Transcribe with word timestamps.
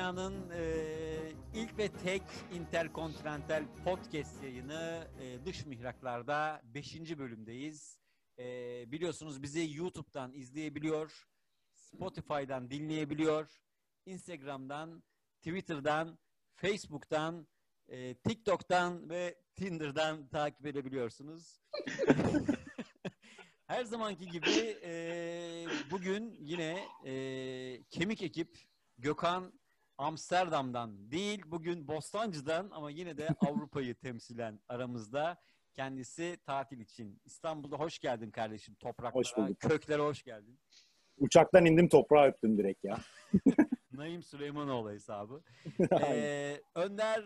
Dünyanın 0.00 0.50
e, 0.50 1.32
ilk 1.54 1.78
ve 1.78 1.88
tek 1.88 2.22
interkontinental 2.52 3.64
podcast 3.84 4.42
yayını 4.42 5.08
e, 5.20 5.44
Dış 5.46 5.66
Mihraklar'da 5.66 6.60
5. 6.64 7.18
bölümdeyiz. 7.18 7.98
E, 8.38 8.44
biliyorsunuz 8.92 9.42
bizi 9.42 9.70
YouTube'dan 9.76 10.32
izleyebiliyor, 10.32 11.28
Spotify'dan 11.74 12.70
dinleyebiliyor, 12.70 13.48
Instagram'dan, 14.06 15.02
Twitter'dan, 15.38 16.18
Facebook'tan, 16.54 17.46
e, 17.88 18.14
TikTok'tan 18.14 19.10
ve 19.10 19.38
Tinder'dan 19.54 20.28
takip 20.28 20.66
edebiliyorsunuz. 20.66 21.60
Her 23.66 23.84
zamanki 23.84 24.26
gibi 24.26 24.78
e, 24.82 25.66
bugün 25.90 26.36
yine 26.40 26.84
e, 27.04 27.82
kemik 27.90 28.22
ekip 28.22 28.58
Gökhan 28.98 29.59
Amsterdam'dan 30.00 31.10
değil, 31.10 31.42
bugün 31.46 31.88
Bostancı'dan 31.88 32.70
ama 32.70 32.90
yine 32.90 33.16
de 33.16 33.28
Avrupa'yı 33.40 33.94
temsilen 33.94 34.60
aramızda. 34.68 35.40
Kendisi 35.74 36.38
tatil 36.46 36.80
için. 36.80 37.20
İstanbul'da 37.24 37.76
hoş 37.76 37.98
geldin 37.98 38.30
kardeşim 38.30 38.74
topraklara, 38.74 39.14
Hoş 39.20 39.36
bulduk. 39.36 39.60
köklere 39.60 40.02
hoş 40.02 40.22
geldin. 40.22 40.58
Uçaktan 41.18 41.64
indim 41.66 41.88
toprağa 41.88 42.26
öptüm 42.26 42.58
direkt 42.58 42.84
ya. 42.84 42.98
Naim 43.92 44.22
Süleymanoğlu 44.22 44.90
hesabı. 44.90 45.42
Ee, 46.02 46.60
Önder 46.74 47.24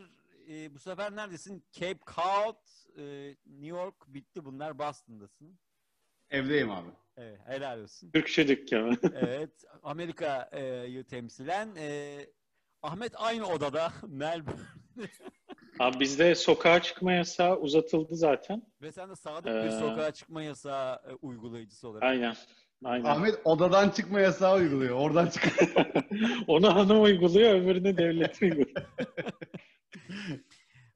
e, 0.49 0.75
bu 0.75 0.79
sefer 0.79 1.17
neredesin? 1.17 1.65
Cape 1.73 2.01
Cod, 2.15 2.57
e, 2.99 3.29
New 3.47 3.67
York 3.67 3.95
bitti 4.07 4.45
bunlar 4.45 4.79
Boston'dasın. 4.79 5.59
Evdeyim 6.31 6.71
abi. 6.71 6.91
Evet, 7.17 7.41
helal 7.47 7.81
olsun. 7.83 8.11
Türkçe 8.11 8.49
dükkanı. 8.49 8.99
Evet, 9.15 9.65
Amerika'yı 9.83 11.05
temsilen 11.05 11.75
e, 11.79 12.19
Ahmet 12.85 13.13
aynı 13.17 13.47
odada 13.47 13.93
Melbourne 14.07 14.61
Abi 15.79 16.01
bizde 16.01 16.35
sokağa 16.35 16.83
çıkma 16.83 17.13
yasağı 17.13 17.57
uzatıldı 17.57 18.17
zaten. 18.17 18.63
ve 18.83 18.93
sen 18.93 19.11
de 19.11 19.17
sadık 19.17 19.47
bir 19.47 19.69
Ee, 19.69 19.71
sokağa 19.71 20.11
çıkma 20.13 20.43
yasağı 20.43 20.95
e, 21.11 21.15
uygulayıcısı 21.23 21.89
olarak. 21.89 22.03
Aynen. 22.03 22.37
Aynen. 22.85 23.05
Ahmet 23.05 23.41
odadan 23.45 23.91
çıkma 23.91 24.21
yasağı 24.21 24.57
uyguluyor. 24.57 24.97
Oradan 24.97 25.27
çık. 25.27 25.53
Onu 26.47 26.75
hanım 26.75 27.03
uyguluyor, 27.03 27.55
öbürünü 27.55 27.97
devlet 27.97 28.43
uyguluyor. 28.43 28.71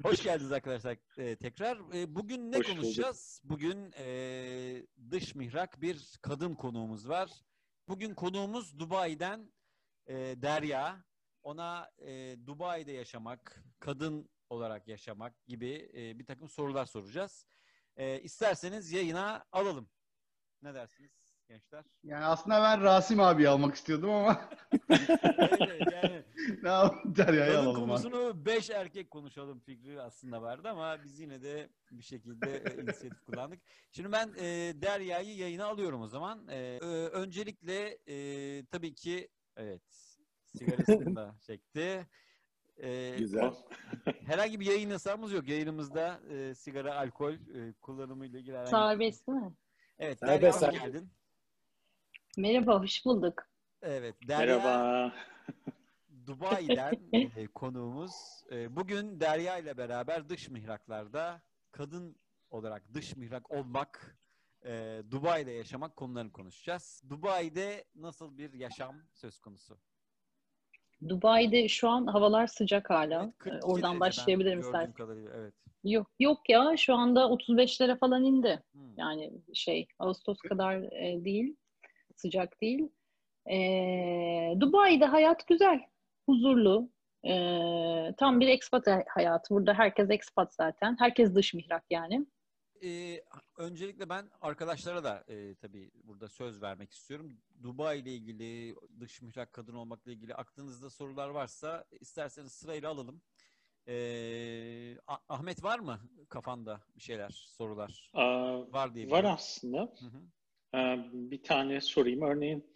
Hoş 0.02 0.22
geldiniz 0.22 0.52
arkadaşlar 0.52 0.96
e, 1.18 1.36
tekrar. 1.36 1.78
E, 1.94 2.14
bugün 2.14 2.52
ne 2.52 2.56
Hoş 2.58 2.68
bulduk. 2.68 2.80
konuşacağız? 2.80 3.40
Bugün 3.44 3.92
e, 3.98 4.06
dış 5.10 5.34
mihrak 5.34 5.82
bir 5.82 6.18
kadın 6.22 6.54
konuğumuz 6.54 7.08
var. 7.08 7.30
Bugün 7.88 8.14
konuğumuz 8.14 8.78
Dubai'den 8.78 9.52
e, 10.06 10.14
Derya. 10.42 11.07
Ona 11.48 11.90
e, 11.98 12.36
Dubai'de 12.46 12.92
yaşamak, 12.92 13.64
kadın 13.78 14.30
olarak 14.50 14.88
yaşamak 14.88 15.46
gibi 15.46 15.90
e, 15.94 16.18
bir 16.18 16.26
takım 16.26 16.48
sorular 16.48 16.84
soracağız. 16.86 17.46
E, 17.96 18.20
isterseniz 18.20 18.92
yayına 18.92 19.44
alalım. 19.52 19.90
Ne 20.62 20.74
dersiniz 20.74 21.10
gençler? 21.48 21.84
Yani 22.04 22.24
aslında 22.24 22.62
ben 22.62 22.82
Rasim 22.82 23.20
abi 23.20 23.48
almak 23.48 23.74
istiyordum 23.74 24.10
ama 24.10 24.50
yani 25.92 26.24
ne 26.62 26.68
yapalım 26.68 27.16
Derya'yı 27.16 27.58
alalım 27.58 27.74
konusunu 27.74 28.46
beş 28.46 28.70
erkek 28.70 29.10
konuşalım 29.10 29.60
fikri 29.60 30.02
aslında 30.02 30.42
vardı 30.42 30.68
ama 30.68 31.04
biz 31.04 31.20
yine 31.20 31.42
de 31.42 31.70
bir 31.90 32.02
şekilde 32.02 32.56
e, 32.56 32.82
inisiyatif 32.82 33.24
kullandık. 33.24 33.60
Şimdi 33.92 34.12
ben 34.12 34.34
e, 34.38 34.72
Derya'yı 34.82 35.36
yayına 35.36 35.66
alıyorum 35.66 36.00
o 36.02 36.08
zaman. 36.08 36.48
E, 36.48 36.78
öncelikle 37.12 37.98
e, 38.08 38.66
tabii 38.66 38.94
ki 38.94 39.28
evet 39.56 40.07
sigarasını 40.58 41.16
da 41.16 41.34
çekti. 41.46 42.06
E, 42.82 43.16
Güzel. 43.18 43.54
herhangi 44.26 44.60
bir 44.60 44.66
yayın 44.66 44.90
yasağımız 44.90 45.32
yok. 45.32 45.48
Yayınımızda 45.48 46.20
e, 46.30 46.54
sigara, 46.54 46.94
alkol 46.96 47.32
e, 47.32 47.72
kullanımı 47.80 48.26
ile 48.26 48.38
ilgili 48.38 48.56
herhangi 48.56 48.66
bir- 48.66 48.70
Serbest 49.10 49.26
değil 49.28 49.38
mi? 49.38 49.52
Evet, 49.98 50.22
Derya 50.22 50.32
Serbest, 50.34 50.54
hoş 50.56 50.60
serbest. 50.60 50.84
geldin. 50.84 51.10
Merhaba, 52.36 52.80
hoş 52.82 53.04
bulduk. 53.04 53.42
Evet, 53.82 54.14
Derya 54.28 54.58
Merhaba. 54.58 55.14
Dubai'den 56.26 56.92
e, 57.36 57.46
konuğumuz. 57.46 58.12
E, 58.52 58.76
bugün 58.76 59.20
Derya 59.20 59.58
ile 59.58 59.76
beraber 59.76 60.28
dış 60.28 60.48
mihraklarda 60.48 61.42
kadın 61.72 62.16
olarak 62.50 62.94
dış 62.94 63.16
mihrak 63.16 63.50
olmak, 63.50 64.18
e, 64.64 65.02
Dubai'de 65.10 65.50
yaşamak 65.50 65.96
konularını 65.96 66.32
konuşacağız. 66.32 67.02
Dubai'de 67.08 67.84
nasıl 67.94 68.38
bir 68.38 68.52
yaşam 68.52 68.96
söz 69.12 69.38
konusu? 69.40 69.78
Dubai'de 71.08 71.68
şu 71.68 71.88
an 71.88 72.06
havalar 72.06 72.46
sıcak 72.46 72.90
hala. 72.90 73.22
Evet, 73.22 73.34
42 73.38 73.66
Ee, 73.66 73.70
Oradan 73.72 74.00
başlayabilirim 74.00 74.60
istersen. 74.60 74.92
kadarıyla, 74.92 75.30
evet. 75.36 75.54
Yok, 75.84 76.06
yok 76.20 76.48
ya 76.48 76.76
şu 76.76 76.94
anda 76.94 77.20
35'lere 77.20 77.98
falan 77.98 78.24
indi. 78.24 78.62
Hmm. 78.72 78.80
Yani 78.96 79.32
şey 79.54 79.88
Ağustos 79.98 80.38
kadar 80.38 80.76
e, 80.76 81.24
değil, 81.24 81.56
sıcak 82.16 82.60
değil. 82.60 82.88
Ee, 83.50 84.54
Dubai'de 84.60 85.04
hayat 85.04 85.46
güzel, 85.46 85.80
huzurlu. 86.26 86.88
Ee, 87.24 88.14
tam 88.18 88.40
bir 88.40 88.48
expat 88.48 88.86
hayatı. 89.08 89.54
Burada 89.54 89.74
herkes 89.74 90.10
expat 90.10 90.54
zaten. 90.54 90.96
Herkes 90.98 91.34
dış 91.34 91.54
mihrak 91.54 91.84
yani. 91.90 92.26
E, 92.84 93.22
öncelikle 93.56 94.08
ben 94.08 94.30
arkadaşlara 94.40 95.04
da 95.04 95.24
e, 95.28 95.54
tabii 95.54 95.90
burada 96.04 96.28
söz 96.28 96.62
vermek 96.62 96.92
istiyorum. 96.92 97.32
Dubai 97.62 97.98
ile 97.98 98.14
ilgili, 98.14 98.74
dış 99.00 99.22
mihrak 99.22 99.52
kadın 99.52 99.74
olmakla 99.74 100.12
ilgili 100.12 100.34
aklınızda 100.34 100.90
sorular 100.90 101.28
varsa 101.28 101.84
isterseniz 102.00 102.52
sırayla 102.52 102.90
alalım. 102.90 103.22
E, 103.88 103.94
Ah- 105.06 105.20
Ahmet 105.28 105.62
var 105.64 105.78
mı 105.78 106.00
kafanda 106.28 106.80
bir 106.96 107.00
şeyler, 107.02 107.30
sorular? 107.30 108.10
Aa, 108.14 108.72
Var 108.72 108.94
diye 108.94 109.10
var 109.10 109.24
aslında. 109.24 109.78
Hı 110.00 110.06
hı. 110.06 110.22
Ee, 110.78 111.08
bir 111.12 111.42
tane 111.42 111.80
sorayım. 111.80 112.22
Örneğin 112.22 112.66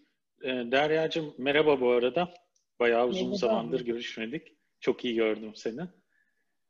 e, 0.43 0.49
Derya'cığım 0.49 1.35
merhaba 1.39 1.81
bu 1.81 1.91
arada. 1.91 2.35
Bayağı 2.81 3.07
uzun 3.07 3.23
Merhaba. 3.23 3.37
zamandır 3.37 3.81
görüşmedik. 3.85 4.57
Çok 4.81 5.05
iyi 5.05 5.15
gördüm 5.15 5.53
seni. 5.57 5.81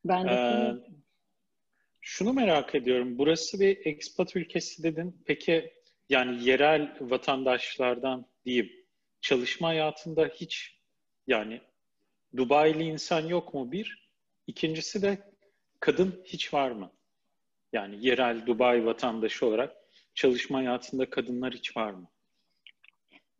Ben 0.04 0.26
de 0.28 0.30
Ee, 0.32 1.01
şunu 2.02 2.32
merak 2.32 2.74
ediyorum. 2.74 3.18
Burası 3.18 3.60
bir 3.60 3.86
expat 3.86 4.36
ülkesi 4.36 4.82
dedin. 4.82 5.22
Peki 5.24 5.72
yani 6.08 6.44
yerel 6.44 6.96
vatandaşlardan 7.00 8.26
diyeyim 8.44 8.72
çalışma 9.20 9.68
hayatında 9.68 10.26
hiç 10.26 10.80
yani 11.26 11.60
Dubai'li 12.36 12.82
insan 12.82 13.26
yok 13.26 13.54
mu 13.54 13.72
bir? 13.72 14.12
İkincisi 14.46 15.02
de 15.02 15.18
kadın 15.80 16.22
hiç 16.24 16.54
var 16.54 16.70
mı? 16.70 16.92
Yani 17.72 18.06
yerel 18.06 18.46
Dubai 18.46 18.86
vatandaşı 18.86 19.46
olarak 19.46 19.76
çalışma 20.14 20.58
hayatında 20.58 21.10
kadınlar 21.10 21.54
hiç 21.54 21.76
var 21.76 21.90
mı? 21.90 22.11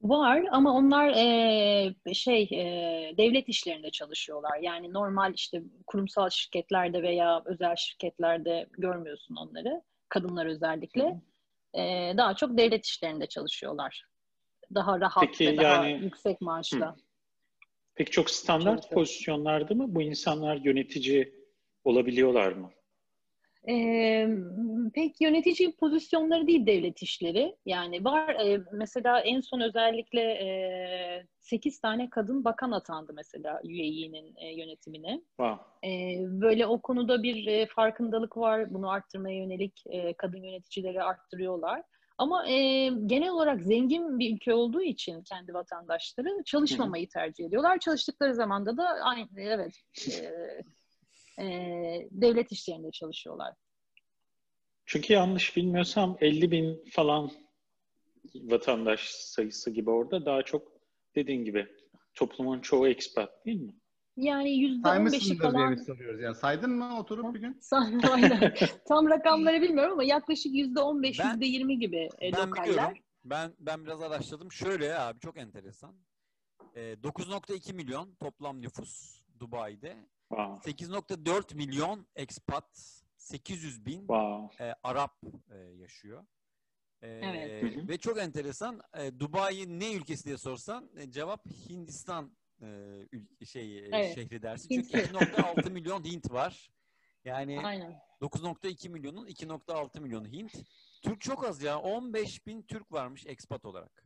Var 0.03 0.45
ama 0.51 0.73
onlar 0.75 1.09
eee, 1.09 1.95
şey 2.15 2.43
eee, 2.51 3.15
devlet 3.19 3.49
işlerinde 3.49 3.91
çalışıyorlar. 3.91 4.59
Yani 4.63 4.93
normal 4.93 5.35
işte 5.35 5.63
kurumsal 5.87 6.31
şirketlerde 6.31 7.03
veya 7.03 7.43
özel 7.45 7.77
şirketlerde 7.77 8.67
görmüyorsun 8.79 9.37
onları. 9.37 9.83
Kadınlar 10.09 10.47
özellikle. 10.47 11.21
Eee, 11.75 12.15
daha 12.17 12.37
çok 12.37 12.59
devlet 12.59 12.87
işlerinde 12.87 13.27
çalışıyorlar. 13.27 14.05
Daha 14.75 15.01
rahat 15.01 15.25
Peki 15.27 15.47
ve 15.47 15.57
daha 15.57 15.87
yani- 15.87 16.05
yüksek 16.05 16.41
maaşla. 16.41 16.97
Peki 17.95 18.11
çok 18.11 18.31
standart 18.31 18.91
pozisyonlarda 18.91 19.75
mı 19.75 19.95
bu 19.95 20.03
insanlar 20.03 20.57
yönetici 20.57 21.35
olabiliyorlar 21.85 22.53
mı? 22.53 22.71
Ee, 23.69 24.29
pek 24.95 25.21
yönetici 25.21 25.77
pozisyonları 25.77 26.47
değil 26.47 26.67
devlet 26.67 27.03
işleri. 27.03 27.57
Yani 27.67 28.05
var 28.05 28.29
e, 28.29 28.61
mesela 28.73 29.21
en 29.21 29.41
son 29.41 29.61
özellikle 29.61 30.21
e, 30.21 31.27
8 31.41 31.81
tane 31.81 32.11
kadın 32.11 32.45
bakan 32.45 32.71
atandı 32.71 33.13
mesela 33.15 33.61
UAE'nin 33.65 34.35
e, 34.37 34.55
yönetimine. 34.55 35.23
Wow. 35.27 35.89
E, 35.89 36.19
böyle 36.41 36.67
o 36.67 36.81
konuda 36.81 37.23
bir 37.23 37.47
e, 37.47 37.67
farkındalık 37.67 38.37
var. 38.37 38.75
Bunu 38.75 38.91
arttırmaya 38.91 39.37
yönelik 39.37 39.83
e, 39.87 40.13
kadın 40.13 40.43
yöneticileri 40.43 41.03
arttırıyorlar. 41.03 41.83
Ama 42.19 42.49
e, 42.49 42.89
genel 43.07 43.31
olarak 43.31 43.63
zengin 43.63 44.19
bir 44.19 44.35
ülke 44.35 44.55
olduğu 44.55 44.83
için 44.83 45.23
kendi 45.23 45.55
vatandaşları 45.55 46.29
çalışmamayı 46.45 47.09
tercih 47.09 47.45
ediyorlar. 47.45 47.79
Çalıştıkları 47.79 48.35
zamanda 48.35 48.77
da 48.77 48.89
aynı 48.89 49.29
evet 49.37 49.75
e, 50.09 50.33
e, 51.39 51.45
devlet 52.11 52.53
işlerinde 52.53 52.91
çalışıyorlar. 52.91 53.55
Çünkü 54.87 55.13
yanlış 55.13 55.57
bilmiyorsam 55.57 56.17
50 56.21 56.51
bin 56.51 56.85
falan 56.91 57.31
vatandaş 58.35 59.01
sayısı 59.11 59.71
gibi 59.71 59.91
orada 59.91 60.27
daha 60.27 60.43
çok 60.43 60.73
dediğin 61.15 61.45
gibi 61.45 61.69
toplumun 62.15 62.61
çoğu 62.61 62.89
expat 62.89 63.47
değil 63.47 63.61
mi? 63.61 63.75
Yani 64.17 64.51
yüzde 64.51 64.89
on 64.89 65.07
beşi 65.07 65.39
falan 65.39 65.75
soruyoruz. 65.75 66.21
Yani 66.21 66.35
saydın 66.35 66.71
mı 66.71 66.99
oturup 66.99 67.35
bir 67.35 67.41
gün? 67.41 67.61
Aynen. 68.11 68.55
Tam 68.89 69.11
rakamları 69.11 69.63
bilmiyorum 69.63 69.93
ama 69.93 70.05
yaklaşık 70.05 70.55
yüzde 70.55 70.81
on 70.81 71.03
beş, 71.03 71.19
yüzde 71.19 71.47
yirmi 71.47 71.79
gibi 71.79 72.09
e, 72.19 72.33
Ben 72.33 72.49
lokaller. 72.51 72.67
biliyorum. 72.67 72.99
Ben 73.25 73.53
ben 73.59 73.85
biraz 73.85 74.03
araştırdım. 74.03 74.53
Şöyle 74.53 74.99
abi 74.99 75.21
çok 75.21 75.39
enteresan. 75.39 75.95
E, 76.75 76.81
9.2 76.81 77.73
milyon 77.75 78.15
toplam 78.15 78.63
nüfus 78.63 79.21
Dubai'de. 79.41 79.97
Wow. 80.37 80.73
8.4 80.73 81.55
milyon 81.55 82.07
expat, 82.17 83.01
800 83.17 83.87
bin 83.87 83.99
Wow. 84.01 84.65
e, 84.65 84.75
Arap 84.83 85.17
e, 85.51 85.57
yaşıyor. 85.59 86.27
E, 87.03 87.09
Evet. 87.09 87.63
Hı 87.77 87.81
hı. 87.81 87.89
Ve 87.89 87.99
çok 87.99 88.19
enteresan. 88.19 88.81
E, 88.99 89.21
Dubai 89.21 89.79
ne 89.79 89.93
ülkesi 89.95 90.25
diye 90.25 90.39
sorsan 90.39 90.91
e, 90.97 91.11
cevap 91.11 91.47
Hindistan 91.47 92.37
e, 92.61 92.65
ül- 93.13 93.45
şey 93.47 93.79
e, 93.79 93.89
Evet. 93.93 94.15
şehri 94.15 94.43
dersin. 94.43 94.71
Hint. 94.71 94.91
Çünkü 94.91 94.99
2.6 95.09 95.71
milyon 95.73 96.05
Hint 96.05 96.31
var. 96.33 96.71
Yani 97.25 97.61
Aynen. 97.65 97.95
9.2 98.21 98.89
milyonun 98.89 99.27
2.6 99.27 100.01
milyonu 100.01 100.27
Hint. 100.29 100.53
Türk 101.03 101.21
çok 101.21 101.45
az 101.49 101.63
ya. 101.63 101.81
15 101.81 102.47
bin 102.47 102.63
Türk 102.63 102.93
varmış 102.93 103.27
expat 103.27 103.65
olarak. 103.65 104.05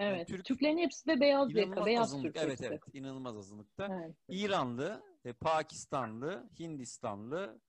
Yani 0.00 0.16
Evet. 0.16 0.28
Türk 0.28 0.44
Türklerin 0.44 0.78
hepsi 0.78 1.06
de 1.06 1.20
beyaz 1.20 1.54
yaka, 1.54 1.86
beyaz 1.86 2.02
azınlık. 2.02 2.24
Türk 2.24 2.36
Evet 2.36 2.50
hepsi. 2.52 2.64
evet. 2.66 2.82
inanılmaz 2.92 3.36
azınlıkta. 3.36 3.88
Evet. 3.90 4.16
İranlı, 4.28 5.02
e, 5.24 5.32
Pakistanlı, 5.32 6.48
Hindistanlı 6.58 7.60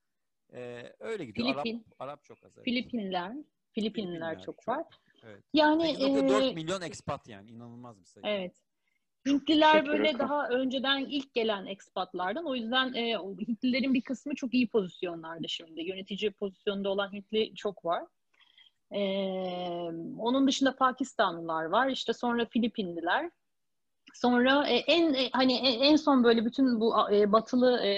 e, 0.52 0.92
öyle 0.98 1.24
gidiyor. 1.24 1.48
Filipin. 1.48 1.78
Arap, 1.78 1.94
Arap 1.98 2.24
çok 2.24 2.44
az. 2.44 2.52
Evet. 2.56 2.64
Filipinler, 2.64 3.32
Filipinler 3.32 3.44
Filipinler 3.72 4.34
çok 4.34 4.44
çok. 4.44 4.68
var. 4.68 4.84
Evet. 5.24 5.44
Yani 5.54 5.82
8.4 5.82 6.50
e, 6.50 6.54
milyon 6.54 6.82
expat 6.82 7.28
yani 7.28 7.50
inanılmaz 7.50 8.00
bir 8.00 8.04
sayı. 8.04 8.26
evet. 8.26 8.56
Hintliler 9.26 9.86
böyle 9.86 10.18
daha 10.18 10.48
önceden 10.48 11.04
ilk 11.04 11.34
gelen 11.34 11.66
ekspatlardan. 11.66 12.44
O 12.44 12.54
yüzden 12.54 12.94
e, 12.94 13.14
Hintlilerin 13.48 13.94
bir 13.94 14.02
kısmı 14.02 14.34
çok 14.34 14.54
iyi 14.54 14.68
pozisyonlarda 14.68 15.48
şimdi. 15.48 15.82
Yönetici 15.82 16.30
pozisyonda 16.30 16.88
olan 16.88 17.12
Hintli 17.12 17.54
çok 17.54 17.84
var. 17.84 18.04
E, 18.90 19.00
onun 20.18 20.46
dışında 20.46 20.76
Pakistanlılar 20.76 21.64
var. 21.64 21.88
İşte 21.88 22.12
sonra 22.12 22.46
Filipinliler. 22.46 23.30
Sonra 24.16 24.68
e, 24.68 24.76
en 24.76 25.14
e, 25.14 25.30
hani 25.32 25.56
en, 25.56 25.80
en 25.80 25.96
son 25.96 26.24
böyle 26.24 26.44
bütün 26.44 26.80
bu 26.80 26.94
e, 27.12 27.32
batılı 27.32 27.78
e, 27.80 27.92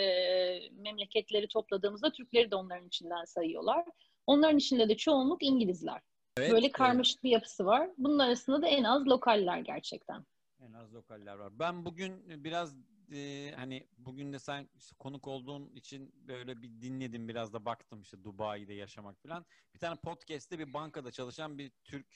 memleketleri 0.73 1.49
topladığımızda 1.49 2.13
Türkleri 2.13 2.51
de 2.51 2.57
onların 2.57 2.87
içinden 2.87 3.25
sayıyorlar. 3.25 3.85
Onların 4.27 4.59
içinde 4.59 4.89
de 4.89 4.97
çoğunluk 4.97 5.43
İngilizler. 5.43 6.01
Evet, 6.39 6.51
Böyle 6.51 6.67
evet. 6.67 6.73
karmaşık 6.73 7.25
bir 7.25 7.31
yapısı 7.31 7.67
var. 7.67 7.91
Bunun 7.99 8.19
arasında 8.19 8.63
da 8.63 8.67
en 8.67 8.85
az 8.85 9.07
lokaller 9.07 9.59
gerçekten. 9.59 10.25
En 10.61 10.73
az 10.73 10.95
lokaller 10.95 11.35
var. 11.35 11.59
Ben 11.59 11.85
bugün 11.85 12.45
biraz 12.45 12.77
e, 13.13 13.53
hani 13.57 13.87
bugün 13.99 14.33
de 14.33 14.39
sen 14.39 14.69
işte 14.77 14.97
konuk 14.99 15.29
olduğun 15.29 15.71
için 15.75 16.13
böyle 16.29 16.63
bir 16.63 16.69
dinledim 16.69 17.29
biraz 17.29 17.53
da 17.53 17.65
baktım 17.65 18.01
işte 18.03 18.25
Dubai'de 18.25 18.75
yaşamak 18.75 19.23
falan. 19.23 19.47
Bir 19.75 19.79
tane 19.79 19.97
podcast'te 19.97 20.59
bir 20.59 20.73
bankada 20.73 21.11
çalışan 21.11 21.59
bir 21.59 21.73
Türk 21.85 22.07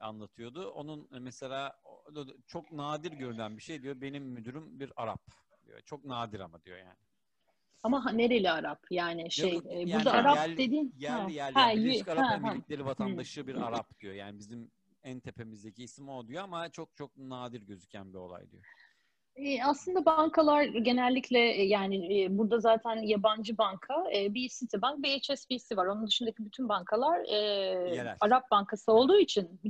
anlatıyordu. 0.00 0.70
Onun 0.70 1.08
e, 1.14 1.18
mesela 1.18 1.80
çok 2.46 2.72
nadir 2.72 3.12
görülen 3.12 3.56
bir 3.56 3.62
şey 3.62 3.82
diyor. 3.82 4.00
Benim 4.00 4.24
müdürüm 4.24 4.80
bir 4.80 4.92
Arap 4.96 5.26
diyor. 5.66 5.80
Çok 5.80 6.04
nadir 6.04 6.40
ama 6.40 6.64
diyor 6.64 6.78
yani. 6.78 6.98
Ama 7.82 8.12
nereli 8.12 8.50
Arap? 8.50 8.86
Yani 8.90 9.30
şey 9.30 9.52
Yok, 9.52 9.66
e, 9.66 9.78
yani 9.78 9.92
burada 9.92 10.12
Arap 10.12 10.36
yerli- 10.36 10.58
dediğin 10.58 10.94
Yerli 10.98 11.22
ha, 11.22 11.30
yerli. 11.30 11.54
ha, 11.54 11.74
Birleşik 11.74 12.08
Arap 12.08 12.24
ha. 12.30 12.34
Emirlikleri 12.34 12.84
vatandaşı 12.84 13.46
bir 13.46 13.54
Arap 13.54 14.00
diyor. 14.00 14.14
Yani 14.14 14.38
bizim 14.38 14.70
en 15.02 15.20
tepemizdeki 15.20 15.84
isim 15.84 16.08
o 16.08 16.28
diyor 16.28 16.42
ama 16.42 16.70
çok 16.70 16.96
çok 16.96 17.16
nadir 17.16 17.62
gözüken 17.62 18.12
bir 18.12 18.18
olay 18.18 18.50
diyor. 18.50 18.64
E, 19.36 19.64
aslında 19.64 20.04
bankalar 20.04 20.64
genellikle 20.64 21.38
e, 21.38 21.64
yani 21.66 22.22
e, 22.22 22.38
burada 22.38 22.60
zaten 22.60 22.96
yabancı 22.96 23.58
banka 23.58 23.94
e, 24.16 24.34
bir 24.34 24.48
Citibank, 24.48 25.02
bir 25.02 25.08
HSBC 25.08 25.76
var. 25.76 25.86
Onun 25.86 26.06
dışındaki 26.06 26.44
bütün 26.44 26.68
bankalar 26.68 27.24
Yerel. 27.94 28.16
Arap 28.20 28.50
bankası 28.50 28.92
olduğu 28.92 29.18
için 29.18 29.60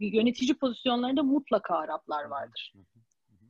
yönetici 0.00 0.54
pozisyonlarında 0.54 1.22
mutlaka 1.22 1.76
Araplar 1.76 2.24
vardır. 2.24 2.72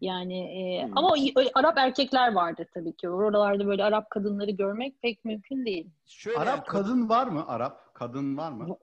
Yani 0.00 0.38
e, 0.38 0.86
Hmm. 0.86 0.98
ama 0.98 1.14
Arap 1.54 1.78
erkekler 1.78 2.32
vardır 2.32 2.66
tabii 2.74 2.96
ki. 2.96 3.08
Oralarda 3.08 3.66
böyle 3.66 3.84
Arap 3.84 4.10
kadınları 4.10 4.50
görmek 4.50 5.02
pek 5.02 5.24
mümkün 5.24 5.66
değil. 5.66 5.90
Şöyle 6.06 6.38
Arap 6.38 6.66
kadın 6.66 7.08
var 7.08 7.26
mı? 7.26 7.44
Arap 7.46 7.94
kadın 7.94 8.36
var 8.36 8.52
mı? 8.52 8.76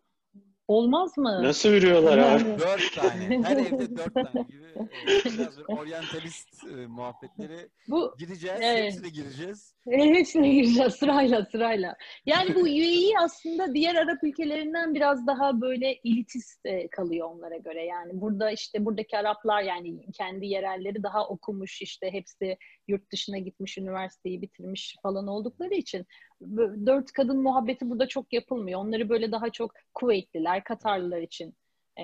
Olmaz 0.67 1.17
mı? 1.17 1.43
Nasıl 1.43 1.69
yürüyorlar 1.69 2.17
abi? 2.17 2.43
Dört 2.59 2.95
tane. 2.95 3.43
Her 3.43 3.57
evde 3.65 3.97
dört 3.97 4.13
tane 4.13 4.45
gibi. 4.47 4.63
e, 4.75 5.25
Biraz 5.25 5.57
bir 5.59 5.63
oryantalist 5.67 6.63
e, 6.63 6.87
muhabbetleri 6.87 7.69
Bu 7.89 8.15
gireceğiz. 8.19 8.59
Evet. 8.61 8.83
Hepsine 8.93 9.09
gireceğiz. 9.09 9.73
hepsine 9.89 10.49
gireceğiz 10.49 10.93
sırayla 10.93 11.45
sırayla. 11.45 11.95
Yani 12.25 12.55
bu 12.55 12.59
UAE 12.59 13.19
aslında 13.23 13.73
diğer 13.73 13.95
Arap 13.95 14.23
ülkelerinden 14.23 14.95
biraz 14.95 15.27
daha 15.27 15.61
böyle 15.61 15.99
elitist 16.05 16.65
e, 16.65 16.87
kalıyor 16.87 17.29
onlara 17.31 17.57
göre. 17.57 17.85
Yani 17.85 18.21
burada 18.21 18.51
işte 18.51 18.85
buradaki 18.85 19.17
Araplar 19.17 19.61
yani 19.63 20.11
kendi 20.13 20.45
yerelleri 20.45 21.03
daha 21.03 21.27
okumuş 21.27 21.81
işte 21.81 22.11
hepsi 22.13 22.57
yurt 22.87 23.11
dışına 23.11 23.37
gitmiş, 23.37 23.77
üniversiteyi 23.77 24.41
bitirmiş 24.41 24.95
falan 25.03 25.27
oldukları 25.27 25.73
için 25.73 26.05
dört 26.85 27.11
kadın 27.11 27.41
muhabbeti 27.41 27.89
burada 27.89 28.07
çok 28.07 28.33
yapılmıyor. 28.33 28.79
Onları 28.79 29.09
böyle 29.09 29.31
daha 29.31 29.49
çok 29.49 29.73
Kuveytliler, 29.93 30.63
Katarlılar 30.63 31.21
için 31.21 31.55
e, 31.99 32.03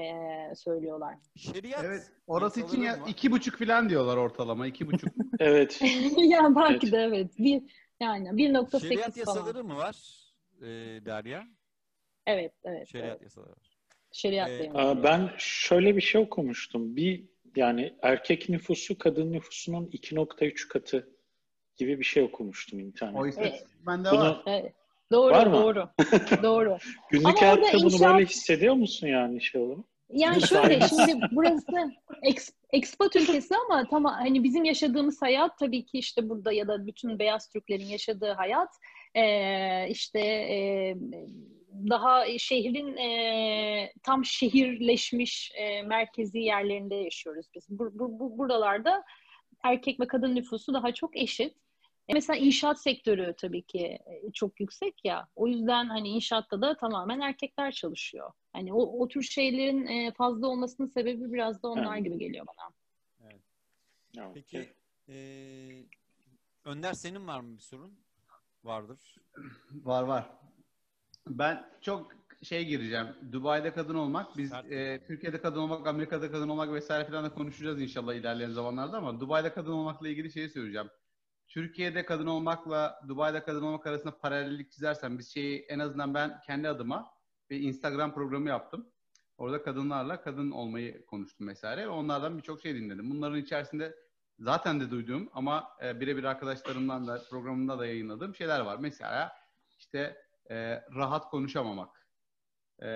söylüyorlar. 0.56 1.16
Şeriat. 1.36 1.86
Evet. 1.86 2.12
Orası 2.28 2.62
için 2.62 2.82
ya, 2.82 3.00
iki 3.08 3.32
buçuk 3.32 3.60
falan 3.60 3.90
diyorlar 3.90 4.18
ortalama. 4.18 4.68
iki 4.68 4.88
buçuk. 4.88 5.10
Evet. 5.40 5.82
yani 6.18 6.56
belki 6.56 6.88
Evet. 6.88 6.94
de 6.94 6.98
evet. 6.98 7.38
Bir, 7.38 7.62
yani 8.00 8.28
1.8 8.28 8.82
Şeriat 8.82 9.00
falan. 9.00 9.18
yasaları 9.18 9.64
mı 9.64 9.76
var 9.76 9.96
e, 10.62 10.66
Derya? 11.06 11.44
Evet, 12.28 12.54
evet. 12.64 12.88
Şeriat 12.88 13.10
evet. 13.10 13.22
yasaları 13.22 13.50
var. 13.50 13.80
Şeriat 14.12 14.50
Ee, 14.50 15.04
Ben 15.04 15.30
şöyle 15.38 15.96
bir 15.96 16.02
şey 16.02 16.22
okumuştum. 16.22 16.96
Bir 16.96 17.26
yani 17.56 17.94
erkek 18.02 18.50
nüfusu 18.50 18.98
kadın 18.98 19.32
nüfusunun 19.32 19.86
2.3 19.86 20.68
katı 20.68 21.10
gibi 21.80 22.00
bir 22.00 22.04
şey 22.04 22.24
okumuştum 22.24 22.80
o 22.80 22.82
internette. 22.82 23.30
istatistik 23.30 23.88
bende 23.88 24.12
Bunu 24.12 24.20
var. 24.20 24.44
Evet. 24.46 24.74
Doğru, 25.12 25.34
Var 25.34 25.48
mı? 25.48 25.54
doğru. 25.54 25.90
doğru. 26.44 26.78
günlük 27.12 27.42
hayatta 27.42 27.78
bunu 27.78 27.86
inşaat- 27.86 28.14
böyle 28.14 28.26
hissediyor 28.26 28.74
musun 28.74 29.08
yani 29.08 29.42
şey 29.42 29.62
olarak? 29.62 29.86
Yani 30.14 30.42
şöyle 30.42 30.80
şimdi 30.88 31.28
burası 31.32 31.92
eks, 32.24 32.50
ekspat 32.74 33.16
ülkesi 33.16 33.56
ama 33.66 33.88
tamam 33.90 34.14
hani 34.14 34.44
bizim 34.44 34.64
yaşadığımız 34.66 35.22
hayat 35.22 35.58
tabii 35.60 35.86
ki 35.86 35.98
işte 35.98 36.30
burada 36.30 36.52
ya 36.52 36.68
da 36.68 36.88
bütün 36.88 37.20
beyaz 37.20 37.50
Türklerin 37.50 37.86
yaşadığı 37.86 38.32
hayat 38.32 38.70
eee, 39.16 39.88
işte 39.90 40.20
eee, 40.22 40.98
daha 41.90 42.26
şehrin 42.38 42.98
eee, 42.98 43.94
tam 44.04 44.26
şehirleşmiş 44.26 45.52
eee, 45.58 45.82
merkezi 45.84 46.40
yerlerinde 46.40 46.96
yaşıyoruz 46.96 47.46
biz. 47.56 47.66
Bu, 47.70 47.90
bu, 48.00 48.20
bu- 48.20 48.38
buralarda 48.38 49.04
erkek 49.64 50.00
ve 50.00 50.08
kadın 50.08 50.36
nüfusu 50.36 50.74
daha 50.74 50.94
çok 50.94 51.18
eşit. 51.18 51.54
E, 52.10 52.14
Mesela 52.14 52.38
inşaat 52.38 52.82
sektörü 52.82 53.34
tabii 53.38 53.62
ki 53.62 53.86
e, 53.86 54.32
çok 54.34 54.60
yüksek 54.60 55.06
ya. 55.06 55.28
O 55.36 55.48
yüzden 55.48 55.86
hani 55.86 56.10
inşaatta 56.10 56.62
da 56.62 56.78
tamamen 56.78 57.20
erkekler 57.20 57.72
çalışıyor. 57.72 58.32
Hani 58.54 58.74
o, 58.74 59.02
o 59.04 59.08
tür 59.08 59.22
şeylerin 59.24 59.86
e, 59.88 60.14
fazla 60.14 60.48
olmasının 60.48 60.88
sebebi 60.88 61.34
biraz 61.34 61.64
da 61.64 61.68
onlar 61.68 61.96
Evet. 61.96 62.06
gibi 62.06 62.20
geliyor 62.20 62.46
bana. 62.48 62.70
Ya, 64.14 64.32
Peki 64.34 64.74
e, 65.10 65.16
Önder 66.66 66.94
senin 66.94 67.28
var 67.28 67.40
mı 67.40 67.58
bir 67.58 67.62
sorun? 67.62 67.94
Vardır. 68.64 69.00
Var 69.72 70.04
var. 70.04 70.30
Ben 71.28 71.70
çok 71.82 72.12
şey 72.44 72.66
gireceğim. 72.66 73.08
Dubai'de 73.32 73.74
kadın 73.74 73.96
olmak, 73.96 74.38
biz 74.38 74.54
e, 74.54 75.04
Türkiye'de 75.08 75.42
kadın 75.42 75.60
olmak, 75.60 75.88
Amerika'da 75.88 76.32
kadın 76.32 76.50
olmak 76.50 76.74
vesaire 76.74 77.06
falan 77.08 77.26
da 77.26 77.34
konuşacağız 77.34 77.82
inşallah 77.82 78.14
ilerleyen 78.14 78.52
zamanlarda 78.52 78.98
ama 78.98 79.20
Dubai'de 79.20 79.54
kadın 79.54 79.72
olmakla 79.72 80.10
ilgili 80.10 80.32
şeyi 80.32 80.50
söyleyeceğim. 80.50 80.90
Türkiye'de 81.50 82.06
kadın 82.06 82.28
olmakla 82.28 83.02
Dubai'de 83.08 83.44
kadın 83.44 83.62
olmak 83.62 83.88
arasında 83.88 84.18
paralellik 84.18 84.72
çizersem 84.72 85.18
biz 85.18 85.34
şeyi 85.34 85.60
en 85.60 85.80
azından 85.80 86.14
ben 86.14 86.42
kendi 86.42 86.70
adıma 86.70 87.12
bir 87.50 87.60
Instagram 87.60 88.14
programı 88.14 88.50
yaptım. 88.50 88.90
Orada 89.38 89.64
kadınlarla 89.64 90.22
kadın 90.22 90.52
olmayı 90.52 91.06
konuştum 91.06 91.48
vesaire. 91.48 91.82
ve 91.82 91.90
Onlardan 91.90 92.38
birçok 92.38 92.62
şey 92.62 92.76
dinledim. 92.76 93.10
Bunların 93.10 93.38
içerisinde 93.38 93.96
zaten 94.40 94.80
de 94.80 94.92
duyduğum 94.92 95.30
ama 95.34 95.68
e, 95.84 96.00
birebir 96.00 96.24
arkadaşlarımdan 96.24 97.08
da 97.08 97.22
programımda 97.30 97.80
da 97.80 97.86
yayınladığım 97.86 98.36
şeyler 98.36 98.60
var. 98.60 98.78
Mesela 98.80 99.32
işte 99.78 100.18
e, 100.50 100.56
rahat 100.96 101.30
konuşamamak, 101.30 102.08
e, 102.82 102.88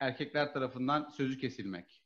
erkekler 0.00 0.52
tarafından 0.52 1.08
sözü 1.08 1.38
kesilmek 1.38 2.01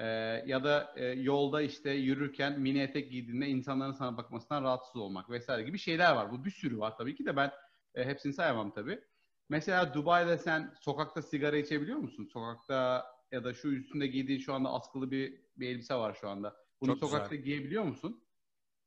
e, 0.00 0.06
ya 0.46 0.64
da 0.64 0.94
e, 0.96 1.04
yolda 1.04 1.62
işte 1.62 1.90
yürürken 1.90 2.60
mini 2.60 2.80
etek 2.80 3.10
giydiğinde 3.10 3.46
insanların 3.46 3.92
sana 3.92 4.16
bakmasından 4.16 4.62
rahatsız 4.64 4.96
olmak 4.96 5.30
vesaire 5.30 5.62
gibi 5.62 5.78
şeyler 5.78 6.12
var. 6.12 6.32
Bu 6.32 6.44
bir 6.44 6.50
sürü 6.50 6.78
var 6.78 6.96
tabii 6.96 7.14
ki 7.16 7.26
de 7.26 7.36
ben 7.36 7.50
e, 7.94 8.04
hepsini 8.04 8.32
sayamam 8.32 8.74
tabii. 8.74 9.00
Mesela 9.48 9.94
Dubai'de 9.94 10.38
sen 10.38 10.74
sokakta 10.80 11.22
sigara 11.22 11.56
içebiliyor 11.56 11.98
musun? 11.98 12.28
Sokakta 12.32 13.06
ya 13.32 13.44
da 13.44 13.54
şu 13.54 13.68
üstünde 13.68 14.06
giydiğin 14.06 14.40
şu 14.40 14.54
anda 14.54 14.72
askılı 14.72 15.10
bir, 15.10 15.40
bir 15.56 15.68
elbise 15.68 15.94
var 15.94 16.16
şu 16.20 16.28
anda. 16.28 16.56
Bunu 16.80 16.90
Çok 16.90 17.00
güzel. 17.00 17.10
sokakta 17.10 17.36
giyebiliyor 17.36 17.84
musun? 17.84 18.24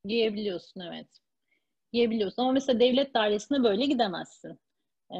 Giyebiliyorsun 0.05 0.81
evet. 0.81 1.07
Giyebiliyorsun 1.91 2.41
ama 2.41 2.51
mesela 2.51 2.79
devlet 2.79 3.13
dairesine 3.13 3.63
böyle 3.63 3.85
gidemezsin. 3.85 4.59
E, 5.13 5.19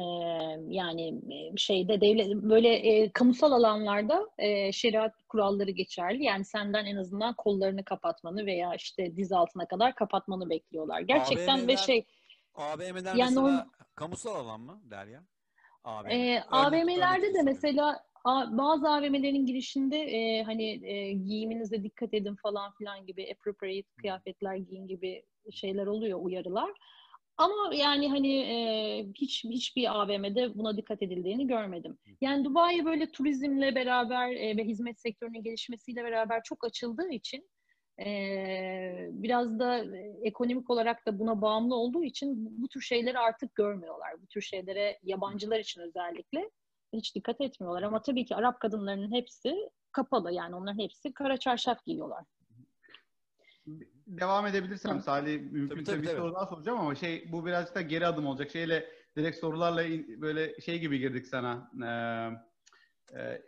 yani 0.68 1.08
e, 1.08 1.56
şeyde 1.56 2.00
devlet 2.00 2.34
böyle 2.34 2.68
e, 2.74 3.10
kamusal 3.12 3.52
alanlarda 3.52 4.28
e, 4.38 4.72
şeriat 4.72 5.12
kuralları 5.28 5.70
geçerli. 5.70 6.24
Yani 6.24 6.44
senden 6.44 6.84
en 6.84 6.96
azından 6.96 7.34
kollarını 7.34 7.84
kapatmanı 7.84 8.46
veya 8.46 8.74
işte 8.74 9.16
diz 9.16 9.32
altına 9.32 9.66
kadar 9.68 9.94
kapatmanı 9.94 10.50
bekliyorlar. 10.50 11.00
Gerçekten 11.00 11.58
ve 11.58 11.62
AVM'ler 11.62 11.76
şey 11.76 12.06
AVM'ler 12.54 13.14
Yani 13.14 13.34
mesela 13.34 13.66
kamusal 13.94 14.34
alan 14.34 14.60
mı 14.60 14.80
Derya? 14.90 15.24
AVM. 15.84 16.06
Örnek- 16.06 16.44
AVM'lerde 16.50 17.34
de 17.34 17.42
mesela 17.42 18.04
a- 18.24 18.58
bazı 18.58 18.88
AVM'lerin 18.88 19.46
girişinde 19.46 19.98
e, 19.98 20.42
hani 20.42 20.88
e, 20.90 21.12
giyiminize 21.12 21.82
dikkat 21.82 22.14
edin 22.14 22.36
falan 22.42 22.72
filan 22.72 23.06
gibi 23.06 23.34
appropriate 23.36 23.88
kıyafetler 23.96 24.54
giyin 24.54 24.86
gibi 24.86 25.22
şeyler 25.52 25.86
oluyor 25.86 26.18
uyarılar. 26.22 26.70
Ama 27.36 27.74
yani 27.74 28.08
hani 28.08 28.36
e, 28.36 29.06
hiç 29.14 29.44
hiçbir 29.44 30.00
AVM'de 30.00 30.58
buna 30.58 30.76
dikkat 30.76 31.02
edildiğini 31.02 31.46
görmedim. 31.46 31.98
Yani 32.20 32.44
Dubai 32.44 32.84
böyle 32.84 33.12
turizmle 33.12 33.74
beraber 33.74 34.30
e, 34.30 34.56
ve 34.56 34.64
hizmet 34.64 35.00
sektörünün 35.00 35.42
gelişmesiyle 35.42 36.04
beraber 36.04 36.42
çok 36.42 36.64
açıldığı 36.64 37.08
için 37.08 37.48
e, 38.06 39.08
biraz 39.10 39.58
da 39.58 39.84
ekonomik 40.22 40.70
olarak 40.70 41.06
da 41.06 41.18
buna 41.18 41.42
bağımlı 41.42 41.74
olduğu 41.74 42.04
için 42.04 42.46
bu, 42.46 42.62
bu 42.62 42.68
tür 42.68 42.80
şeyleri 42.80 43.18
artık 43.18 43.54
görmüyorlar. 43.54 44.22
Bu 44.22 44.26
tür 44.26 44.40
şeylere 44.40 44.98
yabancılar 45.02 45.58
için 45.58 45.80
özellikle 45.80 46.50
hiç 46.92 47.14
dikkat 47.14 47.40
etmiyorlar. 47.40 47.82
Ama 47.82 48.02
tabii 48.02 48.24
ki 48.24 48.36
Arap 48.36 48.60
kadınlarının 48.60 49.12
hepsi 49.12 49.70
kapalı. 49.92 50.32
Yani 50.32 50.54
onların 50.54 50.78
hepsi 50.78 51.12
kara 51.12 51.36
çarşaf 51.36 51.84
giyiyorlar. 51.84 52.24
Devam 54.06 54.46
edebilirsem. 54.46 55.00
Salih 55.00 55.40
mümkünse 55.40 55.68
Tabii, 55.74 55.84
tabii, 55.84 56.02
bir 56.02 56.06
tabii. 56.06 56.16
soru 56.16 56.34
daha 56.34 56.46
soracağım 56.46 56.80
ama 56.80 56.94
şey 56.94 57.32
bu 57.32 57.46
birazcık 57.46 57.74
da 57.74 57.80
geri 57.80 58.06
adım 58.06 58.26
olacak. 58.26 58.50
Şeyle 58.50 58.90
direkt 59.16 59.38
sorularla 59.38 59.82
in- 59.82 60.22
böyle 60.22 60.60
şey 60.60 60.78
gibi 60.80 60.98
girdik 60.98 61.26
sana. 61.26 61.70
Ee, 61.82 63.18
e, 63.18 63.42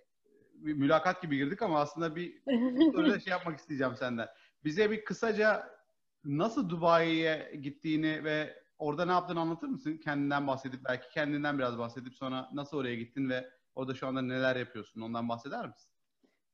bir 0.54 0.74
mülakat 0.74 1.22
gibi 1.22 1.36
girdik 1.36 1.62
ama 1.62 1.80
aslında 1.80 2.16
bir 2.16 2.42
soruyla 2.92 3.20
şey 3.20 3.30
yapmak 3.30 3.58
isteyeceğim 3.58 3.96
senden. 3.96 4.28
Bize 4.64 4.90
bir 4.90 5.04
kısaca 5.04 5.70
nasıl 6.24 6.70
Dubai'ye 6.70 7.52
gittiğini 7.62 8.24
ve 8.24 8.62
orada 8.78 9.04
ne 9.04 9.12
yaptığını 9.12 9.40
anlatır 9.40 9.68
mısın? 9.68 10.00
Kendinden 10.04 10.46
bahsedip 10.46 10.80
belki 10.84 11.08
kendinden 11.10 11.58
biraz 11.58 11.78
bahsedip 11.78 12.14
sonra 12.14 12.50
nasıl 12.52 12.76
oraya 12.76 12.94
gittin 12.96 13.28
ve 13.28 13.50
orada 13.74 13.94
şu 13.94 14.06
anda 14.06 14.22
neler 14.22 14.56
yapıyorsun? 14.56 15.00
Ondan 15.00 15.28
bahseder 15.28 15.66
misin? 15.66 15.90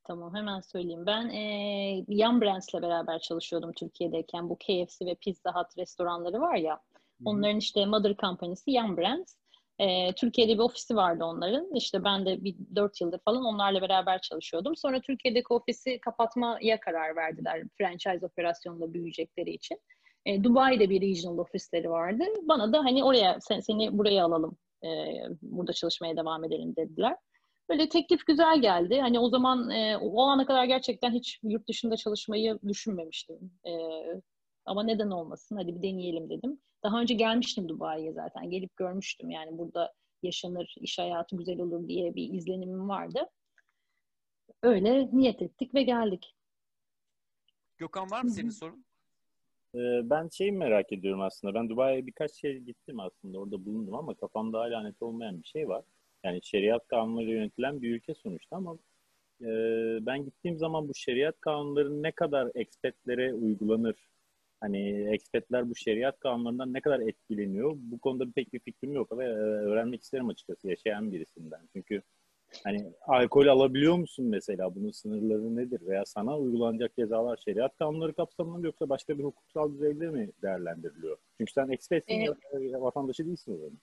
Tamam 0.03 0.35
hemen 0.35 0.59
söyleyeyim. 0.59 1.05
Ben 1.05 1.29
e, 1.29 2.05
Yum 2.07 2.41
Brands'le 2.41 2.73
beraber 2.81 3.19
çalışıyordum 3.19 3.71
Türkiye'deyken. 3.71 4.49
Bu 4.49 4.57
KFC 4.57 5.05
ve 5.05 5.15
Pizza 5.15 5.55
Hut 5.55 5.77
restoranları 5.77 6.41
var 6.41 6.55
ya. 6.55 6.79
Onların 7.25 7.57
işte 7.57 7.85
mother 7.85 8.15
company'si 8.15 8.71
Yum 8.71 8.97
Brands. 8.97 9.35
E, 9.79 10.13
Türkiye'de 10.15 10.53
bir 10.53 10.59
ofisi 10.59 10.95
vardı 10.95 11.23
onların. 11.23 11.75
İşte 11.75 12.03
ben 12.03 12.25
de 12.25 12.43
bir 12.43 12.55
dört 12.75 13.01
yıldır 13.01 13.19
falan 13.25 13.43
onlarla 13.43 13.81
beraber 13.81 14.21
çalışıyordum. 14.21 14.75
Sonra 14.75 15.01
Türkiye'deki 15.01 15.53
ofisi 15.53 15.99
kapatmaya 15.99 16.79
karar 16.79 17.15
verdiler. 17.15 17.63
Franchise 17.77 18.25
operasyonla 18.25 18.93
büyüyecekleri 18.93 19.51
için. 19.51 19.79
E, 20.25 20.43
Dubai'de 20.43 20.89
bir 20.89 21.01
regional 21.01 21.37
ofisleri 21.37 21.89
vardı. 21.89 22.23
Bana 22.41 22.73
da 22.73 22.79
hani 22.79 23.03
oraya 23.03 23.37
sen, 23.41 23.59
seni 23.59 23.97
buraya 23.97 24.25
alalım. 24.25 24.57
E, 24.83 24.87
burada 25.41 25.73
çalışmaya 25.73 26.17
devam 26.17 26.43
edelim 26.43 26.75
dediler. 26.75 27.15
Böyle 27.69 27.89
teklif 27.89 28.25
güzel 28.25 28.61
geldi. 28.61 28.99
Hani 29.01 29.19
o 29.19 29.29
zaman 29.29 29.69
e, 29.69 29.97
o 29.97 30.21
ana 30.21 30.45
kadar 30.45 30.65
gerçekten 30.65 31.11
hiç 31.11 31.39
yurt 31.43 31.67
dışında 31.67 31.97
çalışmayı 31.97 32.59
düşünmemiştim. 32.67 33.51
E, 33.65 33.71
ama 34.65 34.83
neden 34.83 35.09
olmasın? 35.09 35.55
Hadi 35.55 35.75
bir 35.75 35.81
deneyelim 35.81 36.29
dedim. 36.29 36.59
Daha 36.83 37.01
önce 37.01 37.13
gelmiştim 37.13 37.69
Dubai'ye 37.69 38.13
zaten. 38.13 38.49
Gelip 38.49 38.75
görmüştüm 38.77 39.29
yani 39.29 39.57
burada 39.57 39.93
yaşanır, 40.23 40.75
iş 40.77 40.99
hayatı 40.99 41.35
güzel 41.35 41.59
olur 41.59 41.87
diye 41.87 42.15
bir 42.15 42.33
izlenimim 42.33 42.89
vardı. 42.89 43.29
Öyle 44.63 45.09
niyet 45.13 45.41
ettik 45.41 45.73
ve 45.73 45.83
geldik. 45.83 46.35
Gökhan 47.77 48.11
var 48.11 48.23
mı 48.23 48.29
senin 48.31 48.49
sorun? 48.49 48.85
Ee, 49.75 50.09
ben 50.09 50.29
şeyi 50.29 50.51
merak 50.51 50.91
ediyorum 50.93 51.21
aslında. 51.21 51.53
Ben 51.53 51.69
Dubai'ye 51.69 52.07
birkaç 52.07 52.31
şey 52.33 52.59
gittim 52.59 52.99
aslında. 52.99 53.39
Orada 53.39 53.65
bulundum 53.65 53.95
ama 53.95 54.15
kafamda 54.15 54.59
hala 54.59 54.83
net 54.83 55.01
olmayan 55.01 55.41
bir 55.41 55.47
şey 55.47 55.67
var. 55.67 55.83
Yani 56.23 56.39
şeriat 56.43 56.87
kanunları 56.87 57.29
yönetilen 57.31 57.81
bir 57.81 57.95
ülke 57.95 58.13
sonuçta 58.15 58.55
ama 58.55 58.77
e, 59.41 59.47
ben 60.05 60.25
gittiğim 60.25 60.57
zaman 60.57 60.87
bu 60.87 60.95
şeriat 60.95 61.41
kanunları 61.41 62.03
ne 62.03 62.11
kadar 62.11 62.51
expatlere 62.55 63.33
uygulanır? 63.33 63.95
Hani 64.61 65.07
expatler 65.13 65.69
bu 65.69 65.75
şeriat 65.75 66.19
kanunlarından 66.19 66.73
ne 66.73 66.81
kadar 66.81 66.99
etkileniyor? 66.99 67.73
Bu 67.77 67.99
konuda 67.99 68.31
pek 68.35 68.53
bir 68.53 68.59
fikrim 68.59 68.93
yok 68.93 69.17
ve 69.17 69.25
e, 69.25 69.27
öğrenmek 69.27 70.01
isterim 70.03 70.29
açıkçası 70.29 70.67
yaşayan 70.67 71.11
birisinden. 71.11 71.61
Çünkü 71.73 72.01
hani 72.63 72.93
alkol 73.01 73.47
alabiliyor 73.47 73.95
musun 73.95 74.25
mesela? 74.25 74.75
Bunun 74.75 74.91
sınırları 74.91 75.55
nedir? 75.55 75.81
Veya 75.87 76.05
sana 76.05 76.39
uygulanacak 76.39 76.95
cezalar 76.95 77.37
şeriat 77.37 77.77
kanunları 77.77 78.13
kapsamında 78.13 78.57
mı 78.57 78.65
yoksa 78.65 78.89
başka 78.89 79.17
bir 79.17 79.23
hukuksal 79.23 79.73
düzeyde 79.73 80.09
mi 80.09 80.29
değerlendiriliyor? 80.41 81.17
Çünkü 81.37 81.53
sen 81.53 81.69
expatsin, 81.69 82.35
Evet. 82.53 82.81
vatandaşı 82.81 83.25
değilsin 83.25 83.53
o 83.53 83.57
zaman. 83.57 83.77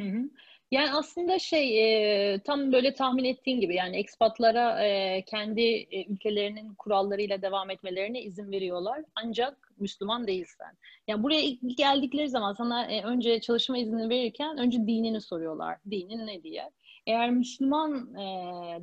Hı 0.00 0.18
hı. 0.18 0.28
Yani 0.70 0.92
aslında 0.92 1.38
şey 1.38 2.34
e, 2.34 2.40
tam 2.44 2.72
böyle 2.72 2.94
tahmin 2.94 3.24
ettiğin 3.24 3.60
gibi 3.60 3.74
yani 3.74 3.96
ekspatlara 3.96 4.84
e, 4.86 5.22
kendi 5.24 5.60
e, 5.62 6.06
ülkelerinin 6.12 6.74
kurallarıyla 6.74 7.42
devam 7.42 7.70
etmelerine 7.70 8.22
izin 8.22 8.50
veriyorlar. 8.52 9.02
Ancak 9.14 9.72
Müslüman 9.78 10.26
değilsen. 10.26 10.76
Yani 11.08 11.22
buraya 11.22 11.40
ilk 11.40 11.78
geldikleri 11.78 12.28
zaman 12.28 12.52
sana 12.52 12.86
e, 12.86 13.02
önce 13.04 13.40
çalışma 13.40 13.78
izni 13.78 14.08
verirken 14.08 14.58
önce 14.58 14.78
dinini 14.78 15.20
soruyorlar. 15.20 15.78
Dinin 15.90 16.26
ne 16.26 16.42
diye. 16.42 16.70
Eğer 17.06 17.30
Müslüman 17.30 18.14
e, 18.14 18.24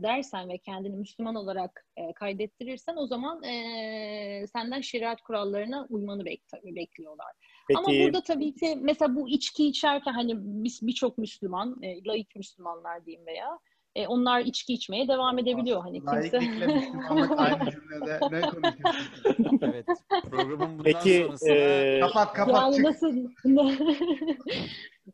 dersen 0.04 0.50
ve 0.50 0.58
kendini 0.58 0.96
Müslüman 0.96 1.36
olarak 1.36 1.86
e, 1.98 2.14
kaydettirirsen 2.14 2.96
o 2.96 3.08
zaman 3.08 3.44
e, 3.44 4.46
senden 4.54 4.82
şeriat 4.82 5.22
kurallarına 5.22 5.88
uymanı 5.90 6.24
bek- 6.24 6.76
bekliyorlar. 6.76 7.34
Ama 7.76 7.88
Peki 7.88 8.04
burada 8.04 8.24
tabii 8.24 8.56
ki 8.56 8.78
mesela 8.82 9.16
bu 9.16 9.30
içki 9.30 9.68
içerken 9.68 10.14
hani 10.14 10.34
biz 10.38 10.88
birçok 10.88 11.18
Müslüman, 11.18 11.78
e, 11.82 12.04
laik 12.06 12.36
Müslümanlar 12.36 13.06
diyeyim 13.06 13.26
veya 13.28 13.60
e, 13.96 14.08
onlar 14.08 14.42
içki 14.42 14.74
içmeye 14.74 15.08
devam 15.08 15.40
edebiliyor. 15.40 15.82
Hani 15.82 16.00
kimse 16.00 16.38
Laiklikle 16.38 16.68
Müslümanlık 16.76 17.40
aynı 17.40 17.72
cümlede 17.72 18.20
ne 18.32 18.42
konuşuyorsun? 18.42 19.60
Evet. 19.62 19.86
Programın 20.30 20.80
bundan 20.80 20.84
Peki 20.84 21.24
sonrasında 21.26 21.54
e, 21.54 22.00
kapat 22.00 22.34
kapat 22.34 22.62
yani 22.62 22.76
çık. 22.76 22.84
nasıl 22.86 23.28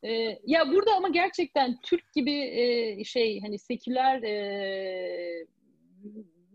E, 0.04 0.40
ya 0.46 0.72
burada 0.72 0.96
ama 0.96 1.10
gerçekten 1.10 1.78
Türk 1.84 2.14
gibi 2.14 2.40
e, 2.40 3.04
şey 3.04 3.42
hani 3.42 3.60
seküler 3.60 4.24
e, 4.24 5.46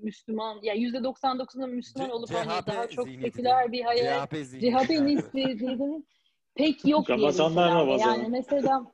Müslüman 0.02 0.58
ya 0.62 0.74
yüzde 0.74 0.96
99'unun 0.98 1.70
Müslüman 1.70 2.08
C- 2.08 2.12
olup 2.12 2.30
hani 2.34 2.60
CHP 2.60 2.66
daha 2.66 2.86
çok 2.88 3.08
seküler 3.08 3.72
bir 3.72 3.82
hayat 3.82 4.30
CHP 4.30 4.36
zihniyeti. 4.46 4.86
CHP'nin 4.86 5.16
istediğini 5.16 6.02
pek 6.54 6.84
yok 6.88 7.06
diye 7.06 7.18
Ramazanlar. 7.18 7.98
Yani 7.98 8.28
mesela 8.28 8.86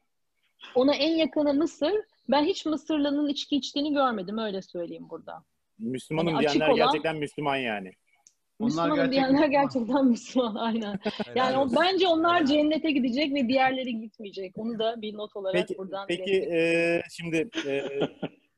ona 0.75 0.95
en 0.95 1.17
yakını 1.17 1.55
Mısır. 1.55 1.93
Ben 2.29 2.45
hiç 2.45 2.67
Mısırlı'nın 2.67 3.29
içki 3.29 3.57
içtiğini 3.57 3.93
görmedim 3.95 4.39
öyle 4.39 4.63
söyleyeyim 4.63 5.07
burada. 5.11 5.45
Müslümanım 5.79 6.35
Hani 6.35 6.47
açık 6.47 6.55
diyenler 6.61 6.75
olan- 6.75 6.87
gerçekten 6.87 7.17
Müslüman 7.17 7.57
yani. 7.57 7.93
Onlar 8.61 8.67
Müslümanım 8.67 8.95
gerçek 8.97 9.13
diyenler 9.13 9.31
Müslüman. 9.49 9.51
gerçekten 9.51 10.05
Müslüman 10.07 10.55
aynen. 10.55 10.99
Yani 11.35 11.57
o, 11.59 11.69
bence 11.81 12.09
onlar 12.09 12.45
cennete 12.47 12.91
gidecek 12.91 13.35
ve 13.35 13.49
diğerleri 13.49 14.01
gitmeyecek. 14.01 14.53
Onu 14.59 14.79
da 14.79 15.03
bir 15.03 15.15
not 15.15 15.37
olarak 15.37 15.55
Peki, 15.69 15.79
buradan 15.79 16.07
peki 16.09 16.49
e, 16.53 17.03
şimdi 17.11 17.49
e, 17.67 17.83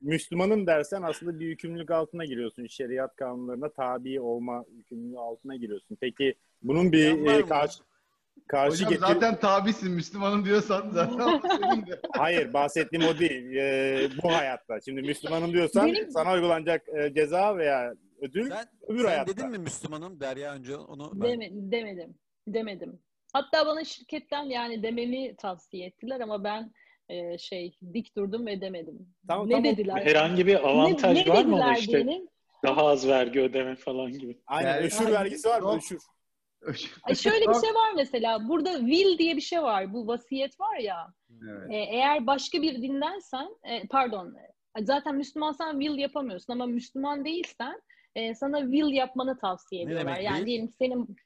Müslümanım 0.01 0.67
dersen 0.67 1.03
aslında 1.03 1.41
bir 1.41 1.47
yükümlülük 1.47 1.91
altına 1.91 2.25
giriyorsun. 2.25 2.67
Şeriat 2.67 3.17
kanunlarına 3.17 3.69
tabi 3.69 4.21
olma 4.21 4.65
yükümlülüğü 4.77 5.19
altına 5.19 5.57
giriyorsun. 5.57 5.99
Peki 6.01 6.35
bunun 6.63 6.93
bir 6.93 7.27
e, 7.27 7.47
karşı 7.47 7.83
karşı 8.49 8.75
Hocam 8.77 8.91
getir 8.91 9.01
zaten 9.01 9.41
tabisin 9.41 9.93
Müslümanım 9.93 10.45
diyorsan 10.45 10.91
zaten. 10.93 11.41
Hayır 12.13 12.53
bahsettiğim 12.53 13.05
o 13.07 13.19
değil. 13.19 13.57
E, 13.57 14.09
bu 14.23 14.33
hayatta. 14.33 14.81
Şimdi 14.81 15.03
Müslümanım 15.03 15.53
diyorsan 15.53 15.87
Benim- 15.87 16.11
sana 16.11 16.33
uygulanacak 16.35 16.89
e, 16.89 17.15
ceza 17.15 17.57
veya 17.57 17.95
ödül 18.21 18.49
Sen, 18.49 18.67
öbür 18.89 18.99
sen 19.03 19.09
hayatta. 19.09 19.37
dedin 19.37 19.51
mi 19.51 19.59
Müslümanım 19.59 20.21
Derya 20.21 20.55
önce 20.55 20.77
onu 20.77 21.11
ben... 21.15 21.29
Deme- 21.29 21.51
demedim. 21.53 22.15
Demedim. 22.49 22.99
Hatta 23.33 23.67
bana 23.67 23.85
şirketten 23.85 24.43
yani 24.43 24.83
dememi 24.83 25.37
tavsiye 25.37 25.87
ettiler 25.87 26.21
ama 26.21 26.45
ben 26.45 26.73
e, 27.11 27.39
şey 27.39 27.77
dik 27.95 28.17
durdum 28.17 28.47
ve 28.47 28.61
demedim. 28.61 29.09
Tamam, 29.29 29.47
ne 29.49 29.51
tamam. 29.51 29.65
dediler? 29.65 29.97
Herhangi 30.05 30.47
bir 30.47 30.69
avantaj 30.69 31.19
ne, 31.19 31.25
ne 31.25 31.29
var 31.35 31.45
mı 31.45 31.57
ona 31.57 31.77
işte? 31.77 31.93
diyelim? 32.05 32.29
Daha 32.65 32.87
az 32.87 33.09
vergi 33.09 33.41
ödeme 33.41 33.77
falan 33.77 34.13
gibi. 34.13 34.39
Aynen 34.47 34.69
Yani- 34.69 34.87
öşür 34.87 35.07
Ay, 35.07 35.13
vergisi 35.13 35.49
var 35.49 35.61
mı? 35.61 35.79
Öşür. 36.61 36.95
Ay 37.03 37.15
şöyle 37.15 37.49
bir 37.49 37.55
şey 37.55 37.75
var 37.75 37.93
mesela. 37.97 38.49
Burada 38.49 38.79
will 38.79 39.19
diye 39.19 39.37
bir 39.37 39.41
şey 39.41 39.63
var. 39.63 39.93
Bu 39.93 40.07
vasiyet 40.07 40.61
var 40.61 40.77
ya. 40.77 41.15
Evet. 41.49 41.71
E, 41.71 41.77
eğer 41.77 42.27
başka 42.27 42.63
bir 42.63 42.83
dindensen, 42.83 43.49
e, 43.65 43.87
pardon, 43.91 44.35
zaten 44.81 45.15
Müslümansan 45.17 45.81
will 45.81 45.99
yapamıyorsun 45.99 46.53
ama 46.53 46.67
Müslüman 46.67 47.25
değilsen 47.25 47.83
e, 48.15 48.35
sana 48.35 48.61
will 48.61 48.93
yapmanı 48.93 49.39
tavsiye 49.39 49.83
ediyorlar. 49.83 50.21
yani 50.21 50.47
diyelim 50.47 50.67
ki 50.67 50.73
senin 50.79 51.17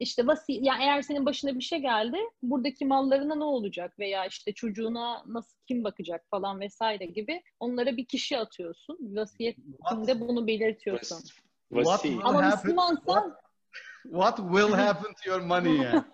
işte 0.00 0.26
vasi 0.26 0.52
yani 0.52 0.82
eğer 0.82 1.02
senin 1.02 1.26
başına 1.26 1.54
bir 1.54 1.60
şey 1.60 1.78
geldi 1.78 2.16
buradaki 2.42 2.84
mallarına 2.84 3.34
ne 3.34 3.44
olacak 3.44 3.98
veya 3.98 4.26
işte 4.26 4.52
çocuğuna 4.52 5.22
nasıl 5.26 5.56
kim 5.68 5.84
bakacak 5.84 6.24
falan 6.30 6.60
vesaire 6.60 7.04
gibi 7.04 7.42
onlara 7.60 7.96
bir 7.96 8.04
kişi 8.04 8.38
atıyorsun. 8.38 8.98
Vasiyetinde 9.00 10.20
bunu 10.20 10.46
belirtiyorsun. 10.46 11.18
What 11.68 12.06
Ama? 12.24 12.40
Müslümansan 12.42 13.36
What 14.04 14.36
will 14.36 14.72
happen 14.72 15.14
to 15.14 15.30
your 15.30 15.40
money 15.40 15.76
yani? 15.76 16.04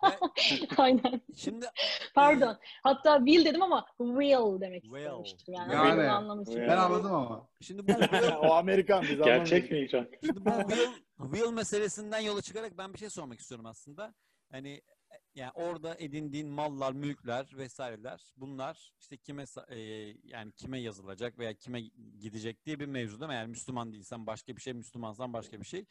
aynen 0.76 1.20
Şimdi 1.36 1.66
pardon. 2.14 2.58
Hatta 2.82 3.18
will 3.18 3.44
dedim 3.44 3.62
ama 3.62 3.86
will 3.98 4.60
demek 4.60 4.82
Will. 4.82 4.98
istemiştim 4.98 5.54
yani. 5.54 5.72
Yani. 5.72 6.02
Anlamı 6.02 6.42
için. 6.42 6.60
Ben 6.60 6.76
anladım 6.76 7.14
ama. 7.14 7.48
şimdi 7.60 7.88
bu 7.88 7.92
will, 8.00 8.32
o 8.42 8.54
Amerikan 8.54 9.02
biz 9.02 9.18
Gerçek 9.22 9.70
mi 9.70 9.78
İcan? 9.78 10.08
şimdi 10.24 10.44
bu 10.44 10.50
will, 10.50 10.88
will 11.18 11.52
meselesinden 11.52 12.20
yola 12.20 12.42
çıkarak 12.42 12.78
ben 12.78 12.94
bir 12.94 12.98
şey 12.98 13.10
sormak 13.10 13.40
istiyorum 13.40 13.66
aslında. 13.66 14.14
Hani 14.50 14.70
e, 14.70 15.16
yani 15.34 15.52
orada 15.54 15.96
edindiğin 15.98 16.48
mallar, 16.48 16.92
mülkler 16.92 17.46
vesaireler 17.56 18.32
bunlar 18.36 18.92
işte 19.00 19.16
kime 19.16 19.44
e, 19.68 19.78
yani 20.24 20.52
kime 20.52 20.78
yazılacak 20.80 21.38
veya 21.38 21.54
kime 21.54 21.80
gidecek 22.20 22.66
diye 22.66 22.80
bir 22.80 22.86
mevzu 22.86 23.20
değil 23.20 23.28
mi? 23.28 23.34
Yani 23.34 23.48
Müslüman 23.48 23.92
değilsen 23.92 24.26
başka 24.26 24.56
bir 24.56 24.60
şey, 24.60 24.72
Müslümansan 24.72 25.32
başka 25.32 25.60
bir 25.60 25.66
şey. 25.66 25.84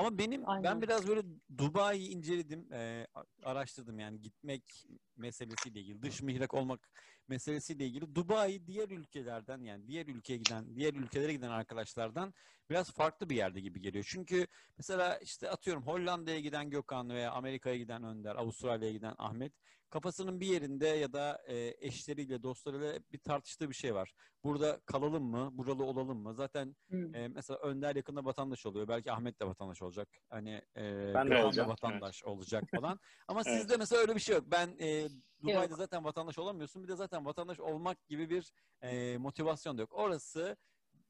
Ama 0.00 0.18
benim 0.18 0.42
ben 0.42 0.48
Aynen. 0.48 0.82
biraz 0.82 1.08
böyle 1.08 1.22
Dubai'yi 1.58 2.08
inceledim, 2.08 2.72
e, 2.72 3.06
araştırdım 3.42 3.98
yani 3.98 4.20
gitmek 4.20 4.86
meselesiyle 5.16 5.80
ilgili, 5.80 6.02
dış 6.02 6.22
mihrak 6.22 6.54
olmak 6.54 6.90
meselesiyle 7.28 7.86
ilgili. 7.86 8.14
Dubai 8.14 8.66
diğer 8.66 8.88
ülkelerden 8.90 9.62
yani 9.64 9.88
diğer 9.88 10.06
ülkeye 10.06 10.36
giden, 10.38 10.76
diğer 10.76 10.94
ülkelere 10.94 11.32
giden 11.32 11.50
arkadaşlardan 11.50 12.32
biraz 12.70 12.92
farklı 12.92 13.30
bir 13.30 13.36
yerde 13.36 13.60
gibi 13.60 13.80
geliyor. 13.80 14.04
Çünkü 14.08 14.46
mesela 14.78 15.18
işte 15.18 15.50
atıyorum 15.50 15.82
Hollanda'ya 15.86 16.40
giden 16.40 16.70
Gökhan 16.70 17.08
veya 17.10 17.32
Amerika'ya 17.32 17.76
giden 17.76 18.04
Önder, 18.04 18.36
Avustralya'ya 18.36 18.92
giden 18.92 19.14
Ahmet 19.18 19.52
kafasının 19.90 20.40
bir 20.40 20.46
yerinde 20.46 20.86
ya 20.86 21.12
da 21.12 21.42
e, 21.46 21.74
eşleriyle, 21.86 22.42
dostlarıyla 22.42 22.98
bir 23.12 23.18
tartıştığı 23.18 23.68
bir 23.68 23.74
şey 23.74 23.94
var. 23.94 24.14
Burada 24.44 24.80
kalalım 24.86 25.24
mı, 25.24 25.50
buralı 25.52 25.84
olalım 25.84 26.18
mı? 26.18 26.34
Zaten 26.34 26.76
Hmm. 26.88 27.14
e, 27.14 27.28
mesela 27.28 27.58
Önder 27.58 27.96
yakında 27.96 28.24
vatandaş 28.24 28.66
oluyor. 28.66 28.88
Belki 28.88 29.12
Ahmet 29.12 29.40
de 29.40 29.46
vatandaş 29.46 29.82
olacak. 29.82 30.08
Hani 30.28 30.62
e, 30.76 31.14
Ben 31.14 31.30
de 31.30 31.44
olacağım, 31.44 31.68
vatandaş 31.68 32.24
olacak 32.24 32.64
falan. 32.74 33.00
Ama 33.28 33.42
Evet. 33.46 33.60
sizde 33.60 33.76
mesela 33.76 34.00
öyle 34.02 34.14
bir 34.14 34.20
şey 34.20 34.34
yok. 34.34 34.44
Ben 34.50 34.76
e, 34.80 35.08
Dubai'de 35.42 35.70
Yok. 35.70 35.76
zaten 35.78 36.04
vatandaş 36.04 36.38
olamıyorsun. 36.38 36.82
Bir 36.82 36.88
de 36.88 36.96
zaten 36.96 37.26
vatandaş 37.26 37.60
olmak 37.60 38.08
gibi 38.08 38.30
bir 38.30 38.52
e, 38.82 39.18
motivasyon 39.18 39.78
da 39.78 39.80
yok. 39.82 39.92
Orası 39.92 40.56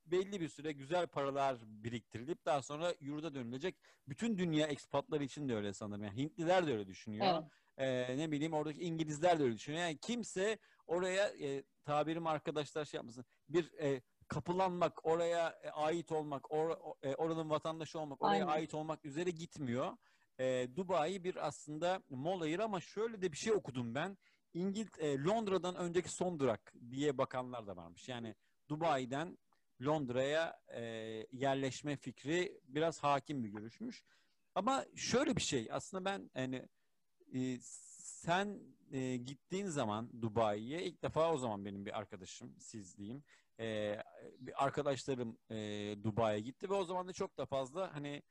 belli 0.07 0.41
bir 0.41 0.49
süre 0.49 0.73
güzel 0.73 1.07
paralar 1.07 1.59
biriktirilip 1.67 2.45
daha 2.47 2.63
sonra 2.63 2.95
yurda 3.01 3.35
dönülecek. 3.35 3.77
Bütün 4.09 4.39
dünya 4.39 4.67
ekspatları 4.67 5.25
için 5.25 5.49
de 5.49 5.55
öyle 5.57 5.73
sanırım. 5.73 6.03
Yani 6.03 6.17
Hintliler 6.17 6.67
de 6.67 6.73
öyle 6.73 6.87
düşünüyor. 6.87 7.27
Evet. 7.27 7.45
Ee, 7.81 8.19
ne 8.19 8.31
bileyim 8.31 8.53
oradaki 8.53 8.81
İngilizler 8.81 9.39
de 9.39 9.43
öyle 9.43 9.55
düşünüyor. 9.55 9.83
Yani 9.83 9.99
kimse 9.99 10.59
oraya 10.87 11.29
e, 11.29 11.65
tabirim 11.85 12.27
arkadaşlar 12.27 12.85
şey 12.85 12.99
yapmasın. 12.99 13.25
Bir 13.49 13.73
e, 13.73 14.03
kapılanmak, 14.29 15.07
oraya 15.07 15.49
e, 15.63 15.71
ait 15.71 16.13
olmak, 16.13 16.45
or- 16.45 16.95
e, 17.03 17.15
oranın 17.15 17.51
vatandaşı 17.51 18.01
olmak, 18.01 18.23
oraya 18.23 18.33
Aynen. 18.33 18.47
ait 18.47 18.75
olmak 18.75 19.05
üzere 19.05 19.31
gitmiyor. 19.31 19.97
E, 20.39 20.69
Dubai 20.77 21.25
bir 21.25 21.47
aslında 21.47 22.03
mola 22.11 22.49
yeri 22.49 22.63
ama 22.63 22.81
şöyle 22.81 23.23
de 23.23 23.33
bir 23.33 23.37
şey 23.37 23.53
okudum 23.53 23.95
ben. 23.95 24.19
İngilt 24.55 24.99
e, 24.99 25.19
Londra'dan 25.25 25.77
önceki 25.77 26.09
son 26.09 26.39
durak 26.39 26.73
diye 26.91 27.19
bakanlar 27.19 27.67
da 27.67 27.77
varmış. 27.77 28.09
Yani 28.09 28.35
Dubai'den 28.69 29.39
Londra'ya 29.83 30.61
e, 30.75 30.81
yerleşme 31.33 31.97
fikri 31.97 32.61
biraz 32.65 33.03
hakim 33.03 33.45
bir 33.45 33.49
görüşmüş. 33.49 34.05
Ama 34.55 34.85
şöyle 34.97 35.37
bir 35.37 35.41
şey 35.43 35.69
aslında 35.71 36.05
ben 36.05 36.31
hani 36.35 36.69
e, 37.35 37.59
sen 38.23 38.61
e, 38.93 39.17
gittiğin 39.17 39.67
zaman 39.67 40.23
Dubai'ye 40.23 40.83
ilk 40.83 41.03
defa 41.03 41.33
o 41.33 41.39
zaman 41.39 41.65
benim 41.65 41.87
bir 41.87 41.99
arkadaşım 41.99 42.55
siz 42.59 42.99
diyeyim 42.99 43.23
e, 43.61 43.97
bir 44.39 44.65
arkadaşlarım 44.65 45.39
e, 45.51 45.57
Dubai'ye 46.05 46.41
gitti 46.41 46.71
ve 46.71 46.75
o 46.75 46.85
zaman 46.85 47.09
da 47.09 47.13
çok 47.13 47.39
da 47.39 47.47
fazla 47.47 47.95
hani 47.95 48.23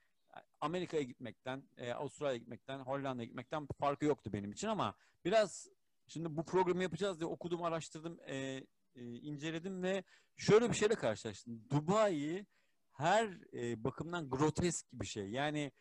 Amerika'ya 0.61 1.03
gitmekten, 1.03 1.63
e, 1.77 1.93
Avustralya'ya 1.93 2.37
gitmekten, 2.37 2.79
Hollanda'ya 2.79 3.25
gitmekten 3.25 3.67
farkı 3.79 4.05
yoktu 4.05 4.33
benim 4.33 4.51
için 4.51 4.67
ama 4.67 4.95
biraz 5.25 5.67
şimdi 6.07 6.37
bu 6.37 6.45
programı 6.45 6.83
yapacağız 6.83 7.19
diye 7.19 7.27
okudum, 7.27 7.63
araştırdım, 7.63 8.19
e, 8.27 8.35
e, 8.95 9.03
inceledim 9.03 9.83
ve 9.83 10.03
şöyle 10.37 10.69
bir 10.69 10.75
şeyle 10.75 10.95
karşılaştım. 10.95 11.69
Dubai 11.69 12.45
her 12.91 13.37
e, 13.53 13.83
bakımdan 13.83 14.29
grotesk 14.29 14.85
bir 14.93 15.07
şey. 15.07 15.29
Yani 15.29 15.71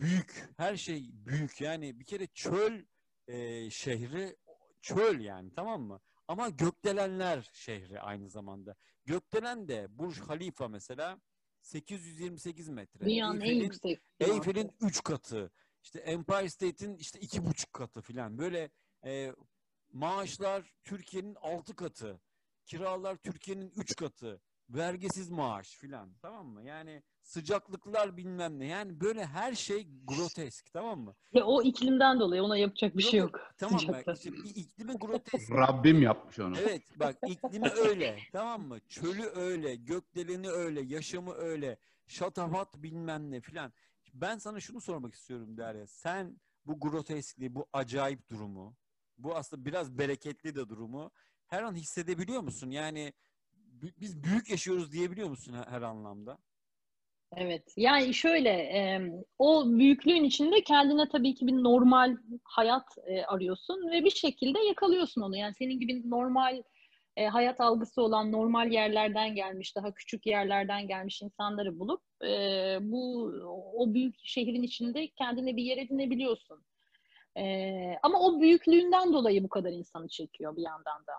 büyük, 0.00 0.48
her 0.56 0.76
şey 0.76 1.10
büyük. 1.12 1.60
Yani 1.60 2.00
bir 2.00 2.04
kere 2.04 2.26
çöl 2.26 2.84
e, 3.26 3.70
şehri 3.70 4.36
çöl 4.80 5.20
yani 5.20 5.54
tamam 5.54 5.82
mı? 5.82 6.00
Ama 6.28 6.48
gökdelenler 6.48 7.50
şehri 7.52 8.00
aynı 8.00 8.30
zamanda. 8.30 8.76
Gökdelen 9.04 9.68
de 9.68 9.86
Burj 9.90 10.20
Khalifa 10.20 10.68
mesela 10.68 11.20
828 11.60 12.68
metre. 12.68 13.06
Dünyanın 13.06 13.40
en 13.40 13.54
yüksek. 13.54 14.02
Eyfel'in 14.20 14.72
3 14.80 15.02
katı. 15.02 15.52
İşte 15.82 15.98
Empire 15.98 16.48
State'in 16.48 16.96
işte 16.96 17.20
iki 17.20 17.44
buçuk 17.46 17.72
katı 17.72 18.00
filan. 18.00 18.38
Böyle 18.38 18.70
e, 19.04 19.32
maaşlar 19.92 20.74
Türkiye'nin 20.84 21.34
6 21.34 21.76
katı. 21.76 22.20
Kiralar 22.66 23.16
Türkiye'nin 23.16 23.70
3 23.76 23.96
katı. 23.96 24.40
Vergisiz 24.70 25.30
maaş 25.30 25.70
filan. 25.76 26.14
Tamam 26.22 26.46
mı? 26.46 26.62
Yani 26.62 27.02
sıcaklıklar 27.22 28.16
bilmem 28.16 28.58
ne. 28.58 28.66
Yani 28.66 29.00
böyle 29.00 29.26
her 29.26 29.54
şey 29.54 29.88
grotesk. 30.04 30.72
Tamam 30.72 31.00
mı? 31.00 31.14
Ya 31.32 31.44
o 31.44 31.62
iklimden 31.62 32.20
dolayı 32.20 32.42
ona 32.42 32.56
yapacak 32.56 32.96
bir 32.96 33.02
şey 33.02 33.20
Yok. 33.20 33.40
Tamam 33.58 33.74
mı? 33.74 33.80
Sıcakta. 33.80 34.12
İşte 34.12 34.32
bir 34.32 34.54
iklimi 34.54 34.92
grotesk. 34.92 35.50
Rabbim 35.50 36.02
yapmış 36.02 36.38
onu. 36.38 36.58
Evet 36.58 36.82
bak 36.96 37.16
iklimi 37.26 37.68
öyle 37.68 38.18
tamam 38.32 38.62
mı? 38.62 38.80
Çölü 38.88 39.26
öyle, 39.26 39.74
gökdeleni 39.74 40.50
öyle, 40.50 40.82
yaşamı 40.82 41.34
öyle, 41.34 41.78
şatafat 42.06 42.82
bilmem 42.82 43.30
ne 43.30 43.40
filan. 43.40 43.72
Ben 44.14 44.38
sana 44.38 44.60
şunu 44.60 44.80
sormak 44.80 45.14
istiyorum 45.14 45.56
Derya. 45.56 45.86
Sen 45.86 46.40
bu 46.66 46.80
groteskliği, 46.80 47.54
bu 47.54 47.66
acayip 47.72 48.28
durumu, 48.30 48.76
bu 49.18 49.36
aslında 49.36 49.64
biraz 49.64 49.98
bereketli 49.98 50.54
de 50.54 50.68
durumu 50.68 51.10
her 51.46 51.62
an 51.62 51.74
hissedebiliyor 51.74 52.40
musun? 52.40 52.70
Yani 52.70 53.12
biz 53.82 54.24
büyük 54.24 54.50
yaşıyoruz 54.50 54.92
diyebiliyor 54.92 55.28
musun 55.28 55.56
her, 55.68 55.82
anlamda? 55.82 56.38
Evet. 57.36 57.72
Yani 57.76 58.14
şöyle 58.14 58.70
o 59.38 59.64
büyüklüğün 59.66 60.24
içinde 60.24 60.62
kendine 60.62 61.08
tabii 61.08 61.34
ki 61.34 61.46
bir 61.46 61.52
normal 61.52 62.16
hayat 62.44 62.98
arıyorsun 63.26 63.90
ve 63.90 64.04
bir 64.04 64.10
şekilde 64.10 64.58
yakalıyorsun 64.58 65.20
onu. 65.20 65.36
Yani 65.36 65.54
senin 65.54 65.80
gibi 65.80 66.10
normal 66.10 66.62
hayat 67.30 67.60
algısı 67.60 68.02
olan 68.02 68.32
normal 68.32 68.72
yerlerden 68.72 69.34
gelmiş, 69.34 69.76
daha 69.76 69.94
küçük 69.94 70.26
yerlerden 70.26 70.88
gelmiş 70.88 71.22
insanları 71.22 71.78
bulup 71.78 72.02
bu 72.80 73.32
o 73.74 73.94
büyük 73.94 74.14
şehrin 74.22 74.62
içinde 74.62 75.08
kendine 75.08 75.56
bir 75.56 75.62
yer 75.62 75.78
edinebiliyorsun. 75.78 76.64
E, 77.36 77.44
ama 78.02 78.20
o 78.20 78.40
büyüklüğünden 78.40 79.12
dolayı 79.12 79.44
bu 79.44 79.48
kadar 79.48 79.70
insanı 79.70 80.08
çekiyor 80.08 80.56
bir 80.56 80.62
yandan 80.62 81.06
da. 81.06 81.12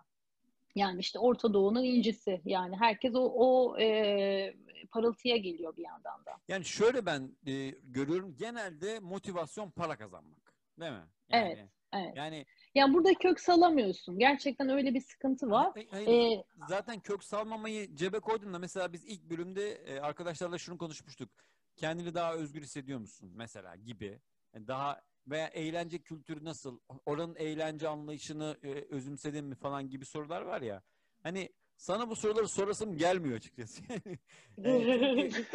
Yani 0.75 0.99
işte 0.99 1.19
Orta 1.19 1.53
Doğu'nun 1.53 1.83
incisi. 1.83 2.41
Yani 2.45 2.75
herkes 2.75 3.15
o, 3.15 3.33
o 3.35 3.79
e, 3.79 4.55
parıltıya 4.91 5.37
geliyor 5.37 5.77
bir 5.77 5.83
yandan 5.83 6.25
da. 6.25 6.31
Yani 6.47 6.65
şöyle 6.65 7.05
ben 7.05 7.31
e, 7.47 7.69
görüyorum 7.83 8.35
genelde 8.37 8.99
motivasyon 8.99 9.69
para 9.71 9.97
kazanmak. 9.97 10.53
Değil 10.79 10.91
mi? 10.91 10.97
Yani, 11.29 11.47
Evet, 11.47 11.69
evet. 11.93 12.13
Yani 12.15 12.45
Yani 12.75 12.93
burada 12.93 13.13
kök 13.13 13.39
salamıyorsun. 13.39 14.19
Gerçekten 14.19 14.69
öyle 14.69 14.93
bir 14.93 15.01
sıkıntı 15.01 15.49
var. 15.49 15.71
Hayır, 15.73 15.87
hayır, 15.91 16.37
Ee, 16.37 16.43
zaten 16.69 16.99
kök 16.99 17.23
salmamayı 17.23 17.95
cebe 17.95 18.19
koydum 18.19 18.53
da 18.53 18.59
mesela 18.59 18.93
biz 18.93 19.05
ilk 19.05 19.23
bölümde 19.29 19.71
e, 19.71 19.99
arkadaşlarla 19.99 20.57
şunu 20.57 20.77
konuşmuştuk. 20.77 21.29
Kendini 21.75 22.13
daha 22.13 22.33
özgür 22.33 22.61
hissediyor 22.61 22.99
musun 22.99 23.31
mesela 23.35 23.75
gibi. 23.75 24.19
Yani 24.53 24.67
daha 24.67 25.01
veya 25.27 25.47
eğlence 25.47 25.99
kültürü 25.99 26.43
nasıl? 26.45 26.79
Oranın 27.05 27.35
eğlence 27.35 27.87
anlayışını 27.87 28.57
e, 28.63 28.69
özümsedin 28.69 29.45
mi 29.45 29.55
falan 29.55 29.89
gibi 29.89 30.05
sorular 30.05 30.41
var 30.41 30.61
ya. 30.61 30.83
Hani 31.23 31.49
sana 31.77 32.09
bu 32.09 32.15
soruları 32.15 32.47
sorasım 32.47 32.97
gelmiyor 32.97 33.35
açıkçası. 33.35 33.83
Yani 34.57 35.31
çünkü 35.33 35.45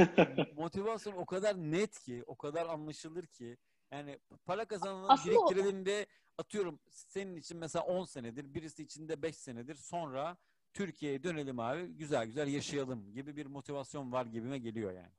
motivasyon 0.57 1.13
o 1.15 1.27
kadar 1.27 1.57
net 1.57 1.99
ki, 2.01 2.25
o 2.27 2.37
kadar 2.37 2.67
anlaşılır 2.67 3.27
ki. 3.27 3.57
Yani 3.91 4.19
para 4.45 4.67
o- 5.09 5.27
biriktirelim 5.31 5.87
ve 5.87 6.07
atıyorum 6.39 6.81
senin 6.91 7.37
için 7.37 7.59
mesela 7.59 7.85
10 7.85 8.05
senedir, 8.05 8.55
birisi 8.55 8.83
için 8.83 9.09
de 9.09 9.23
5 9.23 9.37
senedir 9.37 9.75
sonra 9.75 10.37
Türkiye'ye 10.73 11.23
dönelim 11.23 11.61
abi, 11.61 11.87
güzel 11.87 12.27
güzel 12.27 12.49
yaşayalım 12.49 13.13
gibi 13.13 13.37
bir 13.37 13.47
motivasyon 13.47 14.13
var 14.13 14.27
gibime 14.27 14.59
geliyor 14.59 14.93
yani. 14.93 15.13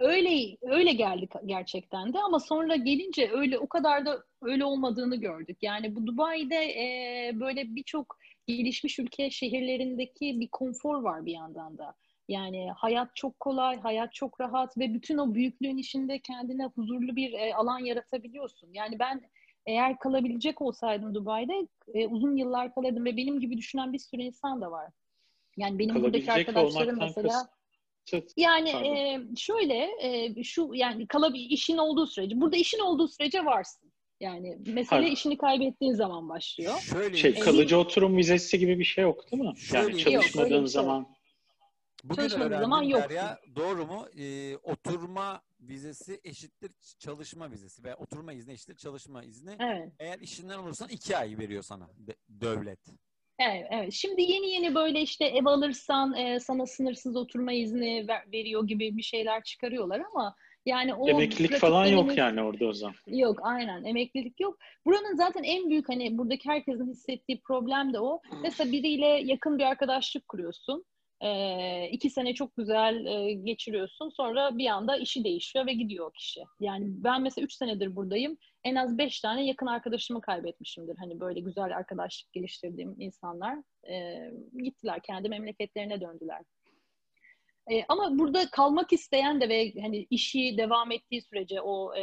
Öyle 0.00 0.56
öyle 0.62 0.92
geldik 0.92 1.32
gerçekten 1.46 2.12
de 2.12 2.18
ama 2.18 2.40
sonra 2.40 2.76
gelince 2.76 3.30
öyle 3.32 3.58
o 3.58 3.68
kadar 3.68 4.06
da 4.06 4.24
öyle 4.42 4.64
olmadığını 4.64 5.16
gördük. 5.16 5.58
Yani 5.62 5.96
bu 5.96 6.06
Dubai'de 6.06 6.56
e, 6.56 7.30
böyle 7.40 7.74
birçok 7.74 8.18
gelişmiş 8.46 8.98
ülke 8.98 9.30
şehirlerindeki 9.30 10.40
bir 10.40 10.48
konfor 10.48 11.02
var 11.02 11.26
bir 11.26 11.32
yandan 11.32 11.78
da. 11.78 11.94
Yani 12.28 12.70
hayat 12.76 13.16
çok 13.16 13.40
kolay, 13.40 13.80
hayat 13.80 14.12
çok 14.12 14.40
rahat 14.40 14.78
ve 14.78 14.94
bütün 14.94 15.18
o 15.18 15.34
büyüklüğün 15.34 15.76
içinde 15.76 16.18
kendine 16.18 16.64
huzurlu 16.64 17.16
bir 17.16 17.32
e, 17.32 17.54
alan 17.54 17.78
yaratabiliyorsun. 17.78 18.72
Yani 18.72 18.98
ben 18.98 19.22
eğer 19.66 19.98
kalabilecek 19.98 20.62
olsaydım 20.62 21.14
Dubai'de 21.14 21.66
e, 21.94 22.06
uzun 22.06 22.36
yıllar 22.36 22.74
kalırdım 22.74 23.04
ve 23.04 23.16
benim 23.16 23.40
gibi 23.40 23.56
düşünen 23.56 23.92
bir 23.92 23.98
sürü 23.98 24.22
insan 24.22 24.60
da 24.60 24.70
var. 24.70 24.92
Yani 25.56 25.78
benim 25.78 26.02
buradaki 26.02 26.32
arkadaşlarım 26.32 26.98
mesela 26.98 27.48
kasıt- 28.10 28.32
yani 28.36 28.72
Pardon. 28.72 28.94
e, 28.94 29.20
şöyle 29.36 29.88
e, 30.02 30.42
şu 30.44 30.70
yani 30.74 31.06
kalabi 31.06 31.38
işin 31.40 31.76
olduğu 31.78 32.06
sürece 32.06 32.40
burada 32.40 32.56
işin 32.56 32.78
olduğu 32.78 33.08
sürece 33.08 33.44
varsın. 33.44 33.92
Yani 34.20 34.58
mesele 34.66 35.00
Hayır. 35.00 35.12
işini 35.12 35.38
kaybettiğin 35.38 35.94
zaman 35.94 36.28
başlıyor. 36.28 36.78
Şöyle 36.80 37.16
Şey 37.16 37.30
E, 37.30 37.34
kalıcı 37.34 37.78
oturum 37.78 38.16
vizesi 38.16 38.58
gibi 38.58 38.78
bir 38.78 38.84
şey 38.84 39.04
yok 39.04 39.32
değil 39.32 39.42
mi? 39.42 39.52
Şöyle- 39.58 39.82
Yani 39.82 39.90
Yok, 39.92 40.00
çalışmadığın 40.00 40.44
bir 40.50 40.54
şey 40.54 40.58
yok. 40.60 40.68
zaman 40.70 41.06
Bugün 42.04 42.14
Çalışmadığı 42.22 42.44
öğrendim 42.48 42.60
zaman. 42.70 42.90
Derya, 42.90 43.38
doğru 43.56 43.86
mu? 43.86 44.06
Ee, 44.18 44.56
oturma 44.56 45.42
vizesi 45.60 46.20
eşittir 46.24 46.70
çalışma 46.98 47.50
vizesi 47.50 47.84
veya 47.84 47.96
oturma 47.96 48.32
izni 48.32 48.52
eşittir 48.52 48.76
çalışma 48.76 49.24
izni. 49.24 49.56
Evet. 49.60 49.92
Eğer 49.98 50.18
işinden 50.18 50.58
olursan 50.58 50.88
iki 50.88 51.16
ay 51.16 51.38
veriyor 51.38 51.62
sana 51.62 51.88
de- 51.98 52.16
devlet. 52.28 52.78
Evet, 53.38 53.66
evet. 53.70 53.92
Şimdi 53.92 54.22
yeni 54.22 54.50
yeni 54.50 54.74
böyle 54.74 55.00
işte 55.00 55.24
ev 55.24 55.44
alırsan 55.46 56.14
e, 56.14 56.40
sana 56.40 56.66
sınırsız 56.66 57.16
oturma 57.16 57.52
izni 57.52 58.08
ver- 58.08 58.32
veriyor 58.32 58.66
gibi 58.66 58.96
bir 58.96 59.02
şeyler 59.02 59.42
çıkarıyorlar 59.42 60.02
ama 60.14 60.34
yani 60.66 60.94
o 60.94 61.08
emeklilik 61.08 61.54
falan 61.56 61.86
yok 61.86 62.16
yani 62.16 62.42
orada 62.42 62.66
o 62.66 62.72
zaman. 62.72 62.94
Yok 63.06 63.38
aynen 63.42 63.84
emeklilik 63.84 64.40
yok. 64.40 64.58
Buranın 64.86 65.16
zaten 65.16 65.42
en 65.42 65.70
büyük 65.70 65.88
hani 65.88 66.18
buradaki 66.18 66.48
herkesin 66.48 66.90
hissettiği 66.90 67.40
problem 67.40 67.92
de 67.92 68.00
o. 68.00 68.20
Mesela 68.42 68.72
biriyle 68.72 69.06
yakın 69.06 69.58
bir 69.58 69.64
arkadaşlık 69.64 70.28
kuruyorsun. 70.28 70.84
Ee, 71.20 71.88
iki 71.92 72.10
sene 72.10 72.34
çok 72.34 72.56
güzel 72.56 73.06
e, 73.06 73.32
geçiriyorsun. 73.32 74.08
Sonra 74.08 74.58
bir 74.58 74.66
anda 74.66 74.96
işi 74.96 75.24
değişiyor 75.24 75.66
ve 75.66 75.72
gidiyor 75.72 76.06
o 76.06 76.10
kişi. 76.10 76.44
Yani 76.60 76.84
ben 76.88 77.22
mesela 77.22 77.44
üç 77.44 77.52
senedir 77.52 77.96
buradayım. 77.96 78.38
En 78.64 78.74
az 78.74 78.98
beş 78.98 79.20
tane 79.20 79.46
yakın 79.46 79.66
arkadaşımı 79.66 80.20
kaybetmişimdir. 80.20 80.96
Hani 80.96 81.20
böyle 81.20 81.40
güzel 81.40 81.76
arkadaşlık 81.76 82.32
geliştirdiğim 82.32 82.94
insanlar 82.98 83.58
e, 83.90 84.18
gittiler 84.62 85.00
kendi 85.02 85.28
memleketlerine 85.28 86.00
döndüler. 86.00 86.42
E, 87.70 87.84
ama 87.88 88.18
burada 88.18 88.50
kalmak 88.50 88.92
isteyen 88.92 89.40
de 89.40 89.48
ve 89.48 89.72
hani 89.80 90.06
işi 90.10 90.58
devam 90.58 90.92
ettiği 90.92 91.22
sürece 91.22 91.60
o 91.60 91.96
e, 91.96 92.02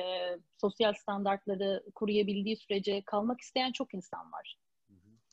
sosyal 0.61 0.93
standartları 0.93 1.83
koruyabildiği 1.95 2.57
sürece 2.57 3.01
kalmak 3.01 3.41
isteyen 3.41 3.71
çok 3.71 3.93
insan 3.93 4.31
var. 4.31 4.57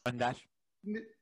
Önder. 0.07 0.49
Şimdi 0.85 1.16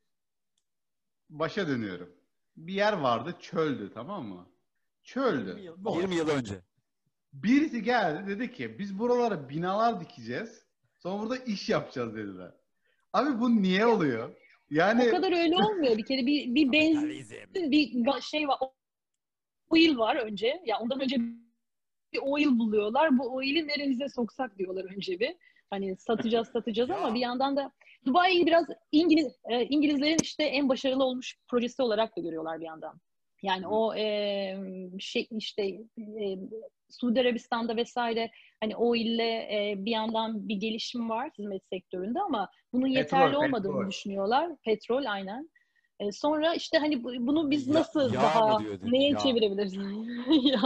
başa 1.31 1.68
dönüyorum. 1.68 2.20
Bir 2.66 2.73
yer 2.73 2.92
vardı 2.92 3.35
çöldü 3.40 3.90
tamam 3.94 4.27
mı? 4.27 4.46
Çöldü. 5.03 5.75
Boş. 5.77 6.03
20 6.03 6.14
yıl 6.14 6.29
önce. 6.29 6.55
Birisi 7.33 7.83
geldi 7.83 8.29
dedi 8.29 8.53
ki 8.53 8.79
biz 8.79 8.99
buralara 8.99 9.49
binalar 9.49 10.01
dikeceğiz. 10.01 10.66
Sonra 10.99 11.23
burada 11.23 11.37
iş 11.37 11.68
yapacağız 11.68 12.16
dediler. 12.16 12.55
Abi 13.12 13.40
bu 13.40 13.62
niye 13.62 13.87
oluyor? 13.87 14.37
Yani 14.70 15.09
O 15.09 15.11
kadar 15.11 15.33
öyle 15.33 15.57
olmuyor. 15.57 15.99
Bir 15.99 16.05
kere 16.05 16.27
bir, 16.27 16.55
bir 16.55 16.73
benzin 16.73 17.70
bir 17.70 18.20
şey 18.20 18.49
var. 18.49 18.59
Oil 19.68 19.99
var 19.99 20.16
önce. 20.16 20.62
Ya 20.66 20.79
ondan 20.79 21.01
önce 21.01 21.16
bir 22.12 22.20
oil 22.23 22.59
buluyorlar. 22.59 23.18
Bu 23.18 23.35
oil'i 23.35 23.68
nerenize 23.68 24.09
soksak 24.09 24.59
diyorlar 24.59 24.85
önce 24.96 25.20
bir. 25.20 25.37
Hani 25.71 25.97
satacağız 25.97 26.49
satacağız 26.53 26.91
ama 26.91 27.09
Ya. 27.09 27.15
bir 27.15 27.21
yandan 27.21 27.57
da 27.57 27.73
Dubai'yi 28.07 28.47
biraz 28.47 28.67
İngiliz 28.93 29.33
e, 29.49 29.65
İngilizlerin 29.65 30.19
işte 30.23 30.45
en 30.45 30.69
başarılı 30.69 31.05
olmuş 31.05 31.37
projesi 31.49 31.83
olarak 31.83 32.17
da 32.17 32.21
görüyorlar 32.21 32.61
bir 32.61 32.67
yandan. 32.67 33.01
Yani 33.43 33.67
o 33.69 33.95
e, 33.95 34.05
şey 34.99 35.29
işte 35.31 35.63
e, 35.99 36.37
Suudi 36.91 37.21
Arabistan'da 37.21 37.77
vesaire 37.77 38.31
hani 38.61 38.77
o 38.77 38.97
ille 38.97 39.25
e, 39.33 39.75
bir 39.77 39.91
yandan 39.91 40.49
bir 40.49 40.57
gelişim 40.57 41.11
var 41.11 41.31
hizmet 41.39 41.63
sektöründe 41.73 42.21
ama 42.21 42.49
bunun 42.73 42.87
yeterli 42.87 43.31
Petrol, 43.31 43.45
olmadığını 43.45 43.73
petrol. 43.73 43.89
düşünüyorlar. 43.89 44.51
Petrol 44.65 45.05
aynen. 45.05 45.51
E, 46.01 46.13
sonra 46.13 46.55
işte 46.55 46.79
hani 46.79 47.05
bu- 47.05 47.27
bunu 47.27 47.51
biz 47.51 47.69
Ya- 47.69 47.75
nasıl 47.75 48.13
yağ 48.15 48.23
daha 48.23 48.59
neye 48.83 49.11
Yağ. 49.11 49.19
çevirebiliriz? 49.19 49.75
ya. 50.53 50.61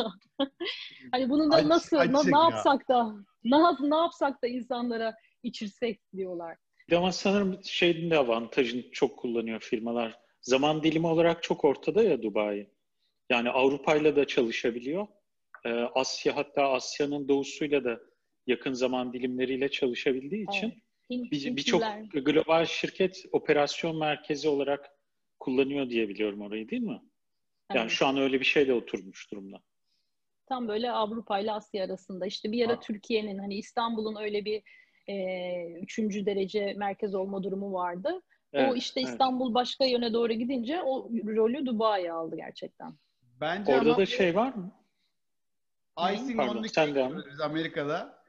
Hani 1.13 1.31
bunu 1.31 1.53
da 1.53 1.57
Acı- 1.57 1.69
nasıl 1.69 1.97
na- 1.97 2.23
ne 2.25 2.31
ya. 2.31 2.51
yapsak 2.51 2.89
da 2.89 3.15
ne, 3.45 3.57
yap- 3.57 3.81
ne 3.81 3.97
yapsak 3.97 4.43
da 4.43 4.47
insanlara 4.47 5.15
içirsek 5.43 6.01
diyorlar. 6.17 6.57
Bir 6.91 6.97
Ama 6.97 7.13
sanırım 7.13 7.61
şeyin 7.65 8.11
de 8.11 8.19
avantajını 8.19 8.91
çok 8.91 9.19
kullanıyor 9.19 9.61
firmalar. 9.61 10.19
Zaman 10.43 10.83
dilimi 10.83 11.07
olarak 11.07 11.43
çok 11.43 11.65
ortada 11.65 12.03
ya 12.03 12.23
Dubai. 12.23 12.71
Yani 13.31 13.51
Avrupa'yla 13.51 14.17
da 14.17 14.27
çalışabiliyor. 14.27 15.07
Ee, 15.65 15.71
Asya 15.71 16.37
hatta 16.37 16.69
Asya'nın 16.73 17.29
doğusuyla 17.29 17.85
da 17.85 18.01
yakın 18.47 18.73
zaman 18.73 19.13
dilimleriyle 19.13 19.69
çalışabildiği 19.71 20.47
için 20.51 20.67
Evet. 20.67 21.31
Bir- 21.33 21.57
birçok 21.57 21.83
Hintliler. 21.83 22.23
global 22.23 22.67
şirket 22.67 23.25
operasyon 23.33 23.99
merkezi 23.99 24.49
olarak 24.49 24.91
kullanıyor 25.41 25.91
diye 25.91 26.09
biliyorum 26.09 26.41
orayı 26.41 26.69
değil 26.69 26.83
mi? 26.83 27.01
Yani 27.73 27.81
Evet. 27.81 27.91
şu 27.91 28.07
an 28.07 28.17
öyle 28.19 28.41
bir 28.41 28.45
şey 28.45 28.69
de 28.69 28.73
oturmuş 28.75 29.31
durumda. 29.33 29.61
Tam 30.47 30.69
böyle 30.69 30.91
Avrupa 30.91 31.39
ile 31.39 31.53
Asya 31.53 31.85
arasında. 31.85 32.27
İşte 32.27 32.53
bir 32.53 32.67
ara. 32.67 32.81
Türkiye'nin 32.81 33.39
hani 33.39 33.55
İstanbul'un 33.55 34.17
öyle 34.17 34.45
bir 34.45 34.63
e, 35.09 35.81
üçüncü 35.81 36.27
derece 36.27 36.75
merkez 36.77 37.15
olma 37.15 37.43
durumu 37.43 37.73
vardı. 37.73 38.09
o 38.15 38.23
Evet, 38.53 38.77
işte 38.77 39.01
evet. 39.01 39.11
İstanbul 39.11 39.55
başka 39.55 39.85
yöne 39.85 40.13
doğru 40.13 40.33
gidince 40.33 40.83
o 40.83 41.11
rolü 41.27 41.67
Dubai 41.67 42.13
aldı 42.13 42.37
gerçekten. 42.37 42.95
bence 43.41 43.73
Orada 43.73 43.89
ama 43.91 43.97
da 43.97 44.07
şey 44.07 44.35
var 44.35 44.55
mı? 44.55 44.73
icing 46.13 46.37
Pardon, 46.37 46.57
on 46.57 46.63
the 46.63 46.69
cake 46.69 47.11
biz 47.33 47.41
Amerika'da. 47.41 48.25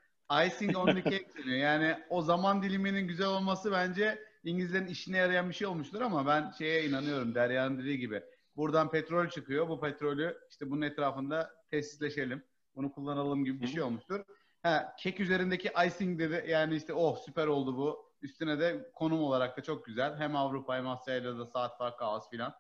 Icing 0.46 0.78
on 0.78 0.86
the 0.86 1.04
cake 1.04 1.28
deniyor. 1.38 1.58
Yani 1.58 1.96
o 2.10 2.22
zaman 2.22 2.64
diliminin 2.64 3.08
güzel 3.08 3.28
olması 3.28 3.72
bence 3.72 4.20
İngilizlerin 4.44 4.88
işine 4.88 5.18
yarayan 5.18 5.50
bir 5.50 5.54
şey 5.54 5.68
olmuştur 5.68 6.02
ama 6.02 6.28
ben 6.28 6.52
şeye 6.58 6.86
inanıyorum 6.90 7.36
Derya'nın 7.36 7.80
dediği 7.80 8.00
gibi. 8.00 8.22
Buradan 8.58 8.92
petrol 8.92 9.30
çıkıyor. 9.30 9.70
Bu 9.70 9.80
petrolü 9.80 10.38
işte 10.50 10.70
bunun 10.70 10.82
etrafında 10.82 11.52
tesisleşelim. 11.76 12.44
Bunu 12.76 12.92
kullanalım 12.92 13.46
gibi 13.46 13.62
bir 13.62 13.68
şey 13.68 13.82
olmuştur. 13.82 14.24
Ha, 14.64 14.96
kek 15.00 15.20
üzerindeki 15.20 15.72
icing 15.88 16.20
dedi 16.20 16.46
yani 16.50 16.76
işte 16.76 16.94
oh 16.94 17.18
süper 17.18 17.48
oldu 17.48 17.78
bu. 17.78 18.06
Üstüne 18.22 18.60
de 18.60 18.92
konum 18.94 19.22
olarak 19.22 19.58
da 19.58 19.64
çok 19.64 19.86
güzel. 19.86 20.18
Hem 20.18 20.36
Avrupa 20.36 20.76
hem 20.76 20.88
Asya'yla 20.88 21.38
da 21.38 21.46
saat 21.46 21.78
farkı 21.78 22.06
az 22.06 22.30
filan. 22.30 22.54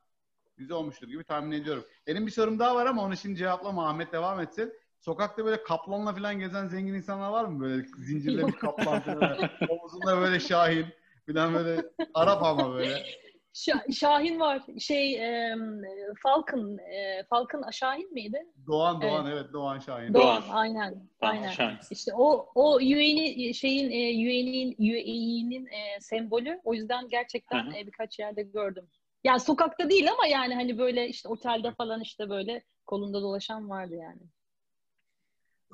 Güzel 0.57 0.77
olmuştur 0.77 1.07
gibi 1.07 1.23
tahmin 1.23 1.51
ediyorum. 1.51 1.85
Benim 2.07 2.25
bir 2.25 2.31
sorum 2.31 2.59
daha 2.59 2.75
var 2.75 2.85
ama 2.85 3.03
onu 3.03 3.17
şimdi 3.17 3.35
cevaplama. 3.37 3.89
Ahmet 3.89 4.13
devam 4.13 4.39
etsin. 4.39 4.73
Sokakta 4.99 5.45
böyle 5.45 5.63
kaplanla 5.63 6.13
falan 6.13 6.39
gezen 6.39 6.67
zengin 6.67 6.93
insanlar 6.93 7.29
var 7.29 7.45
mı? 7.45 7.59
Böyle 7.59 7.87
zincirle 7.97 8.47
bir 8.47 8.51
kaplan. 8.59 9.03
Omuzunda 9.69 10.21
böyle 10.21 10.39
Şahin. 10.39 10.85
Falan 11.27 11.53
böyle 11.53 11.85
Arap 12.13 12.43
ama 12.43 12.73
böyle. 12.73 13.05
Şa- 13.55 13.93
Şahin 13.93 14.39
var. 14.39 14.61
Şey 14.79 15.15
e, 15.15 15.55
Falcon 16.23 16.77
e, 16.77 17.23
Falcon 17.29 17.71
Şahin 17.71 18.13
miydi? 18.13 18.45
Doğan 18.67 19.01
Doğan 19.01 19.31
evet, 19.31 19.53
Doğan 19.53 19.79
Şahin. 19.79 20.13
Doğan, 20.13 20.43
Doğan. 20.47 20.55
aynen. 20.55 21.09
Aynen. 21.21 21.51
şahane. 21.51 21.77
İşte 21.91 22.11
o 22.15 22.51
o 22.55 22.71
UAE'nin 22.75 23.51
şeyin 23.51 23.91
e, 23.91 24.27
UAE'nin 24.27 24.75
UAE'nin 24.79 25.65
e, 25.65 25.99
sembolü. 25.99 26.61
O 26.63 26.73
yüzden 26.73 27.09
gerçekten 27.09 27.71
e, 27.71 27.87
birkaç 27.87 28.19
yerde 28.19 28.43
gördüm. 28.43 28.87
Yani 29.23 29.39
sokakta 29.39 29.89
değil 29.89 30.11
ama 30.11 30.27
yani 30.27 30.55
hani 30.55 30.77
böyle 30.77 31.09
işte 31.09 31.29
otelde 31.29 31.71
falan 31.71 32.01
işte 32.01 32.29
böyle 32.29 32.63
kolunda 32.85 33.21
dolaşan 33.21 33.69
vardı 33.69 33.95
yani. 33.95 34.21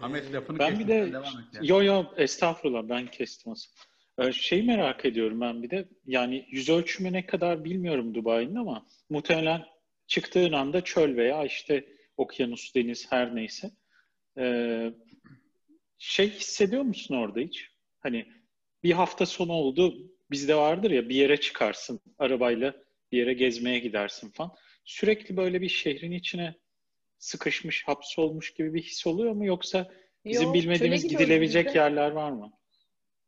Ahmet 0.02 0.34
lafını 0.34 0.60
Ben 0.60 0.70
kestim. 0.70 0.88
bir 0.88 0.94
de 0.94 1.14
devam 1.14 1.40
et 1.40 1.46
yani. 1.54 1.70
yo 1.70 1.84
yo 1.84 2.04
estağfurullah 2.18 2.84
ben 2.90 3.08
kestim 3.08 3.52
aslında. 3.52 3.91
Şeyi 4.32 4.64
merak 4.64 5.06
ediyorum 5.06 5.42
ben 5.42 5.64
bir 5.64 5.70
de 5.70 5.88
yani 6.06 6.46
yüz 6.50 6.70
ölçümü 6.70 7.14
ne 7.14 7.26
kadar 7.26 7.64
bilmiyorum 7.64 8.14
Dubai'nin 8.14 8.56
ama 8.56 8.88
muhtemelen 9.10 9.66
çıktığın 10.08 10.52
anda 10.52 10.84
çöl 10.84 11.16
veya 11.16 11.46
işte 11.46 11.86
okyanus, 12.18 12.76
deniz 12.76 13.12
her 13.12 13.36
neyse. 13.36 13.72
Ee, 14.38 14.94
şey 15.98 16.30
hissediyor 16.30 16.84
musun 16.84 17.16
orada 17.16 17.40
hiç? 17.40 17.68
Hani 18.00 18.26
bir 18.84 18.92
hafta 18.92 19.26
sonu 19.26 19.52
oldu 19.52 20.12
bizde 20.32 20.56
vardır 20.56 20.92
ya 20.92 21.10
bir 21.10 21.16
yere 21.16 21.40
çıkarsın 21.40 22.00
arabayla 22.18 22.76
bir 23.12 23.18
yere 23.18 23.34
gezmeye 23.34 23.80
gidersin 23.80 24.32
falan. 24.32 24.52
Sürekli 24.86 25.38
böyle 25.38 25.62
bir 25.62 25.70
şehrin 25.70 26.12
içine 26.12 26.56
sıkışmış, 27.20 27.88
hapsolmuş 27.88 28.54
gibi 28.54 28.74
bir 28.74 28.82
his 28.82 29.08
oluyor 29.08 29.32
mu 29.32 29.46
yoksa 29.46 29.92
Bizim 30.26 30.48
Yo, 30.48 30.54
bilmediğimiz 30.54 31.08
gidilebilecek 31.08 31.76
yerler 31.76 32.12
var 32.12 32.32
mı? 32.32 32.54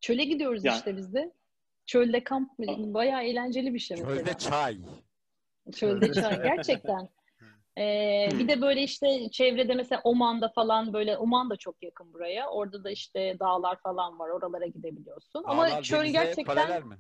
Çöle 0.03 0.23
gidiyoruz 0.23 0.65
Yani- 0.65 0.77
işte 0.77 0.97
biz 0.97 1.13
de. 1.13 1.31
Çölde 1.85 2.23
kamp 2.23 2.59
bayağı 2.59 3.23
eğlenceli 3.23 3.73
bir 3.73 3.79
şey 3.79 3.97
mesela. 3.97 4.17
Çölde 4.17 4.37
çay. 4.37 4.77
Çölde 5.75 6.13
çay 6.13 6.43
gerçekten. 6.43 7.09
Ee, 7.77 8.29
bir 8.31 8.47
de 8.47 8.61
böyle 8.61 8.83
işte 8.83 9.29
çevrede 9.31 9.73
mesela 9.73 10.01
Oman'da 10.03 10.49
falan 10.49 10.93
böyle 10.93 11.17
Oman 11.17 11.49
da 11.49 11.55
çok 11.55 11.83
yakın 11.83 12.13
buraya. 12.13 12.49
Orada 12.49 12.83
da 12.83 12.91
işte 12.91 13.37
dağlar 13.39 13.79
falan 13.81 14.19
var. 14.19 14.29
Oralara 14.29 14.65
gidebiliyorsun. 14.65 15.43
Ama 15.45 15.69
Dağlar 15.69 15.83
çöl 15.83 15.99
denize 15.99 16.11
gerçekten 16.11 16.55
paralel 16.55 16.83
mi? 16.83 16.97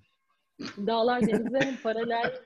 Dağlar 0.59 1.21
denize 1.21 1.73
paralel. 1.83 2.41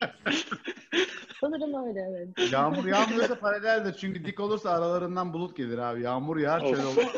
Sanırım 1.41 1.88
öyle 1.88 2.00
evet. 2.10 2.52
Yağmur 2.54 2.86
yağmıyorsa 2.86 3.39
paraleldir. 3.39 3.93
Çünkü 3.93 4.26
dik 4.26 4.39
olursa 4.39 4.70
aralarından 4.70 5.34
bulut 5.34 5.58
gelir 5.58 5.78
abi. 5.78 6.02
Yağmur 6.02 6.38
yağar 6.38 6.60
çöl 6.60 6.84
olur. 6.86 7.13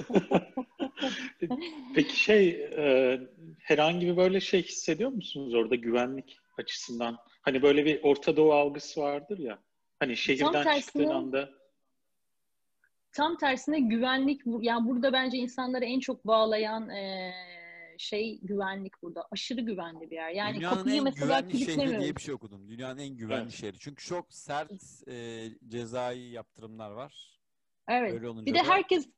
Peki 1.96 2.20
şey 2.20 2.50
e, 2.78 3.20
herhangi 3.60 4.08
bir 4.08 4.18
böyle 4.18 4.40
şey 4.40 4.64
hissediyor 4.64 5.10
musunuz 5.12 5.54
orada 5.54 5.76
güvenlik 5.76 6.38
açısından? 6.58 7.18
Hani 7.42 7.62
böyle 7.62 7.86
bir 7.86 8.04
Orta 8.04 8.38
Doğu 8.38 8.54
algısı 8.54 9.02
vardır 9.02 9.38
ya. 9.40 9.60
Hani 10.00 10.18
şehirden 10.18 10.64
tersine- 10.64 10.82
çıktığın 10.82 11.10
anda 11.10 11.50
Tam 13.12 13.38
tersine 13.38 13.80
güvenlik, 13.80 14.42
yani 14.62 14.88
burada 14.90 15.14
bence 15.14 15.38
insanları 15.38 15.86
en 15.86 16.00
çok 16.00 16.28
bağlayan 16.28 16.90
eee, 16.90 17.34
şey 18.00 18.40
güvenlik 18.42 19.02
burada. 19.04 19.28
Aşırı 19.32 19.62
güvenli 19.62 20.12
bir 20.12 20.16
yer. 20.16 20.30
Yani 20.30 20.56
Dünyanın 20.58 20.76
kapıyı 20.76 20.96
en 20.98 21.04
mesela 21.04 21.40
güvenli 21.40 21.66
şehri 21.66 22.00
diye 22.00 22.16
bir 22.16 22.22
şey 22.22 22.34
okudum. 22.34 22.70
Dünyanın 22.70 23.00
en 23.00 23.18
güvenli 23.18 23.42
Evet. 23.42 23.54
şehri. 23.54 23.80
Çünkü 23.80 24.06
çok 24.06 24.34
sert 24.34 24.72
e, 25.08 25.48
cezai 25.68 26.20
yaptırımlar 26.20 26.92
var. 26.92 27.40
Evet. 27.90 28.22
Bir 28.46 28.54
de 28.54 28.64
herkes 28.64 29.10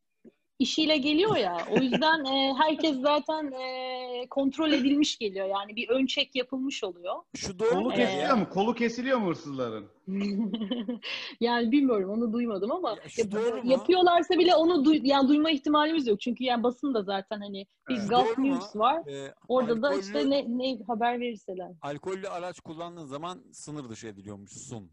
işiyle 0.62 0.98
geliyor 0.98 1.36
ya. 1.38 1.58
O 1.72 1.82
yüzden 1.82 2.26
e, 2.26 2.54
herkes 2.58 3.02
zaten 3.02 3.52
e, 3.52 4.28
kontrol 4.30 4.72
edilmiş 4.72 5.18
geliyor. 5.18 5.46
Yani 5.48 5.76
bir 5.76 5.90
ön 5.90 6.06
çek 6.06 6.36
yapılmış 6.36 6.84
oluyor. 6.84 7.16
Şu 7.36 7.60
doğru 7.60 7.70
Kolu 7.70 7.82
mu 7.84 7.94
Ee, 7.94 7.96
kesiliyor 7.96 8.38
mu? 8.38 8.50
Kolu 8.50 8.74
kesiliyor 8.76 9.18
mu 9.18 9.28
hırsızların? 9.30 9.86
yani 11.42 11.72
bilmiyorum 11.72 12.10
onu 12.10 12.34
duymadım 12.34 12.72
ama 12.72 12.90
Ya 12.90 13.10
şu 13.10 13.22
ya- 13.22 13.32
doğru 13.32 13.64
mu? 13.64 13.72
yapıyorlarsa 13.72 14.34
bile 14.40 14.56
onu 14.56 14.86
duy, 14.86 15.00
yani 15.04 15.28
duyma 15.30 15.52
ihtimalimiz 15.52 16.08
yok. 16.08 16.22
Çünkü 16.22 16.44
yani 16.44 16.64
basın 16.64 16.94
da 16.94 17.02
zaten 17.04 17.40
hani 17.42 17.66
bir 17.90 17.96
Evet. 18.00 18.10
Gulf 18.10 18.38
Doğru 18.38 18.42
mu? 18.42 18.56
News 18.56 18.76
var. 18.76 19.08
E, 19.08 19.34
Orada 19.48 19.82
da 19.82 19.88
alkollü- 19.90 20.00
işte 20.00 20.30
ne, 20.30 20.46
ne 20.48 20.78
haber 20.88 21.20
verirseler. 21.20 21.72
alkollü 21.82 22.28
araç 22.30 22.60
kullandığın 22.60 23.06
zaman 23.06 23.44
sınır 23.52 23.90
dışı 23.90 24.08
ediliyormuşsun. 24.08 24.92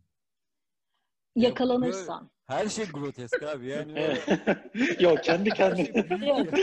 Ya 1.39 1.49
Yakalanırsan. 1.49 2.31
Her 2.47 2.69
şey 2.69 2.85
grotesk 2.85 3.43
abi 3.43 3.67
yani. 3.67 4.17
Yok 5.01 5.25
kendi 5.25 5.49
şey 5.49 5.57
kendine. 5.57 6.29
Yok. 6.29 6.47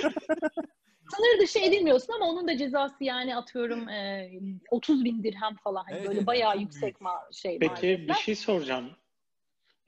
Sınır 1.16 1.40
dışı 1.40 1.60
edilmiyorsun 1.60 2.14
ama 2.14 2.26
onun 2.26 2.48
da 2.48 2.58
cezası 2.58 3.04
yani 3.04 3.36
atıyorum 3.36 3.90
e, 3.90 4.32
30 4.72 5.06
bin 5.06 5.24
dirhem 5.24 5.56
falan. 5.64 5.84
Hani 5.84 5.96
Evet, 5.98 6.08
böyle 6.08 6.26
bayağı 6.26 6.58
yüksek 6.60 6.96
ma- 6.96 7.34
şey 7.42 7.60
Peki 7.60 7.74
bir 7.74 7.82
maliyetler. 7.82 8.16
şey 8.16 8.36
soracağım. 8.36 8.92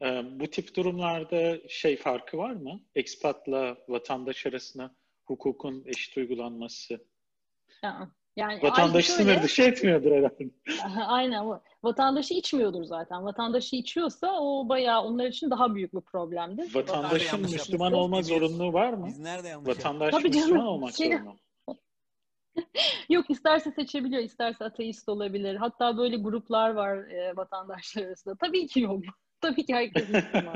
Ee, 0.02 0.24
bu 0.40 0.48
tip 0.48 0.76
durumlarda 0.76 1.68
şey 1.70 1.98
farkı 1.98 2.38
var 2.38 2.52
mı? 2.52 2.82
Ekspatla 2.96 3.78
vatandaş 3.88 4.46
arasında 4.46 4.96
hukukun 5.26 5.84
eşit 5.86 6.18
uygulanması. 6.18 7.06
Aa, 7.84 8.06
Yani 8.38 8.64
Vatandaş 8.64 8.94
ayrıca 8.96 9.02
şöyle- 9.02 9.32
sınır 9.34 9.44
dışı 9.44 9.64
etmiyordur 9.64 10.12
herhalde. 10.12 10.50
Aynen. 11.08 11.46
o- 11.46 11.62
Vatandaşı 11.84 12.34
içmiyordur 12.34 12.84
zaten. 12.84 13.26
Vatandaşı 13.26 13.76
içiyorsa 13.76 14.40
o 14.40 14.70
bayağı 14.70 15.02
onlar 15.04 15.26
için 15.26 15.50
daha 15.50 15.76
büyük 15.76 15.94
bir 15.94 16.02
problemdir. 16.02 16.76
Vatandaşın 16.76 17.42
Müslüman 17.42 17.94
olma 17.94 18.22
zorunluluğu 18.22 18.74
var 18.74 18.94
mı? 18.94 19.06
Biz 19.08 19.20
nerede 19.20 19.48
yanlış? 19.48 19.78
Vatandaş 19.78 20.12
Tabii 20.12 20.32
canım. 20.32 20.40
Müslüman 20.48 20.68
olmak 20.68 20.94
Şey- 20.96 21.12
zorunda. 21.12 21.32
Yok 23.10 23.30
isterse 23.30 23.72
seçebiliyor, 23.72 24.24
isterse 24.24 24.66
ateist 24.66 25.10
olabilir. 25.10 25.56
Hatta 25.56 25.98
böyle 25.98 26.18
gruplar 26.18 26.70
var 26.70 26.98
e, 26.98 27.36
vatandaşlar 27.38 28.04
arasında. 28.04 28.36
Tabii 28.36 28.68
ki 28.68 28.80
yok. 28.80 29.04
Tabii 29.42 29.66
ki 29.66 29.74
herkes 29.74 30.10
Müslüman. 30.10 30.56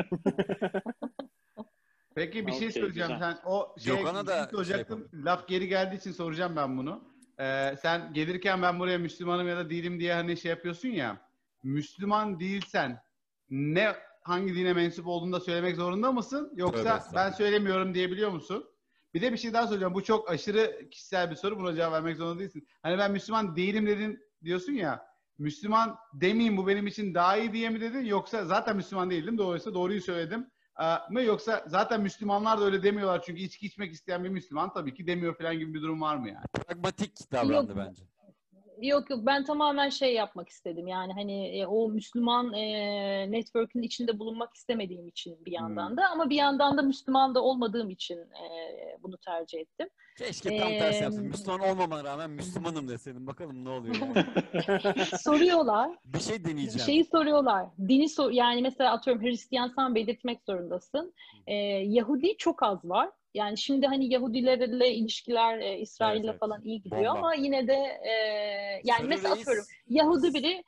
Peki 2.15 2.47
bir 2.47 2.51
şey 2.51 2.57
Okey, 2.67 2.71
söyleyeceğim. 2.71 3.11
güzel. 3.13 3.33
Sen 3.35 3.49
o 3.49 3.75
şey, 3.79 3.95
Gökhan'a 3.95 4.27
da 4.27 4.35
şey 4.35 4.45
soracaktım. 4.51 5.07
şey 5.11 5.23
Laf 5.23 5.47
geri 5.47 5.67
geldiği 5.67 5.95
için 5.97 6.11
soracağım 6.11 6.55
ben 6.55 6.77
bunu. 6.77 7.10
Ee, 7.41 7.75
sen 7.81 8.13
gelirken 8.13 8.61
ben 8.61 8.79
buraya 8.79 8.97
Müslümanım 8.97 9.47
ya 9.47 9.57
da 9.57 9.69
değilim 9.69 9.99
diye 9.99 10.13
hani 10.13 10.37
şey 10.37 10.49
yapıyorsun 10.49 10.89
ya. 10.89 11.21
Müslüman 11.63 12.39
değilsen 12.39 13.03
ne 13.49 13.95
hangi 14.21 14.55
dine 14.55 14.73
mensup 14.73 15.07
olduğunu 15.07 15.33
da 15.33 15.39
söylemek 15.39 15.75
zorunda 15.75 16.11
mısın? 16.11 16.49
Tövbe 16.49 16.61
Yoksa 16.61 16.79
estağfurullah. 16.79 17.25
ben 17.25 17.31
söylemiyorum 17.31 17.93
diyebiliyor 17.93 18.31
musun? 18.31 18.65
Bir 19.13 19.21
de 19.21 19.31
bir 19.31 19.37
şey 19.37 19.53
daha 19.53 19.67
soracağım. 19.67 19.93
Bu 19.93 20.03
çok 20.03 20.29
aşırı 20.31 20.89
kişisel 20.89 21.31
bir 21.31 21.35
soru. 21.35 21.59
Buna 21.59 21.75
cevap 21.75 21.93
vermek 21.93 22.17
zorunda 22.17 22.39
değilsin. 22.39 22.67
Hani 22.83 22.97
ben 22.97 23.11
Müslüman 23.11 23.55
değilim 23.55 23.87
dedin 23.87 24.19
diyorsun 24.43 24.73
ya. 24.73 25.05
Müslüman 25.37 25.97
demeyeyim 26.13 26.57
bu 26.57 26.67
benim 26.67 26.87
için 26.87 27.13
daha 27.13 27.37
iyi 27.37 27.53
diye 27.53 27.69
mi 27.69 27.81
dedin? 27.81 28.05
Yoksa 28.05 28.45
zaten 28.45 28.75
Müslüman 28.75 29.09
değildim. 29.09 29.37
Dolayısıyla 29.37 29.73
doğruyu 29.73 30.01
söyledim. 30.01 30.47
Ee, 30.81 31.13
mı 31.13 31.21
yoksa 31.21 31.63
zaten 31.67 32.01
Müslümanlar 32.01 32.59
da 32.59 32.63
öyle 32.63 32.83
demiyorlar 32.83 33.21
çünkü 33.25 33.41
içki 33.41 33.65
içmek 33.65 33.91
isteyen 33.91 34.23
bir 34.23 34.29
Müslüman 34.29 34.73
tabii 34.73 34.93
ki 34.93 35.07
demiyor 35.07 35.37
falan 35.37 35.59
gibi 35.59 35.73
bir 35.73 35.81
durum 35.81 36.01
var 36.01 36.15
mı 36.15 36.27
yani? 36.27 36.45
Pragmatik 36.67 37.31
davrandı 37.31 37.71
Yok. 37.71 37.77
bence. 37.87 38.03
Yok 38.81 39.09
yok 39.09 39.19
ben 39.25 39.43
tamamen 39.45 39.89
şey 39.89 40.13
yapmak 40.13 40.49
istedim. 40.49 40.87
Yani 40.87 41.13
hani 41.13 41.59
e, 41.59 41.65
o 41.65 41.89
Müslüman 41.89 42.53
e, 42.53 43.31
network'ün 43.31 43.81
içinde 43.81 44.19
bulunmak 44.19 44.55
istemediğim 44.55 45.07
için 45.07 45.45
bir 45.45 45.51
yandan 45.51 45.89
Hmm. 45.89 45.97
da 45.97 46.09
ama 46.09 46.29
bir 46.29 46.35
yandan 46.35 46.77
da 46.77 46.81
Müslüman 46.81 47.35
da 47.35 47.43
olmadığım 47.43 47.89
için 47.89 48.17
e, 48.17 48.47
bunu 49.03 49.17
tercih 49.17 49.59
ettim. 49.59 49.87
Keşke 50.17 50.57
tam 50.57 50.67
tersi 50.69 51.03
yapsın. 51.03 51.25
Müslüman 51.25 51.59
olmamana 51.59 52.03
rağmen 52.03 52.29
Müslümanım 52.29 52.87
deseydin. 52.87 53.27
Bakalım 53.27 53.65
ne 53.65 53.69
oluyor 53.69 53.95
yani. 53.95 55.05
Soruyorlar. 55.21 55.89
Bir 56.05 56.19
şey 56.19 56.45
deneyeceğim. 56.45 56.79
Şeyi 56.85 57.05
soruyorlar. 57.05 57.65
Dini 57.87 58.09
sor 58.09 58.31
yani 58.31 58.61
mesela 58.61 58.91
atıyorum 58.91 59.23
Hristiyansan 59.23 59.95
belirtmek 59.95 60.41
zorundasın. 60.43 61.13
Ee, 61.47 61.53
Yahudi 61.87 62.37
çok 62.37 62.63
az 62.63 62.79
var. 62.85 63.09
Yani 63.33 63.57
şimdi 63.57 63.87
hani 63.87 64.13
Yahudilerle 64.13 64.93
ilişkiler 64.93 65.57
e, 65.59 65.77
İsrail'le 65.79 66.15
Evet, 66.19 66.29
evet. 66.29 66.39
falan 66.39 66.61
iyi 66.63 66.81
gidiyor 66.81 67.01
Bomba. 67.05 67.17
ama 67.19 67.33
yine 67.35 67.67
de 67.67 67.73
e, 68.03 68.11
yani 68.83 68.97
Sarı 68.97 69.07
mesela 69.07 69.35
reis- 69.35 69.41
atıyorum 69.41 69.63
Yahudi 69.89 70.33
biri 70.33 70.63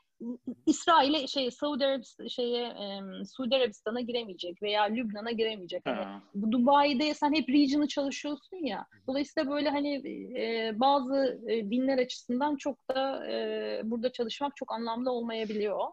İsrail'e 0.66 1.28
şey 1.28 1.52
Saudi 1.52 1.86
Arabistan 1.86 2.28
şeye 2.28 2.66
e, 2.68 3.02
Suudi 3.26 3.56
Arabistan'a 3.56 4.02
giremeyecek 4.02 4.62
veya 4.62 4.84
Lübnan'a 4.84 5.32
giremeyecek. 5.32 5.82
Hani 5.86 6.04
Ha. 6.04 6.22
bu 6.36 6.52
Dubai'de 6.52 7.14
sen 7.14 7.34
hep 7.34 7.50
region'ı 7.50 7.88
çalışıyorsun 7.88 8.66
ya. 8.66 8.86
Dolayısıyla 9.08 9.52
böyle 9.52 9.70
hani 9.70 9.96
e, 10.40 10.72
bazı 10.80 11.42
e, 11.48 11.72
dinler 11.72 11.98
açısından 11.98 12.56
çok 12.56 12.90
da 12.90 13.28
e, 13.32 13.82
burada 13.84 14.12
çalışmak 14.12 14.56
çok 14.56 14.72
anlamlı 14.72 15.12
olmayabiliyor. 15.12 15.88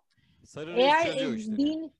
Sarı 0.44 0.70
Eğer 0.70 1.06
çözüyor 1.06 1.32
e, 1.32 1.36
işleri. 1.36 1.58
din 1.58 1.92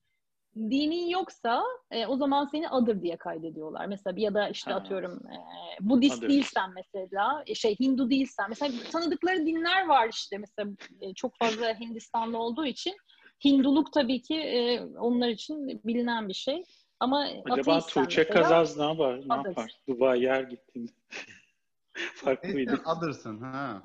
dinin 0.70 1.09
yoksa 1.09 1.62
e, 1.90 2.07
o 2.07 2.16
zaman 2.16 2.44
seni 2.46 2.68
adır 2.68 3.03
diye 3.03 3.16
kaydediyorlar. 3.16 3.87
Mesela 3.87 4.14
ya 4.18 4.35
da 4.35 4.49
işte 4.49 4.70
Ha. 4.73 4.77
atıyorum 4.79 5.12
e, 5.27 5.37
Budist 5.81 6.18
Adır. 6.18 6.29
değilsen 6.29 6.70
mesela 6.75 7.42
e, 7.46 7.55
şey 7.55 7.77
Hindu 7.81 8.11
değilsen 8.11 8.46
mesela 8.49 8.73
tanıdıkları 8.92 9.46
dinler 9.46 9.87
var 9.87 10.09
işte 10.12 10.38
mesela 10.38 10.70
e, 11.01 11.14
çok 11.14 11.37
fazla 11.38 11.75
Hindistanlı 11.81 12.38
olduğu 12.38 12.66
için 12.66 12.94
Hinduluk 13.44 13.92
tabii 13.92 14.23
ki 14.23 14.35
e, 14.37 14.81
onlar 14.81 15.29
için 15.29 15.81
bilinen 15.85 16.29
bir 16.29 16.35
şey. 16.35 16.62
Ama 17.01 17.27
Acaba 17.51 17.81
Tuğçe 17.81 18.23
mesela- 18.23 18.42
Kazaz 18.42 18.77
ne 18.77 18.85
yapar? 18.85 19.20
Ne 19.29 19.35
yapar? 19.35 19.73
Dubai'ye 19.88 20.33
her 20.33 20.42
gittiğinde. 20.42 20.92
Farklıydı. 22.14 22.81
Adırsın. 22.85 23.40
Ha. 23.40 23.83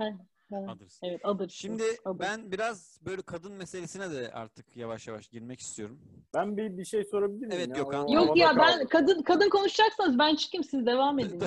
Evet, 0.54 0.70
Adırsın. 0.70 1.08
Evet, 1.08 1.22
adır. 1.24 1.50
Şimdi 1.50 1.84
Adır. 2.06 2.20
ben 2.20 2.52
biraz 2.52 3.00
böyle 3.06 3.22
kadın 3.22 3.52
meselesine 3.52 4.12
de 4.12 4.32
artık 4.32 4.78
yavaş 4.78 5.08
yavaş 5.08 5.28
girmek 5.28 5.60
istiyorum. 5.60 6.00
Ben 6.34 6.58
bir 6.58 6.78
bir 6.78 6.86
şey 6.86 7.04
sorabilir 7.06 7.48
miyim? 7.48 7.52
Evet, 7.54 7.68
ya? 7.68 7.76
Gökhan. 7.76 8.08
Yok 8.08 8.38
ya 8.38 8.48
kaldı. 8.48 8.60
ben 8.60 8.88
kadın 8.88 9.22
kadın 9.22 9.50
konuşacaksanız 9.50 10.20
ben 10.20 10.36
çıkayım 10.36 10.64
siz 10.64 10.86
devam 10.86 11.20
edin. 11.20 11.44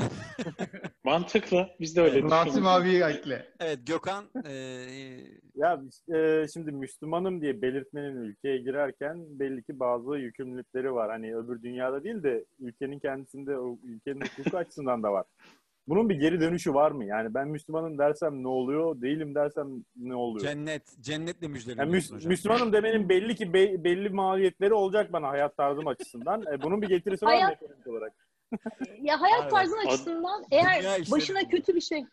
Mantıklı. 1.05 1.69
Biz 1.81 1.97
de 1.97 2.01
öyle 2.01 2.23
Rasim 2.23 2.67
abiyi 2.67 3.03
ekle. 3.03 3.55
Evet 3.61 3.79
Gökhan 3.87 4.25
e, 4.47 4.53
Ya 5.59 5.83
e, 6.15 6.47
şimdi 6.55 6.73
Müslümanım 6.73 7.41
diye 7.41 7.63
belirtmenin 7.63 8.17
ülkeye 8.17 8.59
girerken 8.59 9.39
belli 9.39 9.63
ki 9.63 9.81
bazı 9.81 10.17
yükümlülükleri 10.17 10.95
var. 10.95 11.11
Hani 11.11 11.37
öbür 11.37 11.63
dünyada 11.63 12.05
değil 12.05 12.23
de 12.23 12.45
ülkenin 12.59 12.99
kendisinde 12.99 13.59
o 13.59 13.79
ülkenin 13.85 14.21
hukuku 14.21 14.57
açısından 14.57 15.03
da 15.03 15.13
var. 15.13 15.25
Bunun 15.89 16.09
bir 16.09 16.15
geri 16.15 16.41
dönüşü 16.41 16.75
var 16.75 16.91
mı? 16.91 17.05
Yani 17.05 17.35
ben 17.35 17.49
Müslümanım 17.49 17.99
dersem 17.99 18.43
ne 18.43 18.49
oluyor? 18.49 19.01
Değilim 19.01 19.35
dersem 19.35 19.85
ne 19.97 20.15
oluyor? 20.15 20.47
cennet, 20.47 20.83
cennetle 21.01 21.47
Yani 21.47 21.53
müjdeleniyorsun 21.53 22.15
Müs- 22.15 22.17
hocam. 22.17 22.29
Müslümanım 22.31 22.73
demenin 22.73 23.09
belli 23.09 23.35
ki 23.35 23.53
be- 23.53 23.85
belli 23.85 24.09
maliyetleri 24.09 24.75
olacak 24.75 25.13
bana 25.13 25.29
hayat 25.29 25.57
tarzım 25.57 25.87
açısından. 25.87 26.43
E, 26.53 26.63
bunun 26.63 26.83
bir 26.83 26.89
getirisi 26.89 27.27
var 27.27 27.31
mı 27.35 27.41
Hayat- 27.41 27.53
ekonomik 27.63 27.87
olarak? 27.87 28.13
Ya 29.03 29.21
hayat 29.21 29.41
Evet. 29.43 29.51
tarzın 29.53 29.87
açısından 29.87 30.45
eğer 30.51 30.81
işleri 30.81 31.11
başına 31.11 31.49
kötü 31.49 31.75
bir 31.75 31.81
şey 31.81 32.05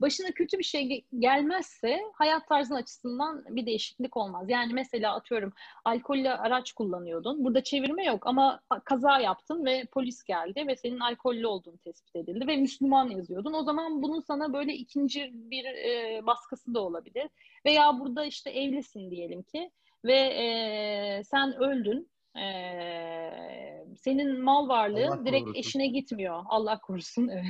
başına 0.00 0.30
kötü 0.30 0.58
bir 0.58 0.64
şey 0.64 0.82
ge- 0.82 1.04
gelmezse 1.18 2.00
hayat 2.14 2.48
tarzın 2.48 2.74
açısından 2.74 3.44
bir 3.48 3.66
değişiklik 3.66 4.16
olmaz. 4.16 4.50
Yani 4.50 4.72
mesela 4.72 5.14
atıyorum 5.14 5.52
alkollü 5.84 6.30
araç 6.30 6.72
kullanıyordun. 6.72 7.44
Burada 7.44 7.62
çevirme 7.62 8.04
yok 8.04 8.26
ama 8.26 8.60
kaza 8.84 9.18
yaptın 9.20 9.64
ve 9.64 9.84
polis 9.92 10.24
geldi 10.24 10.64
ve 10.66 10.76
senin 10.76 11.00
alkollü 11.00 11.46
olduğun 11.46 11.76
tespit 11.76 12.16
edildi 12.16 12.46
ve 12.46 12.56
Müslüman 12.56 13.08
yazıyordun. 13.08 13.52
O 13.52 13.62
zaman 13.62 14.02
bunun 14.02 14.20
sana 14.20 14.52
böyle 14.52 14.74
ikinci 14.74 15.30
bir 15.34 15.64
e, 15.64 16.20
baskısı 16.26 16.74
da 16.74 16.80
olabilir. 16.80 17.28
Veya 17.66 18.00
burada 18.00 18.24
işte 18.24 18.50
evlisin 18.50 19.10
diyelim 19.10 19.42
ki 19.42 19.70
ve 20.04 20.18
e, 20.18 21.24
sen 21.24 21.54
öldün 21.54 22.10
Ee, 22.36 23.86
senin 23.96 24.40
mal 24.40 24.68
varlığın 24.68 25.08
Allah 25.08 25.26
direkt 25.26 25.44
korusun. 25.44 25.58
eşine 25.60 25.86
gitmiyor. 25.86 26.42
Allah 26.46 26.80
korusun. 26.80 27.28
Evet. 27.28 27.44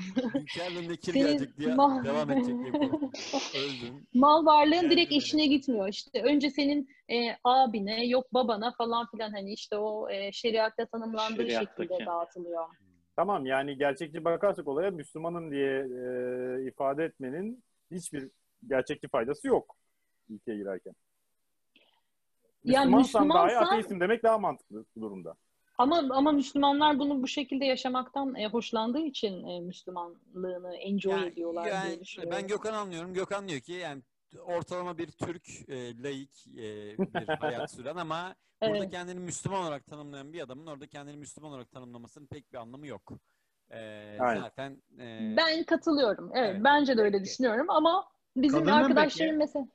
Kir 1.00 1.12
Senin 1.12 1.26
gelecek 1.26 1.58
diye 1.58 1.68
ma- 1.68 2.04
devam 2.04 2.30
edecek 2.30 2.56
diye. 2.62 2.72
Öldüm. 3.64 4.06
Mal 4.14 4.46
varlığın 4.46 4.90
direkt 4.90 5.12
eşine 5.12 5.46
gitmiyor. 5.46 5.88
İşte 5.88 6.22
önce 6.22 6.50
senin 6.50 6.88
e, 7.10 7.36
abine, 7.44 8.06
yok 8.06 8.34
babana 8.34 8.72
falan 8.78 9.06
filan 9.10 9.30
hani 9.30 9.52
işte 9.52 9.76
o 9.78 10.10
e, 10.10 10.32
şeriatta 10.32 10.86
tanımlandığı 10.86 11.42
Şeriattaki. 11.42 11.82
şekilde 11.88 12.06
dağıtılıyor. 12.06 12.64
Tamam 13.16 13.46
yani 13.46 13.78
gerçekçi 13.78 14.24
bakarsak 14.24 14.68
olaya 14.68 14.90
Müslümanın 14.90 15.50
diye 15.50 15.78
e, 15.80 16.68
ifade 16.68 17.04
etmenin 17.04 17.64
hiçbir 17.90 18.30
gerçekçi 18.68 19.08
faydası 19.08 19.48
yok 19.48 19.76
ülkeye 20.28 20.56
girerken. 20.56 20.94
Yani 22.64 22.96
Müslümansan 22.96 23.30
dahi 23.30 23.46
Müslümansan- 23.46 23.66
ateistim 23.66 24.00
demek 24.00 24.22
daha 24.22 24.38
mantıklı 24.38 24.84
bu 24.96 25.00
durumda. 25.00 25.34
Ama 25.78 26.02
ama 26.10 26.32
Müslümanlar 26.32 26.98
bunu 26.98 27.22
bu 27.22 27.28
şekilde 27.28 27.64
yaşamaktan 27.64 28.34
e, 28.34 28.46
hoşlandığı 28.48 29.00
için 29.00 29.44
e, 29.48 29.60
Müslümanlığını 29.60 30.76
enjoy 30.76 31.12
Yani- 31.12 31.26
ediyorlar 31.26 31.66
yani 31.66 31.88
diye 31.88 32.00
düşünüyorum. 32.00 32.38
ben 32.40 32.48
Gökhan 32.48 32.72
anlıyorum. 32.74 33.14
Gökhan 33.14 33.48
diyor 33.48 33.60
ki 33.60 33.72
yani 33.72 34.02
ortalama 34.46 34.98
bir 34.98 35.10
Türk 35.10 35.46
e, 35.68 36.02
laik 36.02 36.46
e, 36.46 36.98
bir 36.98 37.28
hayat 37.28 37.70
süren 37.70 37.96
ama 37.96 38.34
burada 38.62 38.76
Evet. 38.78 38.90
kendini 38.90 39.20
Müslüman 39.20 39.62
olarak 39.62 39.86
tanımlayan 39.86 40.32
bir 40.32 40.40
adamın 40.40 40.66
orada 40.66 40.86
kendini 40.86 41.16
Müslüman 41.16 41.50
olarak 41.50 41.70
tanımlamasının 41.72 42.26
pek 42.26 42.52
bir 42.52 42.58
anlamı 42.58 42.86
yok. 42.86 43.12
E, 43.70 43.78
Aynen. 44.20 44.40
zaten 44.40 44.82
e, 44.98 45.34
Ben 45.36 45.64
katılıyorum. 45.64 46.30
Evet, 46.34 46.50
Evet. 46.54 46.64
bence 46.64 46.96
de 46.96 47.00
öyle 47.00 47.12
Peki. 47.18 47.24
düşünüyorum 47.24 47.70
ama 47.70 48.08
bizim 48.36 48.58
Kadının 48.60 48.72
arkadaşlarım 48.76 49.30
peki? 49.30 49.38
mesela 49.38 49.66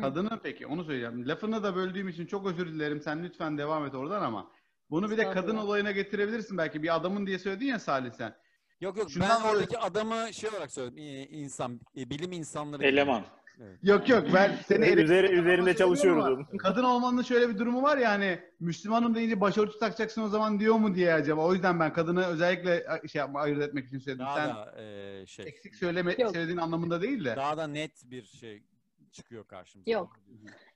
Kadının 0.00 0.40
peki 0.42 0.66
onu 0.66 0.84
söyleyeceğim. 0.84 1.28
Lafını 1.28 1.62
da 1.62 1.76
böldüğüm 1.76 2.08
için 2.08 2.26
çok 2.26 2.46
özür 2.46 2.66
dilerim. 2.66 3.00
Sen 3.00 3.24
lütfen 3.24 3.58
devam 3.58 3.86
et 3.86 3.94
oradan 3.94 4.22
ama 4.22 4.50
bunu 4.90 5.10
bir 5.10 5.18
de 5.18 5.30
kadın 5.30 5.56
olayına 5.56 5.90
getirebilirsin 5.90 6.58
belki. 6.58 6.82
Bir 6.82 6.96
adamın 6.96 7.26
diye 7.26 7.38
söyledin 7.38 7.66
ya 7.66 7.78
Salih 7.78 8.12
sen. 8.12 8.34
yok 8.80 8.96
yok 8.98 9.10
Şundan 9.10 9.40
ben 9.44 9.50
oradaki 9.50 9.78
adamı 9.78 10.34
şey 10.34 10.50
olarak 10.50 10.72
söyledim. 10.72 10.98
e, 10.98 11.26
insan, 11.26 11.80
e, 11.96 12.10
bilim 12.10 12.32
insanları. 12.32 12.84
Eleman. 12.84 13.24
Evet. 13.62 13.78
Yok 13.82 14.08
yok 14.08 14.24
ben 14.34 14.58
seni 14.66 14.84
Üzeri, 14.84 15.26
üzerinde 15.32 15.84
onun. 15.84 16.20
ama 16.20 16.46
Kadın 16.58 16.84
olmanın 16.84 17.22
şöyle 17.22 17.48
bir 17.48 17.58
durumu 17.58 17.82
var 17.82 17.98
ya 17.98 18.10
hani 18.10 18.38
Müslümanım 18.60 19.14
deyince 19.14 19.40
başörtü 19.40 19.78
takacaksın 19.78 20.22
o 20.22 20.28
zaman 20.28 20.60
diyor 20.60 20.74
mu 20.74 20.94
diye 20.94 21.14
acaba. 21.14 21.44
O 21.46 21.52
yüzden 21.54 21.80
ben 21.80 21.92
kadını 21.92 22.26
özellikle 22.26 22.86
şey 23.12 23.18
yapma 23.18 23.40
ayırt 23.40 23.62
etmek 23.62 23.86
için 23.86 23.98
söyledim. 23.98 24.26
Daha 24.26 24.36
Sen 24.36 24.48
da 24.56 24.82
e, 24.82 25.26
şey 25.26 25.46
eksik 25.48 25.74
söyleme 25.74 26.16
Yok. 26.18 26.32
söylediğin 26.32 26.58
anlamında 26.58 27.02
değil 27.02 27.24
de. 27.24 27.36
daha 27.36 27.56
da 27.56 27.66
net 27.66 28.10
bir 28.10 28.22
şey 28.24 28.62
çıkıyor 29.12 29.46
karşımıza. 29.46 29.90
Yok. 29.90 30.20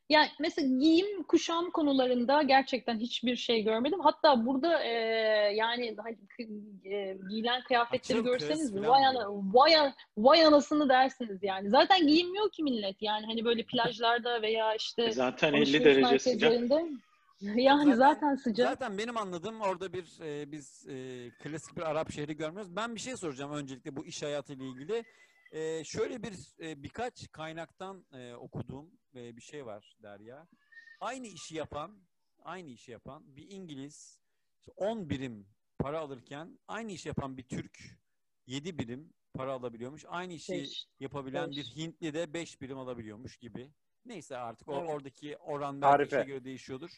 Yani 0.09 0.29
mesela 0.41 0.79
giyim, 0.79 1.23
kuşam 1.23 1.71
konularında 1.71 2.43
gerçekten 2.43 2.99
hiçbir 2.99 3.37
şey 3.37 3.63
görmedim. 3.63 4.01
Hatta 4.01 4.47
burada 4.47 4.83
e, 4.83 4.91
yani 5.55 5.97
hani, 6.03 6.19
e, 6.85 7.19
giyilen 7.29 7.63
kıyafetleri 7.63 8.19
Açıl 8.19 8.31
görseniz 8.31 8.75
vay, 8.75 9.07
ana, 9.07 9.27
vay, 9.29 9.93
vay 10.17 10.47
anasını 10.47 10.89
dersiniz 10.89 11.39
yani. 11.43 11.71
Zaten 11.71 12.07
giyinmiyor 12.07 12.51
ki 12.51 12.63
millet 12.63 13.03
yani 13.03 13.27
hani 13.27 13.45
böyle 13.45 13.63
plajlarda 13.63 14.43
veya 14.43 14.75
işte 14.75 15.05
E 15.05 15.13
Zaten 15.13 15.53
50 15.53 15.61
alışveriş 15.61 15.85
derece 15.85 16.19
sıcak. 16.19 16.53
Yani 17.41 17.95
zaten, 17.97 18.35
sıcak. 18.35 18.69
Zaten 18.69 18.99
benim 18.99 19.17
anladığım 19.17 19.61
orada 19.61 19.93
bir 19.93 20.21
e, 20.23 20.53
biz 20.53 20.87
e, 20.89 21.29
klasik 21.43 21.77
bir 21.77 21.83
Arap 21.83 22.13
şehri 22.13 22.37
görmüyoruz. 22.37 22.77
Ben 22.77 22.95
bir 22.95 23.01
şey 23.01 23.17
soracağım 23.17 23.53
öncelikle 23.53 23.97
bu 23.97 24.07
iş 24.07 24.23
hayatıyla 24.23 24.65
ilgili. 24.65 25.05
E, 25.53 25.85
şöyle 25.85 26.23
bir 26.23 26.35
e, 26.61 26.83
birkaç 26.83 27.33
kaynaktan 27.33 28.05
e, 28.13 28.35
okuduğum 28.35 28.91
e, 29.15 29.37
bir 29.37 29.43
şey 29.43 29.67
var 29.67 29.97
Derya. 30.03 30.49
Aynı 31.01 31.27
işi 31.27 31.57
yapan, 31.57 32.03
aynı 32.43 32.71
işi 32.71 32.93
yapan 32.93 33.37
bir 33.37 33.51
İngiliz 33.51 34.19
işte 34.59 34.73
10 34.77 35.11
birim 35.11 35.47
para 35.79 36.01
alırken 36.01 36.59
aynı 36.69 36.93
işi 36.93 37.09
yapan 37.09 37.37
bir 37.37 37.43
Türk 37.43 37.79
7 38.47 38.79
birim 38.79 39.13
para 39.35 39.53
alabiliyormuş. 39.53 40.05
Aynı 40.09 40.33
işi 40.33 40.53
Beş. 40.53 40.87
yapabilen 41.01 41.51
Beş. 41.51 41.57
bir 41.57 41.65
Hintli 41.65 42.15
de 42.15 42.35
5 42.35 42.61
birim 42.61 42.79
alabiliyormuş 42.79 43.37
gibi. 43.37 43.71
Neyse 44.05 44.37
artık 44.37 44.69
o 44.69 44.79
Evet. 44.79 44.91
oradaki 44.91 45.37
oran 45.37 45.83
belki 45.83 46.09
göre 46.27 46.45
değişiyordur. 46.45 46.91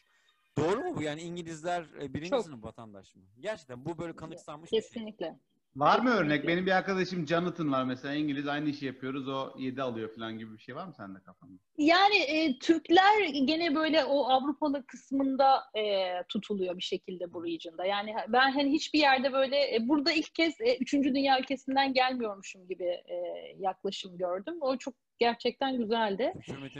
Doğru 0.57 0.81
mu 0.81 0.95
bu? 0.95 1.01
Yani 1.01 1.21
İngilizler 1.21 1.83
e, 2.01 2.13
birinci 2.13 2.29
Çok. 2.29 2.43
sınıf 2.45 2.63
vatandaş 2.63 3.15
mı? 3.15 3.23
Gerçekten 3.39 3.85
bu 3.85 3.97
böyle 3.97 4.15
kanıksanmış 4.15 4.71
bir 4.71 4.81
şey. 4.81 4.89
Kesinlikle. 4.89 5.39
Var 5.75 5.99
mı 5.99 6.09
örnek? 6.09 6.47
Benim 6.47 6.65
bir 6.65 6.71
arkadaşım 6.71 7.27
Jonathan 7.27 7.71
var 7.71 7.83
mesela 7.83 8.13
İngiliz 8.13 8.47
aynı 8.47 8.69
işi 8.69 8.85
yapıyoruz 8.85 9.27
o 9.27 9.53
7 9.57 9.81
alıyor 9.81 10.15
falan 10.15 10.37
gibi 10.37 10.53
bir 10.53 10.61
şey 10.61 10.75
var 10.75 10.85
mı 10.85 10.93
sende 10.93 11.19
kafanda? 11.19 11.59
Yani 11.77 12.17
e, 12.17 12.59
Türkler 12.59 13.23
gene 13.45 13.75
böyle 13.75 14.05
o 14.05 14.25
Avrupalı 14.29 14.85
kısmında 14.85 15.63
e, 15.77 16.13
tutuluyor 16.29 16.77
bir 16.77 16.83
şekilde 16.83 17.33
bu 17.33 17.45
region'da. 17.45 17.85
Yani 17.85 18.15
ben 18.27 18.51
hani 18.51 18.71
hiçbir 18.71 18.99
yerde 18.99 19.33
böyle 19.33 19.75
e, 19.75 19.87
burada 19.87 20.11
ilk 20.11 20.35
kez 20.35 20.61
e, 20.61 20.77
üçüncü 20.77 21.15
dünya 21.15 21.39
ülkesinden 21.39 21.93
gelmiyormuşum 21.93 22.67
gibi 22.67 22.85
e, 22.85 23.15
yaklaşım 23.59 24.17
gördüm. 24.17 24.57
O 24.61 24.77
çok 24.77 24.93
gerçekten 25.19 25.77
güzeldi. 25.77 26.33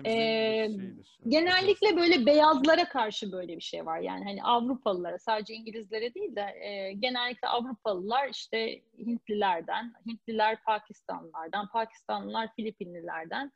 Ee. 0.06 0.68
Genellikle 1.28 1.98
böyle 1.98 2.26
beyazlara 2.26 2.90
karşı 2.90 3.32
böyle 3.32 3.56
bir 3.56 3.62
şey 3.62 3.86
var. 3.86 4.00
Yani 4.00 4.24
hani 4.24 4.44
Avrupalılara 4.44 5.20
sadece 5.20 5.54
İngilizlere 5.54 6.14
değil 6.14 6.36
de 6.36 6.42
e, 6.42 6.94
genellikle 6.94 7.48
Avrupalılar 7.48 8.30
işte 8.30 8.82
Hintlilerden, 8.98 9.94
Hintliler 10.08 10.64
Pakistanlılardan, 10.64 11.68
Pakistanlılar 11.68 12.50
Filipinlilerden 12.56 13.52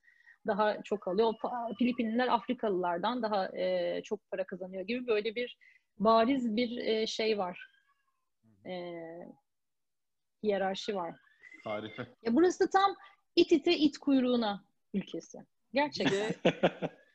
daha 0.48 0.82
çok 0.84 1.08
alıyor. 1.08 1.34
Filipinliler 1.78 2.28
Afrikalılardan 2.28 3.24
daha 3.24 3.58
e, 3.58 4.02
çok 4.04 4.32
para 4.32 4.44
kazanıyor 4.44 4.84
gibi 4.84 5.08
böyle 5.08 5.36
bir 5.36 5.58
bariz 6.00 6.56
bir 6.56 6.78
e, 6.78 7.08
şey 7.08 7.38
var. 7.38 7.70
E, 8.66 8.94
hiyerarşi 10.44 10.96
var. 10.96 11.16
Tarife. 11.64 12.08
Ya 12.24 12.36
burası 12.36 12.70
tam 12.70 12.96
it 13.36 13.52
ite 13.52 13.78
it 13.78 13.98
kuyruğuna 13.98 14.69
ülkesi. 14.94 15.38
Gerçekten. 15.74 16.34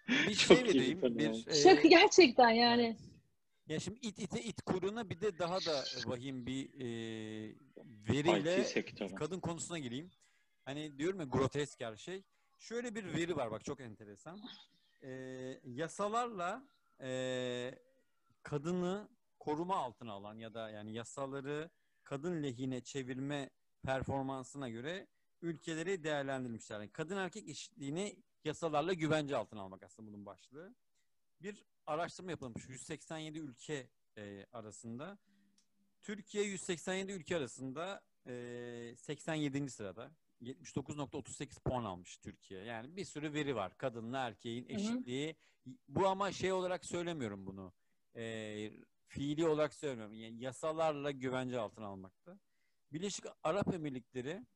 bir 0.09 0.35
Çok 0.35 0.59
şey 0.59 0.65
vereyim. 0.65 1.19
Bir, 1.19 1.47
e, 1.47 1.55
Şaka 1.55 1.89
gerçekten 1.89 2.51
yani. 2.51 2.97
Ya 3.67 3.81
şimdi 3.81 3.99
it 4.03 4.19
ite 4.19 4.43
it 4.43 4.63
kuyruğuna 4.63 5.11
bir 5.11 5.21
de 5.21 5.39
daha 5.39 5.61
da 5.61 5.85
vahim 6.07 6.47
bir 6.47 6.69
e, 6.75 6.87
veriyle 8.09 8.65
kadın 9.15 9.41
konusuna 9.41 9.79
gireyim. 9.79 10.11
Hani 10.65 10.99
diyorum 10.99 11.21
ya 11.21 11.27
grotesk 11.27 11.81
her 11.81 11.97
şey. 11.97 12.23
Şöyle 12.59 12.95
bir 12.95 13.15
veri 13.15 13.37
var 13.37 13.51
bak 13.51 13.65
çok 13.65 13.81
enteresan. 13.81 14.41
E, 15.03 15.11
yasalarla 15.65 16.65
e, 17.01 17.79
kadını 18.43 19.09
koruma 19.39 19.77
altına 19.77 20.13
alan 20.13 20.39
ya 20.39 20.55
da 20.55 20.71
yani 20.71 20.93
yasaları 20.93 21.71
kadın 22.05 22.43
lehine 22.43 22.81
çevirme 22.81 23.51
performansına 23.83 24.69
göre 24.69 25.07
ülkeleri 25.45 26.05
değerlendirmişler. 26.05 26.81
Yani 26.81 26.93
kadın 26.93 27.17
erkek 27.17 27.49
eşitliğini 27.49 28.17
yasalarla 28.45 28.93
güvence 28.93 29.37
altına 29.37 29.61
almak 29.61 29.83
aslında 29.83 30.09
bunun 30.09 30.27
başlığı. 30.27 30.75
Bir 31.41 31.65
araştırma 31.87 32.31
yapılmış 32.31 32.69
187 32.69 33.39
ülke 33.39 33.89
e, 34.17 34.47
arasında. 34.53 35.19
Türkiye 36.01 36.45
187 36.45 37.13
ülke 37.13 37.37
arasında 37.37 38.03
e, 38.27 38.95
87. 38.97 39.71
sırada. 39.71 40.11
79.38 40.43 41.61
puan 41.61 41.85
almış 41.85 42.17
Türkiye. 42.17 42.65
Yani 42.65 42.97
bir 42.97 43.05
sürü 43.05 43.33
veri 43.33 43.57
var. 43.57 43.79
Kadınla 43.79 44.19
erkeğin 44.19 44.69
hı. 44.69 44.73
eşitliği. 44.73 45.37
Bu 45.89 46.07
ama 46.07 46.33
şey 46.33 46.53
olarak 46.53 46.85
söylemiyorum 46.85 47.47
bunu. 47.47 47.73
E, 48.17 48.73
fiili 49.07 49.49
olarak 49.49 49.75
söylemiyorum. 49.75 50.15
Yani 50.15 50.41
yasalarla 50.41 51.11
güvence 51.11 51.59
altına 51.59 51.87
almakta. 51.87 52.39
Birleşik 52.93 53.25
Arap 53.43 53.75
Emirlikleri 53.75 54.47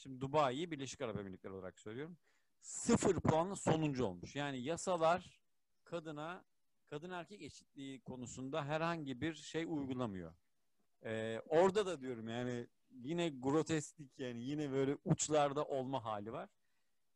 şimdi 0.00 0.20
Dubai'yi 0.20 0.70
Birleşik 0.70 1.00
Arap 1.00 1.18
Emirlikleri 1.18 1.52
olarak 1.52 1.78
söylüyorum. 1.78 2.16
Sıfır 2.60 3.20
puanla 3.20 3.56
sonuncu 3.56 4.04
olmuş. 4.04 4.36
Yani 4.36 4.62
yasalar 4.62 5.40
kadına 5.84 6.44
kadın 6.86 7.10
erkek 7.10 7.42
eşitliği 7.42 8.00
konusunda 8.00 8.64
herhangi 8.64 9.20
bir 9.20 9.34
şey 9.34 9.64
uygulamıyor. 9.64 10.34
Ee, 11.04 11.42
orada 11.48 11.86
da 11.86 12.00
diyorum 12.00 12.28
yani 12.28 12.66
yine 12.90 13.28
grotesklik 13.28 14.18
yani 14.18 14.44
yine 14.44 14.72
böyle 14.72 14.96
uçlarda 15.04 15.64
olma 15.64 16.04
hali 16.04 16.32
var. 16.32 16.48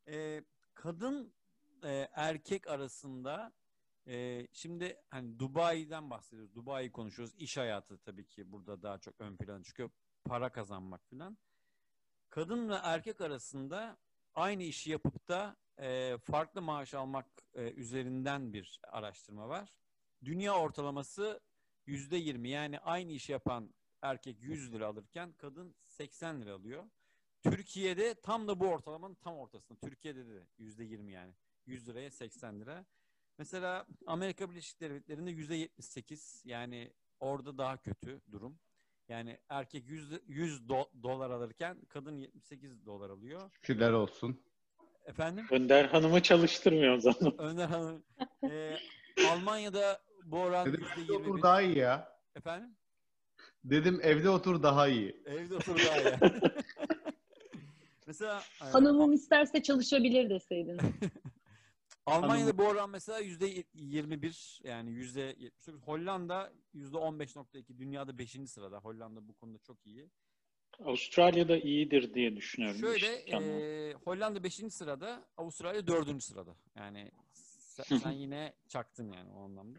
Ee, 0.08 0.44
kadın 0.74 1.34
e, 1.84 2.08
erkek 2.12 2.68
arasında 2.68 3.52
e, 4.06 4.46
şimdi 4.52 4.96
hani 5.08 5.38
Dubai'den 5.38 6.10
bahsediyoruz. 6.10 6.54
Dubai 6.54 6.92
konuşuyoruz. 6.92 7.34
İş 7.38 7.56
hayatı 7.56 7.98
tabii 7.98 8.26
ki 8.26 8.52
burada 8.52 8.82
daha 8.82 8.98
çok 8.98 9.20
ön 9.20 9.36
plana 9.36 9.62
çıkıyor. 9.62 9.90
Para 10.24 10.52
kazanmak 10.52 11.10
falan. 11.10 11.38
Kadınla 12.34 12.80
erkek 12.84 13.20
arasında 13.20 13.96
aynı 14.34 14.62
işi 14.62 14.90
yapıp 14.90 15.28
da 15.28 15.56
e, 15.78 16.18
farklı 16.18 16.62
maaş 16.62 16.94
almak 16.94 17.26
e, 17.54 17.70
üzerinden 17.70 18.52
bir 18.52 18.80
araştırma 18.82 19.48
var. 19.48 19.72
Dünya 20.24 20.54
ortalaması 20.54 21.40
yüzde 21.86 22.16
yirmi. 22.16 22.48
Yani 22.48 22.78
aynı 22.78 23.12
işi 23.12 23.32
yapan 23.32 23.74
erkek 24.02 24.42
100 24.42 24.72
lira 24.72 24.86
alırken 24.86 25.32
kadın 25.32 25.74
80 25.82 26.42
lira 26.42 26.54
alıyor. 26.54 26.84
Türkiye'de 27.42 28.14
tam 28.14 28.48
da 28.48 28.60
bu 28.60 28.66
ortalamanın 28.66 29.14
tam 29.14 29.36
ortasında. 29.36 29.78
Türkiye'de 29.78 30.26
de 30.28 30.46
yüzde 30.58 30.84
yirmi 30.84 31.12
yani. 31.12 31.34
100 31.66 31.88
liraya 31.88 32.10
80 32.10 32.60
lira. 32.60 32.86
Mesela 33.38 33.86
Amerika 34.06 34.50
Birleşik 34.50 34.80
Devletleri'nde 34.80 35.30
yüzde 35.30 35.54
78 35.54 36.42
yani 36.44 36.92
orada 37.20 37.58
daha 37.58 37.76
kötü 37.76 38.20
durum. 38.32 38.58
Yani 39.08 39.38
erkek 39.48 39.88
100, 39.88 40.12
100 40.28 40.60
do- 40.60 41.02
dolar 41.02 41.30
alırken 41.30 41.76
kadın 41.88 42.18
78 42.18 42.86
dolar 42.86 43.10
alıyor. 43.10 43.50
Şükürler 43.52 43.92
olsun. 43.92 44.40
Efendim? 45.04 45.46
Önder 45.50 45.84
Hanım'ı 45.84 46.22
çalıştırmıyor 46.22 46.96
o 46.96 47.00
zaman. 47.00 47.34
Önder 47.38 47.66
Hanım. 47.66 48.04
Ee, 48.50 48.76
Almanya'da 49.30 50.02
bu 50.24 50.38
oran 50.40 50.66
Dedim 50.66 50.80
yüzde 50.80 51.00
evde 51.02 51.12
otur 51.12 51.26
21. 51.26 51.42
daha 51.42 51.62
iyi 51.62 51.78
ya. 51.78 52.18
Efendim? 52.36 52.76
Dedim 53.64 54.00
evde 54.02 54.30
otur 54.30 54.62
daha 54.62 54.88
iyi. 54.88 55.22
Evde 55.26 55.56
otur 55.56 55.76
daha 55.76 55.98
iyi. 55.98 56.14
Mesela 58.06 58.40
e, 58.60 58.64
Hanımım 58.64 59.12
isterse 59.12 59.62
çalışabilir 59.62 60.30
deseydin. 60.30 60.80
Almanya'da 62.06 62.58
bu 62.58 62.62
oran 62.62 62.90
mesela 62.90 63.18
yüzde 63.18 63.64
21 63.74 64.60
yani 64.64 64.90
yüzde 64.90 65.20
79. 65.38 65.82
Hollanda 65.82 66.52
yüzde 66.72 66.96
15.2 66.96 67.78
dünyada 67.78 68.18
5. 68.18 68.36
sırada. 68.46 68.78
Hollanda 68.78 69.28
bu 69.28 69.34
konuda 69.34 69.58
çok 69.58 69.86
iyi. 69.86 70.10
Avustralya'da 70.84 71.56
iyidir 71.56 72.14
diye 72.14 72.36
düşünüyorum. 72.36 72.80
Şöyle 72.80 73.24
işte 73.24 73.36
e, 73.36 73.94
Hollanda 73.94 74.44
5. 74.44 74.54
sırada, 74.54 75.28
Avustralya 75.36 75.86
4. 75.86 76.22
sırada. 76.22 76.56
Yani 76.76 77.10
sen, 77.32 77.96
sen 77.96 78.10
yine 78.10 78.54
çaktın 78.68 79.12
yani 79.12 79.30
o 79.32 79.44
anlamda. 79.44 79.78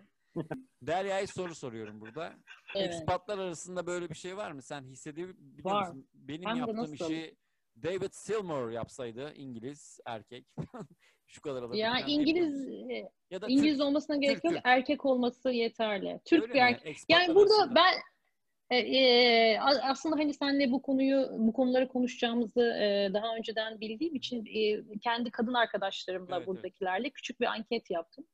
Derya'ya 0.81 1.27
soru 1.27 1.55
soruyorum 1.55 2.01
burada. 2.01 2.35
Evet. 2.75 2.87
Ekspatlar 2.87 3.37
arasında 3.37 3.87
böyle 3.87 4.09
bir 4.09 4.15
şey 4.15 4.37
var 4.37 4.51
mı? 4.51 4.61
Sen 4.61 4.83
hissedebiliyor 4.83 5.65
Var. 5.65 5.87
musun? 5.87 6.07
Benim 6.13 6.55
de 6.55 6.59
yaptığım 6.59 6.93
işi 6.93 7.35
David 7.83 8.11
Silmore 8.11 8.73
yapsaydı 8.73 9.33
İngiliz 9.35 9.99
erkek 10.05 10.45
şu 11.27 11.41
kadar 11.41 11.63
alabilir. 11.63 11.81
Ya 11.83 11.99
İngiliz 12.07 12.67
ya 13.29 13.41
da 13.41 13.47
İngiliz 13.47 13.77
Türk, 13.77 13.87
olmasına 13.87 14.15
gerek 14.15 14.35
Türk, 14.35 14.43
yok. 14.45 14.53
Türk. 14.53 14.61
Erkek 14.65 15.05
olması 15.05 15.51
yeterli. 15.51 16.19
Türk 16.25 16.41
öyle 16.43 16.53
bir 16.53 16.59
mi? 16.59 16.65
erkek. 16.65 16.85
Ekspatlar 16.87 17.21
Yani 17.21 17.35
burada 17.35 17.53
arasında. 17.55 17.75
ben 17.75 17.93
e, 18.69 18.77
e, 18.77 19.59
aslında 19.59 20.15
hani 20.15 20.33
senle 20.33 20.71
bu 20.71 20.81
konuyu 20.81 21.29
bu 21.31 21.53
konuları 21.53 21.87
konuşacağımızı 21.87 22.61
e, 22.61 23.09
daha 23.13 23.35
önceden 23.35 23.79
bildiğim 23.79 24.15
için 24.15 24.45
e, 24.45 24.83
kendi 24.99 25.31
kadın 25.31 25.53
arkadaşlarımla 25.53 26.37
Evet, 26.37 26.47
buradakilerle 26.47 27.09
küçük 27.09 27.39
bir 27.39 27.45
anket 27.45 27.91
yaptım. 27.91 28.25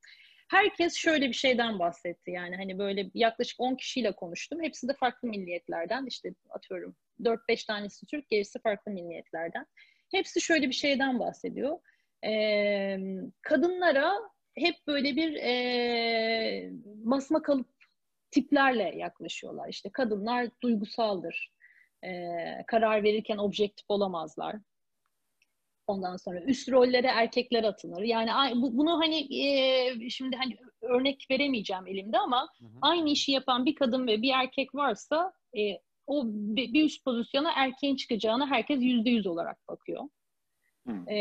Herkes 0.52 0.96
şöyle 0.96 1.28
bir 1.28 1.34
şeyden 1.34 1.80
bahsetti. 1.80 2.32
Yani 2.32 2.56
hani 2.56 2.80
böyle 2.80 3.12
yaklaşık 3.14 3.60
10 3.60 3.76
kişiyle 3.76 4.12
konuştum. 4.12 4.62
Hepsi 4.62 4.88
de 4.88 4.94
farklı 4.94 5.28
milliyetlerden. 5.28 6.06
İşte 6.06 6.34
atıyorum 6.50 6.96
4-5 7.20 7.66
tanesi 7.68 8.06
Türk, 8.06 8.30
gerisi 8.30 8.60
farklı 8.60 8.92
milliyetlerden. 8.92 9.66
Hepsi 10.12 10.42
şöyle 10.42 10.68
bir 10.68 10.74
şeyden 10.74 11.20
bahsediyor. 11.20 11.80
Ee, 12.26 12.98
kadınlara 13.42 14.14
hep 14.56 14.76
böyle 14.88 15.16
bir 15.16 15.36
e, 15.36 16.70
basma 16.84 17.42
kalıp 17.42 17.70
tiplerle 18.32 18.94
yaklaşıyorlar. 18.98 19.70
İşte 19.70 19.90
kadınlar 19.90 20.48
duygusaldır. 20.64 21.54
Ee, 22.04 22.64
karar 22.68 23.04
verirken 23.04 23.38
objektif 23.38 23.86
olamazlar. 23.90 24.56
Ondan 25.92 26.18
sonra 26.18 26.42
üst 26.42 26.72
rollere 26.72 27.08
erkekler 27.08 27.64
atılır. 27.64 28.02
Yani 28.02 28.32
bunu 28.56 29.00
hani 29.00 29.46
e, 29.46 30.10
şimdi 30.10 30.36
hani 30.36 30.58
örnek 30.82 31.26
veremeyeceğim 31.32 31.88
elimde 31.88 32.18
ama 32.18 32.42
Hı 32.60 32.66
hı. 32.66 32.70
aynı 32.82 33.10
işi 33.10 33.32
yapan 33.32 33.66
bir 33.66 33.76
kadın 33.76 34.08
ve 34.08 34.22
bir 34.22 34.34
erkek 34.34 34.76
varsa 34.76 35.34
e, 35.58 35.62
o 36.08 36.24
bir 36.26 36.86
üst 36.86 37.06
pozisyona 37.06 37.52
erkeğin 37.56 37.96
çıkacağına 37.96 38.48
herkes 38.48 38.82
yüzde 38.82 39.10
yüz 39.10 39.28
olarak 39.28 39.68
bakıyor. 39.68 40.04
Hı. 40.88 41.12
E, 41.12 41.18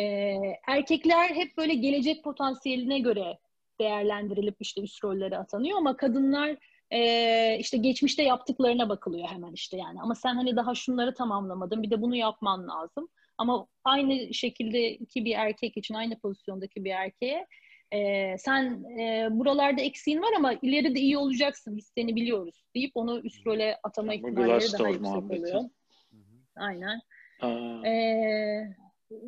erkekler 0.67 1.29
hep 1.29 1.57
böyle 1.57 1.75
gelecek 1.75 2.25
potansiyeline 2.25 2.99
göre 2.99 3.39
değerlendirilip 3.81 4.57
işte 4.61 4.83
üst 4.83 5.05
rollere 5.05 5.39
atanıyor 5.39 5.79
ama 5.79 5.97
kadınlar 5.97 6.57
e, 6.91 7.59
işte 7.59 7.77
geçmişte 7.77 8.23
yaptıklarına 8.23 8.89
bakılıyor 8.89 9.29
hemen 9.29 9.53
işte 9.53 9.77
yani. 9.77 10.01
Ama 10.03 10.15
sen 10.15 10.35
hani 10.35 10.57
daha 10.57 10.75
şunları 10.75 11.15
tamamlamadın 11.15 11.83
bir 11.83 11.91
de 11.91 12.03
bunu 12.03 12.17
yapman 12.17 12.69
lazım. 12.69 13.09
Ama 13.41 13.67
aynı 13.85 14.35
şekildeki 14.35 15.25
bir 15.25 15.35
erkek 15.35 15.77
için 15.77 15.95
aynı 15.95 16.19
pozisyondaki 16.19 16.85
bir 16.85 16.91
erkeğe 16.91 17.47
e, 17.93 18.39
sen 18.39 18.85
e, 18.99 19.29
buralarda 19.31 19.81
eksiğin 19.83 20.23
var 20.23 20.33
ama 20.37 20.53
ileride 20.63 21.01
iyi 21.01 21.19
olacaksın 21.19 21.77
biz 21.77 21.93
seni 21.99 22.17
biliyoruz 22.17 22.65
deyip 22.75 22.91
onu 22.95 23.21
üst 23.21 23.47
role 23.47 23.79
atama 23.83 24.13
Bu 24.13 24.15
ihtimalleri 24.17 24.73
daha 24.73 24.89
yüksek 24.89 25.01
muhabbeti. 25.01 25.41
oluyor. 25.41 25.65
Aynen. 26.57 27.01
Aa, 27.41 27.87
Ee, 27.87 28.77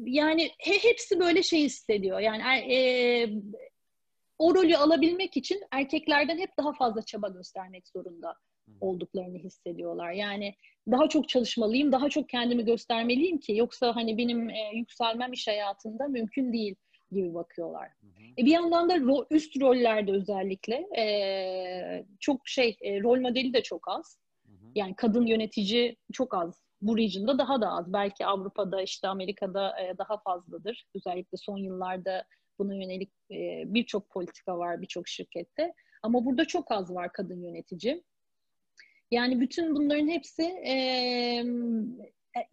yani 0.05 0.51
he- 0.59 0.89
hepsi 0.89 1.21
böyle 1.21 1.43
şey 1.43 1.61
hissediyor. 1.63 2.21
Yani 2.21 2.43
er- 2.43 2.71
e, 2.71 3.31
o 4.39 4.55
rolü 4.55 4.77
alabilmek 4.77 5.37
için 5.37 5.61
erkeklerden 5.71 6.39
hep 6.39 6.51
daha 6.59 6.73
fazla 6.73 7.03
çaba 7.03 7.29
göstermek 7.29 7.89
zorunda. 7.89 8.35
Olduklarını 8.81 9.39
hissediyorlar. 9.39 10.13
Yani 10.13 10.55
daha 10.91 11.09
çok 11.09 11.29
çalışmalıyım, 11.29 11.93
daha 11.93 12.09
çok 12.09 12.29
kendimi 12.29 12.65
göstermeliyim 12.65 13.39
ki 13.39 13.57
yoksa 13.57 13.97
hani 13.97 14.19
benim 14.19 14.51
e, 14.51 14.71
yükselmem 14.75 15.33
iş 15.33 15.49
hayatında 15.49 16.09
mümkün 16.09 16.53
değil 16.53 16.75
gibi 17.13 17.35
bakıyorlar. 17.35 17.89
Hı 18.01 18.07
hı. 18.07 18.23
E, 18.39 18.47
bir 18.47 18.51
yandan 18.51 18.89
da 18.89 18.97
ro- 18.97 19.27
üst 19.31 19.61
rollerde 19.61 20.13
özellikle 20.13 20.75
e, 20.99 22.07
çok 22.21 22.49
şey 22.49 22.77
e, 22.81 23.01
rol 23.01 23.21
modeli 23.21 23.53
de 23.53 23.63
çok 23.63 23.89
az. 23.89 24.19
Hı 24.47 24.53
hı. 24.53 24.71
Yani 24.75 24.95
kadın 24.97 25.27
yönetici 25.27 25.97
çok 26.13 26.35
az. 26.35 26.63
Bu 26.81 26.99
region'da 26.99 27.39
daha 27.39 27.61
da 27.61 27.71
az. 27.71 27.93
Belki 27.93 28.27
Avrupa'da 28.27 28.83
işte 28.83 29.09
Amerika'da 29.09 29.81
e, 29.81 29.99
daha 29.99 30.19
fazladır. 30.19 30.87
Özellikle 30.95 31.39
son 31.39 31.59
yıllarda 31.59 32.25
buna 32.59 32.75
yönelik 32.75 33.13
e, 33.31 33.63
birçok 33.67 34.11
politika 34.11 34.59
var 34.59 34.83
birçok 34.83 35.09
şirkette. 35.09 35.73
Ama 36.03 36.25
burada 36.25 36.45
çok 36.45 36.73
az 36.73 36.95
var 36.95 37.13
kadın 37.13 37.43
yönetici. 37.43 38.03
Yani 39.13 39.41
bütün 39.41 39.75
bunların 39.77 40.09
hepsi 40.09 40.43
e, 40.43 40.75
e, 42.37 42.49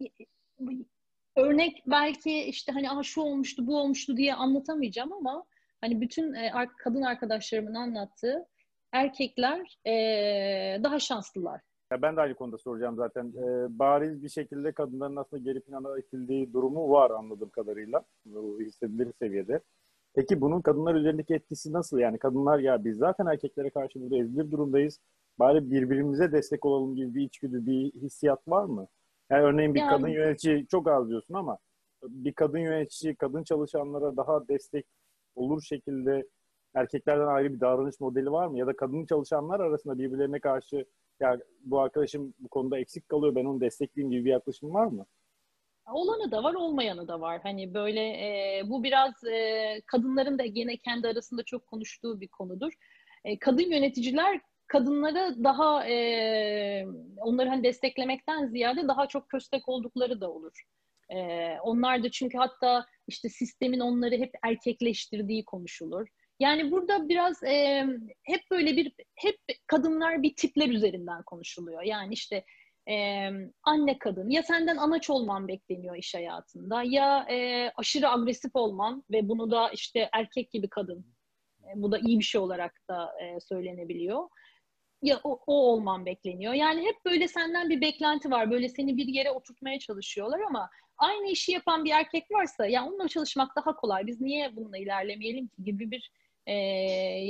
örnek 1.36 1.82
belki 1.86 2.42
işte 2.42 2.72
hani 2.72 2.90
ah 2.90 3.02
şu 3.02 3.20
olmuştu 3.20 3.66
bu 3.66 3.78
olmuştu 3.80 4.16
diye 4.16 4.34
anlatamayacağım 4.34 5.12
ama 5.12 5.44
hani 5.80 6.00
bütün 6.00 6.34
e, 6.34 6.52
kadın 6.78 7.02
arkadaşlarımın 7.02 7.74
anlattığı 7.74 8.46
erkekler 8.92 9.78
e, 9.86 9.92
daha 10.82 10.98
şanslılar. 10.98 11.60
Ya 11.92 12.02
ben 12.02 12.16
de 12.16 12.20
aynı 12.20 12.34
konuda 12.34 12.58
soracağım 12.58 12.96
zaten. 12.96 13.26
Ee, 13.26 13.78
bariz 13.78 14.22
bir 14.22 14.28
şekilde 14.28 14.72
kadınların 14.72 15.16
aslında 15.16 15.42
geri 15.42 15.60
plana 15.60 15.98
itildiği 15.98 16.52
durumu 16.52 16.90
var 16.90 17.10
anladığım 17.10 17.48
kadarıyla. 17.48 18.02
Bu 18.24 18.60
hissedilir 18.60 19.12
seviyede. 19.18 19.60
Peki 20.14 20.40
bunun 20.40 20.60
kadınlar 20.60 20.94
üzerindeki 20.94 21.34
etkisi 21.34 21.72
nasıl? 21.72 21.98
Yani 21.98 22.18
kadınlar 22.18 22.58
ya 22.58 22.84
biz 22.84 22.96
zaten 22.96 23.26
erkeklere 23.26 23.70
karşı 23.70 24.00
burada 24.00 24.16
ezilir 24.16 24.50
durumdayız. 24.50 25.00
Bari 25.40 25.70
birbirimize 25.70 26.32
destek 26.32 26.64
olalım 26.64 26.96
gibi 26.96 27.14
bir 27.14 27.22
içgüdü, 27.22 27.66
bir 27.66 27.92
hissiyat 27.92 28.48
var 28.48 28.64
mı? 28.64 28.88
Yani 29.30 29.42
örneğin 29.42 29.74
bir 29.74 29.80
Yani- 29.80 29.90
kadın 29.90 30.08
yönetici 30.08 30.66
çok 30.66 30.88
az 30.88 31.08
diyorsun 31.08 31.34
ama 31.34 31.58
bir 32.02 32.32
kadın 32.32 32.58
yönetici, 32.58 33.16
kadın 33.16 33.44
çalışanlara 33.44 34.16
daha 34.16 34.48
destek 34.48 34.86
olur 35.34 35.62
şekilde 35.62 36.28
erkeklerden 36.74 37.26
ayrı 37.26 37.54
bir 37.54 37.60
davranış 37.60 38.00
modeli 38.00 38.32
var 38.32 38.46
mı? 38.46 38.58
Ya 38.58 38.66
da 38.66 38.76
kadın 38.76 39.06
çalışanlar 39.06 39.60
arasında 39.60 39.98
birbirlerine 39.98 40.40
karşı 40.40 40.84
ya 41.20 41.38
bu 41.64 41.80
arkadaşım 41.80 42.34
bu 42.38 42.48
konuda 42.48 42.78
eksik 42.78 43.08
kalıyor 43.08 43.34
ben 43.34 43.44
onu 43.44 43.60
destekleyeyim 43.60 44.10
gibi 44.10 44.24
bir 44.24 44.30
yaklaşım 44.30 44.74
var 44.74 44.86
mı? 44.86 45.06
Olanı 45.92 46.30
da 46.30 46.42
var, 46.42 46.54
olmayanı 46.54 47.08
da 47.08 47.20
var. 47.20 47.40
Hani 47.42 47.74
böyle 47.74 48.00
e, 48.00 48.62
bu 48.66 48.82
biraz 48.82 49.24
e, 49.24 49.80
kadınların 49.86 50.38
da 50.38 50.46
gene 50.46 50.76
kendi 50.76 51.08
arasında 51.08 51.42
çok 51.42 51.66
konuştuğu 51.66 52.20
bir 52.20 52.28
konudur. 52.28 52.72
E, 53.24 53.38
kadın 53.38 53.70
yöneticiler 53.70 54.40
kadınlara 54.70 55.44
daha 55.44 55.88
e, 55.88 55.94
onları 57.16 57.48
hani 57.48 57.64
desteklemekten 57.64 58.46
ziyade 58.46 58.88
daha 58.88 59.06
çok 59.06 59.28
köstek 59.28 59.68
oldukları 59.68 60.20
da 60.20 60.30
olur. 60.30 60.62
E, 61.12 61.48
onlar 61.62 62.02
da 62.02 62.10
çünkü 62.10 62.38
hatta 62.38 62.86
işte 63.06 63.28
sistemin 63.28 63.80
onları 63.80 64.16
hep 64.16 64.30
erkekleştirdiği 64.42 65.44
konuşulur. 65.44 66.08
Yani 66.40 66.70
burada 66.70 67.08
biraz 67.08 67.42
e, 67.42 67.86
hep 68.22 68.40
böyle 68.50 68.76
bir 68.76 68.92
hep 69.14 69.36
kadınlar 69.66 70.22
bir 70.22 70.34
tipler 70.36 70.68
üzerinden 70.68 71.22
konuşuluyor. 71.22 71.82
Yani 71.82 72.14
işte 72.14 72.44
e, 72.90 73.26
anne 73.62 73.98
kadın 73.98 74.30
ya 74.30 74.42
senden 74.42 74.76
anaç 74.76 75.10
olman 75.10 75.48
bekleniyor 75.48 75.96
iş 75.96 76.14
hayatında 76.14 76.82
ya 76.82 77.26
e, 77.30 77.68
aşırı 77.76 78.08
agresif 78.08 78.50
olman 78.54 79.04
ve 79.10 79.28
bunu 79.28 79.50
da 79.50 79.70
işte 79.70 80.08
erkek 80.12 80.50
gibi 80.52 80.68
kadın 80.68 81.06
bu 81.74 81.92
da 81.92 81.98
iyi 81.98 82.18
bir 82.18 82.24
şey 82.24 82.40
olarak 82.40 82.80
da 82.88 83.12
e, 83.22 83.40
söylenebiliyor. 83.40 84.28
Ya 85.02 85.20
o, 85.24 85.40
o 85.46 85.54
olman 85.54 86.06
bekleniyor. 86.06 86.52
Yani 86.52 86.80
hep 86.86 87.04
böyle 87.04 87.28
senden 87.28 87.70
bir 87.70 87.80
beklenti 87.80 88.30
var. 88.30 88.50
Böyle 88.50 88.68
seni 88.68 88.96
bir 88.96 89.06
yere 89.06 89.30
oturtmaya 89.30 89.78
çalışıyorlar 89.78 90.40
ama 90.48 90.70
aynı 90.98 91.30
işi 91.30 91.52
yapan 91.52 91.84
bir 91.84 91.90
erkek 91.90 92.30
varsa 92.30 92.66
ya 92.66 92.86
onunla 92.86 93.08
çalışmak 93.08 93.56
daha 93.56 93.76
kolay. 93.76 94.06
Biz 94.06 94.20
niye 94.20 94.56
bununla 94.56 94.78
ilerlemeyelim 94.78 95.48
ki 95.48 95.64
gibi 95.64 95.90
bir 95.90 96.10
e, 96.46 96.54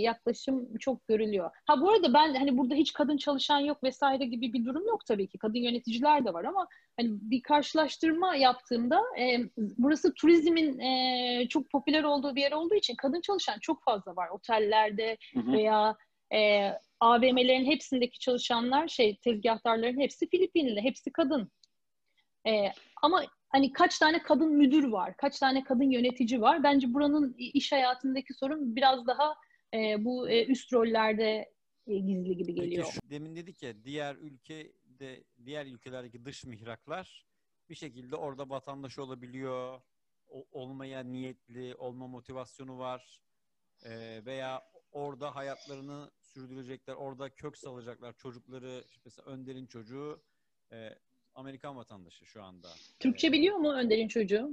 yaklaşım 0.01 0.79
çok 0.79 1.09
görülüyor. 1.09 1.51
Ha 1.67 1.81
bu 1.81 1.91
arada 1.91 2.15
ben 2.15 2.35
hani 2.35 2.59
burada 2.59 2.75
hiç 2.75 2.93
kadın 2.93 3.17
çalışan 3.17 3.59
yok 3.59 3.85
vesaire 3.85 4.25
gibi 4.25 4.53
bir 4.53 4.65
durum 4.65 4.87
yok 4.87 5.07
tabii 5.07 5.29
ki. 5.29 5.39
Kadın 5.39 5.59
yöneticiler 5.59 6.25
de 6.25 6.35
var 6.35 6.45
ama 6.45 6.67
hani 6.97 7.09
bir 7.11 7.43
karşılaştırma 7.43 8.37
yaptığımda 8.37 9.01
e, 9.19 9.39
burası 9.57 10.15
turizmin 10.15 10.79
e, 10.79 11.49
çok 11.49 11.71
popüler 11.71 12.05
olduğu 12.05 12.37
bir 12.37 12.41
yer 12.43 12.53
olduğu 12.53 12.75
için 12.75 12.95
kadın 12.95 13.21
çalışan 13.21 13.59
çok 13.59 13.85
fazla 13.85 14.17
var. 14.17 14.29
Otellerde 14.29 15.17
Hı 15.35 15.41
hı. 15.41 15.53
veya 15.53 15.97
e, 16.33 16.71
AVM'lerin 17.01 17.65
hepsindeki 17.65 18.19
çalışanlar 18.19 18.89
şey 18.89 19.17
tezgahtarların 19.17 20.01
hepsi 20.01 20.29
Filipinli, 20.29 20.83
hepsi 20.83 21.13
kadın. 21.13 21.53
E, 22.47 22.73
ama 23.03 23.25
hani 23.49 23.73
kaç 23.73 23.99
tane 23.99 24.23
kadın 24.23 24.53
müdür 24.53 24.85
var, 24.85 25.17
kaç 25.17 25.39
tane 25.39 25.65
kadın 25.65 25.91
yönetici 25.91 26.41
var? 26.41 26.63
Bence 26.63 26.95
buranın 26.95 27.35
iş 27.39 27.73
hayatındaki 27.73 28.35
sorun 28.35 28.77
biraz 28.77 29.07
daha 29.07 29.35
e, 29.75 30.05
bu 30.05 30.31
e, 30.31 30.47
üst 30.47 30.73
rollerde 30.73 31.53
e, 31.87 31.99
gizli 31.99 32.37
gibi 32.37 32.55
geliyor. 32.55 32.85
Peki 32.85 32.95
şu, 32.95 33.11
demin 33.11 33.37
dedik 33.37 33.63
ya 33.63 33.85
diğer 33.85 34.17
ülkede 34.17 35.25
diğer 35.45 35.67
ülkelerdeki 35.67 36.25
dış 36.25 36.45
mihraklar 36.45 37.27
bir 37.69 37.75
şekilde 37.75 38.17
orada 38.17 38.49
vatandaş 38.49 38.99
olabiliyor. 38.99 39.81
O, 40.29 40.47
olmaya 40.53 41.01
niyetli, 41.01 41.75
olma 41.75 42.07
motivasyonu 42.07 42.79
var. 42.79 43.21
Ee, 43.85 44.23
veya 44.27 44.63
orada 44.93 45.35
hayatlarını 45.35 46.11
sürdürecekler, 46.31 46.95
orada 46.95 47.29
kök 47.31 47.59
salacaklar. 47.59 48.13
Çocukları 48.13 48.85
mesela 49.05 49.27
Önder'in 49.31 49.67
çocuğu 49.67 50.23
e, 50.73 50.99
Amerikan 51.35 51.77
vatandaşı 51.77 52.27
şu 52.27 52.43
anda. 52.43 52.69
Türkçe 53.01 53.27
Ee, 53.29 53.33
biliyor 53.33 53.57
mu 53.57 53.73
Önder'in 53.73 54.09
çocuğu? 54.09 54.51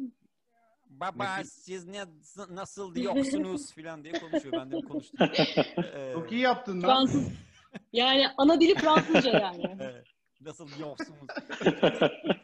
Baba 0.89 1.37
Ne- 1.37 1.43
siz 1.43 1.85
ne, 1.85 2.05
nasıl 2.49 2.95
diyorsunuz 2.95 3.71
filan 3.75 4.03
diye 4.03 4.13
konuşuyor. 4.19 4.53
Ben 4.53 4.71
de 4.71 4.81
konuştum. 4.81 5.29
Ee, 5.77 6.11
Çok 6.13 6.31
iyi 6.31 6.41
yaptın 6.41 6.81
lan. 6.81 6.87
Fransız. 6.87 7.27
Yani 7.93 8.27
ana 8.37 8.61
dili 8.61 8.75
Fransızca 8.75 9.39
yani. 9.39 9.63
Evet. 9.79 10.07
Nasıl 10.41 10.67
diyorsunuz? 10.77 11.27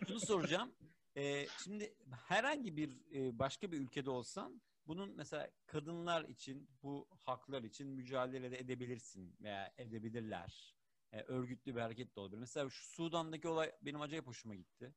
Şunu 0.07 0.19
soracağım. 0.19 0.71
Ee, 1.17 1.45
şimdi 1.63 1.93
herhangi 2.27 2.77
bir 2.77 2.89
e, 3.15 3.39
başka 3.39 3.71
bir 3.71 3.77
ülkede 3.77 4.09
olsan 4.09 4.61
bunun 4.88 5.15
mesela 5.15 5.51
kadınlar 5.65 6.25
için 6.29 6.69
bu 6.84 7.07
haklar 7.25 7.63
için 7.63 7.88
mücadele 7.88 8.51
de 8.51 8.59
edebilirsin 8.59 9.36
veya 9.41 9.73
edebilirler. 9.77 10.75
Ee, 11.11 11.21
örgütlü 11.21 11.75
bir 11.75 11.81
hareket 11.81 12.15
de 12.15 12.19
olabilir. 12.19 12.39
Mesela 12.39 12.69
şu 12.69 12.86
Sudan'daki 12.86 13.47
olay 13.47 13.71
benim 13.81 14.01
acayip 14.01 14.27
hoşuma 14.27 14.55
gitti. 14.55 14.95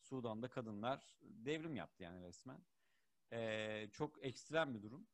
Sudan'da 0.00 0.48
kadınlar 0.48 1.18
devrim 1.22 1.76
yaptı 1.76 2.02
yani 2.02 2.22
resmen. 2.22 2.64
Ee, 3.32 3.88
çok 3.92 4.24
ekstrem 4.24 4.74
bir 4.74 4.82
durum. 4.82 5.08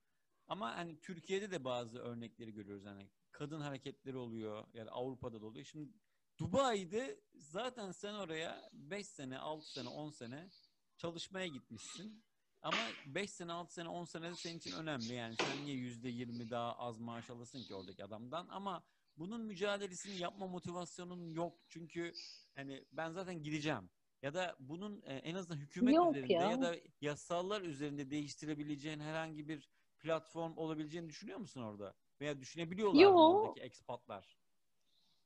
Ama 0.46 0.76
hani 0.76 1.00
Türkiye'de 1.00 1.50
de 1.50 1.64
bazı 1.64 1.98
örnekleri 1.98 2.52
görüyoruz. 2.52 2.84
Yani 2.84 3.10
kadın 3.30 3.60
hareketleri 3.60 4.16
oluyor. 4.16 4.66
Yani 4.74 4.90
Avrupa'da 4.90 5.40
da 5.40 5.46
oluyor. 5.46 5.64
Şimdi 5.64 5.92
Dubai'de 6.38 7.20
zaten 7.34 7.92
sen 7.92 8.14
oraya 8.14 8.70
5 8.72 9.06
sene, 9.06 9.38
6 9.38 9.72
sene, 9.72 9.88
10 9.88 10.10
sene 10.10 10.50
çalışmaya 10.96 11.46
gitmişsin. 11.46 12.24
Ama 12.62 12.76
5 13.06 13.30
sene, 13.30 13.52
6 13.52 13.74
sene, 13.74 13.88
10 13.88 14.04
sene 14.04 14.30
de 14.30 14.36
senin 14.36 14.58
için 14.58 14.72
önemli. 14.72 15.14
Yani 15.14 15.36
sen 15.36 15.64
niye 15.64 15.76
%20 15.76 16.50
daha 16.50 16.78
az 16.78 16.98
maaş 16.98 17.30
alasın 17.30 17.62
ki 17.62 17.74
oradaki 17.74 18.04
adamdan? 18.04 18.48
Ama 18.48 18.84
bunun 19.16 19.40
mücadelesini 19.40 20.18
yapma 20.18 20.46
motivasyonun 20.46 21.34
yok. 21.34 21.58
Çünkü 21.68 22.12
hani 22.54 22.84
ben 22.92 23.10
zaten 23.10 23.42
gideceğim. 23.42 23.90
Ya 24.22 24.34
da 24.34 24.56
bunun 24.60 25.02
e, 25.06 25.14
en 25.14 25.34
azından 25.34 25.60
hükümet 25.60 25.94
Yok 25.94 26.16
üzerinde 26.16 26.32
ya. 26.32 26.50
ya 26.50 26.60
da 26.62 26.76
yasallar 27.00 27.62
üzerinde 27.62 28.10
değiştirebileceğin 28.10 29.00
herhangi 29.00 29.48
bir 29.48 29.70
platform 29.98 30.56
olabileceğini 30.56 31.08
düşünüyor 31.08 31.38
musun 31.38 31.62
orada? 31.62 31.94
Veya 32.20 32.40
düşünebiliyorlar 32.40 33.06
mı 33.06 33.40
oradaki 33.40 33.60
ekspatlar? 33.60 34.36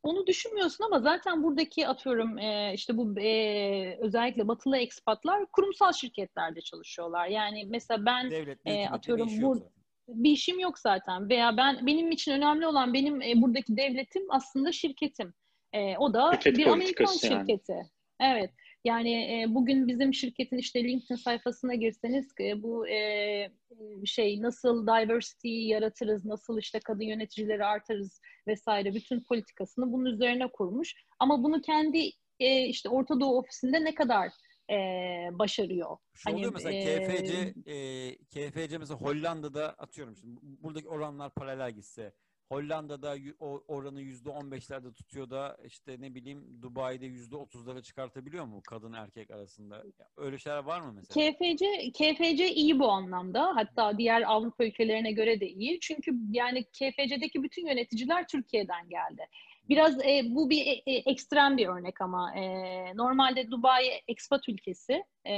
Onu 0.07 0.27
düşünmüyorsun 0.27 0.85
ama 0.85 0.99
zaten 0.99 1.43
buradaki 1.43 1.89
atıyorum 1.89 2.39
e, 2.39 2.73
işte 2.75 2.97
bu 2.97 3.21
e, 3.21 3.99
özellikle 4.01 4.49
batılı 4.49 4.79
ekspatlar 4.79 5.47
kurumsal 5.47 5.93
şirketlerde 5.93 6.61
çalışıyorlar. 6.61 7.27
Yani 7.27 7.65
mesela 7.69 8.07
ben 8.07 8.31
e, 8.65 8.89
atıyorum 8.89 9.29
zaten. 9.29 9.63
bir 10.09 10.31
işim 10.31 10.59
yok 10.59 10.79
zaten 10.79 11.29
veya 11.29 11.57
ben 11.57 11.87
benim 11.87 12.11
için 12.11 12.33
önemli 12.33 12.67
olan 12.67 12.95
benim 12.95 13.23
e, 13.23 13.33
buradaki 13.37 13.77
devletim 13.77 14.23
aslında 14.29 14.73
şirketim. 14.73 15.35
E, 15.73 15.97
o 15.97 16.15
da 16.15 16.33
Şirket 16.33 16.59
bir 16.59 16.67
Amerikan 16.67 17.07
yani. 17.07 17.19
şirketi. 17.19 17.91
Evet. 18.21 18.51
Yani 18.87 19.13
e, 19.13 19.55
bugün 19.55 19.89
bizim 19.89 20.15
şirketin 20.15 20.59
işte 20.59 20.85
LinkedIn 20.85 21.15
sayfasına 21.15 21.75
girseniz 21.75 22.27
e, 22.41 22.63
bu 22.63 22.89
e, 22.89 23.51
şey 24.05 24.43
nasıl 24.43 24.87
diversity 24.87 25.49
yaratırız, 25.49 26.25
nasıl 26.25 26.59
işte 26.59 26.81
kadın 26.85 27.05
yöneticileri 27.05 27.65
artırız 27.65 28.21
vesaire 28.47 28.95
bütün 28.95 29.21
politikasını 29.21 29.93
bunun 29.93 30.05
üzerine 30.05 30.51
kurmuş. 30.53 30.95
Ama 31.19 31.43
bunu 31.43 31.61
kendi 31.61 32.11
e, 32.41 32.67
işte 32.67 32.89
Orta 32.89 33.21
Doğu 33.21 33.39
ofisinde 33.39 33.85
ne 33.85 33.95
kadar 33.95 34.27
e, 34.71 34.77
başarıyor? 35.39 35.97
Şu 36.15 36.31
Hani, 36.31 36.37
oluyor 36.37 36.53
mesela 36.53 36.75
e, 36.75 37.03
KFC, 37.03 37.55
e, 37.67 38.17
KFC 38.17 38.79
mesela 38.79 39.01
Hollanda'da 39.01 39.69
atıyorum 39.69 40.17
şimdi 40.17 40.37
bu- 40.37 40.63
buradaki 40.63 40.89
oranlar 40.89 41.35
paralel 41.35 41.73
gitse 41.73 42.13
Hollanda'da 42.49 43.17
o 43.41 43.65
oranı 43.69 44.01
yüzde 44.01 44.31
on 44.31 44.51
beşlerde 44.51 44.93
tutuyor 44.93 45.31
da 45.31 45.57
işte 45.65 45.97
ne 46.01 46.15
bileyim 46.15 46.63
Dubai'de 46.63 47.07
yüzde 47.07 47.37
otuzlara 47.37 47.83
çıkartabiliyor 47.83 48.45
mu 48.45 48.63
kadın 48.69 48.93
erkek 48.93 49.31
arasında? 49.31 49.85
Öyle 50.17 50.39
şeyler 50.39 50.59
var 50.59 50.81
mı 50.81 50.93
mesela? 50.93 51.33
KFC, 51.33 51.93
KFC 51.93 52.53
iyi 52.55 52.79
bu 52.79 52.89
anlamda. 52.89 53.57
Hatta 53.57 53.99
diğer 53.99 54.23
Avrupa 54.23 54.65
ülkelerine 54.65 55.13
göre 55.13 55.41
de 55.41 55.49
iyi. 55.49 55.81
Çünkü 55.81 56.13
yani 56.31 56.65
KFC'deki 56.65 57.43
bütün 57.43 57.67
yöneticiler 57.67 58.29
Türkiye'den 58.29 58.89
geldi. 58.89 59.27
Biraz 59.69 60.05
e, 60.05 60.23
bu 60.25 60.51
bir 60.51 60.67
e, 60.67 60.71
e, 60.87 60.95
ekstrem 60.95 61.57
bir 61.57 61.67
örnek 61.69 62.01
ama 62.01 62.35
e, 62.35 62.43
normalde 62.97 63.51
Dubai 63.51 63.87
ekspat 64.09 64.49
ülkesi 64.49 65.05
e, 65.25 65.35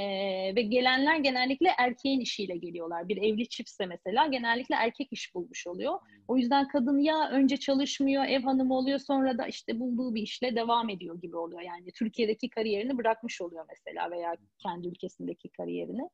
ve 0.55 0.61
gelenler 0.61 1.15
genellikle 1.15 1.69
erkeğin 1.77 2.19
işiyle 2.19 2.57
geliyorlar. 2.57 3.07
Bir 3.07 3.17
evli 3.17 3.49
çiftse 3.49 3.85
mesela 3.85 4.27
genellikle 4.27 4.75
erkek 4.75 5.07
iş 5.11 5.35
bulmuş 5.35 5.67
oluyor. 5.67 5.99
O 6.27 6.37
yüzden 6.37 6.67
kadın 6.67 6.99
ya 6.99 7.29
önce 7.29 7.57
çalışmıyor, 7.57 8.25
ev 8.25 8.41
hanımı 8.41 8.77
oluyor 8.77 8.99
sonra 8.99 9.37
da 9.37 9.47
işte 9.47 9.79
bulduğu 9.79 10.15
bir 10.15 10.21
işle 10.21 10.55
devam 10.55 10.89
ediyor 10.89 11.21
gibi 11.21 11.37
oluyor. 11.37 11.61
Yani 11.61 11.91
Türkiye'deki 11.91 12.49
kariyerini 12.49 12.97
bırakmış 12.97 13.41
oluyor 13.41 13.65
mesela 13.69 14.11
veya 14.11 14.35
kendi 14.59 14.87
ülkesindeki 14.87 15.49
kariyerini. 15.49 16.09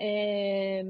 Ee, 0.00 0.82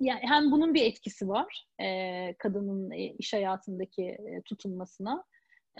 yani 0.00 0.20
hem 0.22 0.50
bunun 0.50 0.74
bir 0.74 0.82
etkisi 0.82 1.28
var 1.28 1.66
e, 1.80 2.34
kadının 2.38 2.90
e, 2.90 3.04
iş 3.04 3.32
hayatındaki 3.32 4.02
e, 4.02 4.42
tutunmasına. 4.44 5.24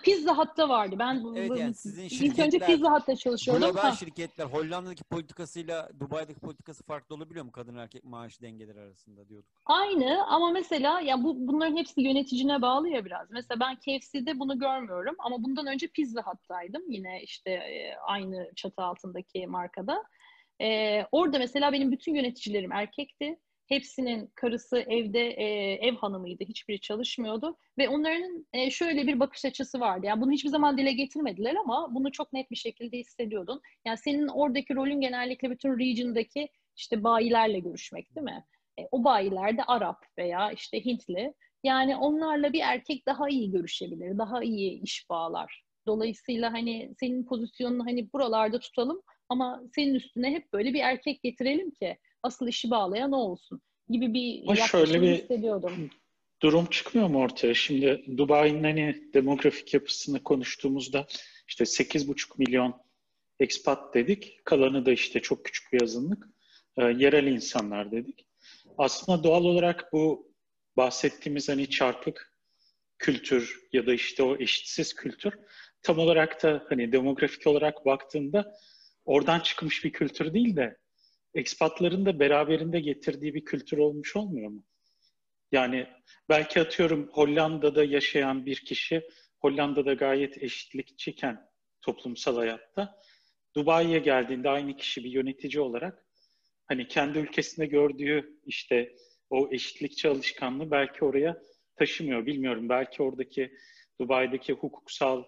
Pizza 0.02 0.38
Hut'ta 0.38 0.68
vardı. 0.68 0.96
Ben 0.98 1.22
Evet, 1.36 1.50
bu- 1.50 1.56
yani 1.56 1.74
sizin 1.74 2.24
ilk 2.24 2.38
önce 2.38 2.58
Pizza 2.58 2.94
Hut'ta 2.94 3.16
çalışıyordum. 3.16 3.68
Global 3.68 3.80
Ha, 3.80 3.92
şirketler 3.92 4.44
Hollanda'daki 4.44 5.04
politikasıyla 5.04 5.88
Dubai'deki 6.00 6.40
politikası 6.40 6.84
farklı 6.84 7.14
olabiliyor 7.14 7.44
mu 7.44 7.52
kadın 7.52 7.76
erkek 7.76 8.04
maaş 8.04 8.42
dengeleri 8.42 8.80
arasında 8.80 9.28
diyorduk. 9.28 9.50
Aynı 9.66 10.26
ama 10.26 10.50
mesela 10.50 11.00
ya 11.00 11.24
bu 11.24 11.48
bunların 11.48 11.76
hepsi 11.76 12.00
yöneticine 12.00 12.62
bağlı 12.62 12.88
ya 12.88 13.04
biraz. 13.04 13.30
Mesela 13.30 13.60
ben 13.60 13.76
KFC'de 13.76 14.38
bunu 14.38 14.58
görmüyorum 14.58 15.14
ama 15.18 15.42
bundan 15.42 15.66
önce 15.66 15.86
Pizza 15.86 16.22
Hut'taydım. 16.22 16.82
Yine 16.90 17.22
işte 17.22 17.50
e, 17.50 17.96
aynı 18.06 18.50
çatı 18.56 18.82
altındaki 18.82 19.46
markada. 19.46 20.04
E, 20.62 21.00
orada 21.12 21.38
mesela 21.38 21.72
benim 21.72 21.92
bütün 21.92 22.14
yöneticilerim 22.14 22.72
erkekti. 22.72 23.38
Hepsinin 23.68 24.30
karısı 24.34 24.78
evde 24.78 25.20
e, 25.30 25.44
ev 25.88 25.94
hanımıydı. 25.94 26.44
Hiçbiri 26.44 26.80
çalışmıyordu. 26.80 27.56
Ve 27.78 27.88
onların 27.88 28.46
e, 28.52 28.70
şöyle 28.70 29.06
bir 29.06 29.20
bakış 29.20 29.44
açısı 29.44 29.80
vardı. 29.80 30.06
Yani 30.06 30.20
bunu 30.20 30.32
hiçbir 30.32 30.48
zaman 30.48 30.78
dile 30.78 30.92
getirmediler 30.92 31.54
ama 31.54 31.94
bunu 31.94 32.12
çok 32.12 32.32
net 32.32 32.50
bir 32.50 32.56
şekilde 32.56 32.98
hissediyordun. 32.98 33.60
Yani 33.84 33.98
senin 33.98 34.28
oradaki 34.28 34.74
rolün 34.74 35.00
genellikle 35.00 35.50
bütün 35.50 35.78
region'daki 35.78 36.48
işte 36.76 37.04
bayilerle 37.04 37.58
görüşmek 37.58 38.16
değil 38.16 38.24
mi? 38.24 38.44
E, 38.78 38.82
o 38.92 39.04
bayiler 39.04 39.58
de 39.58 39.64
Arap 39.64 40.04
veya 40.18 40.52
işte 40.52 40.84
Hintli. 40.84 41.34
Yani 41.64 41.96
onlarla 41.96 42.52
bir 42.52 42.60
erkek 42.60 43.06
daha 43.06 43.28
iyi 43.28 43.50
görüşebilir, 43.50 44.18
daha 44.18 44.42
iyi 44.42 44.82
iş 44.82 45.10
bağlar. 45.10 45.64
Dolayısıyla 45.86 46.52
hani 46.52 46.94
senin 47.00 47.24
pozisyonunu 47.24 47.86
hani 47.86 48.12
buralarda 48.12 48.60
tutalım 48.60 49.02
ama 49.28 49.62
senin 49.74 49.94
üstüne 49.94 50.30
hep 50.30 50.52
böyle 50.52 50.74
bir 50.74 50.80
erkek 50.80 51.22
getirelim 51.22 51.70
ki 51.70 51.96
asıl 52.26 52.48
işi 52.48 52.70
bağlayan 52.70 53.12
o 53.12 53.16
olsun 53.16 53.60
gibi 53.88 54.14
bir 54.14 54.56
yaklaşım 54.58 55.02
bir- 55.02 55.18
hissediyordum. 55.22 55.90
durum 56.42 56.66
çıkmıyor 56.66 57.08
mu 57.08 57.18
ortaya? 57.18 57.54
Şimdi 57.54 58.04
Dubai'nin 58.16 58.62
hani 58.64 59.10
demografik 59.14 59.74
yapısını 59.74 60.22
konuştuğumuzda 60.22 61.06
işte 61.48 61.64
8,5 61.64 62.38
milyon 62.38 62.74
expat 63.40 63.94
dedik. 63.94 64.40
Kalanı 64.44 64.86
da 64.86 64.92
işte 64.92 65.20
çok 65.20 65.44
küçük 65.44 65.72
bir 65.72 65.82
azınlık. 65.82 66.28
e, 66.78 66.84
yerel 66.84 67.26
insanlar 67.26 67.92
dedik. 67.92 68.26
Aslında 68.78 69.24
doğal 69.24 69.44
olarak 69.44 69.92
bu 69.92 70.32
bahsettiğimiz 70.76 71.48
hani 71.48 71.70
çarpık 71.70 72.32
kültür 72.98 73.60
ya 73.72 73.86
da 73.86 73.94
işte 73.94 74.22
o 74.22 74.36
eşitsiz 74.36 74.94
kültür 74.94 75.32
tam 75.82 75.98
olarak 75.98 76.42
da 76.42 76.64
hani 76.68 76.92
demografik 76.92 77.46
olarak 77.46 77.86
baktığında 77.86 78.52
oradan 79.04 79.40
çıkmış 79.40 79.84
bir 79.84 79.92
kültür 79.92 80.34
değil 80.34 80.56
de 80.56 80.76
ekspatların 81.36 82.06
da 82.06 82.20
beraberinde 82.20 82.80
getirdiği 82.80 83.34
bir 83.34 83.44
kültür 83.44 83.78
olmuş 83.78 84.16
olmuyor 84.16 84.50
mu? 84.50 84.64
Yani 85.52 85.86
belki 86.28 86.60
atıyorum 86.60 87.08
Hollanda'da 87.12 87.84
yaşayan 87.84 88.46
bir 88.46 88.56
kişi 88.56 89.02
Hollanda'da 89.40 89.94
gayet 89.94 90.42
eşitlikçiken 90.42 91.48
toplumsal 91.82 92.36
hayatta 92.36 93.00
Dubai'ye 93.56 93.98
geldiğinde 93.98 94.48
aynı 94.48 94.76
kişi 94.76 95.04
bir 95.04 95.10
yönetici 95.10 95.60
olarak 95.60 96.06
hani 96.66 96.88
kendi 96.88 97.18
ülkesinde 97.18 97.66
gördüğü 97.66 98.40
işte 98.46 98.96
o 99.30 99.48
eşitlikçi 99.52 100.08
alışkanlığı 100.08 100.70
belki 100.70 101.04
oraya 101.04 101.42
taşımıyor. 101.76 102.26
Bilmiyorum. 102.26 102.68
Belki 102.68 103.02
oradaki 103.02 103.52
Dubai'deki 104.00 104.52
hukuksal 104.52 105.24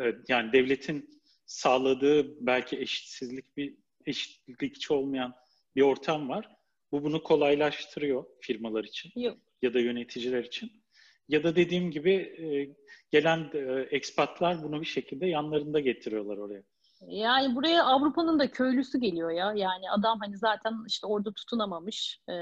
e, 0.00 0.04
yani 0.28 0.52
devletin 0.52 1.22
sağladığı 1.46 2.46
belki 2.46 2.76
eşitsizlik 2.78 3.56
bir 3.56 3.83
eşitlikçi 4.06 4.92
olmayan 4.92 5.34
bir 5.76 5.82
ortam 5.82 6.28
var. 6.28 6.56
Bu 6.92 7.04
bunu 7.04 7.22
kolaylaştırıyor 7.22 8.24
firmalar 8.40 8.84
için 8.84 9.20
Yok. 9.20 9.38
ya 9.62 9.74
da 9.74 9.80
yöneticiler 9.80 10.44
için. 10.44 10.72
Ya 11.28 11.44
da 11.44 11.56
dediğim 11.56 11.90
gibi 11.90 12.12
e, 12.12 12.46
gelen 13.10 13.50
e, 13.54 13.86
ekspatlar 13.90 14.62
bunu 14.62 14.80
bir 14.80 14.86
şekilde 14.86 15.26
yanlarında 15.26 15.80
getiriyorlar 15.80 16.36
oraya. 16.36 16.62
Yani 17.06 17.56
buraya 17.56 17.84
Avrupa'nın 17.84 18.38
da 18.38 18.50
köylüsü 18.50 19.00
geliyor 19.00 19.30
ya. 19.30 19.52
Yani 19.56 19.90
adam 19.90 20.18
hani 20.20 20.36
zaten 20.36 20.74
işte 20.88 21.06
orada 21.06 21.32
tutunamamış. 21.32 22.20
Ee, 22.28 22.32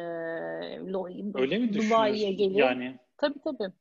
Öyle 1.35 1.59
mi 1.59 1.75
Dubai'ye 1.75 2.33
geliyor. 2.33 2.69
Yani 2.69 2.99
Tabii 3.17 3.39
tabii. 3.45 3.73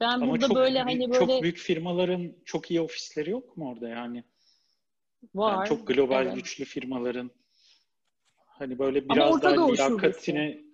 Ben 0.00 0.08
ama 0.08 0.30
burada 0.30 0.46
çok 0.46 0.56
böyle 0.56 0.86
büyük, 0.86 1.02
hani 1.02 1.18
çok 1.18 1.28
böyle 1.28 1.42
büyük 1.42 1.56
firmaların 1.56 2.32
çok 2.44 2.70
iyi 2.70 2.80
ofisleri 2.80 3.30
yok 3.30 3.56
mu 3.56 3.70
orada 3.70 3.88
yani? 3.88 4.24
Var. 5.34 5.52
Yani 5.52 5.68
çok 5.68 5.86
global 5.86 6.26
evet. 6.26 6.34
güçlü 6.34 6.64
firmaların 6.64 7.30
hani 8.46 8.78
böyle 8.78 9.08
biraz 9.08 9.42
daha 9.42 9.56
Doğu 9.56 9.74
liyakatini 9.74 10.66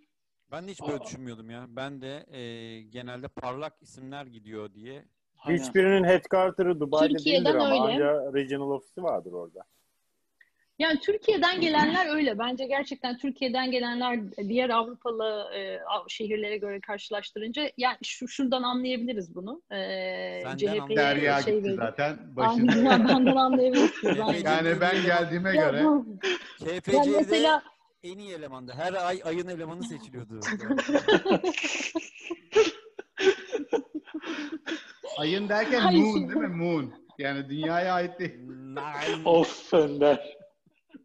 Ben 0.53 0.69
de 0.69 0.71
hiç 0.71 0.81
böyle 0.83 1.01
düşünmüyordum 1.05 1.51
ya. 1.51 1.67
Ben 1.69 2.01
de 2.01 2.27
e, 2.31 2.83
genelde 2.83 3.29
parlak 3.29 3.83
isimler 3.83 4.27
gidiyor 4.27 4.75
diye. 4.75 5.05
Aynen. 5.39 5.59
Hiçbirinin 5.59 6.05
headquarter'ı 6.05 6.81
Dubai'de 6.81 7.15
Türkiye'den 7.15 7.45
değildir 7.45 7.59
ama 7.59 7.85
öyle. 7.85 8.05
ancak 8.05 8.35
regional 8.35 8.71
ofisi 8.71 9.03
vardır 9.03 9.33
orada. 9.33 9.65
Yani 10.79 11.01
Türkiye'den 11.01 11.61
gelenler 11.61 12.15
öyle. 12.15 12.39
Bence 12.39 12.67
gerçekten 12.67 13.17
Türkiye'den 13.17 13.71
gelenler 13.71 14.21
diğer 14.37 14.71
Avrupalı 14.71 15.51
e, 15.57 15.79
şehirlere 16.09 16.57
göre 16.57 16.81
karşılaştırınca 16.81 17.71
yani 17.77 17.97
şu 18.05 18.29
şuradan 18.29 18.63
anlayabiliriz 18.63 19.35
bunu. 19.35 19.63
E, 19.71 19.77
Senden 20.43 20.57
CHP'ye. 20.57 20.97
Derya 20.97 21.43
şey 21.43 21.55
gitti 21.55 21.65
verir. 21.69 21.77
zaten. 21.77 22.19
Aynen, 22.37 22.37
Başında. 22.37 22.91
benden 22.91 23.37
anlayabilirsiniz. 23.37 24.19
Yani 24.19 24.49
aynen. 24.49 24.81
Ben 24.81 25.03
geldiğime 25.03 25.57
Ya 25.57 25.71
göre 25.71 25.85
KPC'de 26.59 26.97
yani 26.97 27.11
mesela 27.11 27.63
en 28.03 28.19
iyi 28.19 28.35
elemandı. 28.35 28.73
Her 28.77 28.93
ay 29.09 29.21
ayın 29.25 29.49
elemanı 29.49 29.85
seçiliyordu. 29.85 30.41
ayın 35.19 35.49
derken 35.49 35.81
Hayır, 35.81 35.99
moon 36.03 36.13
şimdi- 36.19 36.35
değil 36.35 36.47
mi? 36.47 36.57
Moon. 36.57 36.93
Yani 37.19 37.49
dünyaya 37.49 37.95
ait 37.95 38.19
değil. 38.19 38.35
Of 39.25 39.75
Önder. 39.75 40.42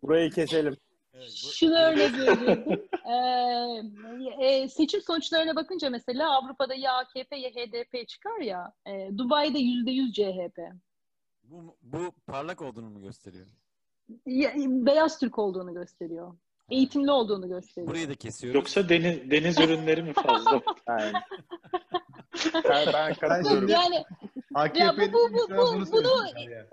Burayı 0.04 0.32
keselim. 0.32 0.78
Evet, 1.14 1.44
bu- 1.46 1.52
Şunu 1.52 1.76
örnek 1.80 2.14
veriyordum. 2.14 2.82
Ee, 3.08 4.46
e, 4.46 4.70
seçim 4.70 5.02
sonuçlarına 5.02 5.56
bakınca 5.56 5.90
mesela 5.90 6.32
Avrupa'da 6.36 6.76
ya 6.76 6.94
AKP 6.94 7.36
ya 7.38 7.50
HDP 7.50 8.08
çıkar 8.08 8.40
ya. 8.42 8.74
e, 8.88 9.10
Dubai'de 9.18 9.60
yüzde 9.60 9.92
yüz 9.92 10.14
CHP. 10.14 10.60
Bu, 11.44 11.76
bu 11.84 12.12
parlak 12.28 12.62
olduğunu 12.62 12.90
mu 12.90 13.02
gösteriyor? 13.02 13.48
Ya- 14.26 14.54
beyaz 14.58 15.20
Türk 15.20 15.40
olduğunu 15.40 15.74
gösteriyor. 15.74 16.34
Eğitimli 16.70 17.12
olduğunu 17.12 17.48
gösteriyor. 17.50 17.92
Burayı 17.92 18.10
da 18.10 18.16
kesiyoruz. 18.16 18.56
Yoksa 18.56 18.90
deniz, 18.90 19.32
deniz 19.32 19.60
ürünleri 19.60 20.04
mi 20.04 20.14
fazla? 20.14 20.62
Yani. 20.90 21.12
ben, 22.64 22.88
ben 22.94 23.14
katılıyorum. 23.14 23.68
Yani 23.68 24.04
AKP'nin 24.62 25.14
bu- 25.14 25.34
bu- 25.34 25.44
insanı 25.44 25.58
bu- 25.58 25.74
bunu 25.76 25.92
bunu- 25.92 26.28
ya. 26.52 26.68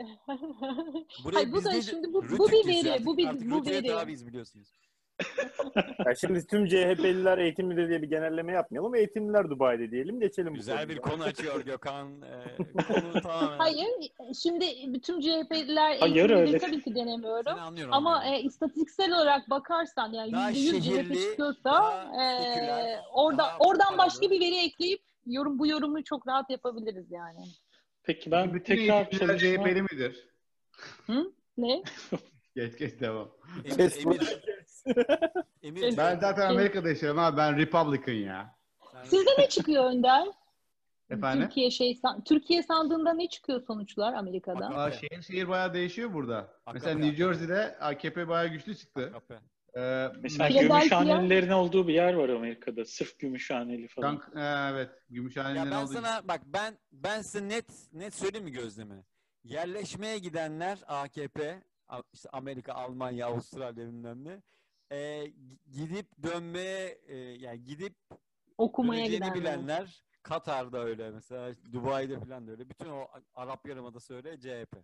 Burayı 1.24 1.35
Hayır, 1.35 1.53
bu 1.53 1.64
da 1.64 1.82
şimdi 1.82 2.12
bu- 2.12 2.24
bu 2.39 2.49
bir 2.53 2.66
veri, 2.68 2.93
artık. 2.93 3.07
bu 3.07 3.16
bir- 3.16 3.26
Artık 3.28 3.51
bu 3.51 3.66
veri. 3.66 3.87
tabiiz 3.87 4.26
biliyorsunuz. 4.26 4.68
Ya 6.07 6.14
şimdi 6.14 6.47
tüm 6.47 6.66
CHP'liler 6.66 7.39
eğitimlidir 7.39 7.89
diye 7.89 8.03
bir 8.03 8.09
genelleme 8.11 8.53
yapmayalım. 8.53 8.95
Eğitimliler 8.95 9.51
Dubai'de 9.51 9.91
diyelim. 9.91 10.20
Geçelim 10.20 10.53
bu 10.53 10.55
Güzel 10.57 10.89
bir 10.89 10.97
konuya. 10.99 11.16
konu 11.18 11.28
açıyor 11.28 11.61
Gökhan. 11.64 12.22
Ee, 12.22 12.57
konu 12.82 13.22
tamamen. 13.22 13.59
hayır, 13.59 13.87
şimdi 14.43 14.64
bütün 14.87 15.20
CHP'liler 15.20 15.97
Hayır, 16.01 16.16
eğitimlidir 16.30 16.59
tabii 16.61 16.82
ki 16.82 16.95
denemiyorum. 16.95 17.59
Ama 17.91 18.24
e, 18.24 18.41
istatistiksel 18.41 19.12
olarak 19.12 19.51
bakarsan 19.51 20.12
yani 20.12 20.32
Daha 20.32 20.51
yüzde 20.51 20.76
yüz 20.76 20.85
şehirli, 20.85 21.14
CHP 21.14 21.20
çıkıyorsa 21.30 22.05
e, 22.22 22.24
orada 23.12 23.45
oradan 23.59 23.99
başka 23.99 24.30
bir 24.30 24.41
veri 24.41 24.57
ekleyip 24.57 25.03
yorum 25.26 25.59
bu 25.59 25.66
yorumu 25.66 26.05
çok 26.05 26.28
rahat 26.28 26.51
yapabiliriz 26.51 27.11
yani. 27.11 27.45
Peki 28.05 28.30
ben 28.30 28.55
Bütün 28.55 28.76
tekrar 28.76 29.11
çalışma... 29.11 29.38
CHP'li 29.38 29.82
midir? 29.82 30.28
Ne? 31.59 31.82
Geç 32.57 32.78
geç 32.78 33.00
devam. 33.00 33.30
Emir, 33.64 33.92
Emir, 34.07 34.20
Emir, 35.62 35.96
Ben 35.96 36.18
zaten 36.18 36.48
Şey- 36.48 36.57
Amerika'da 36.57 36.88
yaşıyorum 36.88 37.18
ama 37.18 37.36
ben 37.36 37.57
Republican 37.57 38.14
ya. 38.14 38.57
Sizde 39.05 39.30
ne 39.38 39.48
çıkıyor 39.48 39.84
Önder? 39.84 40.26
Efendim? 41.11 41.42
Türkiye 41.42 41.70
şey 41.70 42.00
Türkiye 42.24 42.62
sandığında 42.62 43.14
ne 43.14 43.28
çıkıyor 43.28 43.62
sonuçlar 43.66 44.12
Amerika'da? 44.12 44.66
Aa, 44.66 44.90
şehir 44.90 45.22
şehir 45.22 45.48
bayağı 45.48 45.74
değişiyor 45.74 46.12
burada. 46.12 46.36
AKP, 46.36 46.72
Mesela 46.72 46.98
New 46.98 47.16
Jersey'de 47.16 47.78
AKP 47.80 48.28
bayağı 48.28 48.48
güçlü 48.48 48.76
çıktı. 48.76 49.12
AKP. 49.14 49.34
Ee, 49.77 50.09
Mesela 50.22 50.49
Philadelphia- 50.49 50.61
Gümüşhanelilerin 50.79 51.51
olduğu 51.51 51.89
bir 51.89 51.95
yer 51.95 52.14
var 52.14 52.29
Amerika'da. 52.29 52.85
Sırf 52.85 53.18
Gümüşhaneli 53.18 53.89
falan. 53.89 54.20
Tank, 54.20 54.37
e, 54.37 54.70
evet. 54.72 54.91
Gümüşhane'nin 55.11 55.64
Ya 55.64 55.70
ben 55.70 55.85
olduğu 55.85 55.93
sana 55.93 56.29
bak 56.29 56.41
ben 56.47 56.79
ben 56.93 57.22
size 57.22 57.49
net 57.49 57.66
net 57.93 58.14
söyleyeyim 58.14 58.45
mi 58.45 58.53
gözlemi? 58.53 59.05
Yerleşmeye 59.45 60.18
gidenler 60.18 60.79
AKP, 60.87 61.62
işte 62.12 62.29
Amerika, 62.33 62.72
Almanya, 62.72 63.27
Avustralya 63.27 63.77
bilmem 63.77 64.25
ne. 64.25 64.43
e, 64.97 65.27
gidip 65.72 66.22
dönmeye 66.22 66.99
e, 67.07 67.16
yani 67.16 67.64
gidip 67.64 67.95
Okumaya 68.59 69.07
gidenler. 69.07 69.35
bilenler 69.35 70.05
Katar'da 70.22 70.79
öyle 70.85 71.11
mesela 71.11 71.55
Dubai'de 71.72 72.20
falan 72.20 72.47
da 72.47 72.51
öyle. 72.51 72.68
Bütün 72.68 72.89
o 72.89 73.07
Arap 73.35 73.68
Yarımadası 73.68 74.14
öyle 74.14 74.41
CHP. 74.41 74.77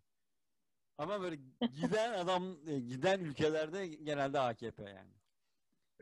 Ama 1.00 1.20
böyle 1.20 1.36
giden 1.80 2.12
adam 2.12 2.56
e, 2.66 2.78
giden 2.80 3.20
ülkelerde 3.20 3.86
genelde 3.86 4.40
AKP 4.40 4.82
yani. 4.82 5.10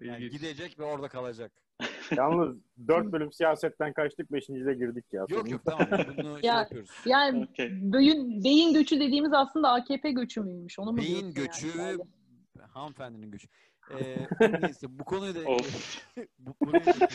Yani 0.01 0.31
gidecek 0.31 0.79
ve 0.79 0.85
orada 0.85 1.09
kalacak. 1.09 1.53
Yalnız 2.17 2.57
dört 2.89 3.13
bölüm 3.13 3.33
siyasetten 3.33 3.93
kaçtık. 3.93 4.33
Beşincide 4.33 4.75
girdik 4.75 5.05
ya. 5.13 5.25
Yok 5.29 5.51
yok 5.51 5.61
tamam 5.65 5.87
bunu 6.17 6.41
şey 6.41 6.49
Ya, 6.49 6.59
yapıyoruz. 6.59 6.91
Yani 7.07 7.47
Okey. 7.51 7.69
beyin, 7.73 8.45
beyin 8.45 8.75
göçü 8.75 9.01
dediğimiz 9.01 9.33
aslında 9.33 9.73
AKP 9.73 10.11
göçü 10.11 10.41
müymüş? 10.41 10.79
Onu 10.79 10.93
mu 10.93 10.99
Beyin 10.99 11.35
göçü 11.35 11.79
yani? 11.79 11.99
hanımefendinin 12.69 13.31
göçü. 13.31 13.49
Ee, 13.91 14.27
neyse 14.63 14.87
bu 14.99 15.05
konuyu 15.05 15.35
da 15.35 15.39
Of. 15.51 16.03
bu 16.39 16.53
konuyu 16.55 16.85
da. 16.87 17.09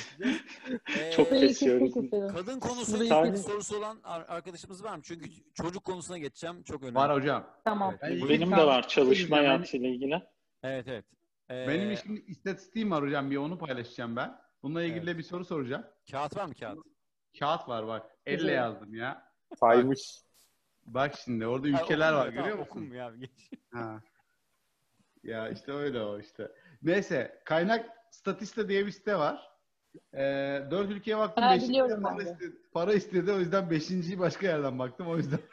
Ee, 1.00 1.12
Çok 1.16 1.30
kesiyoruz. 1.30 1.94
kadın 2.12 2.60
konusuyla 2.60 3.22
ilgili 3.26 3.38
sorusu 3.38 3.78
olan 3.78 4.00
ar- 4.04 4.26
arkadaşımız 4.28 4.84
var 4.84 4.96
mı? 4.96 5.02
Çünkü 5.04 5.30
çocuk 5.54 5.84
konusuna 5.84 6.18
geçeceğim. 6.18 6.64
Çok 6.64 6.82
önemli. 6.84 6.96
Var 6.96 7.14
hocam. 7.14 7.48
Tamam. 7.64 7.96
Evet. 8.02 8.30
Benim 8.30 8.52
de 8.52 8.66
var 8.66 8.88
çalışma 8.88 9.38
Benim- 9.38 9.48
hayatıyla 9.50 9.90
ilgili. 9.90 10.24
Evet 10.64 10.88
evet. 10.88 11.06
Ee, 11.50 11.68
Benim 11.68 11.92
işim 11.92 12.24
istatistiğim 12.28 12.92
var 12.92 13.04
hocam. 13.04 13.32
Bir 13.32 13.38
onu 13.38 13.58
paylaşacağım 13.58 14.16
ben. 14.16 14.36
Bununla 14.64 14.84
ilgili 14.84 14.98
Evet. 14.98 15.08
de 15.08 15.18
bir 15.18 15.24
soru 15.24 15.46
soracağım. 15.46 15.86
Kağıt 16.12 16.38
var 16.38 16.46
mı 16.46 16.54
kağıt? 16.54 16.80
Kağıt 17.40 17.68
var 17.70 17.88
bak. 17.88 18.06
Elle 18.26 18.52
yazdım 18.52 18.96
ya. 18.96 19.32
Saymış. 19.60 20.20
Bak 20.86 21.16
şimdi 21.24 21.48
orada 21.48 21.68
ülkeler 21.68 22.14
okuma, 22.14 22.20
var 22.20 22.26
tamam, 22.26 22.34
görüyor 22.44 22.60
musun? 22.60 22.72
okuma 22.72 22.96
ya, 22.96 23.12
geç. 23.20 23.50
Ha. 23.74 24.02
Ya 25.24 25.50
işte 25.50 25.72
öyle 25.72 26.02
o 26.02 26.20
işte. 26.20 26.52
Neyse 26.84 27.42
kaynak 27.46 27.86
Statista 28.12 28.70
diye 28.70 28.86
bir 28.86 28.92
site 28.92 29.16
var. 29.16 29.50
Ee, 30.14 30.62
dört 30.72 30.92
ülkeye 30.92 31.18
baktım. 31.18 31.44
Ha, 31.44 31.56
biliyorum 31.56 32.04
para 32.04 32.18
ben 32.18 32.26
de. 32.26 32.32
istedi, 32.32 32.56
para 32.74 32.94
istedi. 32.94 33.32
O 33.32 33.40
yüzden 33.40 33.70
beşinciyi 33.70 34.20
başka 34.20 34.48
yerden 34.48 34.80
baktım. 34.80 35.08
O 35.08 35.18
yüzden. 35.18 35.40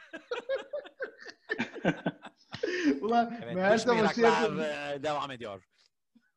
Ulan 3.01 3.39
Evet, 3.43 3.55
meğerse 3.55 3.91
e, 3.91 5.03
devam 5.03 5.31
ediyor. 5.31 5.64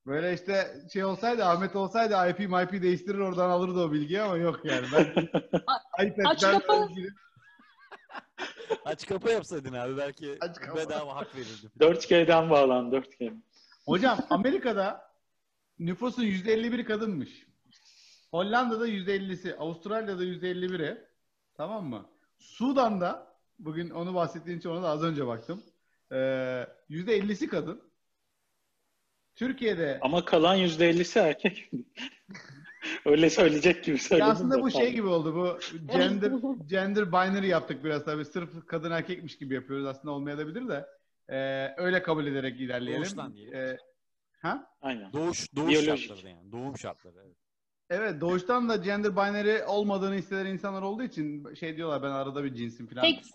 Böyle 0.05 0.33
işte 0.33 0.73
şey 0.93 1.05
olsaydı 1.05 1.45
Ahmet 1.45 1.75
olsaydı 1.75 2.29
IP 2.29 2.39
MIP 2.39 2.81
değiştirir 2.83 3.19
oradan 3.19 3.49
alırdı 3.49 3.79
o 3.79 3.91
bilgiyi 3.91 4.21
ama 4.21 4.37
yok 4.37 4.65
yani. 4.65 4.87
Ben 4.93 5.29
aç 6.25 6.41
kapı. 6.41 6.87
Aç 8.85 9.07
kapı 9.07 9.29
yapsaydın 9.29 9.73
abi 9.73 9.97
belki 9.97 10.37
Aç 10.41 10.59
kapı. 10.59 10.77
bedava 10.77 11.15
hak 11.15 11.35
verirdim. 11.35 11.71
4G'den 11.79 12.49
bağlan 12.49 12.91
4G. 12.91 13.33
Hocam 13.85 14.19
Amerika'da 14.29 15.11
nüfusun 15.79 16.23
%51'i 16.23 16.85
kadınmış. 16.85 17.47
Hollanda'da 18.31 18.87
%50'si, 18.87 19.55
Avustralya'da 19.55 20.23
%51'i. 20.23 20.97
Tamam 21.57 21.85
mı? 21.85 22.09
Sudan'da 22.37 23.35
bugün 23.59 23.89
onu 23.89 24.13
bahsettiğin 24.15 24.57
için 24.57 24.69
ona 24.69 24.83
da 24.83 24.89
az 24.89 25.03
önce 25.03 25.27
baktım. 25.27 25.63
Ee, 26.11 26.15
%50'si 26.89 27.47
kadın. 27.47 27.81
Türkiye'de 29.35 29.99
Ama 30.01 30.25
kalan 30.25 30.57
%50'si 30.57 31.19
erkek. 31.19 31.71
Öyle 33.05 33.29
söyleyecek 33.29 33.83
gibi 33.83 33.95
Ya 33.95 34.01
söyledim. 34.01 34.29
aslında 34.31 34.61
bu 34.61 34.71
şey 34.71 34.91
gibi 34.93 35.07
oldu. 35.07 35.35
Bu 35.35 35.59
gender 35.93 36.31
gender 36.67 37.11
binary 37.11 37.47
yaptık 37.47 37.83
biraz 37.83 38.05
tabii. 38.05 38.25
Sırf 38.25 38.67
kadın 38.67 38.91
erkekmiş 38.91 39.37
gibi 39.37 39.53
yapıyoruz. 39.53 39.85
Aslında 39.85 40.11
olmayabilir 40.13 40.67
de. 40.67 40.85
Ee, 41.29 41.73
öyle 41.77 42.01
kabul 42.03 42.25
ederek 42.27 42.59
ilerleyelim. 42.59 43.01
Doğuştan 43.03 43.33
diyelim. 43.35 43.55
Ee, 43.55 43.77
ha? 44.41 44.67
Aynen. 44.81 45.13
Doğuş, 45.13 45.55
doğuş 45.55 45.69
Biyolojik. 45.69 46.07
şartları 46.07 46.29
yani. 46.29 46.51
Doğum 46.51 46.77
şartları. 46.77 47.15
Evet. 47.25 47.35
Evet 47.89 48.21
doğuştan 48.21 48.69
da 48.69 48.75
gender 48.75 49.11
binary 49.15 49.63
olmadığını 49.67 50.15
hisseden 50.15 50.45
insanlar 50.45 50.81
olduğu 50.81 51.03
için 51.03 51.53
şey 51.53 51.77
diyorlar 51.77 52.03
ben 52.03 52.09
arada 52.09 52.43
bir 52.43 52.53
cinsim 52.53 52.87
falan. 52.87 53.01
Sex, 53.01 53.31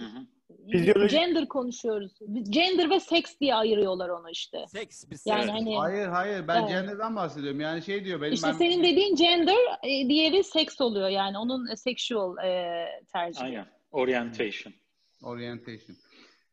Hı 0.00 0.06
hı. 0.06 0.26
Fizyoloji- 0.72 1.10
gender 1.10 1.48
konuşuyoruz. 1.48 2.12
Gender 2.50 2.90
ve 2.90 3.00
seks 3.00 3.40
diye 3.40 3.54
ayırıyorlar 3.54 4.08
onu 4.08 4.30
işte. 4.30 4.64
Seks, 4.68 5.04
biz 5.10 5.26
Yani 5.26 5.40
seks. 5.42 5.52
hani 5.52 5.76
Hayır 5.78 6.06
hayır 6.06 6.48
ben 6.48 6.60
Evet. 6.60 6.68
gender'dan 6.68 7.16
bahsediyorum. 7.16 7.60
Yani 7.60 7.82
şey 7.82 8.04
diyor 8.04 8.20
benim 8.20 8.32
işte 8.32 8.46
ben 8.48 8.52
senin 8.52 8.82
dediğin 8.84 9.16
gender, 9.16 9.56
e, 9.82 10.08
diğeri 10.08 10.44
seks 10.44 10.80
oluyor 10.80 11.08
yani 11.08 11.38
onun 11.38 11.74
sexual 11.74 12.38
e, 12.44 12.86
tercihi. 13.12 13.44
Aynen. 13.44 13.66
Orientation. 13.92 14.74
orientation. 15.22 15.96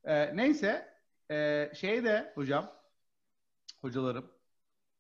Ee, 0.08 0.38
neyse 0.38 0.94
e, 1.32 1.70
şey 1.76 2.04
de 2.04 2.32
hocam 2.36 2.72
hocalarım 3.82 4.32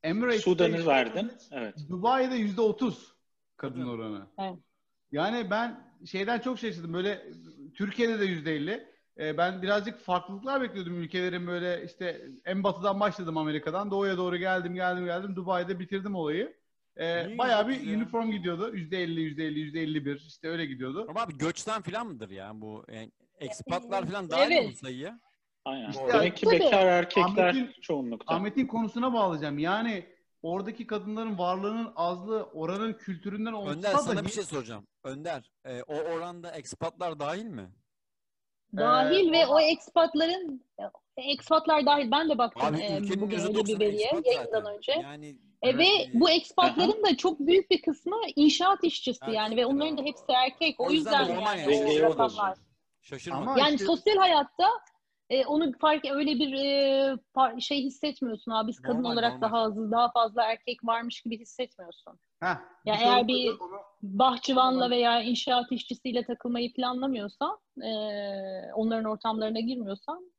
Emirates'te 0.04 0.52
Sudan'ı 0.52 0.88
verdin. 0.88 1.32
Evet. 1.52 1.76
Dubai'de 1.90 2.36
yüzde 2.36 2.62
otuz 2.62 3.16
kadın 3.58 3.82
Tabii. 3.82 3.90
oranı. 3.90 4.28
Evet. 4.40 4.60
Yani 5.12 5.50
ben 5.52 5.94
şeyden 6.06 6.40
çok 6.40 6.60
şaşırdım. 6.60 6.94
Böyle 6.94 7.26
Türkiye'de 7.76 8.20
de 8.20 8.26
yüzde 8.26 8.56
elli. 8.56 8.88
Ee, 9.20 9.38
ben 9.38 9.62
birazcık 9.62 10.00
farklılıklar 10.00 10.62
bekliyordum 10.62 11.02
ülkelerin 11.02 11.48
böyle 11.48 11.84
işte 11.86 12.28
en 12.46 12.64
batıdan 12.64 13.00
başladım 13.00 13.38
Amerika'dan. 13.38 13.92
Doğuya 13.92 14.18
doğru 14.18 14.38
geldim 14.38 14.76
geldim 14.76 15.06
geldim. 15.06 15.36
Dubai'de 15.36 15.80
bitirdim 15.80 16.16
olayı. 16.16 16.58
Ee, 17.00 17.38
bayağı 17.38 17.68
bir 17.68 17.82
ya? 17.82 17.98
uniform 17.98 18.32
gidiyordu. 18.32 18.76
Yüzde 18.76 19.04
elli, 19.04 19.22
yüzde 19.22 19.46
elli, 19.46 19.60
yüzde 19.60 19.82
elli 19.82 20.06
bir. 20.06 20.20
işte 20.28 20.50
öyle 20.50 20.66
gidiyordu. 20.66 21.06
Ama 21.10 21.22
abi 21.22 21.38
göçten 21.38 21.82
falan 21.82 22.08
mıdır 22.08 22.30
ya 22.30 22.52
bu? 22.54 22.86
Yani 22.92 23.12
ekspatlar 23.40 24.06
falan 24.06 24.30
dahil 24.30 24.52
Evet. 24.52 24.66
mi 24.66 24.72
bu 24.72 24.76
sayıya? 24.76 25.20
Aynen. 25.66 25.90
İşte- 25.90 26.08
Demek 26.14 26.38
ki 26.38 26.46
Tabii. 26.46 26.60
bekar 26.60 26.86
erkekler 26.86 27.50
Ahmet'in- 27.50 27.82
çoğunlukta. 27.82 28.36
Ahmet'in 28.36 28.68
konusuna 28.68 29.14
bağlayacağım. 29.14 29.60
Yani 29.60 30.06
oradaki 30.42 30.88
kadınların 30.88 31.38
varlığının 31.38 31.94
azlığı 31.96 32.44
oranın 32.44 32.94
kültüründen 32.94 33.54
olsa 33.54 33.72
Önder 33.72 33.94
da 33.94 33.98
sana 33.98 34.26
bir 34.26 34.30
şey 34.32 34.44
soracağım. 34.44 34.88
Önder, 35.04 35.52
e, 35.66 35.82
o 35.84 35.96
oranda 35.96 36.52
ekspatlar 36.52 37.20
dahil 37.20 37.46
mi? 37.46 37.70
Dahil 38.78 39.30
Ee, 39.30 39.32
ve 39.32 39.48
o 39.48 39.60
ekspatların 39.60 40.66
ekspatlar 41.18 41.86
dahil 41.86 42.12
ben 42.12 42.30
de 42.30 42.38
baktım 42.38 42.66
Abi 42.66 42.82
e, 42.82 43.00
bugün 43.22 43.40
öyle 43.40 43.54
bir 43.54 43.60
%90'ı 43.60 43.80
veriye 43.80 44.12
yayından 44.26 44.44
zaten. 44.62 44.76
önce. 44.78 44.92
Yani 44.92 45.36
E, 45.62 45.78
ve 45.78 45.86
evet, 45.88 46.10
bu 46.14 46.30
ekspatların 46.30 47.04
da 47.04 47.18
çok 47.18 47.40
büyük 47.40 47.72
bir 47.72 47.82
kısmı 47.82 48.16
inşaat 48.36 48.84
işçisi 48.84 49.20
Evet, 49.26 49.36
yani 49.36 49.56
ve 49.58 49.66
onların 49.66 49.98
da 49.98 50.02
hepsi 50.02 50.24
erkek. 50.28 50.80
O, 50.80 50.86
O 50.86 50.92
yüzden 50.92 51.20
yüzden 51.22 51.36
normal 51.36 51.58
yani 51.60 51.72
yani. 51.72 52.56
O 53.08 53.16
Dengeyi 53.16 53.34
o 53.34 53.38
rakamlar. 53.38 53.48
bozuyor. 53.48 53.48
şaşırma. 53.48 53.52
Ama- 53.52 53.60
Yani 53.60 53.74
işte- 53.74 53.86
sosyal 53.86 54.18
hayatta 54.18 54.68
e, 55.30 55.46
onu 55.46 55.72
fark 55.82 56.06
öyle 56.12 56.32
bir 56.32 56.54
e, 56.54 57.18
par- 57.36 57.62
şey 57.62 57.84
hissetmiyorsun 57.84 58.52
abi. 58.52 58.68
Biz 58.68 58.80
kadın 58.80 58.96
Normal, 58.98 59.14
olarak 59.14 59.32
normal. 59.34 59.48
daha 59.48 59.58
az 59.62 59.92
daha 59.92 60.12
fazla 60.12 60.44
erkek 60.44 60.80
varmış 60.84 61.22
gibi 61.22 61.40
hissetmiyorsun. 61.40 62.20
Heh, 62.40 62.48
Ya 62.86 62.94
bir 62.94 63.00
şey 63.00 63.08
eğer 63.08 63.28
bir- 63.28 63.60
onu- 63.60 63.82
Bahçıvanla 64.04 64.90
veya 64.90 65.22
inşaat 65.22 65.72
işçisiyle 65.72 66.26
takılmayı 66.26 66.74
planlamıyorsan, 66.74 67.60
e, 67.84 67.90
onların 68.74 69.06
ortamlarına 69.12 69.60
girmiyorsan 69.60 70.32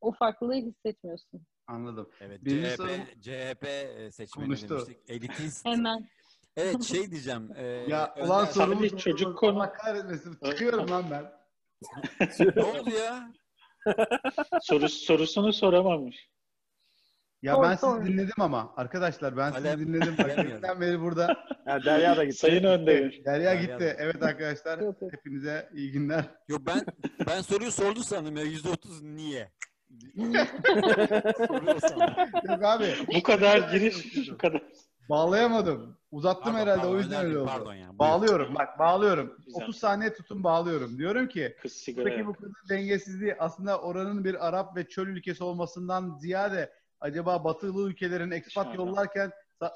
o 0.00 0.12
farklılığı 0.12 0.54
hissetmiyorsun. 0.54 1.40
Anladım. 1.66 2.08
Evet, 2.20 2.44
Birinci 2.44 2.68
CHP, 2.68 2.76
sorum- 2.76 3.20
CHP 3.20 3.64
e, 3.68 4.10
seçmeni 4.12 4.46
Konuştu. 4.46 4.68
demiştik. 4.68 4.96
Elitist. 5.08 5.66
Hemen. 5.66 6.08
Evet 6.56 6.82
şey 6.82 7.10
diyeceğim. 7.10 7.50
e, 7.56 7.62
Ya 7.66 8.14
Tabii, 8.14 8.52
sorumuz 8.52 8.96
çocuk 8.98 9.38
konu- 9.38 9.56
Allah 9.58 9.72
kahretmesin. 9.72 10.36
Çıkıyorum 10.44 10.90
lan 10.90 11.04
ben. 11.10 11.41
Ne 12.56 12.62
oldu 12.62 12.90
ya? 12.90 13.32
Soru, 14.62 14.88
sorusunu 14.88 15.52
soramamış. 15.52 16.16
Ya 17.42 17.62
ben 17.62 17.74
sizi 17.74 18.04
dinledim 18.04 18.40
ama. 18.40 18.72
Arkadaşlar 18.76 19.36
ben 19.36 19.52
Kalem- 19.52 19.72
sizi 19.78 19.86
dinledim. 19.86 20.14
Bilemiyorum. 20.18 20.56
ilkten 20.56 20.80
beri 20.80 21.00
burada. 21.00 21.36
Ya 21.66 21.84
Derya 21.84 22.16
da 22.16 22.24
gitti. 22.24 22.36
Sayın 22.36 22.64
Önder. 22.64 22.96
Derya 22.96 23.24
Derya 23.24 23.54
gitti. 23.54 23.80
da. 23.80 23.84
Evet 23.84 24.22
arkadaşlar. 24.22 24.78
Yok, 24.78 25.02
yok. 25.02 25.12
Hepinize 25.12 25.68
iyi 25.74 25.92
günler. 25.92 26.24
Yok 26.48 26.60
ben 26.66 26.80
ben 27.26 27.40
soruyu 27.40 27.70
sordu 27.70 28.02
sandım 28.02 28.36
ya 28.36 28.42
yüzde 28.42 28.68
otuz 28.68 29.02
niye? 29.02 29.52
Soruyor 31.46 31.80
sandım. 31.80 32.08
Yok 32.48 32.64
abi. 32.64 32.94
Bu 33.14 33.22
kadar 33.22 33.58
giriş, 33.72 34.28
bu 34.30 34.38
kadar. 34.38 34.62
Bağlayamadım. 35.08 35.96
Uzattım 36.10 36.42
Pardon, 36.42 36.58
herhalde 36.58 36.80
pardon, 36.80 36.94
o 36.94 36.98
yüzden 36.98 37.26
öyle 37.26 37.38
oldu. 37.38 37.48
Pardon 37.48 37.74
ya. 37.74 37.88
buyur. 37.88 37.98
Bağlıyorum 37.98 38.54
bak 38.54 38.78
bağlıyorum. 38.78 39.36
Güzel. 39.46 39.62
30 39.62 39.76
saniye 39.76 40.14
tutun 40.14 40.44
bağlıyorum. 40.44 40.98
Diyorum 40.98 41.28
ki 41.28 41.56
buradaki 41.96 42.26
bu 42.26 42.32
kadın 42.32 42.54
dengesizliği 42.68 43.36
aslında 43.38 43.80
oranın 43.80 44.24
bir 44.24 44.48
Arap 44.48 44.76
ve 44.76 44.88
çöl 44.88 45.06
ülkesi 45.06 45.44
olmasından 45.44 46.18
ziyade 46.18 46.72
acaba 47.00 47.44
batılı 47.44 47.90
ülkelerin 47.90 48.30
ekspat 48.30 48.74
yollarken 48.74 49.30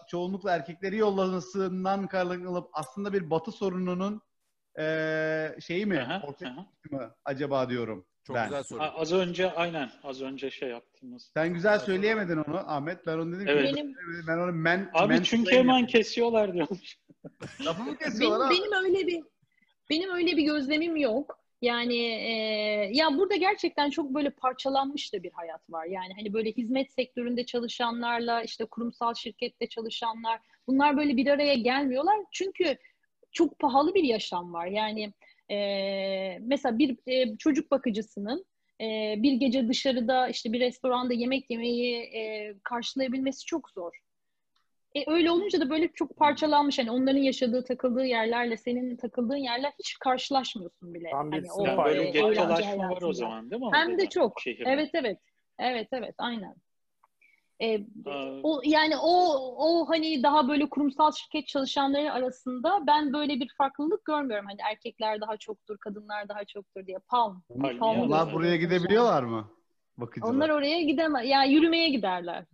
çoğunlukla 0.09 0.51
erkekleri 0.51 0.97
yollamasından 0.97 2.07
kaynaklanıp 2.07 2.69
aslında 2.73 3.13
bir 3.13 3.31
batı 3.31 3.53
sorununun 3.53 4.23
eee, 4.79 5.57
şeyi 5.61 5.87
mi? 5.87 6.01
Aha, 6.01 6.23
aha. 6.45 6.67
mı 6.91 7.15
acaba 7.25 7.69
diyorum 7.69 8.07
Çok 8.27 8.37
ben. 8.37 8.45
güzel 8.49 8.63
soru. 8.63 8.83
A- 8.83 8.95
Az 9.01 9.13
önce 9.13 9.51
aynen 9.53 9.91
az 10.05 10.23
önce 10.23 10.51
şey 10.51 10.69
yaptığımız. 10.69 11.31
Sen 11.35 11.55
güzel 11.55 11.79
söyleyemedin 11.79 12.37
onu 12.37 12.57
Ahmet. 12.57 13.07
Ben 13.07 13.19
onu 13.19 13.33
dedim 13.37 13.49
Evet. 13.49 13.69
ki 13.69 13.77
Benim 13.77 13.97
ben 14.29 14.39
onu 14.39 14.53
men 14.53 14.91
Abi 14.95 15.15
men- 15.15 15.23
çünkü 15.23 15.57
hemen 15.57 15.87
kesiyorlar 15.87 16.55
diyormuş. 16.55 16.99
lafımı 17.67 17.97
kesiyorlar 17.99 18.51
benim, 18.51 18.63
benim 18.63 18.85
öyle 18.85 19.07
bir 19.07 19.23
benim 19.91 20.11
öyle 20.15 20.37
bir 20.37 20.43
gözlemim 20.43 20.97
yok. 20.97 21.39
Yani 21.63 21.97
e, 21.99 22.31
ya 22.93 23.19
burada 23.19 23.37
gerçekten 23.37 23.91
çok 23.91 24.15
böyle 24.15 24.31
parçalanmış 24.31 25.13
da 25.15 25.23
bir 25.23 25.33
hayat 25.33 25.61
var. 25.71 25.85
Yani 25.87 26.13
hani 26.17 26.33
böyle 26.33 26.53
hizmet 26.53 26.93
sektöründe 26.93 27.47
çalışanlarla 27.47 28.43
işte 28.43 28.65
kurumsal 28.65 29.15
şirkette 29.15 29.67
çalışanlar 29.67 30.41
bunlar 30.67 30.97
böyle 30.97 31.17
bir 31.17 31.27
araya 31.27 31.55
gelmiyorlar. 31.55 32.17
Çünkü 32.33 32.77
çok 33.33 33.59
pahalı 33.59 33.95
bir 33.95 34.05
yaşam 34.05 34.53
var. 34.53 34.67
Yani 34.67 35.13
e, 35.51 36.39
mesela 36.41 36.79
bir 36.79 36.97
e, 37.07 37.37
çocuk 37.37 37.71
bakıcısının 37.71 38.45
e, 38.81 39.15
bir 39.19 39.33
gece 39.33 39.69
dışarıda 39.69 40.29
işte 40.29 40.53
bir 40.53 40.61
restoranda 40.61 41.15
yemek 41.15 41.51
yemeyi 41.51 41.97
e, 41.97 42.55
karşılayabilmesi 42.63 43.45
çok 43.45 43.71
zor. 43.71 43.93
E, 44.95 45.11
öyle 45.11 45.31
olunca 45.31 45.61
da 45.61 45.71
böyle 45.71 45.89
çok 45.93 46.17
parçalanmış. 46.17 46.79
Hani 46.79 46.91
onların 46.91 47.21
yaşadığı, 47.21 47.65
takıldığı 47.65 48.05
yerlerle 48.05 48.57
senin 48.57 48.97
takıldığın 48.97 49.37
yerler 49.37 49.73
hiç 49.79 49.99
karşılaşmıyorsun 49.99 50.95
bile. 50.95 51.11
Tam 51.11 51.33
bir 51.33 51.37
Hani 51.37 51.49
sınıf 51.49 51.85
böyle 51.85 52.09
e, 52.09 52.11
gettolaşma 52.11 52.91
var 52.91 53.03
o 53.03 53.13
zaman 53.13 53.51
değil 53.51 53.63
mi? 53.63 53.69
Hem 53.73 53.99
de 53.99 54.09
çok. 54.09 54.41
şehirde? 54.41 54.71
Evet 54.71 54.91
evet. 54.95 55.19
Evet 55.59 55.89
evet 55.93 56.15
aynen. 56.19 56.55
E, 57.63 57.81
o 58.43 58.61
yani 58.65 58.97
o 58.97 59.37
o 59.59 59.89
hani 59.89 60.23
daha 60.23 60.49
böyle 60.49 60.69
kurumsal 60.69 61.13
şirket 61.13 61.49
çalışanları 61.49 62.13
arasında 62.13 62.87
ben 62.87 63.13
böyle 63.13 63.41
bir 63.41 63.49
farklılık 63.59 64.05
görmüyorum. 64.05 64.47
Hani 64.47 64.59
erkekler 64.71 65.21
daha 65.21 65.37
çoktur, 65.37 65.79
kadınlar 65.79 66.29
daha 66.29 66.45
çoktur 66.45 66.87
diye. 66.87 66.99
Palm. 66.99 67.43
Palm 67.79 68.01
Onlar 68.01 68.33
buraya 68.33 68.57
gidebiliyorlar 68.57 69.23
mı? 69.23 69.51
Bakıcılar. 69.97 70.35
Onlar 70.35 70.49
oraya 70.49 70.83
gidemez. 70.83 71.29
Yani 71.29 71.53
yürümeye 71.53 71.89
giderler. 71.89 72.45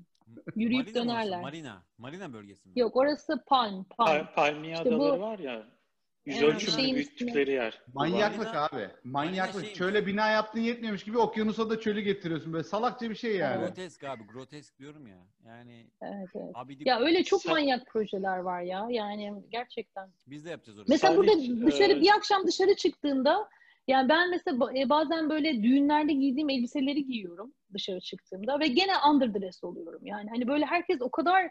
Yürüyüp 0.56 0.86
Marina 0.86 1.04
dönerler. 1.04 1.42
Marina. 1.42 1.82
Marina 1.98 2.32
bölgesi 2.32 2.68
mi? 2.68 2.78
Yok 2.80 2.96
orası 2.96 3.44
Palm. 3.46 3.84
Palm. 3.84 4.08
Pal- 4.08 4.34
Palmiye 4.34 4.74
İşte 4.74 4.98
bu- 4.98 5.04
adaları 5.04 5.20
var 5.20 5.38
ya. 5.38 5.62
Yüz 6.26 6.36
Evet, 6.42 6.54
ölçümünü 6.54 6.80
şeyin 6.80 6.94
büyüttükleri 6.94 7.50
yer. 7.52 7.82
Manyaklık 7.94 8.46
Marina- 8.46 8.68
abi. 8.76 8.88
Manyaklık. 9.04 9.60
şeymiş. 9.60 9.78
Çöle 9.78 10.06
bina 10.06 10.28
yaptın 10.30 10.60
yetmiyormuş 10.60 11.04
gibi 11.04 11.18
okyanusa 11.18 11.70
da 11.70 11.80
çölü 11.80 12.00
getiriyorsun. 12.00 12.52
Böyle 12.52 12.64
salakça 12.64 13.10
bir 13.10 13.14
şey 13.14 13.36
yani. 13.36 13.64
Grotesk 13.66 14.04
abi. 14.04 14.22
Grotesk 14.26 14.78
diyorum 14.78 15.06
ya. 15.06 15.18
Yani 15.46 15.86
Evet, 16.02 16.28
evet. 16.34 16.50
abidik 16.54 16.86
Ya 16.86 17.00
öyle 17.00 17.24
çok 17.24 17.46
manyak 17.46 17.86
projeler 17.86 18.38
var 18.38 18.62
ya. 18.62 18.86
Yani 18.90 19.32
gerçekten. 19.50 20.08
biz 20.26 20.44
de 20.44 20.50
yapacağız 20.50 20.78
orayı. 20.78 20.86
Mesela 20.88 21.14
Salih, 21.14 21.28
burada 21.28 21.66
dışarı 21.66 21.92
e, 21.92 22.00
bir 22.00 22.10
akşam 22.16 22.46
dışarı 22.46 22.76
çıktığında 22.76 23.48
yani 23.88 24.08
ben 24.08 24.30
mesela 24.30 24.78
e, 24.78 24.88
bazen 24.88 25.30
böyle 25.30 25.62
düğünlerde 25.62 26.12
giydiğim 26.12 26.50
elbiseleri 26.50 27.04
giyiyorum 27.06 27.52
dışarı 27.74 28.00
çıktığımda 28.00 28.60
ve 28.60 28.66
gene 28.66 28.92
underdress 29.10 29.64
oluyorum. 29.64 30.00
Yani 30.06 30.30
hani 30.30 30.48
böyle 30.48 30.64
herkes 30.64 31.00
o 31.00 31.10
kadar 31.10 31.50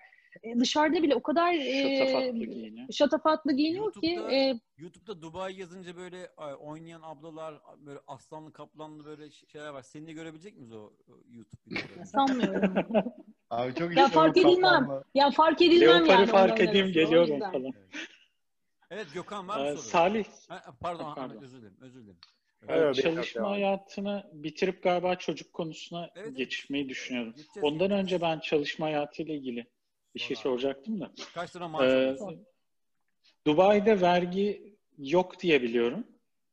dışarıda 0.59 1.03
bile 1.03 1.15
o 1.15 1.21
kadar 1.23 1.53
e, 1.53 1.82
Şatafatlı 1.82 2.45
giyiniyor. 2.45 2.88
şatafatlı 2.91 3.53
giyiniyor 3.53 3.93
ki 3.93 4.07
YouTube'da- 4.07 4.32
e, 4.36 4.59
YouTube'da 4.77 5.21
Dubai 5.21 5.59
yazınca 5.59 5.97
böyle 5.97 6.29
ay, 6.38 6.53
oynayan 6.59 7.01
ablalar 7.03 7.55
böyle 7.77 7.99
aslanlı 8.07 8.53
kaplanlı 8.53 9.05
böyle 9.05 9.32
şeyler 9.32 9.69
var. 9.69 9.82
Seni 9.82 10.07
de 10.07 10.13
görebilecek 10.13 10.55
miyiz 10.57 10.73
o, 10.73 10.77
o 10.77 11.11
YouTube 11.32 11.61
videolarını? 11.75 12.05
sanmıyorum. 12.05 12.75
Abi 13.49 13.73
çok 13.75 13.97
Ya 13.97 14.07
fark 14.07 14.38
edilmem. 14.38 14.88
ya 15.15 15.32
fark 15.32 15.61
edilmem 15.61 15.89
Leopar'ı 15.89 16.19
yani. 16.19 16.27
fark 16.27 16.61
edeyim 16.61 16.88
geliyorum 16.91 17.39
falan. 17.39 17.73
Evet. 18.91 19.07
Gökhan 19.13 19.47
var 19.47 19.59
mı 19.59 19.67
Ee? 19.67 19.75
Salih, 19.77 20.25
Ha, 20.49 20.61
pardon, 20.82 21.15
pardon. 21.15 21.41
özür 21.41 21.57
dilerim. 21.61 21.77
Özür 21.82 22.01
dilerim. 22.03 22.19
Evet, 22.67 22.79
evet, 22.79 22.95
çalışma 23.03 23.41
devam. 23.41 23.51
hayatını 23.51 24.29
bitirip 24.34 24.84
galiba 24.84 25.15
çocuk 25.15 25.53
konusuna 25.53 26.09
Evet, 26.15 26.38
geçmeyi 26.38 26.89
düşünüyorum. 26.89 27.32
Gideceğiz, 27.32 27.63
Ondan 27.63 27.91
önce 27.91 28.21
ben 28.21 28.39
çalışma 28.39 28.86
hayatıyla 28.86 29.34
ilgili 29.36 29.65
bir 30.16 30.20
şey 30.20 30.36
soracaktım 30.36 31.01
da. 31.01 31.12
Kaç 31.34 31.55
lira 31.55 31.68
maaş 31.68 31.82
Ee, 31.82 31.95
alıyorsun? 31.95 32.47
Dubai'de 33.47 34.01
vergi 34.01 34.76
yok 34.97 35.39
diye 35.39 35.62
biliyorum. 35.62 36.07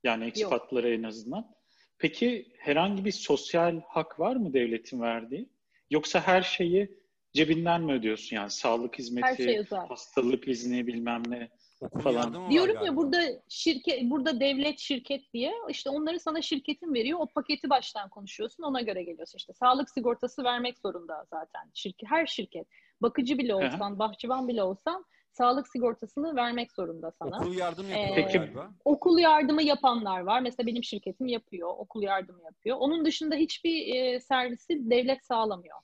Yani 0.05 0.25
ekspatlara 0.25 0.89
en 0.89 1.03
azından. 1.03 1.55
Peki 1.99 2.53
herhangi 2.59 3.05
bir 3.05 3.13
sosyal 3.13 3.81
hak 3.89 4.21
var 4.21 4.37
mı 4.37 4.53
devletin 4.53 5.01
verdiği? 5.01 5.49
Yoksa 5.91 6.21
her 6.21 6.43
şeyi 6.43 6.99
cebinden 7.33 7.83
mi 7.83 7.93
ödüyorsun? 7.93 8.37
Yani 8.37 8.51
sağlık 8.51 8.99
hizmeti, 8.99 9.43
şey 9.43 9.65
hastalık 9.65 10.49
izni 10.49 10.87
bilmem 10.87 11.23
ne. 11.29 11.49
Okul 11.81 12.01
falan. 12.01 12.51
Diyorum 12.51 12.75
galiba. 12.75 12.87
ya 12.87 12.97
burada 12.97 13.23
şirket 13.49 14.03
burada 14.03 14.41
devlet 14.41 14.79
şirket 14.79 15.33
diye 15.33 15.53
işte 15.69 15.91
onları 15.91 16.21
sana 16.21 16.43
şirketin 16.43 16.95
veriyor. 16.95 17.19
O 17.21 17.27
paketi 17.27 17.71
baştan 17.71 18.09
konuşuyorsun. 18.09 18.63
Ona 18.63 18.81
göre 18.81 19.03
geliyorsun. 19.03 19.39
İşte 19.39 19.53
sağlık 19.53 19.91
sigortası 19.91 20.45
vermek 20.45 20.79
zorunda 20.79 21.27
zaten. 21.31 21.71
Şirket 21.75 22.11
her 22.11 22.27
şirket. 22.27 22.67
Bakıcı 23.03 23.39
bile 23.39 23.55
olsan, 23.55 23.99
bahçıvan 23.99 24.49
bile 24.49 24.63
olsan 24.63 25.05
sağlık 25.33 25.69
sigortasını 25.69 26.37
vermek 26.37 26.73
zorunda 26.73 27.11
sana. 27.23 27.37
Okul 27.39 27.55
yardımı 27.55 27.89
Ee, 27.89 27.91
yapıyorlar 27.91 28.17
Peki- 28.27 28.39
galiba. 28.39 28.71
Okul 28.85 29.19
yardımı 29.19 29.63
yapanlar 29.63 30.21
var. 30.21 30.41
Mesela 30.41 30.67
benim 30.67 30.85
şirketim 30.85 31.27
yapıyor. 31.27 31.69
Okul 31.79 32.03
yardımı 32.03 32.43
yapıyor. 32.43 32.77
Onun 32.81 33.05
dışında 33.05 33.35
hiçbir 33.35 33.95
e, 33.95 34.21
servisi 34.21 34.91
devlet 34.91 35.25
sağlamıyor. 35.27 35.77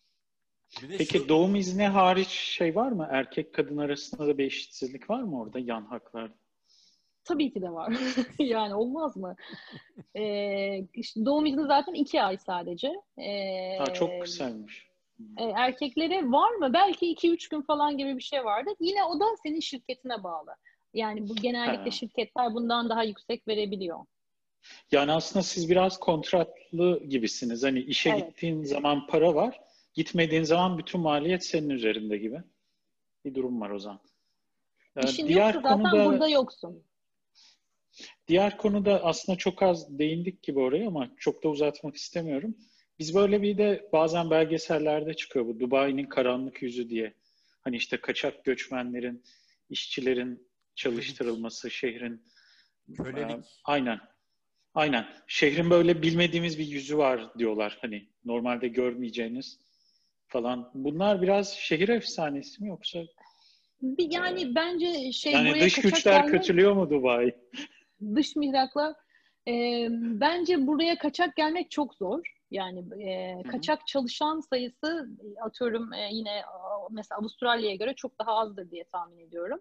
Peki 0.98 1.18
şu- 1.18 1.28
doğum 1.28 1.54
izni 1.56 1.86
hariç 1.86 2.28
şey 2.28 2.74
var 2.74 2.92
mı? 2.92 3.08
Erkek 3.10 3.52
kadın 3.54 3.78
arasında 3.78 4.26
da 4.26 4.38
bir 4.38 4.44
eşitsizlik 4.44 5.10
var 5.10 5.22
mı 5.22 5.40
orada 5.40 5.58
yan 5.58 5.82
haklarda? 5.86 6.34
Tabii 7.24 7.52
ki 7.52 7.62
de 7.62 7.70
var. 7.70 7.92
yani 8.38 8.74
olmaz 8.74 9.16
mı? 9.16 9.36
Ee, 10.16 10.78
işte 10.94 11.24
doğum 11.24 11.46
izni 11.46 11.62
zaten 11.66 11.94
iki 11.94 12.22
ay 12.22 12.38
sadece. 12.38 12.92
Ee, 13.18 13.78
Ha, 13.78 13.84
çok 13.84 14.22
kısaymış. 14.22 14.88
E, 15.38 15.44
erkeklere 15.44 16.30
var 16.30 16.50
mı? 16.50 16.72
Belki 16.72 17.06
iki 17.10 17.30
üç 17.30 17.48
gün 17.48 17.62
falan 17.62 17.98
gibi 17.98 18.16
bir 18.16 18.22
şey 18.22 18.44
vardı. 18.44 18.70
Yine 18.80 19.04
o 19.04 19.20
da 19.20 19.24
senin 19.42 19.60
şirketine 19.60 20.22
bağlı. 20.22 20.56
Yani 20.94 21.28
bu 21.28 21.36
genellikle 21.36 21.90
Ha. 21.90 21.90
şirketler 21.90 22.54
bundan 22.54 22.88
daha 22.88 23.02
yüksek 23.04 23.48
verebiliyor. 23.48 23.98
Yani 24.92 25.12
aslında 25.12 25.42
siz 25.42 25.70
biraz 25.70 26.00
kontratlı 26.00 27.02
gibisiniz. 27.08 27.62
Hani 27.62 27.80
işe 27.80 28.10
Evet. 28.10 28.28
gittiğin 28.28 28.62
zaman 28.64 29.06
para 29.06 29.34
var, 29.34 29.60
gitmediğin 29.94 30.42
zaman 30.42 30.78
bütün 30.78 31.00
maliyet 31.00 31.44
senin 31.44 31.70
üzerinde 31.70 32.16
gibi 32.18 32.42
bir 33.24 33.34
durum 33.34 33.60
var 33.60 33.70
o 33.70 33.78
zaman. 33.78 34.00
Ee, 34.96 35.04
İşin 35.04 35.28
diğer 35.28 35.54
yoksa 35.54 35.68
zaten 35.68 35.84
konuda 35.84 36.04
burada 36.04 36.28
yoksun. 36.28 36.82
diğer 38.28 38.56
konuda 38.56 39.04
aslında 39.04 39.38
çok 39.38 39.62
az 39.62 39.98
değindik 39.98 40.42
gibi 40.42 40.60
oraya 40.60 40.88
ama 40.88 41.10
çok 41.16 41.44
da 41.44 41.48
uzatmak 41.48 41.96
istemiyorum. 41.96 42.56
Biz 42.98 43.14
böyle 43.14 43.42
bir 43.42 43.58
de 43.58 43.88
bazen 43.92 44.30
belgesellerde 44.30 45.14
çıkıyor 45.14 45.46
bu 45.46 45.60
Dubai'nin 45.60 46.06
karanlık 46.06 46.62
yüzü 46.62 46.90
diye. 46.90 47.14
Hani 47.60 47.76
işte 47.76 47.96
kaçak 47.96 48.44
göçmenlerin, 48.44 49.24
işçilerin 49.70 50.48
çalıştırılması, 50.74 51.70
şehrin 51.70 52.22
Kölelik. 52.96 53.30
Ee, 53.30 53.42
aynen. 53.64 54.00
Aynen. 54.74 55.06
Şehrin 55.26 55.70
böyle 55.70 56.02
bilmediğimiz 56.02 56.58
bir 56.58 56.66
yüzü 56.66 56.98
var 56.98 57.38
diyorlar. 57.38 57.78
Hani 57.80 58.08
normalde 58.24 58.68
görmeyeceğiniz 58.68 59.60
falan. 60.26 60.70
Bunlar 60.74 61.22
biraz 61.22 61.52
şehir 61.52 61.88
efsanesi 61.88 62.62
mi 62.62 62.68
yoksa 62.68 62.98
Bir, 63.82 64.12
yani 64.12 64.54
bence 64.54 65.12
şey 65.12 65.32
yani 65.32 65.60
dış 65.60 65.74
güçler 65.74 66.26
kötülüyor 66.26 66.72
mu 66.72 66.90
Dubai? 66.90 67.34
dış 68.14 68.36
mihraklar 68.36 68.94
e, 69.48 69.86
bence 69.90 70.66
buraya 70.66 70.98
kaçak 70.98 71.36
gelmek 71.36 71.70
çok 71.70 71.94
zor. 71.94 72.34
Yani 72.54 73.02
e, 73.02 73.42
kaçak 73.42 73.86
çalışan 73.86 74.40
sayısı 74.40 75.08
atıyorum 75.42 75.92
e, 75.92 76.08
yine 76.12 76.42
mesela 76.90 77.18
Avustralya'ya 77.18 77.76
göre 77.76 77.94
çok 77.94 78.18
daha 78.18 78.32
azdır 78.32 78.70
diye 78.70 78.84
tahmin 78.84 79.18
ediyorum. 79.18 79.60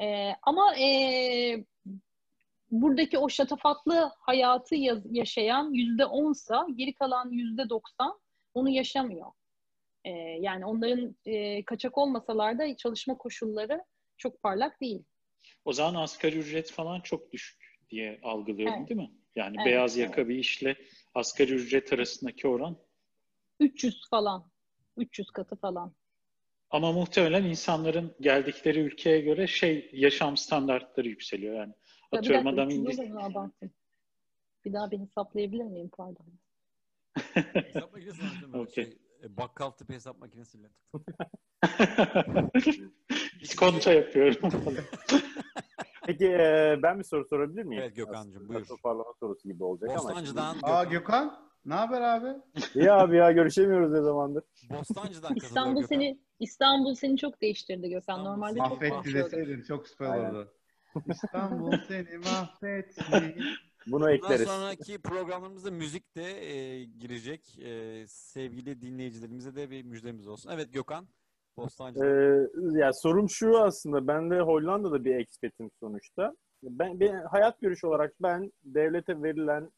E, 0.00 0.32
ama 0.42 0.76
e, 0.76 0.88
buradaki 2.70 3.18
o 3.18 3.28
şatafatlı 3.28 4.10
hayatı 4.20 4.74
yaşayan 5.10 5.72
yüzde 5.72 6.04
onsa 6.06 6.66
geri 6.74 6.94
kalan 6.94 7.30
yüzde 7.30 7.68
doksan 7.68 8.20
onu 8.54 8.68
yaşamıyor. 8.70 9.32
E, 10.04 10.10
yani 10.40 10.66
onların 10.66 11.16
e, 11.26 11.64
kaçak 11.64 11.98
olmasalar 11.98 12.58
da 12.58 12.76
çalışma 12.76 13.18
koşulları 13.18 13.84
çok 14.16 14.42
parlak 14.42 14.80
değil. 14.80 15.02
O 15.64 15.72
zaman 15.72 16.02
asgari 16.02 16.38
ücret 16.38 16.70
falan 16.70 17.00
çok 17.00 17.32
düşük 17.32 17.78
diye 17.90 18.20
algılıyorum 18.22 18.78
Evet. 18.78 18.88
değil 18.88 19.00
mi? 19.00 19.10
Yani 19.36 19.56
Evet, 19.58 19.66
beyaz 19.66 19.96
yaka 19.96 20.28
bir 20.28 20.36
işle 20.36 20.76
asgari 21.18 21.52
ücret 21.54 21.92
arasındaki 21.92 22.48
oran 22.48 22.76
300 23.60 24.00
falan. 24.10 24.50
300 24.96 25.30
katı 25.30 25.56
falan. 25.56 25.94
ama 26.70 26.92
muhtemelen 26.92 27.44
insanların 27.44 28.16
geldikleri 28.20 28.80
ülkeye 28.80 29.20
göre 29.20 29.46
şey 29.46 29.90
yaşam 29.92 30.36
standartları 30.36 31.08
yükseliyor 31.08 31.54
yani. 31.54 31.72
Ya 32.12 32.12
bir 32.12 32.18
Atıyorum 32.18 32.44
dakika, 32.46 32.62
adam 32.62 32.68
300 32.70 32.80
İngiliz. 32.80 32.98
Bir 34.64 34.72
daha 34.72 34.90
beni 34.90 35.06
saplayabilir 35.06 35.64
miyim? 35.64 35.90
Pardon. 35.96 36.26
Hesap 37.64 37.92
makinesi 37.92 38.22
var? 38.22 38.58
Okey. 38.58 38.84
Şey, 38.84 38.98
e, 39.22 39.36
bakkal 39.36 39.70
tipi 39.70 39.94
hesap 39.94 40.18
makinesiyle. 40.18 40.68
İskonto 43.40 43.90
yapıyorum. 43.90 44.50
Peki 46.08 46.26
e, 46.26 46.78
ben 46.82 46.98
bir 46.98 47.04
soru 47.04 47.24
sorabilir 47.24 47.62
miyim? 47.62 47.82
Evet 47.82 47.96
Gökhan'cığım, 47.96 48.48
buyur. 48.48 48.64
Toparlama 48.64 49.12
sorusu 49.20 49.48
gibi 49.48 49.64
olacak 49.64 49.90
ama. 49.90 49.98
Bostancı'dan 49.98 50.56
Aa 50.62 50.84
Gökhan. 50.84 51.48
Ne 51.64 51.74
haber 51.74 52.00
abi? 52.02 52.28
İyi 52.74 52.92
abi 52.92 53.16
ya 53.16 53.32
görüşemiyoruz 53.32 53.92
ne 53.92 54.02
zamandır. 54.02 54.44
Bostancı'dan 54.70 55.34
İstanbul 55.36 55.80
Gökhan. 55.80 55.86
seni 55.88 56.18
İstanbul 56.40 56.94
seni 56.94 57.16
çok 57.16 57.40
değiştirdi 57.40 57.88
Gökhan. 57.88 58.00
İstanbul 58.00 58.24
Normalde 58.24 58.58
çok 58.58 58.70
Mahvetti 58.80 59.14
deseydin 59.14 59.62
çok 59.62 59.88
süper 59.88 60.10
Aynen. 60.10 60.30
olurdu. 60.34 60.52
İstanbul 61.08 61.72
seni 61.88 62.18
mahvetti. 62.24 63.02
Bunu 63.86 64.00
Bundan 64.00 64.12
ekleriz. 64.12 64.48
sonraki 64.48 64.98
programlarımızda 65.02 65.70
müzik 65.70 66.16
de 66.16 66.46
e, 66.46 66.84
girecek. 66.84 67.58
E, 67.58 68.04
sevgili 68.06 68.82
dinleyicilerimize 68.82 69.54
de 69.56 69.70
bir 69.70 69.82
müjdemiz 69.82 70.28
olsun. 70.28 70.50
Evet 70.54 70.72
Gökhan. 70.72 71.08
Bostancı'dan. 71.58 72.06
Ee, 72.06 72.78
ya 72.78 72.92
sorum 72.92 73.30
şu 73.30 73.58
aslında. 73.58 74.06
Ben 74.06 74.30
de 74.30 74.40
Hollanda'da 74.40 75.04
bir 75.04 75.14
expatim 75.14 75.70
sonuçta. 75.80 76.34
Ben, 76.62 77.00
ben 77.00 77.22
hayat 77.22 77.60
görüşü 77.60 77.86
olarak 77.86 78.14
ben 78.20 78.52
devlete 78.64 79.22
verilen 79.22 79.70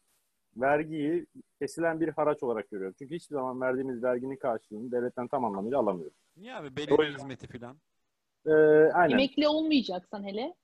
vergiyi 0.57 1.27
kesilen 1.61 2.01
bir 2.01 2.09
haraç 2.09 2.43
olarak 2.43 2.71
görüyorum. 2.71 2.95
Çünkü 2.99 3.15
hiçbir 3.15 3.35
zaman 3.35 3.61
verdiğimiz 3.61 4.03
verginin 4.03 4.37
karşılığını 4.37 4.93
devletten 4.93 5.29
tam 5.29 5.45
anlamıyla 5.45 5.79
alamıyoruz. 5.79 6.17
Niye 6.37 6.55
abi? 6.55 6.77
Belediye 6.77 7.13
hizmeti 7.13 7.59
falan. 7.59 7.77
Ee, 8.47 8.51
aynen. 8.93 9.13
Emekli 9.15 9.49
olmayacaksan 9.49 10.25
hele. 10.25 10.55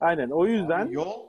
Aynen. 0.00 0.30
O 0.30 0.46
yüzden 0.46 0.88
Yol. 0.88 1.28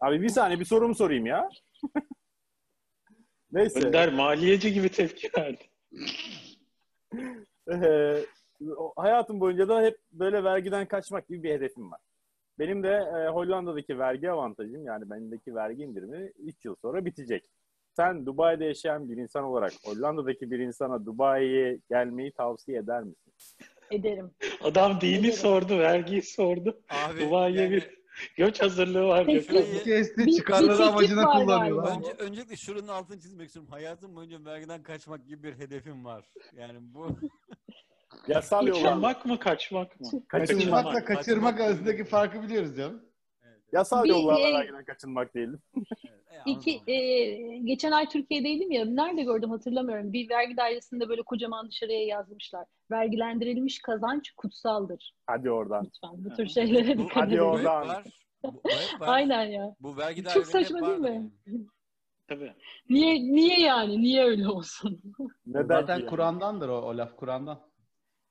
abi 0.00 0.22
bir 0.22 0.28
saniye 0.28 0.60
bir 0.60 0.64
sorumu 0.64 0.94
sorayım 0.94 1.26
ya. 1.26 1.48
Neyse. 3.52 3.86
Önder 3.86 4.12
maliyeci 4.12 4.72
gibi 4.72 4.88
tepki 4.88 5.30
verdi. 5.38 5.64
Ee, 7.72 8.24
hayatım 8.96 9.40
boyunca 9.40 9.68
da 9.68 9.82
hep 9.82 9.98
böyle 10.12 10.44
vergiden 10.44 10.86
kaçmak 10.86 11.28
gibi 11.28 11.42
bir 11.42 11.50
hedefim 11.50 11.90
var. 11.90 12.00
Benim 12.58 12.82
de 12.82 12.88
e, 12.88 13.28
Hollanda'daki 13.28 13.98
vergi 13.98 14.30
avantajım 14.30 14.84
yani 14.84 15.10
benimdeki 15.10 15.54
vergi 15.54 15.82
indirimi 15.82 16.32
3 16.38 16.64
yıl 16.64 16.76
sonra 16.82 17.04
bitecek. 17.04 17.44
Sen 17.96 18.26
Dubai'de 18.26 18.64
yaşayan 18.64 19.10
bir 19.10 19.16
insan 19.16 19.44
olarak 19.44 19.72
Hollanda'daki 19.84 20.50
bir 20.50 20.58
insana 20.58 21.06
Dubai'ye 21.06 21.78
gelmeyi 21.90 22.32
tavsiye 22.32 22.78
eder 22.78 23.02
misin? 23.02 23.32
Ederim. 23.90 24.30
Adam 24.64 25.00
dini 25.00 25.16
Ederim. 25.18 25.32
sordu, 25.32 25.78
vergiyi 25.78 26.22
sordu. 26.22 26.80
Abi 26.90 27.20
Dubai'ye 27.20 27.62
yani 27.62 27.72
bir 27.72 28.01
göç 28.36 28.62
hazırlığı 28.62 29.06
var. 29.06 29.24
Gökhan. 29.26 29.40
şurayı- 29.40 29.84
Kesti 29.84 30.32
çıkarları 30.36 30.84
amacına 30.84 31.24
kullanıyorlar. 31.32 31.96
önce, 31.98 32.10
öncelikle 32.18 32.56
şuranın 32.56 32.88
altını 32.88 33.20
çizmek 33.20 33.46
istiyorum. 33.46 33.70
Hayatım 33.72 34.16
boyunca 34.16 34.44
vergiden 34.44 34.82
kaçmak 34.82 35.26
gibi 35.26 35.42
bir 35.42 35.58
hedefim 35.58 36.04
var. 36.04 36.24
Yani 36.56 36.78
bu 36.80 37.06
Yasal 38.28 38.66
yollarla, 38.66 38.82
Kaçınmak 38.90 39.26
mı, 39.26 39.38
kaçmak 39.38 40.00
mı? 40.00 40.06
kaçınmak, 40.28 40.28
Kaçırmakla 40.28 40.92
Kaçırmak 40.92 41.06
kaçırmak 41.18 41.60
arasındaki 41.60 42.04
farkı 42.04 42.42
biliyoruz 42.42 42.76
canım. 42.76 43.02
yasal 43.72 44.04
Bir- 44.04 44.08
yollarla 44.08 44.48
e, 44.48 44.52
vergiden 44.54 44.84
kaçınmak 44.84 45.34
değil. 45.34 45.48
E, 45.48 45.80
İki, 46.46 46.70
anladım. 46.70 46.94
e, 46.94 47.58
geçen 47.58 47.92
ay 47.92 48.08
Türkiye'deydim 48.08 48.70
ya. 48.70 48.84
Nerede 48.84 49.22
gördüm 49.22 49.50
hatırlamıyorum. 49.50 50.12
Bir 50.12 50.28
vergi 50.28 50.56
dairesinde 50.56 51.08
böyle 51.08 51.22
kocaman 51.22 51.68
dışarıya 51.68 52.06
yazmışlar. 52.06 52.66
Vergilendirilmiş 52.90 53.78
kazanç 53.78 54.30
kutsaldır. 54.36 55.14
Hadi 55.26 55.50
oradan. 55.50 55.84
Lütfen 55.84 56.24
bu 56.24 56.36
tür 56.36 56.46
şeylere 56.46 56.98
Bu- 56.98 57.02
dikkat 57.02 57.16
Hadi 57.22 57.34
edin. 57.34 57.42
Hep 57.44 57.52
oradan. 57.54 57.88
var. 57.88 58.04
Bu, 58.44 58.54
bu 58.54 58.70
hep 58.70 59.00
var. 59.00 59.08
Aynen 59.08 59.44
ya. 59.44 59.74
Bu 59.80 59.96
vergi 59.96 60.24
Çok 60.24 60.46
saçma 60.46 60.86
değil 60.86 60.98
mi? 60.98 61.30
yani. 61.46 61.60
Tabii. 62.28 62.52
Niye 62.90 63.14
niye 63.14 63.60
yani? 63.60 64.00
Niye 64.02 64.24
öyle 64.24 64.48
olsun? 64.48 65.02
Neden 65.46 65.80
Zaten? 65.80 66.06
Kur'an'dandır 66.06 66.68
o, 66.68 66.80
o 66.82 66.96
laf 66.96 67.16
Kur'an'dan. 67.16 67.60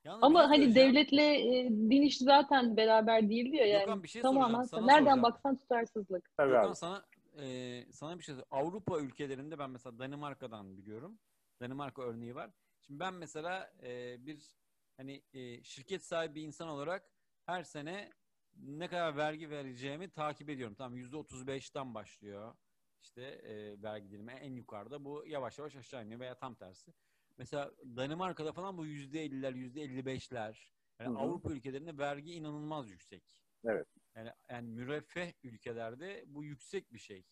Yalnız 0.06 0.24
Ama 0.24 0.39
şey 0.39 0.47
hani 0.47 0.58
söyleyeceğim. 0.74 0.93
devletle 0.95 1.58
e, 1.60 1.70
din 1.70 2.02
işi 2.02 2.24
zaten 2.24 2.78
beraber 2.78 3.30
değil 3.30 3.52
diyor 3.52 3.66
yani. 3.66 3.80
Gökhan, 3.86 4.04
bir 4.04 4.08
şey 4.08 4.22
Tamamen 4.22 4.47
soracağım, 4.47 4.68
sana 4.70 4.86
nereden 4.86 4.99
soracağım. 4.99 5.24
baksan 5.24 5.58
tutarsızlık. 5.58 6.30
Abi. 6.38 6.76
sana 6.76 7.04
e, 7.38 7.86
sana 7.91 8.17
bir 8.17 8.23
şey 8.23 8.36
söyleyeyim. 8.36 8.47
Avrupa 8.51 8.99
ülkelerinde 8.99 9.59
ben 9.59 9.69
mesela 9.69 9.99
Danimarka'dan 9.99 10.77
biliyorum. 10.77 11.19
Danimarka 11.61 12.01
örneği 12.01 12.36
var. 12.36 12.51
Şimdi 12.82 12.99
ben 12.99 13.13
mesela 13.13 13.73
e, 13.84 14.17
bir 14.25 14.55
hani 14.97 15.23
e, 15.34 15.63
şirket 15.63 16.05
sahibi 16.05 16.41
insan 16.41 16.67
olarak 16.67 17.09
her 17.45 17.63
sene 17.63 18.11
ne 18.55 18.88
kadar 18.88 19.17
vergi 19.17 19.49
vereceğimi 19.49 20.09
takip 20.09 20.49
ediyorum. 20.49 20.75
Tamam 20.75 20.97
%35'ten 20.99 21.93
başlıyor. 21.93 22.55
İşte 23.01 23.21
e, 23.23 23.82
vergi 23.84 24.11
dilimi 24.11 24.32
en 24.32 24.53
yukarıda. 24.53 25.05
Bu 25.05 25.23
yavaş 25.27 25.57
yavaş 25.59 25.75
aşağı 25.75 26.05
iniyor 26.05 26.19
veya 26.19 26.36
tam 26.36 26.55
tersi. 26.55 26.93
Mesela 27.38 27.71
Danimarka'da 27.95 28.53
falan 28.53 28.77
bu 28.77 28.86
%50'ler, 28.86 29.53
%55'ler. 29.53 30.71
Yani. 30.99 31.17
Avrupa 31.17 31.51
ülkelerinde 31.51 31.97
vergi 31.97 32.34
inanılmaz 32.34 32.89
yüksek. 32.89 33.23
Evet. 33.63 33.88
Yani, 34.16 34.32
yani 34.49 34.68
müreffeh 34.68 35.34
ülkelerde 35.43 36.24
bu 36.28 36.43
yüksek 36.43 36.93
bir 36.93 36.99
şey. 36.99 37.26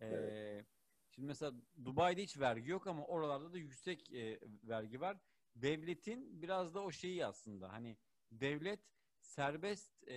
Ee, 0.00 0.64
Şimdi 1.10 1.26
mesela 1.26 1.52
Dubai'de 1.84 2.22
hiç 2.22 2.38
vergi 2.38 2.70
yok 2.70 2.86
ama 2.86 3.04
oralarda 3.06 3.52
da 3.52 3.58
yüksek 3.58 4.12
e, 4.12 4.40
vergi 4.64 5.00
var. 5.00 5.16
Devletin 5.56 6.42
biraz 6.42 6.74
da 6.74 6.82
o 6.82 6.90
şeyi 6.92 7.26
aslında 7.26 7.72
hani 7.72 7.96
devlet 8.32 8.80
serbest 9.20 10.08
e, 10.08 10.16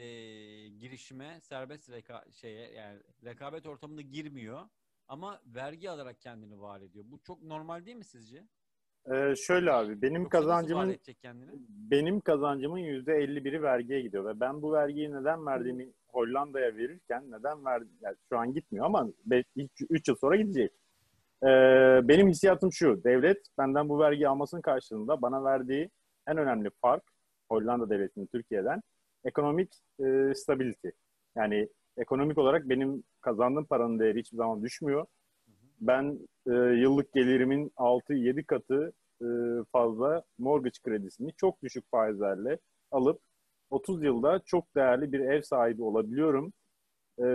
girişime, 0.70 1.42
serbest 1.42 1.90
reka 1.90 2.26
şeye 2.32 2.72
yani 2.72 3.02
rekabet 3.24 3.66
ortamında 3.66 4.02
girmiyor 4.02 4.70
ama 5.08 5.42
vergi 5.46 5.90
alarak 5.90 6.22
kendini 6.22 6.60
var 6.60 6.82
ediyor. 6.82 7.06
Bu 7.08 7.22
çok 7.24 7.44
normal 7.44 7.86
değil 7.86 7.98
mi 7.98 8.06
sizce? 8.06 8.48
Ee, 9.12 9.36
şöyle 9.36 9.72
abi 9.72 10.02
benim 10.02 10.24
var 10.24 10.30
kazancımın 10.30 10.98
benim 11.92 12.20
kazancımın 12.20 12.80
%51'i 12.80 13.62
vergiye 13.62 14.02
gidiyor 14.02 14.26
ve 14.26 14.40
ben 14.40 14.62
bu 14.62 14.74
vergiyi 14.74 15.12
neden 15.12 15.46
verdiğimi 15.46 15.88
Hollanda'ya 16.08 16.76
verirken 16.76 17.32
neden 17.32 17.66
verdim? 17.66 17.90
Yani 18.02 18.16
şu 18.30 18.38
an 18.38 18.54
gitmiyor 18.54 18.86
ama 18.86 19.08
3 19.90 20.08
yıl 20.08 20.16
sonra 20.16 20.36
gidecek. 20.36 20.72
Ee, 21.44 21.48
benim 22.04 22.30
hissiyatım 22.30 22.72
şu. 22.74 23.04
Devlet 23.04 23.38
benden 23.58 23.90
bu 23.90 24.00
vergiyi 24.00 24.28
almasının 24.28 24.62
karşılığında 24.62 25.22
bana 25.22 25.44
verdiği 25.44 25.90
en 26.28 26.38
önemli 26.38 26.70
fark 26.82 27.04
Hollanda 27.50 27.90
devletinin 27.90 28.26
Türkiye'den 28.26 28.82
ekonomik 29.26 29.74
e, 30.00 30.34
stability. 30.36 30.88
Yani 31.36 31.70
ekonomik 31.98 32.38
olarak 32.38 32.70
benim 32.70 33.04
kazandığım 33.22 33.66
paranın 33.66 34.00
değeri 34.00 34.20
hiçbir 34.20 34.38
zaman 34.38 34.64
düşmüyor. 34.64 35.06
Ben 35.88 36.20
e, 36.48 36.52
yıllık 36.54 37.14
gelirimin 37.14 37.72
6-7 37.78 38.44
katı 38.46 38.94
e, 39.22 39.28
fazla 39.72 40.24
mortgage 40.38 40.80
kredisini 40.84 41.34
çok 41.38 41.64
düşük 41.64 41.92
faizlerle 41.92 42.58
alıp 42.92 43.22
30 43.70 44.04
yılda 44.04 44.40
çok 44.46 44.76
değerli 44.76 45.12
bir 45.12 45.20
ev 45.20 45.42
sahibi 45.42 45.84
olabiliyorum. 45.84 46.54
E, 47.20 47.26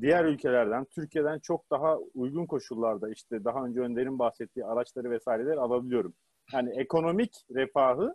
diğer 0.00 0.24
ülkelerden, 0.24 0.84
Türkiye'den 0.84 1.38
çok 1.38 1.70
daha 1.70 1.98
uygun 2.14 2.46
koşullarda 2.46 3.10
işte 3.10 3.44
daha 3.44 3.64
önce 3.64 3.80
Önder'in 3.80 4.18
bahsettiği 4.18 4.64
araçları 4.64 5.10
vesaireleri 5.10 5.60
alabiliyorum. 5.60 6.14
Yani 6.52 6.70
ekonomik 6.80 7.32
refahı 7.54 8.14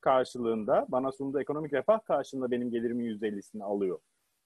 karşılığında, 0.00 0.86
bana 0.88 1.12
sunduğu 1.12 1.40
ekonomik 1.40 1.72
refah 1.72 2.04
karşılığında 2.04 2.50
benim 2.50 2.70
gelirimin 2.70 3.04
%50'sini 3.04 3.64
alıyor. 3.64 3.98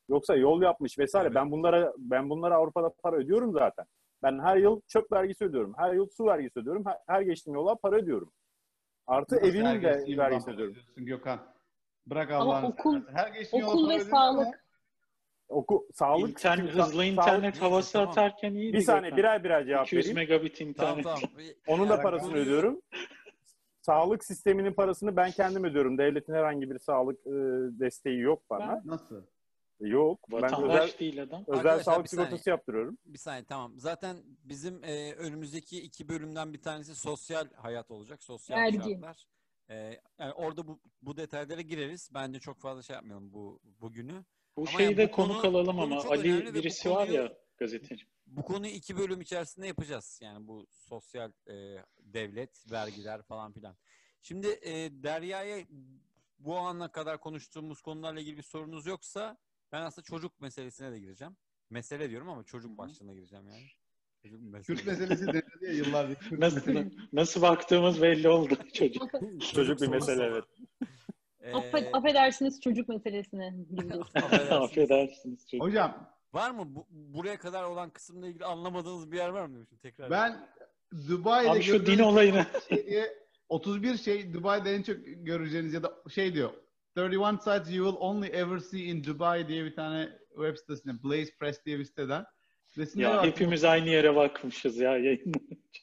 Yoksa 0.09 0.37
yol 0.37 0.63
yapmış 0.63 0.99
vesaire. 0.99 1.27
Evet. 1.27 1.35
Ben 1.35 1.51
bunlara 1.51 1.93
ben 1.99 2.31
bunlara 2.31 2.55
Avrupa'da 2.55 2.91
para 3.03 3.17
ödüyorum 3.17 3.53
zaten. 3.53 3.87
Ben 4.23 4.39
her 4.39 4.57
yıl 4.57 4.81
çöp 4.89 5.13
vergisi 5.13 5.45
ödüyorum. 5.45 5.75
Her 5.77 5.95
yıl 5.95 6.09
su 6.17 6.27
vergisi 6.27 6.59
ödüyorum. 6.61 6.85
Her, 6.87 6.97
her 7.07 7.23
geçtiğim 7.23 7.55
yola 7.55 7.75
para 7.75 7.97
ödüyorum. 7.97 8.33
Artı 9.07 9.35
Nasıl 9.37 9.47
evimin 9.49 9.83
de 9.83 10.19
vergisi 10.19 10.51
ödüyorum. 10.51 10.77
Gökhan. 10.97 11.39
Bırak 12.07 12.31
Ama 12.31 12.43
Allah'ını 12.45 12.67
okul-. 12.69 13.03
Her 13.13 13.29
geçtiğin 13.29 13.63
yola 13.63 13.73
okul 13.73 13.87
para 13.89 13.99
ve 13.99 14.05
sağlık. 14.05 14.65
Oku, 15.49 15.87
sağlık, 15.95 16.31
İnternet, 16.31 16.65
sa- 16.65 16.69
hızlı 16.69 16.83
sağlık- 16.93 17.07
internet 17.13 17.63
havası 17.63 17.93
tamam. 17.93 18.09
atarken 18.09 18.55
iyiydi. 18.55 18.77
bir 18.77 18.83
saniye 18.83 19.11
Gökhan. 19.11 19.19
birer 19.19 19.45
birer 19.45 19.67
cevap 19.67 19.87
200 19.87 20.05
vereyim. 20.07 20.17
megabit 20.17 20.57
Tamam 20.59 20.69
internet. 20.99 21.05
tamam. 21.05 21.21
Onun 21.69 21.89
da 21.89 22.03
parasını 22.03 22.35
ödüyorum. 22.37 22.81
Sağlık 23.81 24.25
sisteminin 24.25 24.73
parasını 24.73 25.17
ben 25.17 25.31
kendim 25.31 25.65
ödüyorum. 25.65 25.99
Devletin 25.99 26.33
herhangi 26.33 26.71
bir 26.71 26.79
sağlık 26.79 27.27
e, 27.27 27.31
desteği 27.81 28.21
yok 28.21 28.43
bana. 28.51 28.83
Nasıl? 28.85 29.23
Yok. 29.81 30.21
Ben 30.33 30.43
Vatandaş 30.43 30.85
özel, 30.85 30.99
değil 30.99 31.23
adam. 31.23 31.43
özel 31.47 31.57
Arkadaşlar, 31.57 31.83
sağlık 31.95 32.09
sigortası 32.09 32.51
yaptırıyorum. 32.51 32.99
Bir 33.07 33.19
saniye 33.19 33.45
tamam. 33.45 33.73
Zaten 33.77 34.17
bizim 34.45 34.85
e, 34.85 35.13
önümüzdeki 35.15 35.81
iki 35.83 36.09
bölümden 36.09 36.53
bir 36.53 36.63
tanesi 36.63 36.95
sosyal 36.95 37.49
hayat 37.55 37.91
olacak. 37.91 38.23
Sosyal 38.23 38.57
Vergi. 38.57 38.77
şartlar. 38.79 39.27
E, 39.71 40.01
yani 40.19 40.33
orada 40.33 40.67
bu, 40.69 40.81
bu 41.03 41.17
detaylara 41.17 41.61
gireriz. 41.61 42.11
Bence 42.15 42.41
çok 42.41 42.61
fazla 42.61 42.83
şey 42.83 42.95
yapmayalım 42.95 43.33
bu 43.33 43.61
bugünü. 43.81 44.25
Bu 44.57 44.61
Ama 44.61 44.71
şeyi 44.71 44.85
yani 44.85 44.97
de 44.97 45.09
bu 45.09 45.13
konu 45.13 45.41
konu- 45.41 45.57
alalım 45.57 45.81
ama 45.81 46.03
Ali 46.09 46.55
birisi 46.55 46.91
var 46.91 47.07
konuyu- 47.07 47.23
ya 47.23 47.33
gazeteci. 47.57 48.07
Bu 48.27 48.43
konuyu 48.43 48.73
iki 48.73 48.97
bölüm 48.97 49.21
içerisinde 49.21 49.67
yapacağız. 49.67 50.21
Yani 50.23 50.47
bu 50.49 50.67
sosyal 50.71 51.33
e, 51.47 51.85
devlet, 51.99 52.73
vergiler 52.73 53.23
falan 53.23 53.53
filan. 53.53 53.77
Şimdi 54.23 54.47
e, 54.63 54.73
Derya'ya 55.03 55.67
bu 56.39 56.57
ana 56.59 56.93
kadar 56.93 57.21
konuştuğumuz 57.21 57.83
konularla 57.83 58.21
ilgili 58.21 58.37
bir 58.37 58.43
sorunuz 58.43 58.87
yoksa 58.87 59.37
ben 59.73 59.83
aslında 59.83 60.05
çocuk 60.05 60.41
meselesine 60.41 60.93
de 60.93 60.99
gireceğim. 60.99 61.37
Mesele 61.71 62.11
diyorum 62.11 62.29
ama 62.29 62.45
çocuk 62.45 62.79
başlığına 62.79 63.13
gireceğim 63.15 63.49
yani. 63.49 63.63
Çocuk 64.23 64.41
Kürt 64.65 64.87
meselesi. 64.87 64.91
meselesi 64.91 65.27
denildi 65.27 65.65
ya 65.67 65.73
yıllardır. 65.73 66.17
Nasıl, 66.41 66.57
meselesi. 66.57 66.97
nasıl 67.13 67.43
baktığımız 67.43 68.03
belli 68.03 68.29
oldu 68.29 68.55
çocuk. 68.75 69.11
Çocuk 69.55 69.81
bir 69.81 69.89
mesele 69.89 70.25
evet. 70.25 70.45
E, 71.41 71.51
Affed- 71.53 71.91
affedersiniz 71.93 72.61
çocuk 72.61 72.89
meselesine 72.89 73.47
affedersiniz. 74.13 74.51
Affedersiniz 74.53 75.49
çocuk. 75.51 75.67
Hocam 75.67 76.09
Var 76.33 76.51
mı 76.51 76.75
bu, 76.75 76.87
buraya 76.91 77.39
kadar 77.39 77.65
olan 77.65 77.91
kısımla 77.91 78.29
ilgili 78.29 78.45
anlamadığınız 78.45 79.13
bir 79.13 79.17
yer 79.17 79.29
var 79.29 79.47
mı? 79.47 79.67
Şimdi 79.69 79.83
tekrar. 79.83 80.11
ben 80.11 80.49
Dubai'de 81.09 81.51
Abi 81.51 81.63
şu 81.63 81.87
din 81.87 81.99
olayını. 81.99 82.47
şey 82.69 82.87
diye 82.87 83.19
31 83.49 83.97
şey 83.97 84.35
Dubai'de 84.35 84.75
en 84.75 84.83
çok 84.83 84.97
göreceğiniz 85.05 85.73
ya 85.75 85.83
da 85.83 85.93
şey 86.11 86.35
diyor. 86.35 86.51
31 86.99 87.39
sites 87.39 87.71
you 87.71 87.85
will 87.91 87.97
only 88.01 88.29
ever 88.29 88.59
see 88.61 88.85
in 88.85 89.05
Dubai 89.05 89.49
diye 89.49 89.65
bir 89.65 89.75
tane 89.75 90.09
web 90.35 90.57
sitesinde 90.57 91.03
Blaze 91.05 91.33
Press 91.41 91.65
diye 91.67 91.79
bir 91.79 91.85
siteden. 91.85 92.25
Resimlere 92.79 93.09
Ya 93.11 93.17
bak. 93.17 93.25
hepimiz 93.27 93.65
aynı 93.65 93.89
yere 93.89 94.17
bakmışız 94.17 94.77
ya 94.77 94.99
yayın. 94.99 95.33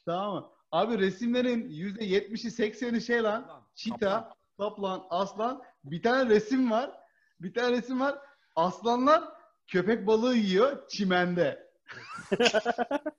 Tamam 0.06 0.34
mı? 0.34 0.50
Abi 0.72 0.98
resimlerin 0.98 1.68
%70'i 1.70 2.50
80'i 2.70 3.00
şey 3.00 3.22
lan. 3.22 3.64
Çita, 3.74 4.34
kaplan, 4.58 5.06
aslan. 5.10 5.62
Bir 5.84 6.02
tane 6.02 6.30
resim 6.30 6.70
var. 6.70 6.90
Bir 7.40 7.54
tane 7.54 7.76
resim 7.76 8.00
var. 8.00 8.18
Aslanlar 8.56 9.24
köpek 9.66 10.06
balığı 10.06 10.36
yiyor 10.36 10.88
çimende. 10.88 11.66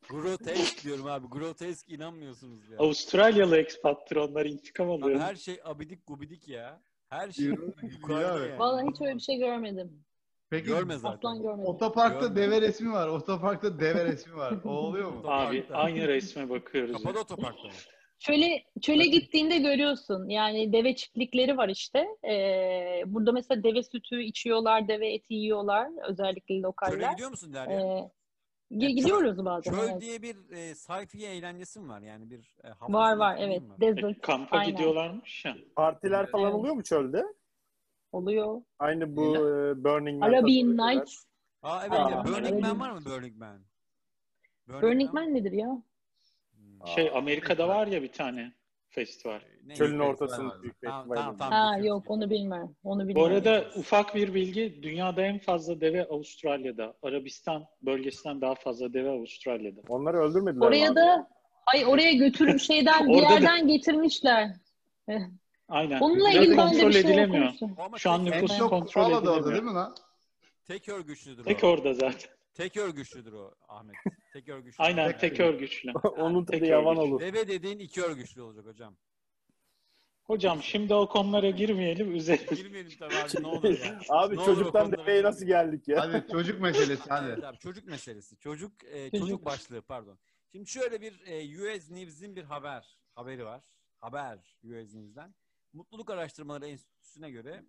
Grotesk 0.09 0.83
diyorum 0.83 1.05
abi. 1.07 1.27
Grotesk 1.27 1.89
inanmıyorsunuz 1.89 2.69
ya. 2.69 2.77
Avustralyalı 2.77 3.57
ekspattır 3.57 4.15
onlar 4.15 4.45
intikam 4.45 4.91
Abi 4.91 5.03
alıyor. 5.03 5.19
her 5.19 5.35
şey 5.35 5.59
abidik 5.63 6.07
gubidik 6.07 6.47
ya. 6.47 6.81
Her 7.09 7.31
şey 7.31 7.45
yukarıda 7.91 8.45
yani. 8.47 8.59
Vallahi 8.59 8.85
hiç 8.93 9.01
öyle 9.01 9.15
bir 9.15 9.19
şey 9.19 9.37
görmedim. 9.37 10.03
Peki 10.49 10.65
Görme 10.65 10.97
zaten. 10.97 11.17
Aslan 11.17 11.41
görmedim. 11.41 11.65
otoparkta 11.65 12.19
Görmedim. 12.27 12.35
deve 12.51 12.61
resmi 12.61 12.91
var. 12.91 13.07
Otoparkta 13.07 13.79
deve 13.79 14.05
resmi 14.05 14.35
var. 14.35 14.53
O 14.65 14.69
oluyor 14.69 15.11
mu? 15.11 15.21
Abi 15.25 15.65
aynı 15.73 16.07
resme 16.07 16.49
bakıyoruz. 16.49 17.03
Kapalı 17.03 17.19
otoparkta 17.21 17.63
mı? 17.67 17.73
Çöle, 18.19 18.63
çöle 18.81 19.05
gittiğinde 19.05 19.57
görüyorsun. 19.57 20.29
Yani 20.29 20.73
deve 20.73 20.95
çiftlikleri 20.95 21.57
var 21.57 21.69
işte. 21.69 22.07
Ee, 22.29 23.03
burada 23.05 23.31
mesela 23.31 23.63
deve 23.63 23.83
sütü 23.83 24.23
içiyorlar, 24.23 24.87
deve 24.87 25.13
eti 25.13 25.33
yiyorlar. 25.33 25.87
Özellikle 26.09 26.53
Çöle 26.55 26.61
lokaller. 26.61 27.11
gidiyor 27.11 27.29
musun 27.29 27.53
Derya? 27.53 27.79
Ee, 27.81 28.11
gidiyoruz 28.71 29.45
bazen. 29.45 29.71
Çöl 29.71 29.89
evet. 29.89 30.01
diye 30.01 30.21
bir 30.21 30.51
e, 30.51 30.75
sayfiye 30.75 31.35
eğlencesi 31.35 31.79
mi 31.79 31.89
var? 31.89 32.01
Yani 32.01 32.29
bir 32.29 32.55
e, 32.63 32.69
Var 32.93 33.17
var 33.17 33.37
evet. 33.39 33.61
mi? 33.61 33.69
Desert 33.81 34.17
E, 34.17 34.21
kampa 34.21 34.57
Aynen. 34.57 34.71
gidiyorlarmış 34.71 35.45
ya. 35.45 35.55
Partiler 35.75 36.31
falan 36.31 36.45
Evet. 36.45 36.55
oluyor 36.55 36.75
mu 36.75 36.83
çölde? 36.83 37.23
oluyor. 38.11 38.61
Aynı 38.79 39.15
bu 39.15 39.35
e, 39.35 39.83
Burning 39.83 40.19
Man. 40.19 40.29
Arabian 40.29 40.77
Nights. 40.77 41.23
Aa 41.63 41.81
evet 41.81 41.99
Aa, 41.99 42.11
ya. 42.11 42.25
Burning 42.25 42.45
Arabian 42.45 42.61
Man 42.61 42.79
var 42.79 42.91
mı 42.91 43.05
Burning 43.05 43.37
Man? 43.37 43.59
Burning 44.67 45.13
Man 45.13 45.33
nedir 45.33 45.51
ya? 45.51 45.81
Hmm. 46.51 46.87
Şey 46.87 47.11
Amerika'da 47.15 47.67
var 47.67 47.87
ya 47.87 48.03
bir 48.03 48.11
tane 48.11 48.53
festival. 48.97 49.39
Neyse. 49.65 49.77
Çölün 49.83 49.99
Büyük 49.99 50.11
ortasında 50.11 50.61
büyük 50.63 50.81
Tamam, 50.81 50.99
festival. 51.01 51.15
tamam, 51.15 51.37
tamam. 51.37 51.53
Ha 51.53 51.77
biliyoruz. 51.79 51.87
yok 52.05 52.11
onu 52.11 52.29
bilmem. 52.29 52.75
Onu 52.83 53.03
Bu 53.03 53.07
bilmem. 53.07 53.23
arada 53.23 53.65
ufak 53.75 54.15
bir 54.15 54.33
bilgi. 54.33 54.79
Dünyada 54.83 55.21
en 55.21 55.39
fazla 55.39 55.81
deve 55.81 56.05
Avustralya'da. 56.07 56.93
Arabistan 57.03 57.65
bölgesinden 57.81 58.41
daha 58.41 58.55
fazla 58.55 58.93
deve 58.93 59.09
Avustralya'da. 59.09 59.81
Onları 59.89 60.17
öldürmediler 60.17 60.65
Oraya 60.67 60.87
abi? 60.89 60.95
da 60.95 61.27
ay 61.65 61.85
oraya 61.85 62.13
götürüp 62.13 62.59
şeyden 62.69 63.07
bir 63.09 63.13
Orada 63.15 63.29
da- 63.29 63.33
yerden 63.33 63.67
getirmişler. 63.67 64.49
Aynen. 65.69 65.99
Onunla 65.99 66.29
Biraz 66.29 66.35
ilgili 66.35 66.57
ben 66.57 66.67
de 66.67 66.71
kontrol 66.71 66.87
bir 66.87 66.93
şey 66.93 67.01
edilemiyor. 67.01 67.45
okumuştum. 67.45 67.75
Şu 67.97 68.09
an 68.11 68.25
tek, 68.25 68.33
En 68.33 68.41
nüfus 68.43 68.57
çok 68.57 68.69
kontrol 68.69 69.03
koala 69.03 69.11
da 69.13 69.15
orada 69.15 69.31
edilemiyor. 69.31 69.53
değil 69.53 69.63
mi 69.63 69.73
lan? 69.73 69.95
tek 70.67 70.89
örgüçlüdür 70.89 71.43
Tek 71.43 71.63
orada 71.63 71.93
zaten. 71.93 72.31
Tek 72.57 72.77
örgüçlüdür 72.77 73.33
o 73.33 73.55
Ahmet. 73.67 73.95
Tek 74.33 74.49
örgüçlü. 74.49 74.83
Aynen 74.83 75.11
Tek- 75.11 75.19
tek 75.19 75.39
örgüçlü. 75.39 75.91
Onun 75.91 76.45
tadı 76.45 76.59
tek 76.59 76.69
yavan 76.69 76.97
olur. 76.97 77.19
Deve 77.19 77.47
dediğin 77.47 77.79
iki 77.79 78.01
örgüçlü 78.03 78.41
olacak 78.41 78.65
hocam. 78.65 78.97
Hocam 80.23 80.63
şimdi 80.63 80.93
o 80.93 81.09
konulara 81.09 81.49
girmeyelim. 81.49 82.15
Üzerine 82.15 82.55
Girmeyelim 82.55 82.97
tabii 82.99 83.15
abi 83.15 83.43
ne 83.43 83.47
olur 83.47 83.79
ya. 83.79 83.99
Abi 84.09 84.35
Ne 84.35 84.39
olur 84.39 84.45
çocuktan 84.45 84.81
o 84.81 84.89
konulara 84.89 85.07
deveye 85.07 85.23
nasıl 85.23 85.45
geldik 85.45 85.87
ya? 85.87 86.01
Hadi 86.01 86.31
çocuk 86.31 86.61
meselesi 86.61 86.91
Evet 86.91 87.11
hadi. 87.11 87.47
abi, 87.47 87.57
çocuk 87.57 87.85
meselesi. 87.87 88.37
Çocuk 88.37 88.83
e, 88.83 89.09
çocuk. 89.11 89.27
Çocuk. 89.27 89.45
başlığı 89.45 89.81
pardon. 89.81 90.19
Şimdi 90.51 90.67
şöyle 90.69 91.01
bir 91.01 91.21
e, 91.25 91.61
US 91.77 91.89
News'in 91.91 92.35
bir 92.35 92.43
haber 92.43 92.97
haberi 93.15 93.45
var. 93.45 93.69
Haber 93.99 94.57
US 94.63 94.93
News'den. 94.93 95.35
Mutluluk 95.73 96.09
Araştırmaları 96.09 96.67
Enstitüsü'ne 96.67 97.31
göre 97.31 97.65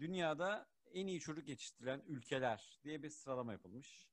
dünyada 0.00 0.66
en 0.94 1.06
iyi 1.06 1.20
çocuk 1.20 1.48
yetiştirilen 1.48 2.02
ülkeler 2.06 2.78
diye 2.84 3.02
bir 3.02 3.10
sıralama 3.10 3.52
yapılmış. 3.52 4.08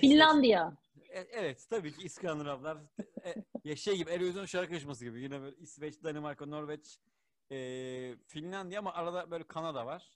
Finlandiya. 0.00 0.76
E, 1.08 1.20
evet 1.20 1.66
tabii 1.70 1.92
ki 1.92 2.02
İskandinavlar 2.02 2.78
e, 3.24 3.34
ya 3.64 3.76
şey 3.76 3.96
gibi 3.96 4.10
Eurovision 4.10 4.44
şarkı 4.44 4.72
yarışması 4.72 5.04
gibi 5.04 5.22
yine 5.22 5.40
böyle 5.40 5.56
İsveç, 5.56 6.02
Danimarka, 6.04 6.46
Norveç, 6.46 6.98
e, 7.50 7.56
Finlandiya 8.26 8.80
ama 8.80 8.92
arada 8.94 9.30
böyle 9.30 9.44
Kanada 9.44 9.86
var. 9.86 10.10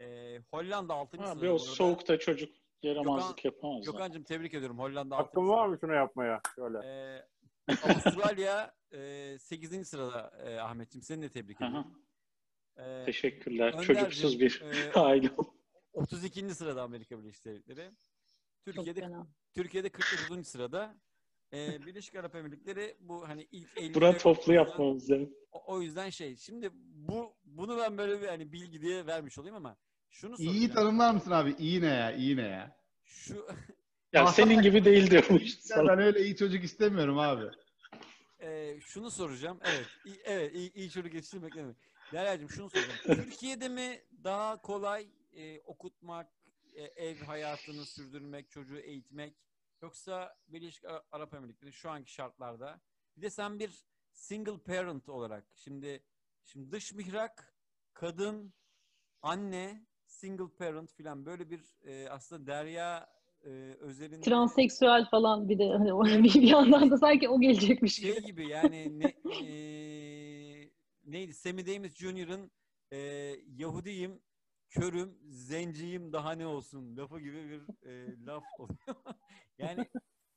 E, 0.00 0.38
Hollanda 0.50 0.94
6. 0.94 1.16
Abi 1.16 1.26
sırada 1.26 1.38
o 1.40 1.40
burada. 1.42 1.58
soğukta 1.58 2.18
çocuk 2.18 2.54
yaramazlık 2.82 3.38
Gökhan- 3.38 3.44
yapamaz. 3.54 3.84
Gökhan'cığım 3.84 4.22
tebrik 4.22 4.54
ediyorum. 4.54 4.78
Hollanda 4.78 5.16
6. 5.16 5.24
Hakkım 5.26 5.48
var 5.48 5.66
mı 5.68 5.78
şunu 5.80 5.94
yapmaya? 5.94 6.40
Şöyle. 6.54 6.78
E, 6.78 7.26
Avustralya 7.84 8.74
e, 8.92 9.38
8. 9.38 9.84
sırada 9.88 10.32
e, 10.44 10.58
Ahmetciğim. 10.60 11.02
Seni 11.02 11.22
de 11.22 11.28
tebrik 11.30 11.60
Hı 11.60 11.64
hı. 11.64 11.68
ediyorum. 11.68 12.02
E, 12.80 13.04
Teşekkürler. 13.04 13.72
Önderciğim, 13.72 14.00
Çocuksuz 14.00 14.40
bir 14.40 14.62
e, 14.62 14.92
aile. 15.00 15.30
32. 15.92 16.54
sırada 16.54 16.82
Amerika 16.82 17.18
Birleşik 17.18 17.44
Devletleri. 17.44 17.90
Türkiye'de. 18.64 19.08
Türkiye'de 19.54 19.88
49. 19.88 20.46
sırada. 20.48 20.94
Ee, 21.52 21.86
Birleşik 21.86 22.14
Arap 22.16 22.34
Emirlikleri 22.34 22.96
bu 23.00 23.28
hani 23.28 23.46
ilk 23.52 23.68
50'de 23.76 23.94
Buna 23.94 24.18
toplu 24.18 24.52
yapmamız 24.52 25.10
lazım. 25.10 25.30
O, 25.52 25.62
o 25.74 25.82
yüzden 25.82 26.10
şey. 26.10 26.36
Şimdi 26.36 26.70
bu 26.94 27.34
bunu 27.44 27.78
ben 27.78 27.98
böyle 27.98 28.22
bir 28.22 28.26
hani 28.28 28.52
bilgi 28.52 28.80
diye 28.82 29.06
vermiş 29.06 29.38
olayım 29.38 29.56
ama 29.56 29.76
şunu 30.10 30.36
İyi 30.38 30.46
soracağım. 30.48 30.74
tanımlar 30.74 31.14
mısın 31.14 31.30
abi? 31.30 31.54
İyi 31.58 31.80
ne 31.80 31.86
ya? 31.86 32.12
İyi 32.12 32.36
ne 32.36 32.42
ya? 32.48 32.76
Şu 33.04 33.46
Ya 34.12 34.26
senin 34.26 34.62
gibi 34.62 34.84
değil 34.84 35.10
diyormuş. 35.10 35.42
Ya 35.54 35.60
sana. 35.62 35.88
ben 35.88 35.98
öyle 35.98 36.20
iyi 36.24 36.36
çocuk 36.36 36.64
istemiyorum 36.64 37.18
abi. 37.18 37.44
e, 38.40 38.80
şunu 38.80 39.10
soracağım. 39.10 39.58
Evet. 39.64 39.86
iyi, 40.06 40.20
evet 40.24 40.54
iyi, 40.54 40.72
iyi 40.72 40.90
çocuk 40.90 41.14
yetiştirmek 41.14 41.54
ne 41.56 41.62
demek? 41.62 41.76
Derya'cığım 42.12 42.48
şunu 42.50 42.70
soracağım. 42.70 42.98
Türkiye'de 43.04 43.68
mi 43.68 44.02
daha 44.24 44.62
kolay 44.62 45.08
e, 45.32 45.60
okutmak, 45.60 46.32
e, 46.74 46.82
ev 46.82 47.16
hayatını 47.16 47.86
sürdürmek, 47.86 48.50
çocuğu 48.50 48.78
eğitmek 48.78 49.34
yoksa 49.82 50.36
Birleşik 50.48 50.84
Ara- 50.84 51.02
Arap 51.12 51.34
Emirlikleri 51.34 51.72
şu 51.72 51.90
anki 51.90 52.12
şartlarda 52.12 52.80
bir 53.16 53.22
de 53.22 53.30
sen 53.30 53.58
bir 53.58 53.84
single 54.12 54.58
parent 54.58 55.08
olarak 55.08 55.44
şimdi 55.54 56.04
şimdi 56.44 56.72
dış 56.72 56.92
mihrak, 56.92 57.54
kadın, 57.92 58.54
anne, 59.22 59.86
single 60.06 60.48
parent 60.58 60.92
filan 60.92 61.26
böyle 61.26 61.50
bir 61.50 61.64
e, 61.84 62.10
aslında 62.10 62.46
Derya 62.46 63.10
e, 63.44 63.48
özelinde 63.80 64.20
Transseksüel 64.20 65.06
falan 65.10 65.48
bir 65.48 65.58
de 65.58 65.68
hani 65.68 65.92
o 65.92 66.04
bir, 66.04 66.42
yandan 66.42 66.90
da 66.90 66.98
sanki 66.98 67.28
o 67.28 67.40
gelecekmiş 67.40 67.96
gibi. 67.96 68.12
şey 68.12 68.22
gibi 68.22 68.46
yani 68.46 68.98
ne, 68.98 69.14
eee, 69.42 69.99
neydi 71.12 71.34
Sammy 71.34 71.66
Davis 71.66 71.94
Jr.'ın 71.94 72.50
eee, 72.92 73.44
Yahudiyim, 73.46 74.22
körüm, 74.70 75.18
zenciyim 75.28 76.12
daha 76.12 76.32
ne 76.32 76.46
olsun 76.46 76.96
lafı 76.96 77.20
gibi 77.20 77.50
bir 77.50 77.86
eee, 77.88 78.16
laf 78.26 78.44
oluyor. 78.58 78.78
yani 79.58 79.88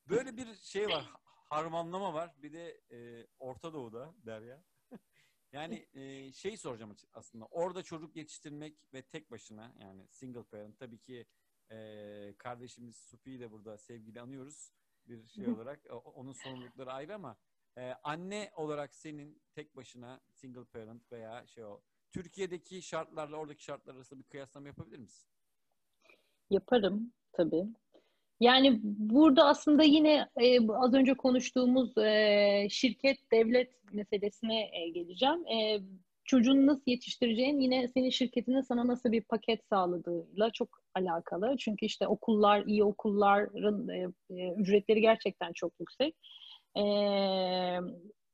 böyle 0.08 0.36
bir 0.36 0.54
şey 0.54 0.88
var. 0.88 1.06
Harmanlama 1.48 2.14
var. 2.14 2.34
Bir 2.42 2.52
de 2.52 2.80
eee, 2.90 3.26
Orta 3.38 3.72
Doğu'da 3.72 4.14
Derya. 4.26 4.64
yani 5.52 5.86
eee, 5.94 6.32
şey 6.32 6.56
soracağım 6.56 6.96
aslında. 7.12 7.46
Orada 7.46 7.82
çocuk 7.82 8.16
yetiştirmek 8.16 8.76
ve 8.94 9.02
tek 9.02 9.30
başına 9.30 9.74
yani 9.80 10.06
single 10.10 10.42
parent 10.42 10.78
tabii 10.78 10.98
ki 10.98 11.26
eee, 11.70 12.34
kardeşimiz 12.38 12.96
Sufi'yi 12.96 13.40
de 13.40 13.50
burada 13.50 13.78
sevgiyle 13.78 14.20
anıyoruz 14.20 14.72
bir 15.06 15.26
şey 15.26 15.48
olarak. 15.48 15.80
Onun 16.04 16.32
sorumlulukları 16.32 16.92
ayrı 16.92 17.14
ama 17.14 17.36
e, 17.78 17.92
anne 18.02 18.50
olarak 18.56 18.94
senin 18.94 19.42
tek 19.54 19.76
başına 19.76 20.20
single 20.30 20.64
parent 20.64 21.12
veya 21.12 21.46
şey 21.46 21.64
o 21.64 21.80
Türkiye'deki 22.12 22.82
şartlarla 22.82 23.36
oradaki 23.36 23.64
şartlar 23.64 23.94
arasında 23.94 24.20
bir 24.20 24.24
kıyaslama 24.24 24.66
yapabilir 24.66 24.98
misin? 24.98 25.28
Yaparım 26.50 27.12
tabii. 27.32 27.64
Yani 28.40 28.80
burada 28.82 29.44
aslında 29.44 29.82
yine 29.82 30.28
e, 30.40 30.68
az 30.68 30.94
önce 30.94 31.14
konuştuğumuz 31.14 31.98
e, 31.98 32.66
şirket 32.70 33.18
devlet 33.32 33.92
meselesine 33.92 34.70
e, 34.72 34.88
geleceğim. 34.88 35.46
E, 35.46 35.80
çocuğunu 36.24 36.66
nasıl 36.66 36.82
yetiştireceğin 36.86 37.60
yine 37.60 37.88
senin 37.88 38.10
şirketinin 38.10 38.60
sana 38.60 38.86
nasıl 38.86 39.12
bir 39.12 39.22
paket 39.22 39.64
sağladığıyla 39.64 40.50
çok 40.50 40.68
alakalı. 40.94 41.56
Çünkü 41.58 41.86
işte 41.86 42.08
okullar, 42.08 42.64
iyi 42.66 42.84
okulların 42.84 43.88
e, 43.88 44.08
e, 44.30 44.54
ücretleri 44.54 45.00
gerçekten 45.00 45.52
çok 45.52 45.72
yüksek. 45.80 46.16
E, 46.76 46.82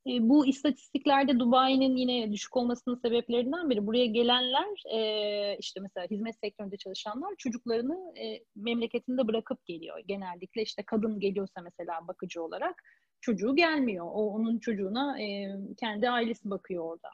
e, 0.06 0.28
bu 0.28 0.46
istatistiklerde 0.46 1.38
Dubai'nin 1.38 1.96
yine 1.96 2.32
düşük 2.32 2.56
olmasının 2.56 2.96
sebeplerinden 2.96 3.70
biri 3.70 3.86
buraya 3.86 4.06
gelenler 4.06 4.82
e, 4.92 5.56
işte 5.58 5.80
mesela 5.80 6.06
hizmet 6.10 6.36
sektöründe 6.40 6.76
çalışanlar 6.76 7.34
çocuklarını 7.38 8.18
e, 8.18 8.44
memleketinde 8.56 9.28
bırakıp 9.28 9.66
geliyor. 9.66 9.98
Genellikle 10.06 10.62
işte 10.62 10.82
kadın 10.86 11.20
geliyorsa 11.20 11.60
mesela 11.62 12.08
bakıcı 12.08 12.42
olarak 12.42 12.82
çocuğu 13.20 13.56
gelmiyor. 13.56 14.06
O 14.06 14.30
onun 14.30 14.58
çocuğuna 14.58 15.20
e, 15.20 15.56
kendi 15.80 16.10
ailesi 16.10 16.50
bakıyor 16.50 16.84
orada. 16.84 17.08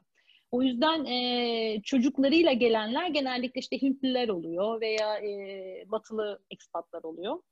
O 0.50 0.62
yüzden 0.62 1.04
e, 1.04 1.82
çocuklarıyla 1.82 2.52
gelenler 2.52 3.08
genellikle 3.08 3.60
işte 3.60 3.82
Hintliler 3.82 4.28
oluyor 4.28 4.80
veya 4.80 5.18
e, 5.18 5.30
batılı 5.90 6.38
ekspatlar 6.50 7.02
oluyor. 7.02 7.42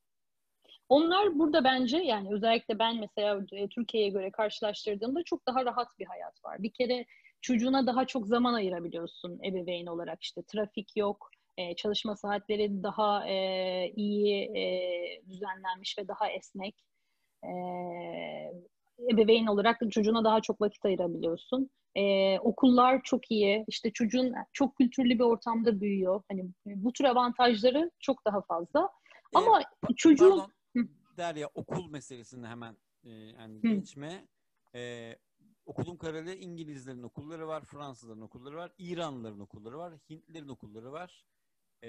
Onlar 0.88 1.38
burada 1.38 1.64
bence 1.64 1.98
yani 1.98 2.28
özellikle 2.34 2.78
ben 2.78 3.00
mesela 3.00 3.40
e, 3.52 3.68
Türkiye'ye 3.68 4.08
göre 4.08 4.30
karşılaştırdığımda 4.30 5.22
çok 5.24 5.46
daha 5.46 5.64
rahat 5.64 5.98
bir 5.98 6.06
hayat 6.06 6.44
var. 6.44 6.62
Bir 6.62 6.70
kere 6.72 7.04
çocuğuna 7.40 7.86
daha 7.86 8.06
çok 8.06 8.26
zaman 8.26 8.54
ayırabiliyorsun 8.54 9.40
ebeveyn 9.44 9.86
olarak 9.86 10.22
işte 10.22 10.42
trafik 10.42 10.96
yok, 10.96 11.30
e, 11.56 11.76
çalışma 11.76 12.16
saatleri 12.16 12.82
daha 12.82 13.28
e, 13.28 13.36
iyi 13.96 14.50
düzenlenmiş 15.28 15.98
ve 15.98 16.08
daha 16.08 16.28
esnek. 16.30 16.84
Ebeveyn 19.12 19.46
olarak 19.46 19.80
çocuğuna 19.90 20.24
daha 20.24 20.40
çok 20.40 20.60
vakit 20.60 20.84
ayırabiliyorsun. 20.84 21.70
Ee, 21.96 22.38
okullar 22.38 23.02
çok 23.02 23.30
iyi. 23.30 23.64
İşte 23.68 23.90
çocuğun 23.90 24.34
çok 24.52 24.76
kültürlü 24.76 25.14
bir 25.14 25.24
ortamda 25.24 25.80
büyüyor. 25.80 26.22
Hani 26.30 26.44
bu 26.66 26.92
tür 26.92 27.04
avantajları 27.04 27.90
çok 28.00 28.24
daha 28.24 28.40
fazla. 28.40 28.80
Ee, 28.80 29.38
Ama 29.38 29.60
pa- 29.60 29.94
çocuğun 29.96 30.30
pardon. 30.30 30.52
Derya 31.16 31.48
okul 31.54 31.90
meselesini 31.90 32.46
hemen 32.46 32.76
e, 33.04 33.10
yani 33.10 33.58
Hı. 33.62 33.68
geçme. 33.68 34.28
E, 34.74 35.16
okulum 35.66 35.98
kararı 35.98 36.32
İngilizlerin 36.34 37.02
okulları 37.02 37.48
var, 37.48 37.64
Fransızların 37.64 38.20
okulları 38.20 38.56
var, 38.56 38.72
İranlıların 38.78 39.40
okulları 39.40 39.78
var, 39.78 39.94
Hintlilerin 40.10 40.48
okulları 40.48 40.92
var. 40.92 41.24
E, 41.84 41.88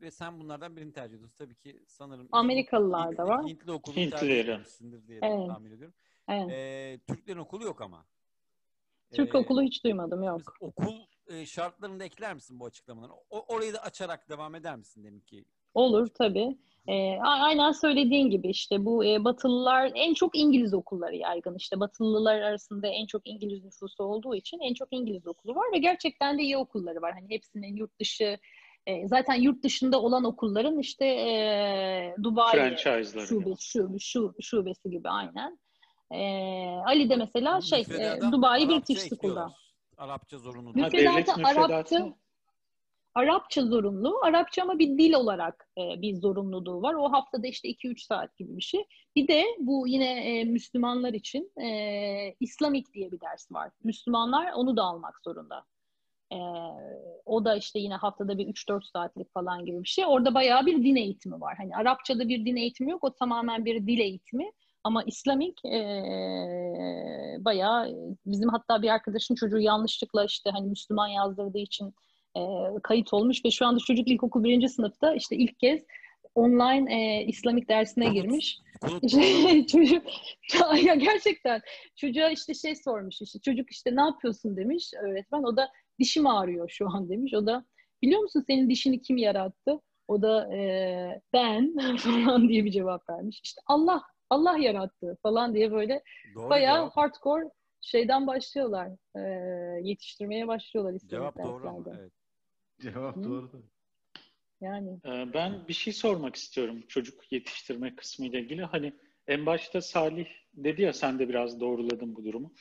ve 0.00 0.10
sen 0.10 0.40
bunlardan 0.40 0.76
birini 0.76 0.92
tercih 0.92 1.14
ediyorsun. 1.16 1.36
Tabii 1.38 1.54
ki 1.54 1.82
sanırım 1.86 2.28
Amerikalılar 2.32 3.16
da 3.16 3.26
var. 3.26 3.44
Hintli 3.46 3.72
Hintlileri. 3.72 4.10
tercih 4.10 4.52
etmişsindir 4.54 5.06
diye 5.08 5.20
Evet. 5.22 5.48
tahmin 5.48 5.70
ediyorum. 5.70 5.94
Evet. 6.28 6.50
E, 6.50 7.00
Türklerin 7.06 7.38
okulu 7.38 7.64
yok 7.64 7.80
ama. 7.80 8.06
Türk 9.12 9.34
E, 9.34 9.38
okulu 9.38 9.62
hiç 9.62 9.84
duymadım 9.84 10.22
yok. 10.22 10.56
Okul 10.60 11.06
e, 11.26 11.46
şartlarını 11.46 12.00
da 12.00 12.04
ekler 12.04 12.34
misin 12.34 12.60
bu 12.60 12.64
açıklamaları? 12.66 13.12
O, 13.30 13.54
orayı 13.54 13.74
da 13.74 13.82
açarak 13.82 14.28
devam 14.28 14.54
eder 14.54 14.76
misin 14.76 15.04
demek 15.04 15.26
ki? 15.26 15.44
Olur 15.76 16.06
tabii. 16.06 16.56
Ee, 16.88 17.18
a- 17.18 17.42
aynen 17.44 17.72
söylediğin 17.72 18.30
gibi 18.30 18.48
işte 18.48 18.84
bu 18.84 19.04
e, 19.04 19.24
Batılılar 19.24 19.92
en 19.94 20.14
çok 20.14 20.38
İngiliz 20.38 20.74
okulları 20.74 21.16
yaygın. 21.16 21.54
İşte 21.54 21.80
Batılılar 21.80 22.40
arasında 22.40 22.86
en 22.86 23.06
çok 23.06 23.26
İngiliz 23.26 23.64
nüfusu 23.64 24.04
olduğu 24.04 24.34
için 24.34 24.60
en 24.60 24.74
çok 24.74 24.88
İngiliz 24.90 25.26
okulu 25.26 25.54
var 25.54 25.72
ve 25.72 25.78
gerçekten 25.78 26.38
de 26.38 26.42
iyi 26.42 26.56
okulları 26.56 27.02
var. 27.02 27.12
Hani 27.12 27.30
hepsinin 27.30 27.76
yurt 27.76 28.00
dışı 28.00 28.38
e, 28.86 29.08
zaten 29.08 29.34
yurt 29.34 29.62
dışında 29.62 30.02
olan 30.02 30.24
okulların 30.24 30.78
işte 30.78 31.06
e, 31.06 32.14
Dubai 32.22 32.56
Franchise'ları. 32.56 33.26
şube, 33.26 33.50
şu, 33.60 33.96
şu, 34.00 34.34
şubesi 34.40 34.90
gibi 34.90 35.08
aynen. 35.08 35.58
E, 36.10 36.20
Ali 36.86 37.10
de 37.10 37.16
mesela 37.16 37.60
şey 37.60 37.80
e, 37.80 38.20
Dubai 38.32 38.62
Arapça 38.62 38.74
British 38.74 39.08
School'da. 39.08 39.52
Arapça 39.98 40.38
zorunlu. 40.38 40.72
Müfredatı 40.74 41.32
Arapça, 41.44 41.98
mı? 41.98 42.16
Arapça 43.16 43.62
zorunlu. 43.62 44.18
Arapça 44.22 44.62
ama 44.62 44.78
bir 44.78 44.98
dil 44.98 45.12
olarak 45.12 45.68
e, 45.78 46.02
bir 46.02 46.16
zorunluluğu 46.16 46.82
var. 46.82 46.94
O 46.94 47.12
haftada 47.12 47.46
işte 47.46 47.68
2-3 47.68 48.02
saat 48.06 48.36
gibi 48.36 48.56
bir 48.56 48.62
şey. 48.62 48.84
Bir 49.16 49.28
de 49.28 49.44
bu 49.58 49.88
yine 49.88 50.38
e, 50.38 50.44
Müslümanlar 50.44 51.12
için 51.12 51.52
e, 51.62 52.34
İslamik 52.40 52.94
diye 52.94 53.12
bir 53.12 53.20
ders 53.20 53.52
var. 53.52 53.70
Müslümanlar 53.84 54.52
onu 54.52 54.76
da 54.76 54.82
almak 54.82 55.20
zorunda. 55.24 55.64
E, 56.32 56.36
o 57.24 57.44
da 57.44 57.56
işte 57.56 57.78
yine 57.78 57.94
haftada 57.94 58.38
bir 58.38 58.46
3-4 58.46 58.84
saatlik 58.92 59.32
falan 59.34 59.64
gibi 59.64 59.82
bir 59.82 59.88
şey. 59.88 60.04
Orada 60.06 60.34
bayağı 60.34 60.66
bir 60.66 60.84
din 60.84 60.96
eğitimi 60.96 61.40
var. 61.40 61.54
Hani 61.58 61.76
Arapçada 61.76 62.28
bir 62.28 62.44
din 62.44 62.56
eğitimi 62.56 62.90
yok. 62.90 63.04
O 63.04 63.14
tamamen 63.14 63.64
bir 63.64 63.86
dil 63.86 63.98
eğitimi. 63.98 64.50
Ama 64.84 65.02
İslamik 65.02 65.64
e, 65.64 65.78
bayağı 67.38 67.94
bizim 68.26 68.48
hatta 68.48 68.82
bir 68.82 68.88
arkadaşın 68.88 69.34
çocuğu 69.34 69.58
yanlışlıkla 69.58 70.24
işte 70.24 70.50
hani 70.50 70.68
Müslüman 70.68 71.08
yazdırdığı 71.08 71.58
için 71.58 71.94
e, 72.36 72.40
kayıt 72.82 73.14
olmuş 73.14 73.44
ve 73.44 73.50
şu 73.50 73.66
anda 73.66 73.80
çocuk 73.80 74.08
ilkokul 74.08 74.44
birinci 74.44 74.68
sınıfta 74.68 75.14
işte 75.14 75.36
ilk 75.36 75.58
kez 75.58 75.80
online 76.34 76.94
e, 76.94 77.24
İslamik 77.24 77.68
dersine 77.68 78.08
girmiş. 78.08 78.58
İşte 79.02 79.66
çocuk 79.66 80.02
ya 80.84 80.94
gerçekten 80.94 81.60
çocuğa 81.96 82.30
işte 82.30 82.54
şey 82.54 82.76
sormuş 82.76 83.22
işte 83.22 83.38
çocuk 83.40 83.70
işte 83.70 83.96
ne 83.96 84.00
yapıyorsun 84.00 84.56
demiş 84.56 84.90
öğretmen 85.02 85.42
o 85.42 85.56
da 85.56 85.68
dişim 85.98 86.26
ağrıyor 86.26 86.68
şu 86.68 86.88
an 86.88 87.08
demiş 87.08 87.34
o 87.34 87.46
da 87.46 87.64
Biliyor 88.02 88.20
musun 88.20 88.44
senin 88.46 88.70
dişini 88.70 89.02
kim 89.02 89.16
yarattı? 89.16 89.80
O 90.08 90.22
da 90.22 90.54
e, 90.54 91.20
ben 91.32 91.76
falan 91.96 92.48
diye 92.48 92.64
bir 92.64 92.70
cevap 92.70 93.10
vermiş. 93.10 93.40
İşte 93.44 93.62
Allah 93.66 94.02
Allah 94.30 94.58
yarattı 94.58 95.16
falan 95.22 95.54
diye 95.54 95.72
böyle 95.72 96.02
Doğru 96.34 96.50
bayağı 96.50 96.76
cevap. 96.76 96.96
hardcore 96.96 97.50
şeyden 97.80 98.26
başlıyorlar. 98.26 98.88
E, 99.16 99.20
yetiştirmeye 99.82 100.48
başlıyorlar 100.48 100.92
istedik 100.94 101.10
Cevap 101.10 101.38
doğru 101.38 101.68
ama. 101.68 101.84
derslerde. 101.84 102.00
Evet. 102.00 102.12
Cevap 102.80 103.16
Hı. 103.16 103.24
doğru. 103.24 103.62
Yani 104.60 105.00
Ee, 105.04 105.34
Ben 105.34 105.68
bir 105.68 105.72
şey 105.72 105.92
sormak 105.92 106.36
istiyorum 106.36 106.82
çocuk 106.88 107.32
yetiştirme 107.32 107.96
kısmı 107.96 108.26
ile 108.26 108.40
ilgili. 108.40 108.62
Hani 108.62 108.92
en 109.26 109.46
başta 109.46 109.80
Salih 109.80 110.26
dedi 110.54 110.82
ya 110.82 110.92
sen 110.92 111.18
de 111.18 111.28
biraz 111.28 111.60
doğruladın 111.60 112.16
bu 112.16 112.24
durumu. 112.24 112.54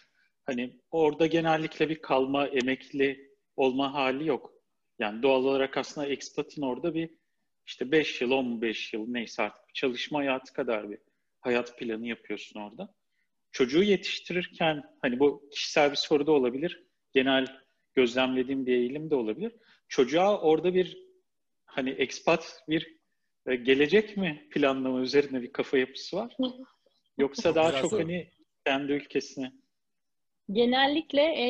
Hani 0.44 0.80
orada 0.92 1.28
genellikle 1.28 1.90
bir 1.90 2.02
kalma, 2.02 2.48
emekli 2.48 3.32
olma 3.56 3.94
hali 3.94 4.28
yok. 4.28 4.54
Yani 5.00 5.24
doğal 5.24 5.44
olarak 5.44 5.78
aslında 5.78 6.08
ekspatın 6.08 6.62
orada 6.62 6.94
bir 6.94 7.10
işte 7.66 7.92
5 7.92 8.22
yıl, 8.22 8.32
15 8.32 8.94
yıl 8.94 9.08
neyse 9.08 9.44
artık 9.44 9.76
çalışma 9.76 10.20
hayatı 10.20 10.54
kadar 10.54 10.90
bir 10.90 11.00
hayat 11.42 11.80
planı 11.80 12.08
yapıyorsun 12.08 12.60
orada. 12.60 12.94
Çocuğu 13.52 13.84
yetiştirirken 13.84 14.84
hani 15.02 15.20
bu 15.20 15.50
kişisel 15.52 15.92
bir 15.92 15.96
soru 15.96 16.28
da 16.28 16.32
olabilir. 16.32 16.84
Genel 17.14 17.62
gözlemlediğim 17.94 18.66
bir 18.66 18.74
eğilim 18.74 19.10
de 19.10 19.16
olabilir. 19.16 19.52
Çocuğa 19.88 20.42
orada 20.42 20.74
bir 20.74 20.98
hani 21.66 21.90
expat 21.90 22.64
bir 22.70 22.96
e, 23.48 23.56
gelecek 23.56 24.18
mi 24.18 24.48
planlama 24.52 25.00
üzerine 25.00 25.42
bir 25.42 25.52
kafa 25.52 25.78
yapısı 25.78 26.18
var? 26.18 26.38
Yoksa 27.18 27.56
daha 27.56 27.68
güzel 27.68 27.82
çok 27.82 27.90
soru. 27.90 28.02
hani 28.02 28.30
kendi 28.66 28.92
ülkesine. 28.92 29.52
genellikle 30.52 31.22
e, 31.22 31.46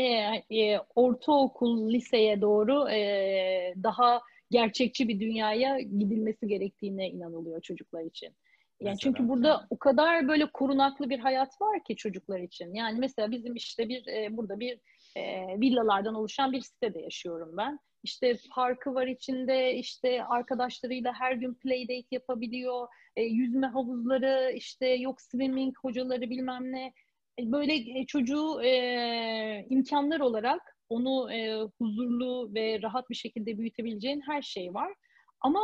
e, 0.49 0.79
ortaokul, 0.95 1.89
liseye 1.89 2.41
doğru 2.41 2.89
e, 2.89 3.73
daha 3.83 4.21
gerçekçi 4.51 5.07
bir 5.07 5.19
dünyaya 5.19 5.79
gidilmesi 5.79 6.47
gerektiğine 6.47 7.09
inanılıyor 7.09 7.61
çocuklar 7.61 8.03
için. 8.03 8.35
Yani 8.81 8.93
Mesela? 8.93 8.97
çünkü 8.97 9.29
burada 9.29 9.67
o 9.69 9.77
kadar 9.77 10.27
böyle 10.27 10.51
korunaklı 10.51 11.09
bir 11.09 11.19
hayat 11.19 11.61
var 11.61 11.83
ki 11.83 11.95
çocuklar 11.95 12.39
için. 12.39 12.73
Yani 12.73 12.99
mesela 12.99 13.31
bizim 13.31 13.55
işte 13.55 13.89
bir 13.89 14.07
e, 14.07 14.37
burada 14.37 14.59
bir 14.59 14.79
e, 15.15 15.45
villalardan 15.59 16.15
oluşan 16.15 16.51
bir 16.51 16.61
sitede 16.61 16.99
yaşıyorum 16.99 17.57
ben. 17.57 17.79
İşte 18.05 18.37
parkı 18.51 18.93
var 18.93 19.07
içinde, 19.07 19.73
işte 19.75 20.23
arkadaşlarıyla 20.23 21.13
her 21.13 21.31
gün 21.31 21.53
playdate 21.53 22.07
yapabiliyor, 22.11 22.87
e, 23.15 23.23
yüzme 23.23 23.67
havuzları, 23.67 24.51
işte 24.55 24.87
yok 24.87 25.21
swimming 25.21 25.75
hocaları 25.81 26.29
bilmem 26.29 26.71
ne. 26.71 26.93
E, 27.39 27.51
Böyle 27.51 27.99
e, 27.99 28.05
çocuğu 28.05 28.63
e, 28.63 29.65
imkanlar 29.69 30.19
olarak 30.19 30.61
onu 30.89 31.33
e, 31.33 31.61
huzurlu 31.79 32.53
ve 32.55 32.81
rahat 32.81 33.09
bir 33.09 33.15
şekilde 33.15 33.57
büyütebileceğin 33.57 34.21
her 34.21 34.41
şey 34.41 34.73
var. 34.73 34.93
Ama 35.41 35.59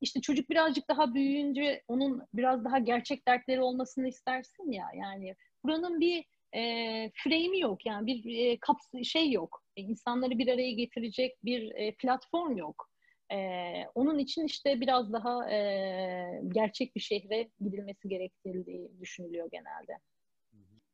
işte 0.00 0.20
çocuk 0.20 0.50
birazcık 0.50 0.88
daha 0.88 1.14
büyüyünce 1.14 1.82
onun 1.88 2.22
biraz 2.34 2.64
daha 2.64 2.78
gerçek 2.78 3.28
dertleri 3.28 3.60
olmasını 3.62 4.08
istersin 4.08 4.72
ya. 4.72 4.86
Yani 4.96 5.34
buranın 5.64 6.00
bir 6.00 6.24
e, 6.54 6.60
frame'i 7.14 7.60
yok 7.60 7.86
yani 7.86 8.06
bir 8.06 8.38
e, 8.38 8.58
kaps 8.60 8.86
şey 9.04 9.32
yok. 9.32 9.62
E, 9.76 9.82
insanları 9.82 10.38
bir 10.38 10.48
araya 10.48 10.72
getirecek 10.72 11.44
bir 11.44 11.74
e, 11.74 11.94
platform 11.94 12.56
yok. 12.56 12.88
E, 13.32 13.38
onun 13.94 14.18
için 14.18 14.44
işte 14.44 14.80
biraz 14.80 15.12
daha 15.12 15.50
e, 15.50 16.40
gerçek 16.48 16.96
bir 16.96 17.00
şehre 17.00 17.50
gidilmesi 17.60 18.08
gerektiği 18.08 18.90
düşünülüyor 19.00 19.48
genelde. 19.52 19.98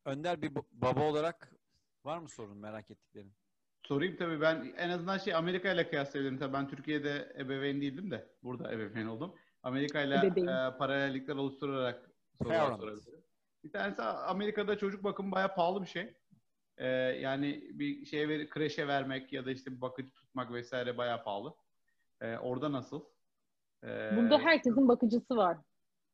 Önder 0.05 0.41
bir 0.41 0.51
baba 0.71 1.09
olarak 1.09 1.53
var 2.05 2.17
mı 2.17 2.29
sorun 2.29 2.57
merak 2.57 2.91
ettiklerin? 2.91 3.33
Sorayım 3.83 4.15
tabii 4.15 4.41
ben 4.41 4.73
en 4.77 4.89
azından 4.89 5.17
şey 5.17 5.35
Amerika 5.35 5.71
ile 5.73 5.89
kıyaslayabilirim. 5.89 6.39
Tabii 6.39 6.53
ben 6.53 6.67
Türkiye'de 6.67 7.33
ebeveyn 7.39 7.81
değildim 7.81 8.11
de 8.11 8.29
burada 8.43 8.73
ebeveyn 8.73 9.05
oldum. 9.05 9.35
Amerika 9.63 10.01
ile 10.01 10.15
e, 10.15 10.77
paralellikler 10.77 11.35
oluşturarak 11.35 12.11
sorular 12.43 12.77
sorabilirim. 12.77 13.18
Bir 13.63 13.71
tanesi 13.71 14.01
Amerika'da 14.01 14.77
çocuk 14.77 15.03
bakımı 15.03 15.31
bayağı 15.31 15.55
pahalı 15.55 15.81
bir 15.81 15.87
şey. 15.87 16.13
E, 16.77 16.87
yani 17.21 17.63
bir 17.73 18.05
şeye 18.05 18.29
ver, 18.29 18.49
kreşe 18.49 18.87
vermek 18.87 19.33
ya 19.33 19.45
da 19.45 19.51
işte 19.51 19.71
bir 19.71 19.81
bakıcı 19.81 20.11
tutmak 20.13 20.53
vesaire 20.53 20.97
bayağı 20.97 21.23
pahalı. 21.23 21.53
E, 22.21 22.37
orada 22.37 22.71
nasıl? 22.71 23.03
E, 23.83 23.87
Burada 23.87 24.39
herkesin 24.39 24.87
bakıcısı 24.87 25.37
var. 25.37 25.57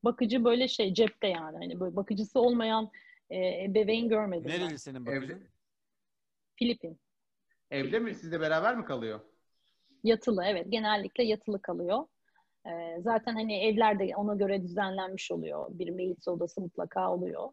Bakıcı 0.03 0.43
böyle 0.43 0.67
şey 0.67 0.93
cepte 0.93 1.27
yani. 1.27 1.57
Hani 1.57 1.79
böyle 1.79 1.95
bakıcısı 1.95 2.39
olmayan 2.39 2.91
e, 3.29 3.63
ebeveyn 3.63 4.09
görmedim 4.09 4.45
ben. 4.49 4.59
Nereli 4.61 4.79
senin 4.79 5.05
Evde, 5.05 5.15
bakıcın? 5.15 5.47
Filipin. 6.55 6.99
evde 7.71 7.99
mi? 7.99 8.15
Sizle 8.15 8.39
beraber 8.39 8.77
mi 8.77 8.85
kalıyor? 8.85 9.19
Yatılı 10.03 10.43
evet. 10.45 10.65
Genellikle 10.69 11.23
yatılı 11.23 11.61
kalıyor. 11.61 12.05
E, 12.65 13.01
zaten 13.01 13.33
hani 13.33 13.63
evler 13.65 13.99
de 13.99 14.15
ona 14.15 14.35
göre 14.35 14.63
düzenlenmiş 14.63 15.31
oluyor. 15.31 15.65
Bir 15.69 15.89
maids 15.89 16.27
odası 16.27 16.61
mutlaka 16.61 17.11
oluyor. 17.13 17.49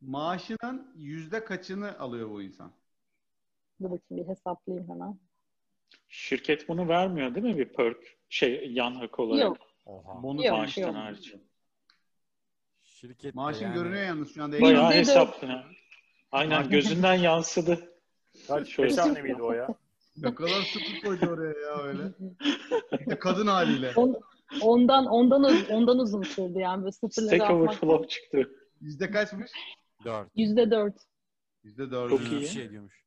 Maaşının 0.00 0.92
yüzde 0.96 1.44
kaçını 1.44 1.98
alıyor 1.98 2.30
bu 2.30 2.42
insan? 2.42 2.72
Dur 3.82 3.90
bakayım 3.90 4.24
bir 4.24 4.28
hesaplayayım 4.28 4.88
hemen. 4.88 5.18
Şirket 6.08 6.68
bunu 6.68 6.88
vermiyor 6.88 7.34
değil 7.34 7.46
mi 7.46 7.58
bir 7.58 7.68
perk 7.72 7.98
şey 8.28 8.72
yan 8.72 8.94
hak 8.94 9.18
olarak? 9.18 9.42
Yok. 9.44 9.56
Oha. 9.86 10.22
Bonus 10.22 10.44
Yok, 10.44 10.56
Maaştan 10.58 10.82
yok. 10.82 10.94
hariç. 10.94 11.34
Şirket 12.82 13.34
Maaşın 13.34 13.62
yani- 13.64 13.74
görünüyor 13.74 14.02
yalnız 14.06 14.34
şu 14.34 14.44
anda. 14.44 14.60
Bayağı 14.60 14.84
Yüzde 14.84 14.98
hesaplı. 14.98 15.46
ha. 15.48 15.64
Aynen 16.32 16.68
gözünden 16.68 17.14
yansıdı. 17.14 17.92
Kaç 18.48 18.68
Şöyle. 18.68 18.88
beş 18.88 18.96
tane 18.96 19.22
miydi 19.22 19.42
o 19.42 19.52
ya? 19.52 19.68
Ne 20.16 20.34
kadar 20.34 20.62
sıkı 20.62 21.06
koydu 21.06 21.26
oraya 21.26 21.60
ya 21.60 21.78
öyle. 21.82 22.02
Kadın 23.18 23.46
haliyle. 23.46 23.92
On- 23.96 24.20
ondan 24.60 25.06
ondan 25.06 25.42
uz- 25.44 25.70
ondan 25.70 25.98
uzun 25.98 26.22
sürdü 26.22 26.58
yani 26.58 26.82
böyle 26.82 26.92
sıfırları 26.92 27.26
Stack 27.36 27.42
atmak. 27.42 27.60
Overflow 27.60 28.08
çıktı. 28.08 28.50
Yüzde 28.80 29.10
kaçmış? 29.10 29.50
Dört. 30.04 30.28
Yüzde 30.36 30.70
dört. 30.70 30.94
Yüzde 31.64 31.90
dört. 31.90 32.10
Çok 32.10 32.20
Bir 32.20 32.30
iyi. 32.40 32.48
şey 32.48 32.70
diyormuş. 32.70 33.04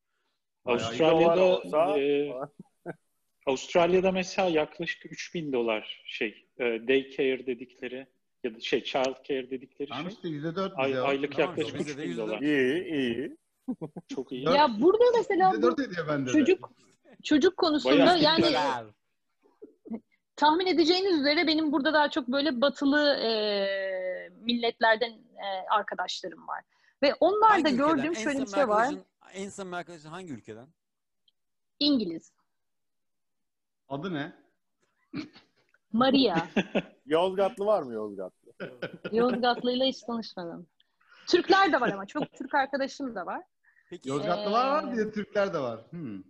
Bayağı 0.65 0.87
Avustralya'da 0.87 1.43
olsa- 1.43 1.99
e, 1.99 2.33
Avustralya'da 3.45 4.11
mesela 4.11 4.49
yaklaşık 4.49 5.05
3000 5.11 5.53
dolar 5.53 6.03
şey 6.05 6.47
e, 6.59 6.63
daycare 6.63 7.45
dedikleri 7.47 8.07
ya 8.43 8.55
da 8.55 8.59
şey 8.59 8.83
child 8.83 9.23
care 9.27 9.49
dedikleri 9.51 9.89
Tamam 9.89 10.03
şey. 10.05 10.13
işte 10.13 10.27
yüzde 10.27 10.55
dört 10.55 10.73
Ay, 10.75 10.89
bize. 10.89 10.99
aylık 11.01 11.31
Tamam, 11.35 11.49
yaklaşık 11.49 11.79
bizde 11.79 11.89
de 11.97 12.01
3000 12.01 12.07
yüzde 12.09 12.21
dolar. 12.21 12.39
İyi 12.41 12.83
iyi. 12.85 13.37
Çok 14.15 14.31
iyi. 14.31 14.45
Dört- 14.45 14.55
Ya 14.55 14.69
burada 14.81 15.03
mesela 15.17 15.51
Yüzde 15.51 15.67
bu 15.67 15.77
dört 15.77 15.79
ediyor 15.87 16.07
bende 16.07 16.29
de. 16.29 16.31
çocuk 16.33 16.71
çocuk 17.23 17.57
konusunda 17.57 17.95
Bayağı 18.05 18.21
yani. 18.21 18.45
Tahmin 20.37 20.65
edeceğiniz 20.67 21.19
üzere 21.19 21.47
benim 21.47 21.71
burada 21.71 21.93
daha 21.93 22.09
çok 22.09 22.27
böyle 22.27 22.61
batılı 22.61 23.09
e, 23.09 23.29
milletlerden 24.29 25.11
e, 25.11 25.47
arkadaşlarım 25.69 26.47
var. 26.47 26.63
Ve 27.03 27.13
onlarda 27.19 27.53
Hangi 27.53 27.61
ülkeden? 27.73 27.77
gördüğüm 27.77 28.13
En 28.13 28.23
şöyle 28.23 28.41
bir 28.41 28.47
şey 28.47 28.67
var. 28.67 28.93
En 29.33 29.49
samimi 29.49 29.75
arkadaşın 29.75 30.09
hangi 30.09 30.33
ülkeden? 30.33 30.67
İngiliz. 31.79 32.31
Adı 33.89 34.13
ne? 34.13 34.33
Maria. 35.91 36.47
Yozgatlı 37.05 37.65
var 37.65 37.81
mı 37.81 37.93
Yozgatlı? 37.93 38.51
Yozgatlı'yla 39.11 39.85
hiç 39.85 40.01
tanışmadım. 40.01 40.67
Türkler 41.27 41.73
de 41.73 41.81
var 41.81 41.89
ama 41.89 42.05
çok 42.05 42.33
Türk 42.33 42.55
arkadaşım 42.55 43.15
da 43.15 43.25
var. 43.25 43.43
Peki 43.89 44.09
Yozgatlılar 44.09 44.67
var 44.67 44.91
Ee, 44.91 44.95
diye 44.95 45.11
Türkler 45.11 45.53
de 45.53 45.59
var. 45.59 45.79
Hmm. 45.89 46.23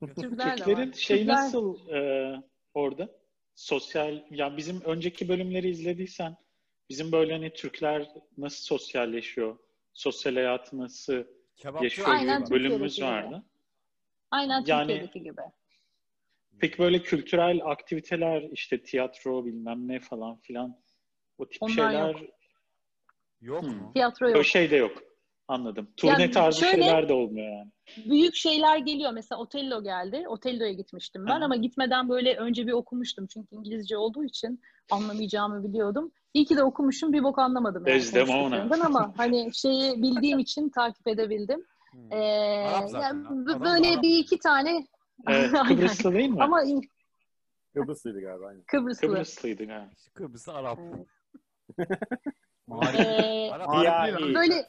Türkler 0.00 0.46
de 0.46 0.50
var. 0.50 0.56
Türklerin 0.56 0.92
şey 0.92 1.18
Türkler- 1.18 1.34
nasıl 1.34 1.88
e, 1.88 2.34
orada? 2.74 3.08
Sosyal, 3.54 4.22
ya 4.30 4.56
bizim 4.56 4.80
önceki 4.80 5.28
bölümleri 5.28 5.68
izlediysen 5.70 6.36
bizim 6.90 7.12
böyle 7.12 7.32
hani 7.32 7.52
Türkler 7.52 8.08
nasıl 8.38 8.64
sosyalleşiyor? 8.64 9.58
Sosyal 9.92 10.34
hayatı 10.34 10.78
nasıl 10.78 11.24
kebapçı 11.56 11.84
yaşıyor. 11.84 12.08
Aynen 12.08 12.50
bölümümüz 12.50 12.96
gibi. 12.96 13.06
vardı. 13.06 13.42
Aynen 14.30 14.64
Yani- 14.66 14.86
Türkiye'deki 14.86 15.22
gibi. 15.22 15.40
Peki 16.60 16.78
böyle 16.78 17.02
kültürel 17.02 17.60
aktiviteler 17.64 18.42
işte 18.52 18.82
tiyatro 18.82 19.46
bilmem 19.46 19.88
ne 19.88 20.00
falan 20.00 20.36
filan 20.40 20.82
o 21.38 21.48
tip 21.48 21.62
Onlar 21.62 21.72
şeyler 21.74 22.14
yok. 22.14 22.30
Yok 23.40 23.62
Hmm. 23.62 23.76
mu? 23.76 23.92
Tiyatro 23.94 24.28
yok. 24.28 24.36
o 24.36 24.44
şey 24.44 24.70
de 24.70 24.76
yok. 24.76 25.02
Anladım. 25.52 25.88
Turne 25.96 26.10
Yani 26.12 26.30
tarzı 26.30 26.60
şöyle- 26.60 26.82
şeyler 26.82 27.08
de 27.08 27.12
olmuyor 27.12 27.52
yani. 27.58 27.70
büyük 28.10 28.34
şeyler 28.34 28.76
geliyor. 28.78 29.12
Mesela 29.12 29.40
Otello 29.40 29.82
geldi. 29.82 30.24
Otello'ya 30.28 30.72
gitmiştim 30.72 31.26
ben 31.26 31.36
Hı 31.36 31.40
hı. 31.40 31.44
ama 31.44 31.56
gitmeden 31.56 32.08
böyle 32.08 32.36
önce 32.36 32.66
bir 32.66 32.72
okumuştum. 32.72 33.26
Çünkü 33.26 33.54
İngilizce 33.54 33.96
olduğu 33.96 34.24
için 34.24 34.60
anlamayacağımı 34.90 35.64
biliyordum. 35.64 36.12
İyi 36.34 36.44
ki 36.44 36.56
de 36.56 36.62
okumuşum. 36.62 37.12
Bir 37.12 37.22
bok 37.22 37.38
anlamadım 37.38 37.84
yani 37.86 38.84
ama 38.84 39.12
hani 39.16 39.50
şeyi 39.54 40.02
bildiğim 40.02 40.38
için 40.38 40.68
takip 40.68 41.08
edebildim. 41.08 41.64
Hmm. 41.90 42.12
Ee, 42.12 42.66
Arap 42.68 42.90
zaten 42.90 43.16
yani 43.16 43.46
böyle 43.60 43.88
Arap. 43.92 44.02
bir 44.02 44.18
iki 44.18 44.38
tane 44.38 44.86
Evet. 45.28 45.50
Kıbrıslı 45.68 46.14
değil 46.14 46.28
mi? 46.28 46.42
ama 46.42 46.62
Kıbrıslıydı 47.74 48.20
galiba. 48.20 48.46
Aynen. 48.46 48.62
Kıbrıslı. 48.66 49.06
Kıbrıslıydı 49.08 49.64
galiba. 49.64 49.90
Kıbrıs 50.14 50.48
Arap. 50.48 50.78
Ee, 52.96 53.50
Arap. 53.50 53.68
Arap 53.70 53.84
Ya, 53.84 54.04
değil 54.06 54.18
iyi. 54.18 54.26
abi. 54.26 54.34
böyle 54.34 54.66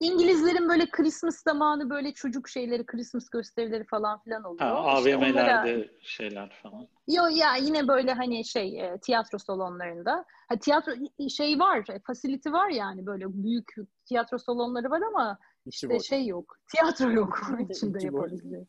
İngilizlerin 0.00 0.68
böyle 0.68 0.86
Christmas 0.90 1.42
zamanı 1.42 1.90
böyle 1.90 2.12
çocuk 2.14 2.48
şeyleri, 2.48 2.86
Christmas 2.86 3.28
gösterileri 3.28 3.84
falan 3.84 4.18
filan 4.22 4.44
oluyor. 4.44 4.70
Ha, 4.70 4.94
İşte 4.98 5.16
onlara- 5.16 5.28
AVM'lerde 5.28 5.90
şeyler 6.02 6.50
falan. 6.62 6.88
Yo 7.08 7.22
ya 7.26 7.56
yine 7.56 7.88
böyle 7.88 8.12
hani 8.12 8.44
şey 8.44 8.80
e, 8.80 8.98
tiyatro 8.98 9.38
salonlarında. 9.38 10.24
Ha 10.48 10.56
tiyatro 10.56 10.92
şey 11.28 11.58
var, 11.58 11.84
e, 11.90 11.98
facility 12.06 12.50
var 12.50 12.68
yani 12.68 13.06
böyle 13.06 13.24
büyük 13.28 13.74
tiyatro 14.04 14.38
salonları 14.38 14.90
var 14.90 15.00
ama 15.02 15.38
işte 15.66 15.90
boş. 15.90 16.06
şey 16.06 16.26
yok. 16.26 16.56
Tiyatro 16.74 17.10
yok 17.10 17.40
içinde 17.70 18.04
yapabileceği. 18.04 18.66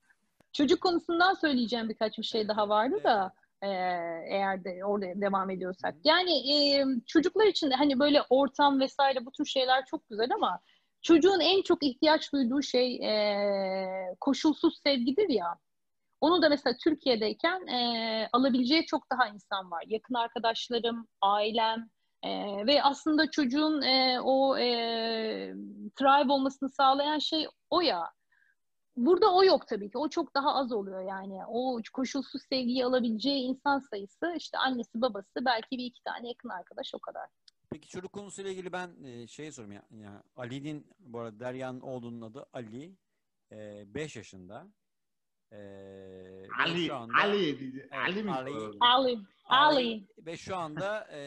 Çocuk 0.54 0.82
konusundan 0.82 1.34
söyleyeceğim 1.34 1.90
birkaç 1.90 2.18
bir 2.18 2.24
şey 2.24 2.48
daha 2.48 2.70
vardı 2.70 3.04
da 3.04 3.34
e, 3.62 3.68
eğer 4.30 4.64
de 4.64 4.86
orada 4.86 5.06
devam 5.22 5.50
ediyorsak. 5.50 5.96
Yani 6.04 6.32
e, 6.54 6.86
çocuklar 7.08 7.46
için 7.46 7.72
de 7.72 7.76
hani 7.76 8.00
böyle 8.00 8.22
ortam 8.30 8.80
vesaire 8.80 9.26
bu 9.26 9.32
tür 9.32 9.46
şeyler 9.46 9.86
çok 9.86 10.10
güzel 10.10 10.30
ama 10.36 10.60
çocuğun 11.02 11.40
en 11.40 11.62
çok 11.62 11.84
ihtiyaç 11.84 12.34
duyduğu 12.34 12.62
şey 12.62 12.96
e, 12.96 14.16
koşulsuz 14.20 14.80
sevgidir 14.84 15.30
ya. 15.30 15.58
Onu 16.22 16.42
da 16.42 16.50
mesela 16.50 16.76
Türkiye'deyken 16.84 17.68
e, 17.68 18.30
alabileceği 18.34 18.86
çok 18.86 19.12
daha 19.12 19.28
insan 19.28 19.72
var. 19.72 19.84
Yakın 19.88 20.14
arkadaşlarım, 20.14 21.08
ailem 21.22 21.90
e, 22.24 22.30
ve 22.68 22.84
aslında 22.84 23.32
çocuğun 23.32 23.82
e, 23.82 24.22
o 24.22 24.58
e, 24.58 24.66
thrive 25.96 26.32
olmasını 26.32 26.70
sağlayan 26.70 27.20
şey 27.20 27.48
o 27.70 27.82
ya. 27.82 28.12
Burada 28.98 29.34
o 29.34 29.44
yok 29.44 29.68
tabii 29.68 29.92
ki. 29.92 29.98
O 29.98 30.10
çok 30.10 30.36
daha 30.36 30.56
az 30.56 30.72
oluyor 30.72 31.02
yani. 31.02 31.40
O 31.48 31.80
koşulsuz 31.94 32.42
sevgiyi 32.50 32.86
alabileceği 32.86 33.44
insan 33.44 33.80
sayısı 33.80 34.34
işte 34.38 34.58
annesi 34.58 35.02
babası 35.02 35.46
belki 35.46 35.78
bir 35.78 35.86
iki 35.86 36.04
tane 36.04 36.28
yakın 36.28 36.50
arkadaş 36.50 36.92
o 36.94 37.00
kadar. 37.00 37.30
Peki 37.72 37.90
çocuk 37.90 38.14
konusuyla 38.14 38.52
ilgili 38.52 38.72
ben 38.72 39.04
e, 39.04 39.28
şey 39.28 39.52
sorayım 39.52 39.72
ya, 39.74 39.84
ya 39.92 40.24
Ali'nin 40.36 40.88
bu 41.00 41.20
arada 41.20 41.40
Derya'nın 41.40 41.82
oğlunun 41.82 42.22
adı 42.22 42.46
Ali 42.54 42.96
5 43.52 44.16
yaşında. 44.16 44.68
E, 45.52 45.58
Ali, 46.66 46.86
şu 46.86 46.96
anda- 46.96 47.14
Ali, 47.24 47.50
Evet, 47.74 47.92
Ali 47.94 48.24
mi? 48.24 48.32
Ali. 48.32 48.52
Ali, 48.80 49.20
Ali. 49.46 50.08
ve 50.18 50.38
şu 50.38 50.56
anda 50.56 51.08
e, 51.12 51.18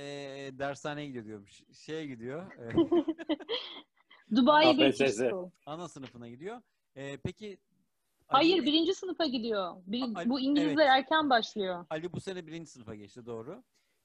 dershaneye 0.58 1.06
gidiyor 1.06 1.24
diyormuş. 1.24 1.62
Şeye 1.72 2.06
gidiyor. 2.06 2.52
e, 2.52 2.72
Dubai 4.36 4.64
KPSS. 4.76 5.00
British 5.00 5.14
School. 5.16 5.50
ana 5.66 5.88
sınıfına 5.88 6.28
gidiyor. 6.28 6.62
E, 6.96 7.16
peki 7.16 7.58
Hayır 8.28 8.58
Ali- 8.58 8.66
birinci 8.66 8.94
sınıfa 8.94 9.26
gidiyor. 9.26 9.76
Bir- 9.86 10.02
Ali- 10.14 10.28
bu 10.30 10.40
İngilizler 10.40 10.72
evet. 10.86 10.90
erken 10.90 11.30
başlıyor. 11.30 11.86
Ali 11.90 12.12
bu 12.12 12.20
sene 12.20 12.46
birinci 12.46 12.70
sınıfa 12.70 12.94
geçti 12.94 13.26
doğru. 13.26 13.62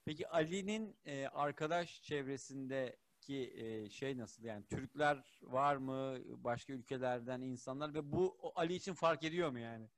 Peki 0.07 0.27
Ali'nin 0.29 0.95
e, 1.05 1.27
arkadaş 1.27 2.01
çevresindeki 2.01 3.53
e, 3.55 3.89
şey 3.89 4.17
nasıl? 4.17 4.43
Yani 4.43 4.65
Türkler 4.65 5.39
var 5.41 5.75
mı? 5.75 6.15
Başka 6.43 6.73
ülkelerden 6.73 7.41
insanlar 7.41 7.93
ve 7.93 8.11
bu 8.11 8.37
o 8.41 8.51
Ali 8.55 8.73
için 8.73 8.93
fark 8.93 9.23
ediyor 9.23 9.49
mu 9.51 9.59
yani? 9.59 9.89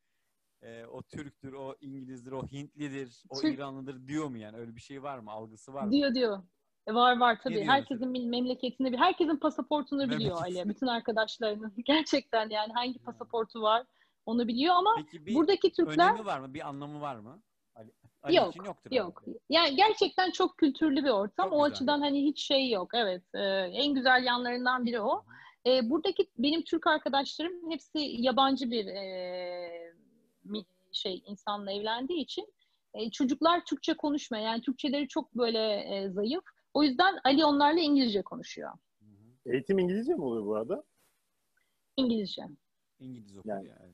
E, 0.61 0.86
o 0.86 1.02
Türktür, 1.02 1.53
o 1.53 1.76
İngilizdir, 1.81 2.31
o 2.31 2.48
Hintlidir, 2.48 3.23
o 3.30 3.41
Türk- 3.41 3.56
İranlıdır 3.56 4.07
diyor 4.07 4.27
mu 4.27 4.38
yani? 4.38 4.57
Öyle 4.57 4.76
bir 4.76 4.81
şey 4.81 5.03
var 5.03 5.19
mı? 5.19 5.31
Algısı 5.31 5.73
var 5.73 5.84
mı? 5.84 5.91
Diyor 5.91 6.14
diyor. 6.14 6.44
E, 6.88 6.94
Var 6.94 7.18
var 7.18 7.40
tabii. 7.44 7.64
Herkesin 7.64 8.14
bir 8.14 8.26
memleketini, 8.26 8.91
bir 8.91 8.98
herkesin 8.98 9.38
pasaportunu 9.38 10.10
biliyor. 10.11 10.38
Ali. 10.41 10.64
Bütün 10.69 10.88
arkadaşlarının. 10.88 11.73
Gerçekten 11.86 12.49
yani 12.49 12.73
hangi 12.73 12.99
pasaportu 12.99 13.61
var 13.61 13.86
onu 14.26 14.48
biliyor 14.48 14.76
ama 14.76 14.95
Peki 14.98 15.26
bir 15.26 15.36
buradaki 15.36 15.72
Türkler 15.72 16.10
önemi 16.10 16.26
var 16.26 16.40
mı? 16.40 16.53
Bir 16.53 16.68
anlamı 16.68 17.02
var 17.02 17.15
mı? 17.15 17.41
Ali, 18.23 18.35
Yok, 18.35 18.55
için 18.55 18.63
yoktur. 18.63 18.91
yok. 18.91 19.21
herhalde. 19.25 19.39
Yani 19.49 19.75
gerçekten 19.75 20.31
çok 20.31 20.57
kültürlü 20.57 21.03
bir 21.03 21.09
ortam. 21.09 21.45
Çok 21.49 21.53
o 21.53 21.55
güzel. 21.63 21.71
açıdan 21.71 22.01
hani 22.01 22.25
hiç 22.25 22.43
şey 22.43 22.69
yok. 22.69 22.89
Evet. 22.93 23.23
e, 23.33 23.39
en 23.73 23.93
güzel 23.93 24.23
yanlarından 24.25 24.85
biri 24.85 25.01
o. 25.01 25.25
E, 25.65 25.89
buradaki 25.89 26.27
benim 26.37 26.61
Türk 26.61 26.87
arkadaşlarım 26.87 27.71
hepsi 27.71 27.99
yabancı 27.99 28.71
bir 28.71 28.85
e, 28.87 29.93
şey 30.91 31.23
insanla 31.25 31.71
evlendiği 31.71 32.19
için 32.23 32.53
e, 32.93 33.11
çocuklar 33.11 33.65
Türkçe 33.65 33.93
konuşmuyor. 33.93 34.45
Yani 34.45 34.61
Türkçeleri 34.61 35.07
çok 35.07 35.35
böyle 35.35 35.73
e, 35.95 36.09
zayıf. 36.09 36.43
O 36.73 36.83
yüzden 36.83 37.19
Ali 37.23 37.45
onlarla 37.45 37.79
İngilizce 37.79 38.21
konuşuyor. 38.21 38.71
Hı 38.99 39.05
hı. 39.05 39.53
Eğitim 39.53 39.79
İngilizce 39.79 40.13
mi 40.13 40.21
oluyor 40.23 40.45
bu 40.45 40.55
arada? 40.55 40.83
İngilizce. 41.97 42.41
İngiliz 42.99 43.37
okuyor 43.37 43.57
Yani- 43.57 43.67
yani. 43.67 43.93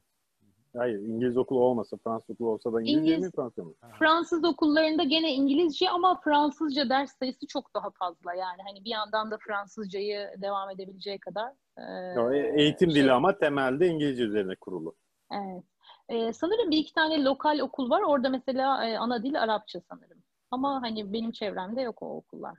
Hayır, 0.78 1.00
İngiliz 1.00 1.38
okulu 1.38 1.60
olmasa, 1.60 1.98
Fransız 1.98 2.30
okulu 2.30 2.50
olsa 2.50 2.74
da 2.74 2.82
İngilizce 2.82 3.02
İngiliz- 3.16 3.26
mi, 3.26 3.32
Fransızca 3.36 3.64
mı? 3.64 3.74
Fransız 4.00 4.44
okullarında 4.46 5.04
gene 5.04 5.34
İngilizce 5.34 5.90
ama 5.90 6.20
Fransızca 6.24 6.90
ders 6.90 7.18
sayısı 7.20 7.48
çok 7.48 7.74
daha 7.76 7.90
fazla. 7.92 8.34
Yani 8.34 8.62
hani 8.68 8.86
bir 8.86 8.90
yandan 8.90 9.32
da 9.32 9.38
Fransızcayı 9.38 10.30
devam 10.42 10.70
edebileceği 10.70 11.20
kadar. 11.20 11.52
e, 11.78 12.38
e- 12.38 12.62
eğitim 12.62 12.92
şey- 12.92 13.02
dili 13.04 13.12
ama 13.12 13.38
temelde 13.38 13.88
İngilizce 13.88 14.24
üzerine 14.24 14.56
kurulu. 14.56 14.96
Evet. 15.32 15.64
Ee, 16.10 16.34
sanırım 16.34 16.72
bir 16.72 16.78
iki 16.78 16.94
tane 16.94 17.24
lokal 17.24 17.60
okul 17.60 17.90
var. 17.90 18.02
Orada 18.02 18.30
mesela 18.30 18.86
e, 18.88 18.98
ana 18.98 19.24
dil 19.24 19.42
Arapça 19.44 19.80
sanırım. 19.90 20.24
Ama 20.52 20.82
hani 20.82 21.14
benim 21.14 21.32
çevremde 21.32 21.82
yok 21.82 22.02
o 22.04 22.18
okullar. 22.18 22.58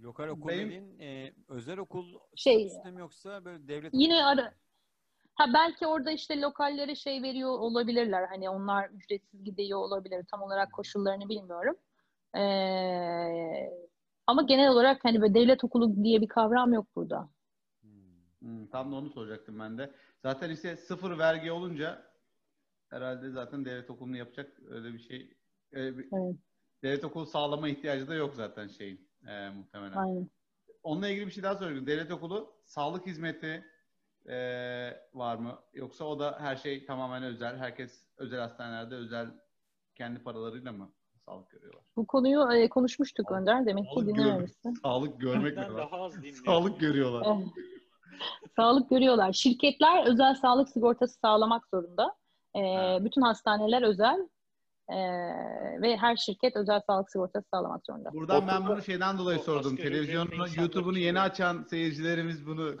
Lokal 0.00 0.28
okul 0.28 0.48
Benim- 0.48 0.66
dediğin 0.68 0.98
e, 1.00 1.32
özel 1.48 1.78
okul 1.78 2.06
Şey- 2.36 2.68
statüsünde 2.68 2.94
mi 2.94 3.00
yoksa 3.00 3.44
böyle 3.44 3.68
devlet 3.68 3.90
Yine 3.94 4.24
ara 4.24 4.52
Ha 5.40 5.46
belki 5.54 5.86
orada 5.86 6.10
işte 6.10 6.40
lokallere 6.40 6.94
şey 6.94 7.22
veriyor 7.22 7.50
olabilirler. 7.50 8.26
Hani 8.28 8.50
onlar 8.50 8.90
ücretsiz 8.90 9.44
gidiyor 9.44 9.78
olabilir. 9.78 10.24
Tam 10.30 10.42
olarak 10.42 10.72
koşullarını 10.72 11.28
bilmiyorum. 11.28 11.76
Ee, 12.36 13.70
ama 14.26 14.42
genel 14.42 14.68
olarak 14.70 15.04
hani 15.04 15.20
böyle 15.20 15.34
devlet 15.34 15.64
okulu 15.64 16.04
diye 16.04 16.20
bir 16.20 16.28
kavram 16.28 16.72
yok 16.72 16.86
burada. 16.96 17.28
Hmm. 17.80 17.90
Hmm, 18.40 18.66
tam 18.66 18.92
da 18.92 18.96
onu 18.96 19.10
soracaktım 19.10 19.58
ben 19.60 19.78
de. 19.78 19.90
Zaten 20.22 20.50
işte 20.50 20.76
sıfır 20.76 21.18
vergi 21.18 21.52
olunca 21.52 22.02
herhalde 22.90 23.30
zaten 23.30 23.64
devlet 23.64 23.90
okulunu 23.90 24.16
yapacak 24.16 24.60
öyle 24.70 24.92
bir 24.92 24.98
şey. 24.98 25.36
öyle 25.72 25.98
bir- 25.98 26.08
Evet. 26.12 26.36
Devlet 26.82 27.04
okulu 27.04 27.26
sağlama 27.26 27.68
ihtiyacı 27.68 28.08
da 28.08 28.14
yok 28.14 28.34
zaten 28.34 28.68
şeyin 28.68 29.08
e, 29.26 29.50
muhtemelen. 29.50 29.96
Aynen. 29.96 30.30
Onunla 30.82 31.08
ilgili 31.08 31.26
bir 31.26 31.32
şey 31.32 31.42
daha 31.42 31.54
sorayım. 31.54 31.86
Devlet 31.86 32.12
okulu 32.12 32.52
sağlık 32.64 33.06
hizmeti 33.06 33.64
e, 34.30 34.36
var 35.14 35.36
mı? 35.36 35.58
Yoksa 35.74 36.04
o 36.04 36.18
da 36.18 36.36
her 36.40 36.56
şey 36.56 36.84
tamamen 36.86 37.22
özel. 37.22 37.56
Herkes 37.56 38.04
özel 38.16 38.40
hastanelerde 38.40 38.94
özel 38.94 39.28
kendi 39.94 40.22
paralarıyla 40.22 40.72
mı 40.72 40.92
sağlık 41.24 41.50
görüyorlar? 41.50 41.82
Bu 41.96 42.06
konuyu 42.06 42.52
e, 42.52 42.68
konuşmuştuk 42.68 43.26
Sağlık- 43.28 43.40
Önder. 43.40 43.66
Demek 43.66 43.84
ki 43.84 44.06
dinlememişsin. 44.06 44.74
sağlık 44.82 45.20
görmek 45.20 45.56
ne 45.56 45.68
daha 45.68 45.96
az. 46.02 46.14
Sağlık 46.46 46.80
görüyorlar. 46.80 47.26
Evet. 47.36 47.48
Sağlık 48.56 48.90
görüyorlar. 48.90 49.32
Şirketler 49.32 50.06
özel 50.06 50.34
sağlık 50.34 50.68
sigortası 50.68 51.18
sağlamak 51.20 51.66
zorunda. 51.74 52.16
Ha. 52.56 52.98
bütün 53.04 53.20
hastaneler 53.22 53.82
özel 53.82 54.28
Ee, 54.92 55.82
ve 55.82 55.96
her 55.96 56.16
şirket 56.16 56.56
özel 56.56 56.80
sağlık 56.80 57.10
sigortası 57.10 57.48
sağlamak 57.48 57.86
zorunda. 57.86 58.12
Buradan 58.12 58.48
ben 58.48 58.66
bunu 58.66 58.82
şeyden 58.82 59.18
dolayı 59.18 59.38
O 59.38 59.42
sordum. 59.42 59.76
Televizyonunu, 59.76 60.46
YouTube'unu 60.56 60.92
için 60.96 61.06
yeni 61.06 61.20
açan 61.20 61.62
seyircilerimiz 61.70 62.46
bunu. 62.46 62.74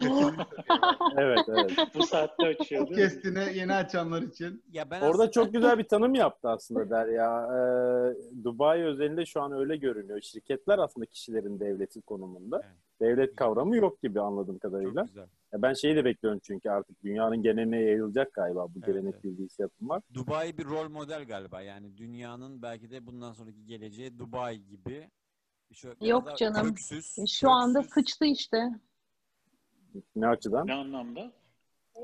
Evet, 1.16 1.38
evet. 1.48 1.72
Bu 1.94 2.02
saatte 2.06 2.46
açıyor? 2.46 2.86
Podcast'ini 2.86 3.58
yeni 3.58 3.74
açanlar 3.74 4.22
için. 4.22 4.64
Ya 4.72 4.90
ben 4.90 5.00
Orada 5.00 5.10
aslında- 5.12 5.30
çok 5.30 5.52
güzel 5.52 5.78
bir 5.78 5.84
tanım 5.88 6.14
yaptı 6.14 6.48
aslında 6.48 6.90
Derya. 6.90 7.46
Ee, 7.46 8.44
Dubai 8.44 8.84
özelinde 8.84 9.26
şu 9.26 9.42
an 9.42 9.52
öyle 9.52 9.76
görünüyor. 9.76 10.20
Şirketler 10.20 10.78
aslında 10.78 11.06
kişilerin 11.06 11.60
devleti 11.60 12.02
konumunda. 12.02 12.60
Evet. 12.64 12.89
Devlet 13.00 13.36
kavramı 13.36 13.76
yok 13.76 14.02
gibi 14.02 14.20
anladığım 14.20 14.54
çok 14.54 14.62
kadarıyla. 14.62 15.02
güzel. 15.02 15.26
Ya 15.52 15.62
ben 15.62 15.72
şeyi 15.72 15.96
de 15.96 16.04
bekliyorum 16.04 16.40
çünkü 16.42 16.70
artık 16.70 17.02
dünyanın 17.04 17.42
geneline 17.42 17.80
yayılacak 17.80 18.32
galiba 18.32 18.66
bu 18.68 18.72
Evet, 18.76 18.86
gelenek 18.86 19.14
evet. 19.14 19.24
bilgisi 19.24 19.62
yapım 19.62 19.88
var. 19.88 20.02
Dubai 20.14 20.58
bir 20.58 20.64
rol 20.64 20.88
model 20.90 21.24
galiba. 21.24 21.60
Yani 21.62 21.96
dünyanın 21.96 22.62
belki 22.62 22.90
de 22.90 23.06
bundan 23.06 23.32
sonraki 23.32 23.66
geleceği 23.66 24.18
Dubai 24.18 24.64
gibi. 24.66 25.10
Şöyle 25.72 26.06
Yok 26.08 26.38
canım. 26.38 26.66
Köksüz, 26.68 27.18
E, 27.18 27.26
Şu 27.26 27.50
anda 27.50 27.80
köksüz. 27.82 27.94
sıçtı 27.94 28.24
işte. 28.24 28.68
Ne 30.16 30.26
açıdan? 30.28 30.66
Ne 30.66 30.74
anlamda? 30.74 31.32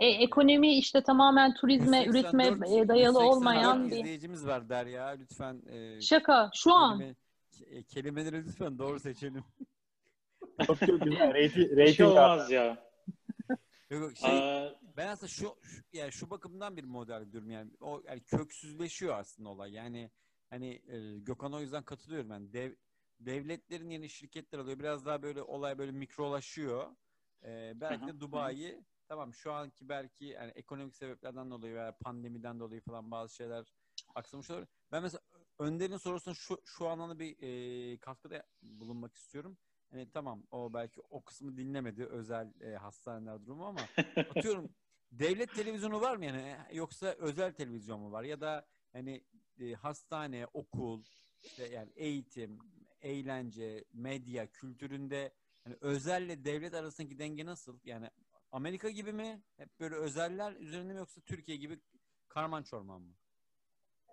E, 0.00 0.06
ekonomi 0.06 0.78
işte 0.78 1.02
tamamen 1.02 1.54
turizme, 1.54 1.98
184 2.04 2.14
üretime 2.14 2.44
e, 2.80 2.88
dayalı 2.88 3.18
184 3.18 3.36
olmayan 3.36 3.90
bir 3.90 3.96
izleyicimiz 3.96 4.46
var 4.46 4.68
Derya. 4.68 5.06
Lütfen 5.06 5.62
e, 5.66 6.00
şaka. 6.00 6.50
Şu 6.54 6.74
an 6.74 6.98
kelime- 6.98 7.14
ke- 7.52 7.82
kelimeleri 7.84 8.44
lütfen 8.44 8.78
doğru 8.78 9.00
seçelim. 9.00 9.44
Çok 10.66 10.78
çok 10.78 11.00
güzel. 11.02 11.34
Rating, 11.34 11.70
rating 11.70 11.96
şey 11.96 12.06
olmaz 12.06 12.50
ya. 12.50 12.86
Yok, 13.90 14.02
yok, 14.02 14.16
şey, 14.16 14.30
Aa, 14.30 14.80
ben 14.96 15.06
aslında 15.06 15.28
şu, 15.28 15.56
şu 15.62 15.82
yani 15.92 16.12
şu 16.12 16.30
bakımdan 16.30 16.76
bir 16.76 16.84
model 16.84 17.32
diyorum 17.32 17.50
yani 17.50 17.70
o 17.80 18.02
yani 18.06 18.24
köksüzleşiyor 18.24 19.18
aslında 19.18 19.48
olay. 19.48 19.72
Yani 19.72 20.10
hani 20.50 20.82
e, 20.86 21.18
Gökhan'a 21.18 21.56
o 21.56 21.60
yüzden 21.60 21.82
katılıyorum 21.82 22.30
yani 22.30 22.52
dev, 22.52 22.72
devletlerin 23.20 23.90
yeni 23.90 24.08
şirketler 24.08 24.58
alıyor. 24.58 24.78
Biraz 24.78 25.06
daha 25.06 25.22
böyle 25.22 25.42
olay 25.42 25.78
böyle 25.78 25.92
mikrolaşıyor. 25.92 26.96
E, 27.44 27.72
belki 27.80 28.06
de. 28.06 28.20
Dubai'yi 28.20 28.84
tamam 29.08 29.34
şu 29.34 29.52
anki 29.52 29.88
belki 29.88 30.24
yani 30.24 30.50
ekonomik 30.50 30.96
sebeplerden 30.96 31.50
dolayı 31.50 31.74
veya 31.74 31.96
pandemiden 32.00 32.60
dolayı 32.60 32.80
falan 32.80 33.10
bazı 33.10 33.34
şeyler 33.34 33.72
aksamış 34.14 34.50
olabilir. 34.50 34.68
Ben 34.92 35.02
mesela 35.02 35.20
Önder'in 35.58 35.96
sorusuna 35.96 36.34
şu, 36.34 36.58
şu 36.64 36.88
anlamda 36.88 37.18
bir 37.18 37.36
e, 37.42 37.98
katkıda 37.98 38.46
bulunmak 38.62 39.14
istiyorum. 39.14 39.58
Hani 39.90 40.10
tamam 40.10 40.42
o 40.50 40.74
belki 40.74 41.00
o 41.10 41.24
kısmı 41.24 41.56
dinlemedi 41.56 42.04
özel 42.06 42.52
e, 42.60 42.76
hastaneler 42.76 43.46
durumu 43.46 43.66
ama 43.66 43.80
atıyorum 44.30 44.70
devlet 45.12 45.54
televizyonu 45.54 46.00
var 46.00 46.16
mı 46.16 46.24
yani 46.24 46.56
yoksa 46.72 47.06
özel 47.06 47.52
televizyon 47.52 48.00
mu 48.00 48.12
var 48.12 48.22
ya 48.22 48.40
da 48.40 48.66
hani 48.92 49.24
e, 49.60 49.72
hastane, 49.74 50.46
okul, 50.52 51.04
işte 51.44 51.66
yani 51.68 51.92
eğitim, 51.96 52.58
eğlence, 53.00 53.84
medya, 53.92 54.52
kültüründe 54.52 55.34
hani 55.64 55.76
özelle 55.80 56.44
devlet 56.44 56.74
arasındaki 56.74 57.18
denge 57.18 57.46
nasıl? 57.46 57.78
Yani 57.84 58.10
Amerika 58.52 58.90
gibi 58.90 59.12
mi? 59.12 59.42
Hep 59.56 59.80
böyle 59.80 59.94
özeller 59.94 60.52
üzerinde 60.52 60.92
mi 60.92 60.98
yoksa 60.98 61.20
Türkiye 61.20 61.56
gibi 61.56 61.80
karman 62.28 62.62
çorman 62.62 63.02
mı? 63.02 63.14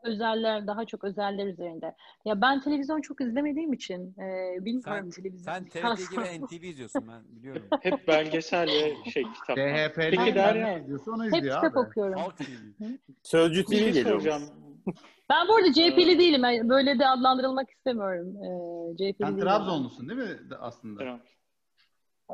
Özeller 0.04 0.68
daha 0.68 0.86
çok 0.86 1.04
özeller 1.04 1.48
üzerinde. 1.48 1.96
Ya 2.26 2.42
ben 2.42 2.62
televizyon 2.62 3.02
çok 3.02 3.22
izlemediğim 3.22 3.74
için 3.74 4.16
e, 4.20 4.58
bilmiyorum 4.66 5.10
televizyon. 5.10 5.54
Sen 5.54 5.66
TRT 5.70 6.12
gibi 6.12 6.46
NTV 6.46 6.64
izliyorsun 6.64 7.08
ben 7.08 7.38
biliyorum. 7.38 7.68
Hep 7.82 8.08
belgesel 8.08 8.68
ve 8.68 9.12
şey 9.12 9.24
kitap. 9.24 9.58
DHP'li 9.58 10.18
Peki 10.18 10.36
Derya, 10.36 10.68
ne 10.68 10.82
izliyorsa 10.82 11.12
onu 11.12 11.26
Hep 11.26 11.34
izliyor 11.34 11.56
kitap 11.56 11.78
abi. 11.78 11.88
okuyorum. 11.88 12.20
Sözcü 13.24 13.66
TV 13.66 13.72
şey 13.72 13.94
geliyor. 13.94 14.42
Ben 15.30 15.48
bu 15.48 15.56
arada 15.56 15.68
Ee, 15.68 15.74
CHP'li 15.74 16.20
değilim. 16.20 16.44
Yani 16.44 16.70
Böyle 16.70 17.00
de 17.00 17.08
adlandırılmak 17.08 17.70
istemiyorum. 17.70 18.28
E, 18.44 18.98
CHP'li 18.98 19.26
Sen. 19.26 19.40
Trabzonlusun 19.40 20.10
değil 20.10 20.20
mi 20.20 20.38
aslında? 20.60 21.00
Tamam. 21.00 21.20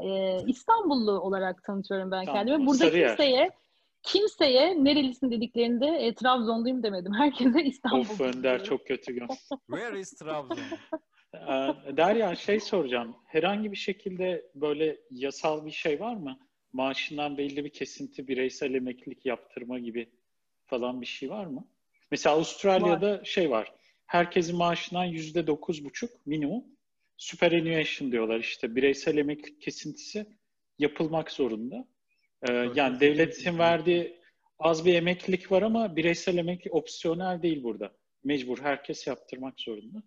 E, 0.01 0.37
İstanbullu 0.47 1.11
olarak 1.11 1.63
tanıtıyorum 1.63 2.11
ben 2.11 2.25
Tamam. 2.25 2.45
kendimi. 2.45 2.67
Burada 2.67 2.77
Sarıyer. 2.77 3.07
kimseye 3.07 3.49
kimseye 4.03 4.83
nerelisin 4.83 5.31
dediklerinde 5.31 5.85
e, 5.85 6.15
Trabzonluyum 6.15 6.83
demedim. 6.83 7.13
Herkese 7.13 7.63
İstanbul. 7.63 7.99
Of 7.99 8.21
Önder 8.21 8.63
çok 8.63 8.87
kötü 8.87 9.13
gün. 9.13 9.27
Where 9.67 9.99
is 9.99 10.11
Trabzon? 10.13 10.57
Ee, 11.33 11.97
Derya 11.97 12.35
şey 12.35 12.59
soracağım. 12.59 13.15
Herhangi 13.25 13.71
bir 13.71 13.77
şekilde 13.77 14.45
böyle 14.55 14.97
yasal 15.11 15.65
bir 15.65 15.71
şey 15.71 15.99
var 15.99 16.15
mı? 16.15 16.39
Maaşından 16.73 17.37
belli 17.37 17.65
bir 17.65 17.69
kesinti 17.69 18.27
bireysel 18.27 18.73
emeklilik 18.73 19.25
yaptırma 19.25 19.79
gibi 19.79 20.09
falan 20.65 21.01
bir 21.01 21.05
şey 21.05 21.29
var 21.29 21.45
mı? 21.45 21.67
Mesela 22.11 22.35
Avustralya'da 22.35 23.23
şey 23.23 23.49
var. 23.49 23.73
Herkesin 24.05 24.57
maaşından 24.57 25.03
yüzde 25.03 25.47
dokuz 25.47 25.85
buçuk 25.85 26.25
minimum 26.25 26.63
superannuation 27.17 28.11
diyorlar 28.11 28.39
işte 28.39 28.75
bireysel 28.75 29.17
emeklilik 29.17 29.61
kesintisi 29.61 30.25
yapılmak 30.79 31.31
zorunda. 31.31 31.87
Ee, 32.43 32.53
yani 32.75 32.99
devletin 32.99 33.59
verdiği 33.59 34.19
az 34.59 34.85
bir 34.85 34.93
emeklilik 34.95 35.51
var 35.51 35.61
ama 35.61 35.95
bireysel 35.95 36.37
emeklilik 36.37 36.75
opsiyonel 36.75 37.41
değil 37.41 37.63
burada. 37.63 37.91
Mecbur 38.23 38.59
herkes 38.59 39.07
yaptırmak 39.07 39.59
zorunda. 39.59 40.03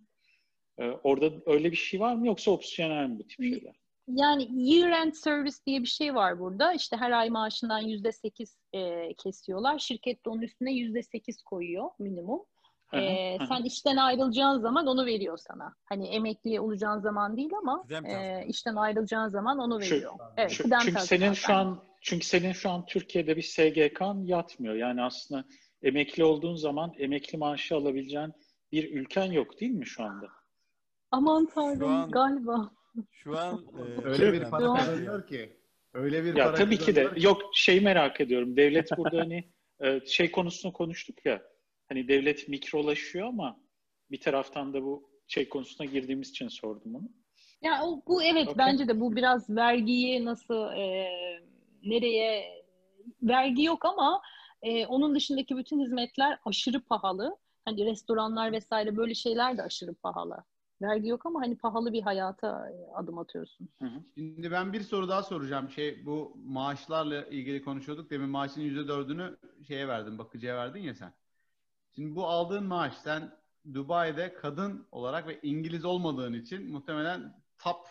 Ee, 0.79 0.91
orada 0.91 1.31
öyle 1.47 1.71
bir 1.71 1.77
şey 1.77 2.01
var 2.01 2.15
mı 2.15 2.27
yoksa 2.27 2.51
opsiyonel 2.51 3.07
mi 3.09 3.19
bu 3.19 3.27
tip 3.27 3.45
şeyler? 3.45 3.75
Yani 4.09 4.43
year-end 4.43 5.13
service 5.13 5.57
diye 5.67 5.81
bir 5.81 5.87
şey 5.87 6.15
var 6.15 6.39
burada. 6.41 6.73
İşte 6.73 6.97
her 6.97 7.11
ay 7.11 7.31
maaşından 7.31 7.79
yüzde 7.81 8.13
sekiz 8.13 8.57
e, 8.73 9.13
kesiyorlar. 9.15 9.79
Şirket 9.79 10.27
de 10.27 10.31
onun 10.31 10.43
üstüne 10.43 10.73
yüzde 10.73 11.03
sekiz 11.03 11.43
koyuyor 11.43 11.91
minimum. 11.99 12.41
Hı 12.87 12.97
hı, 12.97 13.01
E, 13.01 13.39
hı 13.39 13.43
hı. 13.43 13.47
sen 13.49 13.63
işten 13.65 13.97
ayrılacağın 13.97 14.59
zaman 14.61 14.87
onu 14.87 15.07
veriyor 15.07 15.39
sana. 15.39 15.75
Hani 15.85 16.07
emekli 16.09 16.61
olacağın 16.61 16.99
zaman 17.01 17.37
değil 17.37 17.51
ama 17.63 17.85
e, 18.05 18.47
işten 18.47 18.77
ayrılacağın 18.77 19.29
zaman 19.29 19.59
onu 19.59 19.83
Şu- 19.83 19.95
veriyor. 19.95 20.13
Evet, 20.37 20.51
Şu- 20.51 20.71
çünkü 20.85 21.01
senin 21.01 21.33
şu 21.33 21.55
an 21.55 21.85
çünkü 22.03 22.27
senin 22.27 22.53
şu 22.53 22.71
an 22.71 22.87
Türkiye'de 22.87 23.37
bir 23.37 23.43
SGK'n 23.43 24.25
yatmıyor. 24.27 24.75
Yani 24.75 25.03
aslında 25.03 25.45
emekli 25.83 26.25
olduğun 26.25 26.55
zaman 26.55 26.93
emekli 26.99 27.39
maaşı 27.39 27.77
alabileceğin 27.77 28.33
bir 28.73 28.93
ülken 28.95 29.33
yok 29.33 29.61
değil 29.61 29.73
mi 29.73 29.87
şu 29.87 30.05
anda? 30.05 30.29
Aman 31.11 31.47
tanrım 31.47 31.93
an- 31.93 32.11
galiba. 32.11 32.71
Şu 33.11 33.39
an 33.39 33.65
e, 33.79 34.05
Öyle 34.05 34.33
bir 34.33 34.51
para 34.51 34.73
kazanıyor 34.73 35.27
ki. 35.27 35.57
Öyle 35.95 36.25
bir 36.25 36.37
Ya 36.37 36.45
para 36.45 36.57
tabii 36.57 36.79
ki 36.79 36.95
de 36.97 37.15
ki. 37.15 37.25
yok 37.25 37.43
şey 37.55 37.81
merak 37.81 38.21
ediyorum. 38.21 38.57
Devlet 38.57 38.97
burada 38.97 39.19
hani 39.19 39.45
e, 39.81 40.01
şey 40.07 40.31
konusunu 40.31 40.73
konuştuk 40.73 41.27
ya. 41.27 41.43
Hani 41.89 42.09
devlet 42.09 42.49
mikrolaşıyor 42.49 43.27
ama 43.29 43.61
bir 44.11 44.21
taraftan 44.21 44.75
da 44.75 44.83
bu 44.83 45.11
şey 45.29 45.49
konusuna 45.49 45.87
girdiğimiz 45.87 46.31
için 46.31 46.49
sordum 46.49 46.95
onu. 46.95 47.09
Ya 47.63 47.83
o, 47.83 48.03
bu 48.07 48.23
evet 48.23 48.49
Okey. 48.49 48.59
bence 48.59 48.89
de 48.89 49.01
bu 49.01 49.17
biraz 49.17 49.51
vergiyi 49.51 50.25
nasıl 50.25 50.73
e, 50.73 51.09
nereye 51.85 52.65
vergi 53.23 53.65
yok 53.65 53.85
ama 53.85 54.23
e, 54.63 54.87
onun 54.87 55.15
dışındaki 55.15 55.57
bütün 55.57 55.81
hizmetler 55.81 56.39
aşırı 56.45 56.81
pahalı. 56.81 57.37
Hani 57.65 57.85
restoranlar 57.87 58.53
vesaire 58.53 58.97
böyle 58.97 59.15
şeyler 59.15 59.59
de 59.59 59.63
aşırı 59.63 59.95
pahalı. 59.95 60.45
Vergi 60.83 61.09
yok 61.09 61.27
ama 61.27 61.41
hani 61.41 61.57
pahalı 61.57 61.93
bir 61.93 62.03
hayata 62.03 62.71
e, 62.71 62.93
adım 62.95 63.19
atıyorsun. 63.19 63.69
Şimdi 64.15 64.51
ben 64.51 64.73
bir 64.73 64.81
soru 64.81 65.09
daha 65.09 65.23
soracağım. 65.23 65.71
Şey 65.71 66.07
bu 66.07 66.37
maaşlarla 66.45 67.25
ilgili 67.25 67.65
konuşuyorduk. 67.65 68.11
Demin 68.11 68.29
maaşın 68.29 68.61
yüzde 68.61 68.89
dördünü 68.89 69.37
şeye 69.67 69.89
verdin, 69.89 70.19
bakıcıya 70.19 70.57
verdin 70.57 70.81
ya 70.81 70.95
sen. 70.95 71.13
Şimdi 71.95 72.17
bu 72.17 72.27
aldığın 72.27 72.65
maaş 72.65 72.95
sen 72.95 73.31
Dubai'de 73.75 74.35
kadın 74.35 74.87
olarak 74.93 75.29
ve 75.29 75.41
İngiliz 75.43 75.85
olmadığın 75.85 76.33
için 76.33 76.73
muhtemelen 76.73 77.43
top 77.59 77.87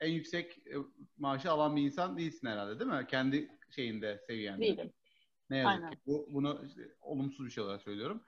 en 0.00 0.10
yüksek 0.10 0.58
e, 0.58 0.74
maaşı 1.18 1.50
alan 1.50 1.76
bir 1.76 1.82
insan 1.82 2.18
değilsin 2.18 2.46
herhalde 2.46 2.80
değil 2.80 2.90
mi? 2.90 3.06
Kendi 3.10 3.48
şeyinde, 3.70 4.22
seviyende. 4.26 4.62
Değilim. 4.62 4.92
Ne 5.50 5.56
yazık 5.56 5.72
Aynen. 5.72 5.90
ki. 5.90 5.98
Bu, 6.06 6.28
bunu 6.30 6.62
işte 6.66 6.82
olumsuz 7.00 7.46
bir 7.46 7.50
şey 7.50 7.64
olarak 7.64 7.82
söylüyorum. 7.82 8.22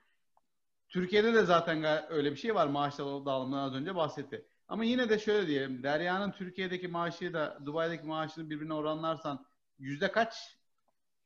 Türkiye'de 0.89 1.35
de 1.35 1.45
zaten 1.45 1.85
öyle 2.11 2.31
bir 2.31 2.36
şey 2.36 2.55
var. 2.55 2.66
Maaş 2.66 2.99
dağılımından 2.99 3.69
az 3.69 3.74
önce 3.74 3.95
bahsetti. 3.95 4.47
Ama 4.69 4.85
yine 4.85 5.09
de 5.09 5.19
şöyle 5.19 5.47
diyelim. 5.47 5.82
Derya'nın 5.82 6.32
Türkiye'deki 6.32 6.89
maaşı 6.89 7.32
da 7.32 7.59
Dubai'deki 7.66 8.07
maaşını 8.07 8.51
birbirine 8.51 8.74
oranlarsan 8.74 9.47
yüzde 9.78 10.12
kaç? 10.12 10.59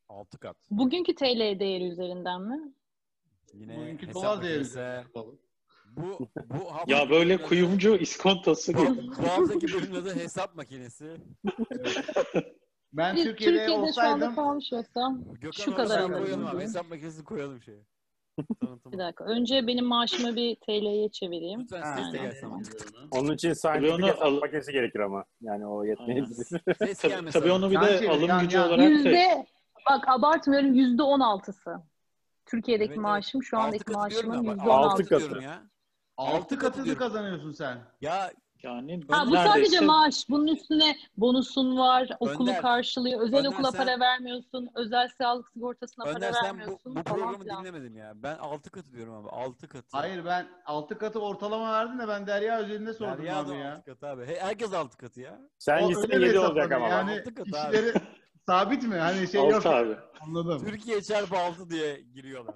altı 0.08 0.38
kat. 0.38 0.56
Bugünkü 0.70 1.14
TL 1.14 1.60
değeri 1.60 1.84
üzerinden 1.84 2.42
mi? 2.42 2.72
Yine 3.54 3.76
Bugünkü 3.76 4.06
hesap 4.06 4.22
dolar 4.22 4.42
değeri 4.42 4.60
üzerinden. 4.60 5.04
Bu 5.96 6.28
bu 6.46 6.72
hafta 6.74 6.92
Ya 6.94 7.10
böyle 7.10 7.42
kuyumcu 7.42 7.96
iskontosu 7.96 8.72
gibi. 8.72 9.08
bu, 9.18 9.28
haftaki 9.28 9.66
bölümün 9.74 9.94
adı 9.94 10.14
hesap 10.14 10.54
makinesi. 10.56 11.16
Ben 12.92 13.16
Bir 13.16 13.24
Türkiye'de, 13.24 13.56
Türkiye'de 13.58 13.66
şu 13.70 13.76
anda 13.76 13.86
olsaydım 13.88 14.34
kalmış 14.34 14.72
olsam 14.72 15.24
Gökhan 15.40 15.64
Şu 15.64 15.74
kadar 15.74 16.00
alırım 16.00 16.46
abi. 16.46 16.60
Hesap 16.62 16.90
makinesini 16.90 17.24
koyalım 17.24 17.62
şeye. 17.62 17.78
Bir 18.92 18.98
dakika. 18.98 19.24
Önce 19.24 19.66
benim 19.66 19.84
maaşımı 19.84 20.36
bir 20.36 20.56
TL'ye 20.56 21.08
çevireyim. 21.10 21.60
Lütfen 21.60 21.96
ses 21.96 22.12
de 22.12 22.18
gelsin. 22.18 22.48
Onun 23.10 23.34
için 23.34 23.52
scientific 23.52 24.06
hesap 24.06 24.22
al- 24.22 24.40
makinesi 24.40 24.72
gerekir 24.72 25.00
ama. 25.00 25.24
Yani 25.40 25.66
o 25.66 25.84
yetmeyebilir. 25.84 26.34
Ses 26.78 26.98
Tabii, 27.02 27.30
tabii 27.30 27.50
onu 27.52 27.70
bir 27.70 27.80
de 27.80 27.98
çevir, 27.98 28.08
alım 28.08 28.28
yan, 28.28 28.42
gücü 28.42 28.56
yan. 28.56 28.68
olarak 28.68 28.90
Yüzde 28.90 29.46
bak 29.90 30.08
abartmıyorum 30.08 30.74
yüzde 30.74 31.02
on 31.02 31.20
altısı. 31.20 31.74
Türkiye'deki 32.46 32.88
Evet, 32.88 32.98
maaşım 32.98 33.42
şu 33.42 33.58
andaki 33.58 33.92
maaşımın 33.92 34.42
yüzde 34.42 34.50
on 34.62 34.68
altı 34.68 34.72
altı 34.72 35.06
katı. 35.06 35.42
ya. 35.42 35.62
Altı 36.16 36.36
Altı 36.36 36.58
katını 36.58 36.84
diyorum. 36.84 36.98
kazanıyorsun 37.02 37.52
sen. 37.52 37.78
Ya 38.00 38.32
yani 38.62 39.00
Ha 39.10 39.26
bu 39.26 39.34
sadece 39.36 39.80
maaş. 39.80 40.28
Bunun 40.28 40.46
üstüne 40.46 40.96
bonusun 41.16 41.78
var, 41.78 42.08
okulu 42.20 42.50
Önder, 42.50 42.62
karşılıyor, 42.62 43.20
özel 43.20 43.38
Önder 43.38 43.48
okula 43.48 43.70
sen- 43.72 43.78
para 43.86 44.00
vermiyorsun, 44.00 44.68
özel 44.74 45.08
sağlık 45.18 45.48
sigortasına 45.52 46.04
Önder 46.04 46.20
para 46.20 46.32
sen 46.32 46.54
bu, 46.54 46.58
vermiyorsun 46.58 46.94
bu 46.96 47.02
falan 47.02 47.04
programı 47.18 47.38
filan. 47.44 47.60
dinlemedin 47.64 47.94
ya. 47.94 48.12
Ben 48.14 48.36
altı 48.38 48.70
katı 48.70 48.92
diyorum 48.92 49.14
abi. 49.14 49.28
Altı 49.28 49.68
katı. 49.68 49.86
Hayır 49.92 50.24
ben 50.24 50.46
altı 50.66 50.98
katı 50.98 51.20
ortalama 51.20 51.72
verdin 51.72 51.98
de 51.98 52.08
ben 52.08 52.26
Derya 52.26 52.62
üzerinde 52.62 52.94
sordum 52.94 53.18
Derya 53.18 53.38
abi 53.38 53.50
ya. 53.56 53.72
altı 53.74 53.84
katı 53.84 54.06
abi. 54.06 54.26
He- 54.26 54.40
Herkes 54.40 54.72
altı 54.72 54.96
katı 54.96 55.20
ya. 55.20 55.38
Sen 55.58 55.88
gitsen 55.88 56.04
öyle 56.14 56.20
bir 56.22 56.26
7 56.26 56.38
olacak 56.38 56.72
ama. 56.72 56.88
Yani 56.88 57.12
Altı 57.20 57.34
katı 57.34 57.50
kişileri 57.50 57.92
sabit 58.46 58.82
mi? 58.82 58.94
Hani 58.96 59.28
şey 59.28 59.40
altı 59.40 59.52
yok. 59.54 59.66
abi. 59.66 59.96
Anladım. 60.20 60.64
Türkiye 60.64 61.02
çarpı 61.02 61.36
altı 61.38 61.70
diye 61.70 62.00
giriyorlar. 62.00 62.54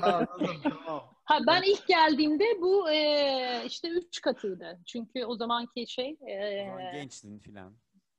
Ha, 0.00 0.26
anladım 0.30 0.56
tamam. 0.62 1.14
Ha 1.24 1.38
ben 1.46 1.62
ilk 1.62 1.86
geldiğimde 1.86 2.44
bu 2.60 2.90
e, 2.90 3.62
işte 3.66 3.88
üç 3.88 4.20
katıydı. 4.20 4.78
Çünkü 4.86 5.24
o 5.24 5.36
zamanki 5.36 5.86
şey 5.86 6.16
O 6.20 6.28
e, 6.28 6.66
zaman 6.66 6.92
gençtin 6.92 7.38
filan. 7.38 7.72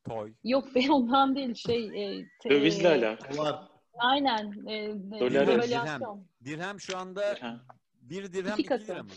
Toy. 0.04 0.34
yok 0.44 0.76
be 0.76 0.92
ondan 0.92 1.36
değil 1.36 1.56
şey 1.56 1.86
e, 1.86 2.26
te- 2.44 2.50
Dövizle 2.50 2.88
alakalı. 2.90 3.70
Aynen. 3.98 4.68
E, 4.68 4.94
Dolar, 5.20 5.48
devalüasyon. 5.48 6.28
Dirhem 6.46 6.80
şu 6.80 6.98
anda 6.98 7.36
Ha. 7.42 7.62
bir 8.02 8.34
dirhem 8.34 8.60
İki 8.60 8.62
iki, 8.76 8.88
lira 8.88 9.04
mı? 9.04 9.10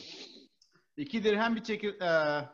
İki 0.96 1.24
dirhem 1.24 1.56
bir 1.56 1.62
çekir... 1.62 2.00
Ee, 2.00 2.48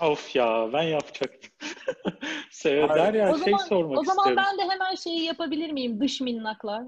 Of 0.00 0.36
ya 0.36 0.70
ben 0.72 0.82
yapacaktım. 0.82 1.50
Sever 2.50 3.14
ya 3.14 3.32
O 3.32 3.38
şey 3.38 3.44
zaman, 3.44 3.64
sormak 3.64 3.98
o 3.98 4.04
zaman 4.04 4.28
istiyorum. 4.28 4.44
ben 4.58 4.58
de 4.58 4.72
hemen 4.72 4.94
şeyi 4.94 5.24
yapabilir 5.24 5.70
miyim? 5.70 6.00
Dış 6.00 6.20
minnaklar. 6.20 6.82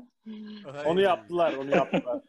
Onu 0.86 1.00
yaptılar, 1.00 1.52
onu 1.52 1.70
yaptılar. 1.70 2.20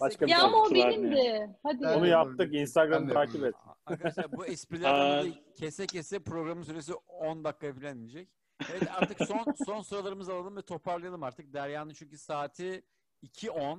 Başka 0.00 0.26
bir 0.26 0.30
Ya 0.30 0.36
şey 0.38 0.46
ama 0.46 0.56
o 0.56 0.60
yaptılar 0.60 0.90
benim 0.90 1.10
ne? 1.10 1.16
de. 1.16 1.56
Hadi. 1.62 1.86
Onu 1.86 2.06
yaptık. 2.06 2.54
Instagram'ı 2.54 3.12
takip 3.12 3.44
et. 3.44 3.54
Arkadaşlar 3.86 4.32
bu 4.32 4.36
dolayı 4.36 5.34
kese 5.56 5.86
kese 5.86 6.18
programın 6.18 6.62
süresi 6.62 6.94
10 6.94 7.44
dakika 7.44 7.72
falan 7.72 7.98
inecek. 7.98 8.28
Evet 8.72 8.82
artık 9.00 9.26
son 9.28 9.54
son 9.66 9.82
sorularımızı 9.82 10.34
alalım 10.34 10.56
ve 10.56 10.62
toparlayalım 10.62 11.22
artık. 11.22 11.52
Derya'nın 11.52 11.92
çünkü 11.92 12.18
saati 12.18 12.84
2.10. 13.22 13.78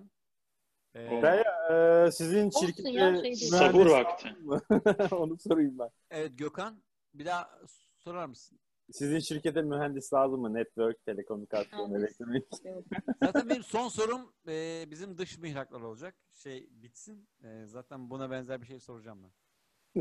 Ee, 0.95 1.21
Derya, 1.21 2.05
e, 2.05 2.11
sizin 2.11 2.49
şirkette 2.49 2.83
şey 2.83 2.93
mühendis 2.93 3.53
vakti. 3.53 4.29
Onu 5.15 5.37
sorayım 5.39 5.79
ben. 5.79 5.89
evet 6.11 6.31
Gökhan 6.37 6.83
bir 7.13 7.25
daha 7.25 7.49
sorar 7.97 8.25
mısın? 8.25 8.59
Sizin 8.91 9.19
şirkete 9.19 9.61
mühendis 9.61 10.13
lazım 10.13 10.41
mı? 10.41 10.53
Network, 10.53 11.05
telekomünikasyon, 11.05 11.93
elektronik. 11.93 12.45
Zaten 13.23 13.49
benim 13.49 13.63
son 13.63 13.87
sorum 13.87 14.33
e, 14.47 14.85
bizim 14.91 15.17
dış 15.17 15.37
mihraklar 15.37 15.81
olacak. 15.81 16.15
Şey 16.33 16.69
bitsin. 16.71 17.27
E, 17.43 17.65
zaten 17.65 18.09
buna 18.09 18.31
benzer 18.31 18.61
bir 18.61 18.67
şey 18.67 18.79
soracağım 18.79 19.19
ben. 19.23 19.31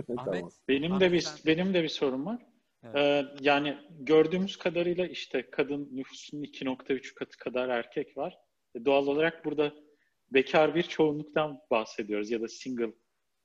Ahmet, 0.16 0.34
tamam. 0.34 0.50
Benim 0.68 0.92
Ahmet 0.92 1.08
de 1.10 1.12
bir 1.12 1.20
sen- 1.20 1.38
benim 1.46 1.74
de 1.74 1.82
bir 1.82 1.88
sorum 1.88 2.26
var. 2.26 2.46
Evet. 2.82 2.96
Ee, 2.96 3.26
yani 3.40 3.78
gördüğümüz 3.90 4.56
kadarıyla 4.56 5.06
işte 5.06 5.50
kadın 5.50 5.88
nüfusunun 5.92 6.42
2.3 6.42 7.14
katı 7.14 7.36
kadar 7.38 7.68
erkek 7.68 8.16
var. 8.16 8.38
E, 8.74 8.84
Doğal 8.84 9.06
olarak 9.06 9.44
burada 9.44 9.74
bekar 10.30 10.74
bir 10.74 10.82
çoğunluktan 10.82 11.60
bahsediyoruz 11.70 12.30
ya 12.30 12.40
da 12.40 12.48
single 12.48 12.92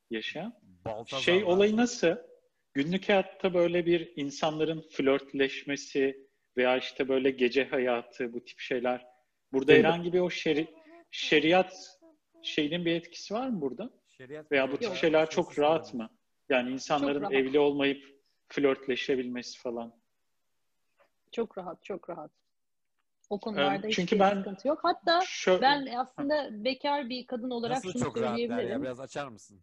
yaşayan. 0.10 0.53
Baltazarlar. 0.85 1.23
Şey 1.23 1.43
olayı 1.43 1.77
nasıl? 1.77 2.15
Günlük 2.73 3.10
hayatta 3.10 3.53
böyle 3.53 3.85
bir 3.85 4.14
insanların 4.15 4.81
flörtleşmesi 4.81 6.30
veya 6.57 6.77
işte 6.77 7.10
böyle 7.10 7.31
gece 7.31 7.65
hayatı 7.65 8.34
bu 8.34 8.45
tip 8.45 8.60
şeyler. 8.60 9.06
Burada 9.53 9.68
Değil 9.68 9.84
herhangi 9.84 10.14
bir 10.14 10.19
o 10.19 10.30
şeri, 10.30 10.68
şeriat 11.11 11.99
şeyinin 12.41 12.85
bir 12.85 12.95
etkisi 12.95 13.34
var 13.34 13.47
mı 13.47 13.61
burada? 13.61 13.89
Şeriat 14.18 14.51
Veya 14.51 14.72
bu 14.72 14.77
tip 14.77 14.84
Yok. 14.84 14.95
şeyler 14.95 15.30
çok 15.30 15.60
rahat 15.60 15.93
mı? 15.93 16.10
Yani 16.49 16.72
insanların 16.72 17.22
rahat. 17.22 17.34
evli 17.34 17.60
olmayıp 17.60 18.19
flörtleşebilmesi 18.47 19.60
falan. 19.60 19.99
Çok 21.31 21.57
rahat, 21.57 21.84
çok 21.84 22.10
rahat. 22.10 22.31
O 23.30 23.39
konularda 23.39 23.88
Ee, 23.88 23.91
çünkü 23.91 24.06
hiçbir 24.15 24.19
ben- 24.19 24.35
sıkıntı 24.35 24.68
yok. 24.68 24.80
Hatta 24.84 25.18
Şö- 25.19 25.61
ben 25.61 25.85
aslında 25.97 26.64
bekar 26.64 27.10
bir 27.10 27.27
kadın 27.27 27.49
olarak 27.49 27.76
Nasıl 27.76 27.91
şunu 27.91 28.03
çok 28.03 28.18
söyleyebilirim. 28.18 28.69
ya? 28.69 28.81
Biraz 28.81 28.99
açar 28.99 29.27
mısın? 29.27 29.61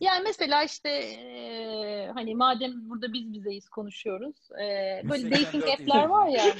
Yani 0.00 0.22
mesela 0.24 0.62
işte 0.64 0.90
eee, 1.10 2.10
hani 2.14 2.34
madem 2.34 2.90
burada 2.90 3.12
biz 3.12 3.32
bizeyiz 3.32 3.68
konuşuyoruz. 3.68 4.36
eee, 4.58 5.02
böyle 5.08 5.22
184 5.28 5.62
dating 5.62 5.64
app'ler 5.80 6.04
var 6.08 6.26
ya. 6.28 6.44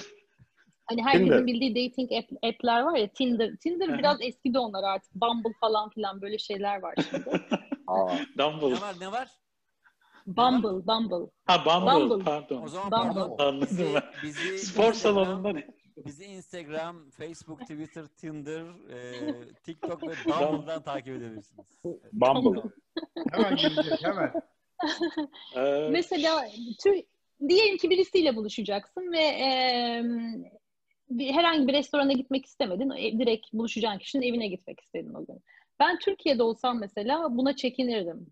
Hani 0.86 1.02
herkesin 1.02 1.24
Tinder. 1.24 1.46
bildiği 1.46 1.88
dating 1.90 2.12
app, 2.12 2.32
app'ler 2.44 2.80
var 2.82 2.96
ya 2.96 3.08
Tinder. 3.08 3.56
Tinder 3.56 3.88
Hı 3.88 3.92
hı. 3.92 3.98
biraz 3.98 4.16
eski 4.20 4.54
de 4.54 4.58
onlar 4.58 4.84
artık. 4.84 5.14
Bumble 5.14 5.52
falan 5.60 5.90
filan 5.90 6.22
böyle 6.22 6.38
şeyler 6.38 6.80
var 6.82 6.94
şimdi. 7.10 7.30
Aa, 7.86 8.16
Dumble. 8.38 8.74
Ne 8.74 8.80
var 8.80 8.94
ne 9.00 9.12
var? 9.12 9.28
Bumble, 10.26 10.86
Bumble. 10.86 11.30
Ha 11.46 11.64
Bumble, 11.66 12.10
Bumble. 12.10 12.24
pardon. 12.24 12.62
O 12.62 12.68
zaman 12.68 12.90
Bumble. 12.90 13.20
pardon. 13.20 13.36
Anladım 13.38 13.60
Bizi, 13.70 13.94
ben. 13.94 14.02
bizi 14.22 14.58
Spor 14.58 14.82
Instagram- 14.84 14.94
salonunda 14.94 15.52
ne? 15.52 15.66
Bizi 15.96 16.24
Instagram, 16.24 17.10
Facebook, 17.10 17.60
Twitter, 17.60 18.06
Tinder, 18.06 18.64
e, 18.90 19.20
TikTok 19.64 20.02
ve 20.02 20.12
Bumble'dan 20.26 20.82
takip 20.82 21.08
edebilirsiniz. 21.08 21.66
Bumble. 22.12 22.62
Hemen 23.32 23.56
gelecek 23.56 24.04
hemen. 24.04 24.32
Ee, 25.56 25.88
Mesela 25.90 26.44
tür, 26.82 27.02
diyelim 27.48 27.76
ki 27.76 27.90
birisiyle 27.90 28.36
buluşacaksın 28.36 29.12
ve 29.12 29.18
eee, 29.18 30.04
bir, 31.10 31.32
herhangi 31.32 31.68
bir 31.68 31.72
restorana 31.72 32.12
gitmek 32.12 32.46
istemedin. 32.46 32.90
E, 32.90 33.18
direkt 33.18 33.52
buluşacağın 33.52 33.98
kişinin 33.98 34.22
evine 34.26 34.46
gitmek 34.48 34.80
istedin 34.80 35.14
o 35.14 35.26
gün. 35.26 35.42
Ben 35.80 35.98
Türkiye'de 35.98 36.42
olsam 36.42 36.80
mesela 36.80 37.36
buna 37.36 37.56
çekinirdim. 37.56 38.26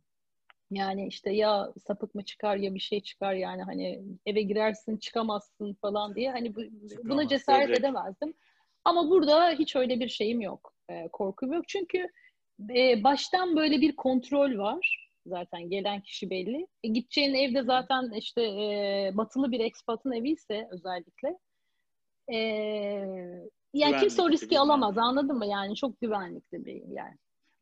Yani 0.71 1.07
işte 1.07 1.31
ya 1.31 1.73
sapık 1.87 2.15
mı 2.15 2.25
çıkar 2.25 2.57
ya 2.57 2.75
bir 2.75 2.81
şey 2.81 3.01
çıkar 3.01 3.35
yani 3.35 3.63
hani 3.63 4.03
eve 4.27 4.43
girersin 4.43 4.97
çıkamazsın 4.97 5.75
falan 5.75 6.15
diye 6.15 6.31
hani 6.31 6.57
bu, 6.57 6.61
buna 7.05 7.29
cesaret 7.29 7.69
direkt. 7.69 7.81
edemezdim. 7.81 8.35
Ama 8.85 9.11
burada 9.11 9.51
hiç 9.51 9.77
öyle 9.77 10.01
bir 10.01 10.09
şeyim 10.09 10.41
yok. 10.41 10.75
e, 10.89 11.09
korkum 11.09 11.53
yok. 11.53 11.69
Çünkü 11.69 12.09
e, 12.75 13.05
baştan 13.05 13.57
böyle 13.57 13.81
bir 13.81 13.97
kontrol 13.97 14.59
var. 14.59 15.09
Zaten 15.27 15.71
gelen 15.71 16.01
kişi 16.01 16.31
belli. 16.31 16.67
E, 16.85 16.89
gideceğin 16.89 17.35
evde 17.35 17.63
zaten 17.63 18.11
işte 18.11 18.43
e, 18.43 19.11
batılı 19.15 19.53
bir 19.53 19.61
ekspatın 19.61 20.13
evi 20.13 20.31
ise 20.31 20.69
özellikle 20.71 21.39
e, 22.33 22.39
yani 23.75 23.97
kimse 23.97 24.23
o 24.23 24.31
riski 24.31 24.51
bir 24.51 24.57
alamaz 24.57 24.99
anladın 24.99 25.39
mı? 25.39 25.47
Yani 25.47 25.77
çok 25.77 26.01
güvenlikli 26.01 26.65
bir 26.65 26.83
yer. 26.89 27.15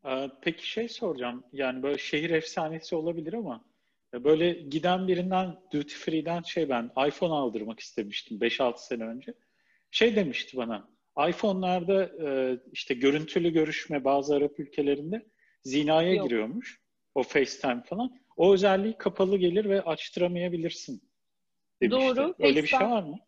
Ee, 0.06 0.30
Peki 0.42 0.70
şey 0.70 0.88
soracağım. 0.88 1.44
Yani 1.52 1.82
böyle 1.82 1.98
şehir 1.98 2.30
efsanesi 2.30 2.96
olabilir 2.96 3.32
ama 3.32 3.64
e, 4.14 4.24
böyle 4.24 4.52
giden 4.52 5.08
birinden 5.08 5.56
duty 5.72 5.94
free'den 5.94 6.42
şey 6.42 6.68
ben 6.68 6.90
iPhone 7.08 7.32
aldırmak 7.32 7.80
istemiştim 7.80 8.38
5-6 8.40 8.74
sene 8.78 9.04
önce. 9.04 9.34
Şey 9.90 10.16
demişti 10.16 10.56
bana. 10.56 10.88
iPhone'larda 11.28 12.04
e, 12.28 12.58
işte 12.72 12.94
görüntülü 12.94 13.50
görüşme 13.52 14.04
bazı 14.04 14.34
Arap 14.34 14.60
ülkelerinde 14.60 15.26
zinaya 15.62 16.14
Yok. 16.14 16.24
giriyormuş. 16.28 16.80
O 17.14 17.22
FaceTime 17.22 17.82
falan. 17.82 18.18
O 18.36 18.52
özelliği 18.54 18.98
kapalı 18.98 19.36
gelir 19.36 19.64
ve 19.64 19.82
açtıramayabilirsin 19.82 21.02
demişti. 21.82 22.16
Doğru. 22.16 22.34
Öyle 22.38 22.62
bir 22.62 22.68
şey 22.68 22.78
FaceTime- 22.78 22.90
var 22.90 23.02
mı? 23.02 23.18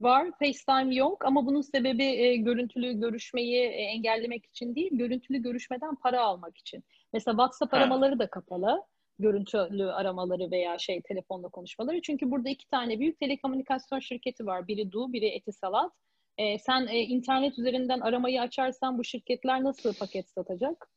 Var. 0.00 0.30
FaceTime 0.38 0.94
yok 0.94 1.24
ama 1.24 1.46
bunun 1.46 1.60
sebebi 1.60 2.04
e, 2.04 2.36
görüntülü 2.36 2.92
görüşmeyi 3.00 3.62
e, 3.62 3.82
engellemek 3.82 4.46
için 4.46 4.74
değil, 4.74 4.90
görüntülü 4.92 5.38
görüşmeden 5.38 5.94
para 5.94 6.20
almak 6.20 6.58
için. 6.58 6.84
Mesela 7.12 7.32
WhatsApp 7.34 7.72
Ha. 7.72 7.76
aramaları 7.76 8.18
da 8.18 8.30
kapalı. 8.30 8.82
Görüntülü 9.18 9.92
aramaları 9.92 10.50
veya 10.50 10.78
şey 10.78 11.02
telefonla 11.02 11.48
konuşmaları. 11.48 12.02
Çünkü 12.02 12.30
burada 12.30 12.48
iki 12.48 12.68
tane 12.68 13.00
büyük 13.00 13.20
telekomünikasyon 13.20 13.98
şirketi 13.98 14.46
var. 14.46 14.68
Biri 14.68 14.92
Du, 14.92 15.12
biri 15.12 15.26
Etisalat. 15.26 15.92
E, 16.38 16.58
sen 16.58 16.86
e, 16.86 16.98
internet 16.98 17.58
üzerinden 17.58 18.00
aramayı 18.00 18.40
açarsan 18.40 18.98
bu 18.98 19.04
şirketler 19.04 19.64
nasıl 19.64 19.94
paket 19.94 20.30
satacak 20.30 20.88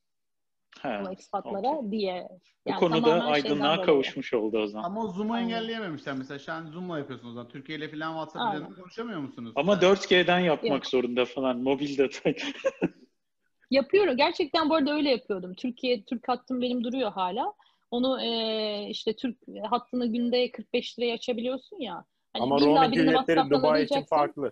He, 0.81 1.03
bu 1.05 1.11
ekspatlara 1.11 1.69
okey. 1.77 1.91
diye. 1.91 2.27
Bu 2.65 2.69
Yani 2.69 2.79
konuda 2.79 3.01
tamamen 3.01 3.33
şeyden 3.33 3.49
aydınlığa 3.49 3.73
dolayı. 3.73 3.85
kavuşmuş 3.85 4.33
oldu 4.33 4.57
o 4.57 4.67
zaman. 4.67 4.85
Ama 4.85 5.03
o 5.03 5.07
Zoom'u 5.07 5.33
Aynen. 5.33 5.45
engelleyememişler. 5.45 6.15
Mesela 6.15 6.39
şu 6.39 6.51
an 6.53 6.65
Zoom'la 6.71 6.99
yapıyorsunuz 6.99 7.31
o 7.31 7.35
zaman. 7.35 7.49
Türkiye 7.51 7.77
ile 7.77 7.89
falan 7.89 8.13
WhatsApp 8.13 8.45
üzerinden 8.55 8.75
konuşamıyor 8.81 9.19
musunuz? 9.19 9.53
Ama 9.55 9.73
4G'den 9.73 10.39
yapmak 10.39 10.71
Yok. 10.71 10.85
zorunda 10.85 11.25
falan 11.25 11.57
mobil 11.57 11.97
detay. 11.97 12.35
Yapıyorum. 13.71 14.17
Gerçekten 14.17 14.69
bu 14.69 14.75
arada 14.75 14.93
öyle 14.93 15.09
yapıyordum. 15.09 15.53
Türkiye 15.55 16.03
Türk 16.03 16.27
hattım 16.29 16.61
benim 16.61 16.83
duruyor 16.83 17.11
hala. 17.11 17.53
Onu 17.91 18.21
e, 18.21 18.87
işte 18.89 19.15
Türk 19.15 19.37
hattını 19.69 20.07
günde 20.07 20.51
45 20.51 20.99
liraya 20.99 21.13
açabiliyorsun 21.13 21.79
ya. 21.79 22.05
Hani 22.33 22.43
Ama 22.43 22.57
illa 22.57 22.65
roaming 22.65 22.97
ücretleri 22.97 23.49
Dubai 23.49 23.83
için 23.83 24.01
farklı. 24.03 24.51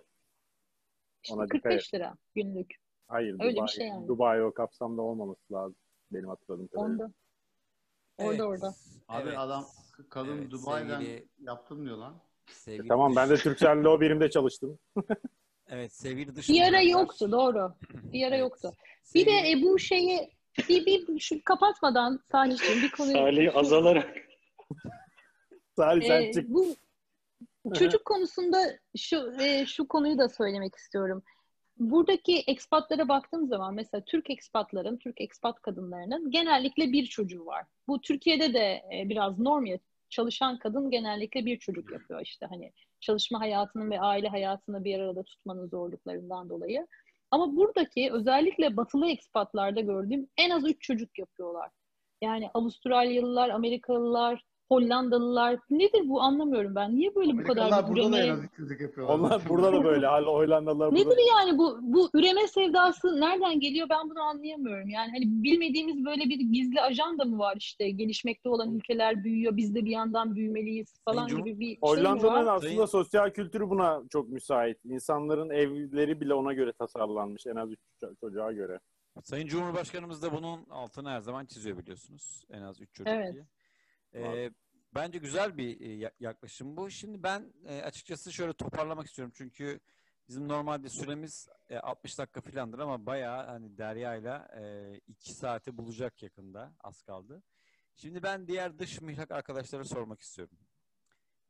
işte 1.24 1.34
Ona 1.34 1.44
dikkat 1.44 1.62
45 1.62 1.94
lira 1.94 2.14
günlük. 2.34 2.74
Hayır, 3.08 3.36
Öyle 3.40 3.50
bir 3.50 3.56
Dubai, 3.56 3.68
şey 3.68 3.86
yani. 3.86 4.08
Dubai 4.08 4.42
o 4.42 4.54
kapsamda 4.54 5.02
olmaması 5.02 5.52
lazım. 5.52 5.76
Benim 6.16 6.28
hatırladığım 6.28 6.66
kadarıyla. 6.66 7.04
Onda. 7.04 7.12
Orada 8.18 8.44
orada. 8.44 8.74
Abi 9.08 9.28
Evet. 9.28 9.38
adam 9.38 9.64
kadın 10.10 10.38
Evet, 10.38 10.50
Dubai'den 10.50 11.00
sevgili- 11.00 11.28
yaptım 11.38 11.86
diyor 11.86 11.96
lan. 11.96 12.14
Sevgili 12.50 12.88
Tamam 12.88 13.16
ben 13.16 13.30
de 13.30 13.36
Türkcell'de 13.36 13.88
o 13.88 14.00
birimde 14.00 14.30
çalıştım. 14.30 14.78
Evet 15.68 15.92
sevgili 15.92 16.36
dış 16.36 16.48
Bir 16.48 16.62
ara 16.62 16.80
yoktu 16.80 17.32
doğru. 17.32 17.74
Bir 17.92 18.26
ara 18.26 18.34
Evet. 18.34 18.40
yoktu. 18.40 18.72
Bir 19.14 19.26
de 19.26 19.30
Sevgili- 19.30 19.60
e, 19.60 19.62
bu 19.62 19.78
şeyi 19.78 20.30
bir, 20.68 20.86
bir 20.86 21.20
şu 21.20 21.36
kapatmadan 21.44 22.20
Salih'ciğim 22.32 22.82
bir 22.82 22.90
konuyu 22.90 23.12
Salih 23.16 23.56
azalarak. 23.56 24.16
Salih 25.76 26.06
sen 26.06 26.22
Ee, 26.22 26.32
çık. 26.32 26.48
bu 26.48 26.76
çocuk 27.74 28.04
konusunda 28.04 28.78
şu 28.96 29.32
e, 29.40 29.66
şu 29.66 29.88
konuyu 29.88 30.18
da 30.18 30.28
söylemek 30.28 30.74
istiyorum. 30.74 31.22
Buradaki 31.78 32.38
ekspatlara 32.38 33.08
baktığım 33.08 33.46
zaman 33.46 33.74
mesela 33.74 34.04
Türk 34.04 34.30
ekspatların, 34.30 34.96
Türk 34.96 35.20
ekspat 35.20 35.62
kadınlarının 35.62 36.30
genellikle 36.30 36.92
bir 36.92 37.06
çocuğu 37.06 37.46
var. 37.46 37.64
Bu 37.88 38.00
Türkiye'de 38.00 38.54
de 38.54 38.82
e, 38.94 39.08
biraz 39.08 39.38
norm 39.38 39.66
ya. 39.66 39.78
Çalışan 40.10 40.58
kadın 40.58 40.90
genellikle 40.90 41.46
bir 41.46 41.58
çocuk 41.58 41.92
yapıyor 41.92 42.20
işte 42.20 42.46
hani 42.46 42.72
çalışma 43.00 43.40
hayatının 43.40 43.90
ve 43.90 44.00
aile 44.00 44.28
hayatını 44.28 44.84
bir 44.84 44.98
arada 44.98 45.22
tutmanın 45.22 45.68
zorluklarından 45.68 46.48
dolayı. 46.48 46.86
Ama 47.30 47.56
buradaki 47.56 48.12
özellikle 48.12 48.76
batılı 48.76 49.10
ekspatlarda 49.10 49.80
gördüğüm 49.80 50.28
en 50.36 50.50
az 50.50 50.64
üç 50.64 50.82
çocuk 50.82 51.18
yapıyorlar. 51.18 51.70
Yani 52.22 52.50
Avustralyalılar, 52.54 53.48
Amerikalılar, 53.48 54.44
Hollandalılar 54.68 55.58
nedir 55.70 56.08
bu 56.08 56.20
anlamıyorum 56.20 56.74
ben. 56.74 56.96
Niye 56.96 57.14
böyle 57.14 57.32
bu 57.38 57.42
kadar 57.42 57.88
burada 57.88 58.12
da 58.12 58.18
üreme... 58.18 58.32
az 58.32 58.44
200'lük 58.44 58.82
yapıyorlar. 58.82 59.14
Onlar 59.14 59.42
burada 59.48 59.72
da 59.72 59.84
böyle. 59.84 60.06
Hollandalılar 60.06 60.90
burada. 60.92 61.04
Nedir 61.04 61.18
yani 61.36 61.58
bu 61.58 61.78
bu 61.82 62.10
üreme 62.14 62.46
sevdası 62.48 63.20
nereden 63.20 63.60
geliyor 63.60 63.88
ben 63.90 64.10
bunu 64.10 64.20
anlayamıyorum. 64.20 64.88
Yani 64.88 65.10
hani 65.10 65.24
bilmediğimiz 65.42 66.04
böyle 66.04 66.24
bir 66.24 66.40
gizli 66.40 66.80
ajanda 66.80 67.24
mı 67.24 67.38
var 67.38 67.54
işte 67.58 67.90
gelişmekte 67.90 68.48
olan 68.48 68.74
ülkeler 68.74 69.24
büyüyor 69.24 69.56
biz 69.56 69.74
de 69.74 69.84
bir 69.84 69.90
yandan 69.90 70.34
büyümeliyiz 70.34 70.94
falan 71.04 71.28
Sayın 71.28 71.44
gibi 71.44 71.60
bir 71.60 71.64
şey 71.66 71.72
mi 71.74 71.78
Hollanda'nın 71.82 72.32
var? 72.32 72.40
aslında 72.56 72.60
Sayın- 72.60 72.86
sosyal 72.86 73.30
kültürü 73.30 73.70
buna 73.70 74.02
çok 74.10 74.28
müsait. 74.28 74.84
İnsanların 74.84 75.50
evleri 75.50 76.20
bile 76.20 76.34
ona 76.34 76.52
göre 76.52 76.72
tasarlanmış. 76.72 77.46
En 77.46 77.56
az 77.56 77.70
üç 77.72 77.78
ço- 78.02 78.16
çocuğa 78.20 78.52
göre. 78.52 78.80
Sayın 79.22 79.46
Cumhurbaşkanımız 79.46 80.22
da 80.22 80.32
bunun 80.32 80.60
altını 80.70 81.08
her 81.10 81.20
zaman 81.20 81.46
çiziyor 81.46 81.78
biliyorsunuz. 81.78 82.44
En 82.50 82.62
az 82.62 82.80
3 82.80 82.94
çocuk 82.94 83.12
Evet. 83.12 83.32
diye. 83.34 83.44
Ee, 84.16 84.50
bence 84.94 85.18
güzel 85.18 85.56
bir 85.56 85.80
e, 85.80 85.92
ya- 85.94 86.12
yaklaşım 86.20 86.76
bu. 86.76 86.90
Şimdi 86.90 87.22
ben 87.22 87.52
e, 87.64 87.82
açıkçası 87.82 88.32
şöyle 88.32 88.52
toparlamak 88.52 89.06
istiyorum. 89.06 89.32
Çünkü 89.36 89.80
bizim 90.28 90.48
normalde 90.48 90.88
süremiz 90.88 91.48
e, 91.68 91.78
60 91.78 92.18
dakika 92.18 92.40
filandır 92.40 92.78
ama 92.78 93.06
bayağı 93.06 93.46
hani 93.46 93.78
Derya'yla 93.78 94.48
2 95.06 95.32
saati 95.34 95.76
bulacak 95.76 96.22
yakında. 96.22 96.74
Az 96.80 97.02
kaldı. 97.02 97.42
Şimdi 97.96 98.22
ben 98.22 98.46
diğer 98.46 98.78
dış 98.78 99.00
mihrak 99.00 99.30
arkadaşlara 99.30 99.84
sormak 99.84 100.20
istiyorum. 100.20 100.58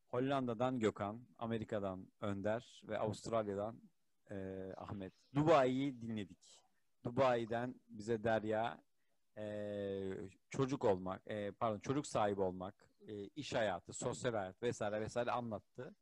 Hollanda'dan 0.06 0.78
Gökhan, 0.78 1.26
Amerika'dan 1.38 2.08
Önder 2.20 2.82
ve 2.84 2.98
Avustralya'dan 2.98 3.80
e, 4.30 4.36
Ahmet. 4.76 5.12
Dubai'yi 5.34 6.00
dinledik. 6.00 6.60
Dubai'den 7.04 7.74
bize 7.88 8.24
Derya 8.24 8.82
e, 9.38 9.44
çocuk 10.50 10.84
olmak, 10.84 11.22
e, 11.26 11.50
pardon 11.50 11.78
çocuk 11.78 12.06
sahibi 12.06 12.40
olmak, 12.40 12.74
e, 13.08 13.24
iş 13.24 13.54
hayatı, 13.54 13.92
sosyal 13.92 14.34
hayat 14.34 14.62
vesaire 14.62 15.00
vesaire 15.00 15.30
anlattı. 15.30 15.94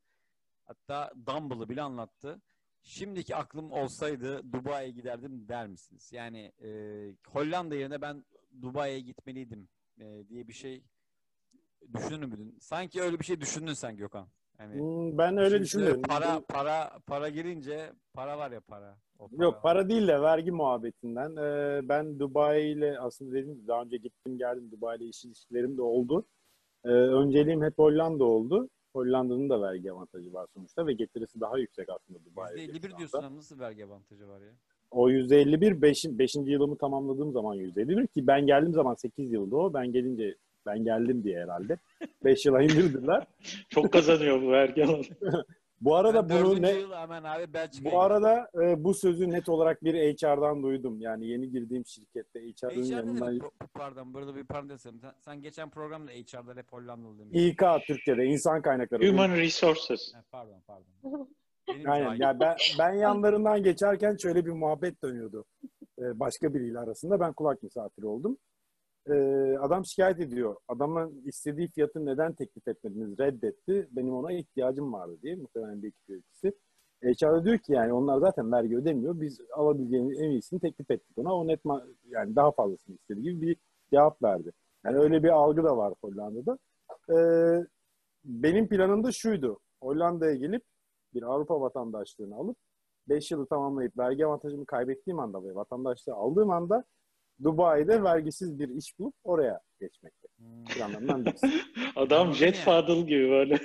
Hatta 0.64 1.12
Dumble'ı 1.26 1.68
bile 1.68 1.82
anlattı. 1.82 2.40
Şimdiki 2.82 3.36
aklım 3.36 3.72
olsaydı 3.72 4.52
Dubai'ye 4.52 4.90
giderdim 4.90 5.48
der 5.48 5.66
misiniz? 5.66 6.12
Yani 6.12 6.52
e, 6.62 6.68
Hollanda 7.28 7.74
yerine 7.74 8.00
ben 8.00 8.24
Dubai'ye 8.62 9.00
gitmeliydim 9.00 9.68
e, 10.00 10.28
diye 10.28 10.48
bir 10.48 10.52
şey 10.52 10.82
düşünür 11.94 12.26
müydün? 12.26 12.58
Sanki 12.60 13.02
öyle 13.02 13.20
bir 13.20 13.24
şey 13.24 13.40
düşündün 13.40 13.72
sen 13.72 13.96
Gökhan. 13.96 14.28
Yani 14.58 14.80
Hmm, 14.80 15.18
Ben 15.18 15.36
öyle 15.36 15.60
düşünmüyorum. 15.60 16.02
Para 16.02 16.40
para 16.48 16.98
para 17.06 17.28
girince 17.28 17.92
para 18.12 18.38
var 18.38 18.50
ya 18.50 18.60
para. 18.60 18.98
O 19.18 19.28
Yok 19.38 19.62
para 19.62 19.88
değil 19.88 20.08
de 20.08 20.20
vergi 20.20 20.50
muhabbetinden. 20.50 21.36
Ee, 21.36 21.88
ben 21.88 22.18
Dubai 22.18 22.62
ile 22.62 22.98
aslında 22.98 23.34
dedim 23.34 23.64
daha 23.68 23.82
önce 23.82 23.96
gittim 23.96 24.38
geldim 24.38 24.70
Dubai 24.70 24.98
ile 24.98 25.04
iş 25.04 25.24
ilişkilerim 25.24 25.76
de 25.76 25.82
oldu. 25.82 26.24
Ee, 26.84 26.88
önceliğim 26.88 27.62
hep 27.62 27.78
Hollanda 27.78 28.24
oldu. 28.24 28.68
Hollanda'nın 28.92 29.50
da 29.50 29.62
vergi 29.62 29.92
avantajı 29.92 30.32
var 30.32 30.46
sonuçta 30.54 30.86
ve 30.86 30.92
getirisi 30.92 31.40
daha 31.40 31.58
yüksek 31.58 31.88
aslında 31.88 32.18
Dubai'ye. 32.24 32.66
%51 32.66 32.80
göre 32.82 32.98
diyorsun 32.98 33.18
ama 33.18 33.36
nasıl 33.36 33.58
vergi 33.58 33.84
avantajı 33.84 34.28
var 34.28 34.40
ya? 34.40 34.52
O 34.90 35.10
%51 35.10 35.82
5. 35.82 36.04
5. 36.04 36.34
yılımı 36.34 36.76
tamamladığım 36.76 37.32
zaman 37.32 37.56
%51 37.56 38.06
ki 38.06 38.26
ben 38.26 38.46
geldiğim 38.46 38.74
zaman 38.74 38.94
8 38.94 39.32
yılda 39.32 39.56
o. 39.56 39.74
Ben 39.74 39.92
gelince 39.92 40.34
ben 40.66 40.84
geldim 40.84 41.24
diye 41.24 41.42
herhalde. 41.42 41.76
5 42.24 42.46
yıla 42.46 42.62
indirdiler. 42.62 43.26
Çok 43.68 43.92
kazanıyor 43.92 44.42
bu 44.42 44.50
vergi 44.50 44.84
alanı. 44.84 45.02
Bu 45.84 45.96
arada 45.96 46.28
Ben 46.28 46.44
bunu 46.44 46.62
ne 46.62 46.74
hemen 46.96 47.24
abi 47.24 47.52
Belçika'ya 47.52 47.94
Bu 47.94 48.00
arada 48.00 48.48
e, 48.62 48.84
bu 48.84 48.94
sözü 48.94 49.30
net 49.30 49.48
olarak 49.48 49.84
bir 49.84 49.94
HR'dan 49.94 50.62
duydum. 50.62 51.00
Yani 51.00 51.26
yeni 51.26 51.50
girdiğim 51.50 51.86
şirkette 51.86 52.40
HR'ın 52.40 52.70
HR'da 52.70 52.94
yanından 52.94 53.40
da, 53.40 53.50
pardon 53.74 54.14
burada 54.14 54.36
bir 54.36 54.44
parantez 54.44 54.84
yapayım. 54.84 55.02
Sen, 55.02 55.12
sen 55.20 55.42
geçen 55.42 55.70
programda 55.70 56.10
HR'da 56.10 56.60
hep 56.60 56.72
Hollandalı 56.72 57.18
demiştin. 57.18 57.38
İK 57.38 57.62
Türkçe'de 57.86 58.24
insan 58.24 58.62
kaynakları. 58.62 59.08
Human 59.08 59.30
Resources. 59.30 60.14
Ha, 60.14 60.22
pardon 60.30 60.60
pardon. 60.66 61.28
Benim 61.68 61.90
Aynen. 61.90 62.14
Ya 62.14 62.40
ben, 62.40 62.56
ben 62.78 62.92
yanlarından 62.98 63.62
geçerken 63.62 64.16
şöyle 64.22 64.46
bir 64.46 64.52
muhabbet 64.52 65.02
dönüyordu. 65.02 65.44
E, 65.98 66.20
başka 66.20 66.54
biriyle 66.54 66.78
arasında. 66.78 67.20
Ben 67.20 67.32
kulak 67.32 67.62
misafiri 67.62 68.06
oldum. 68.06 68.38
E, 69.10 69.14
adam 69.60 69.84
şikayet 69.84 70.20
ediyor. 70.20 70.56
Adamın 70.68 71.22
istediği 71.24 71.68
fiyatı 71.68 72.06
neden 72.06 72.34
teklif 72.34 72.68
etmediniz? 72.68 73.18
Reddetti. 73.18 73.88
Benim 73.90 74.14
ona 74.14 74.32
ihtiyacım 74.32 74.92
vardı 74.92 75.18
diye. 75.22 75.36
Muhtemelen 75.36 75.82
bir 75.82 75.88
ekip 75.88 76.08
yöneticisi. 76.08 76.52
HR'da 77.02 77.44
diyor 77.44 77.58
ki 77.58 77.72
yani 77.72 77.92
onlar 77.92 78.18
zaten 78.18 78.52
vergi 78.52 78.76
ödemiyor. 78.76 79.20
Biz 79.20 79.40
alabileceğimiz 79.52 80.20
en 80.20 80.30
iyisini 80.30 80.60
teklif 80.60 80.90
ettik 80.90 81.18
ona. 81.18 81.34
O 81.34 81.46
net 81.46 81.60
yani 82.08 82.36
daha 82.36 82.52
fazlasını 82.52 82.94
istedi 82.94 83.22
gibi 83.22 83.40
bir 83.42 83.56
cevap 83.90 84.22
verdi. 84.22 84.52
Yani 84.84 84.98
öyle 84.98 85.22
bir 85.22 85.28
algı 85.28 85.64
da 85.64 85.76
var 85.76 85.94
Hollanda'da. 86.00 86.58
Ee, 87.10 87.66
benim 88.24 88.68
planım 88.68 89.04
da 89.04 89.12
şuydu. 89.12 89.60
Hollanda'ya 89.82 90.34
gelip 90.34 90.62
bir 91.14 91.22
Avrupa 91.22 91.60
vatandaşlığını 91.60 92.36
alıp 92.36 92.56
5 93.08 93.30
yılı 93.30 93.46
tamamlayıp 93.46 93.98
vergi 93.98 94.26
avantajımı 94.26 94.66
kaybettiğim 94.66 95.18
anda 95.18 95.44
ve 95.44 95.54
vatandaşlığı 95.54 96.14
aldığım 96.14 96.50
anda 96.50 96.84
Dubai'de 97.44 98.02
vergisiz 98.02 98.58
bir 98.58 98.68
iş 98.68 98.98
bulup 98.98 99.14
oraya 99.24 99.60
geçmekte. 99.80 100.28
Hmm. 100.38 100.64
Planlarımdan 100.64 101.24
birisi. 101.26 101.46
Adam. 101.96 102.32
Jet 102.34 102.56
Fadıl 102.56 103.06
gibi 103.06 103.30
böyle. 103.30 103.58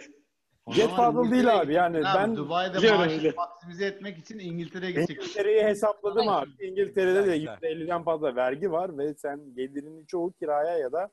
Jet 0.72 0.90
Fadıl 0.90 1.32
değil 1.32 1.60
abi, 1.62 1.74
yani 1.74 1.98
gittin 1.98 2.12
ben- 2.16 2.36
Dubai'de 2.36 2.92
maaşı 2.98 3.34
maksimize 3.38 3.86
etmek 3.86 4.18
için 4.18 4.40
İngiltere'ye 4.40 4.92
gidecek. 4.92 5.18
İngiltere'yi 5.18 5.64
hesapladım 5.64 6.28
abi. 6.30 6.50
İngiltere'de 6.60 7.28
de 7.28 7.38
Güzel, 7.38 7.58
%50'den 7.62 8.04
fazla 8.04 8.36
vergi 8.36 8.72
var 8.72 8.98
ve 8.98 9.14
sen 9.14 9.56
gelirinin 9.56 10.06
çoğu 10.06 10.32
kiraya 10.34 10.78
ya 10.78 10.92
da 10.92 11.04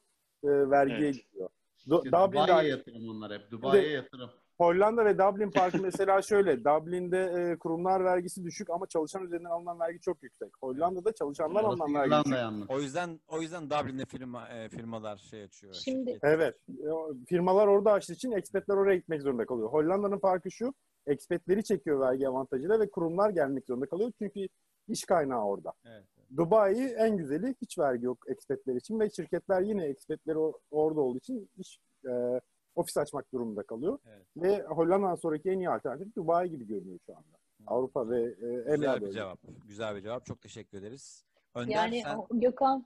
e, 0.44 0.48
vergiye 0.48 0.98
Evet. 1.08 1.14
gidiyor. 1.24 1.48
Du- 1.88 1.98
İşte 2.04 2.10
Dubai'ye 2.10 2.70
yatırım 2.70 3.08
onlar 3.08 3.32
hep. 3.32 3.50
Dubai'ye 3.50 3.90
yatırım. 3.92 4.30
Hollanda 4.60 5.04
ve 5.04 5.18
Dublin 5.18 5.50
farkı 5.50 5.82
mesela 5.82 6.22
şöyle. 6.22 6.64
Dublin'de 6.64 7.18
e, 7.18 7.58
kurumlar 7.58 8.04
vergisi 8.04 8.44
düşük 8.44 8.70
ama 8.70 8.86
çalışan 8.86 9.24
üzerinden 9.24 9.50
alınan 9.50 9.80
vergi 9.80 10.00
çok 10.00 10.22
yüksek. 10.22 10.50
Hollanda'da 10.60 11.12
çalışanlar 11.12 11.64
Orası 11.64 11.82
alınan 11.84 12.10
vergi 12.10 12.24
düşük. 12.24 12.38
yalnız. 12.38 12.70
O 12.70 12.80
yüzden 12.80 13.20
o 13.28 13.40
yüzden 13.40 13.70
Dublin'de 13.70 14.04
firma 14.04 14.48
e, 14.48 14.68
firmalar 14.68 15.16
şey 15.16 15.42
açıyor. 15.42 15.74
Şimdi- 15.74 16.10
şirket. 16.10 16.24
Evet. 16.24 16.54
E, 16.68 16.88
Firmalar 17.28 17.66
orada 17.66 17.92
açtığı 17.92 18.12
için 18.12 18.32
ekspatler 18.32 18.74
oraya 18.76 18.96
gitmek 18.96 19.22
zorunda 19.22 19.46
kalıyor. 19.46 19.68
Hollanda'nın 19.68 20.18
farkı 20.18 20.50
şu. 20.50 20.74
Ekspatleri 21.06 21.64
çekiyor 21.64 22.00
vergi 22.00 22.28
avantajıyla 22.28 22.80
ve 22.80 22.90
kurumlar 22.90 23.30
gelmek 23.30 23.66
zorunda 23.66 23.86
kalıyor. 23.86 24.12
Çünkü 24.18 24.46
iş 24.88 25.04
kaynağı 25.04 25.44
orada. 25.44 25.72
Evet. 25.86 26.04
Dubai 26.36 26.94
en 26.98 27.16
güzeli 27.16 27.54
hiç 27.62 27.78
vergi 27.78 28.04
yok 28.04 28.18
ekspatler 28.28 28.74
için 28.74 29.00
ve 29.00 29.10
şirketler 29.10 29.62
yine 29.62 29.84
ekspatleri 29.84 30.38
o- 30.38 30.58
orada 30.70 31.00
olduğu 31.00 31.18
için 31.18 31.50
iş 31.58 31.78
e, 32.08 32.40
ofis 32.76 32.96
açmak 32.96 33.32
durumunda 33.32 33.62
kalıyor. 33.62 33.98
Evet. 34.08 34.26
Ve 34.36 34.62
Hollanda'dan 34.62 35.14
sonraki 35.14 35.50
en 35.50 35.58
iyi 35.58 35.70
alternatif 35.70 36.16
Dubai 36.16 36.50
gibi 36.50 36.66
görünüyor 36.66 36.98
şu 37.06 37.16
anda. 37.16 37.36
Avrupa 37.66 38.10
ve 38.10 38.22
e, 38.22 38.74
Güzel 38.74 38.96
bir 38.96 39.00
bölgesi. 39.00 39.12
cevap. 39.12 39.38
Güzel 39.68 39.96
bir 39.96 40.02
cevap. 40.02 40.26
Çok 40.26 40.40
teşekkür 40.42 40.78
ederiz. 40.78 41.24
Önder 41.54 41.72
Yani 41.74 42.02
sen 42.04 42.40
Gökhan 42.40 42.84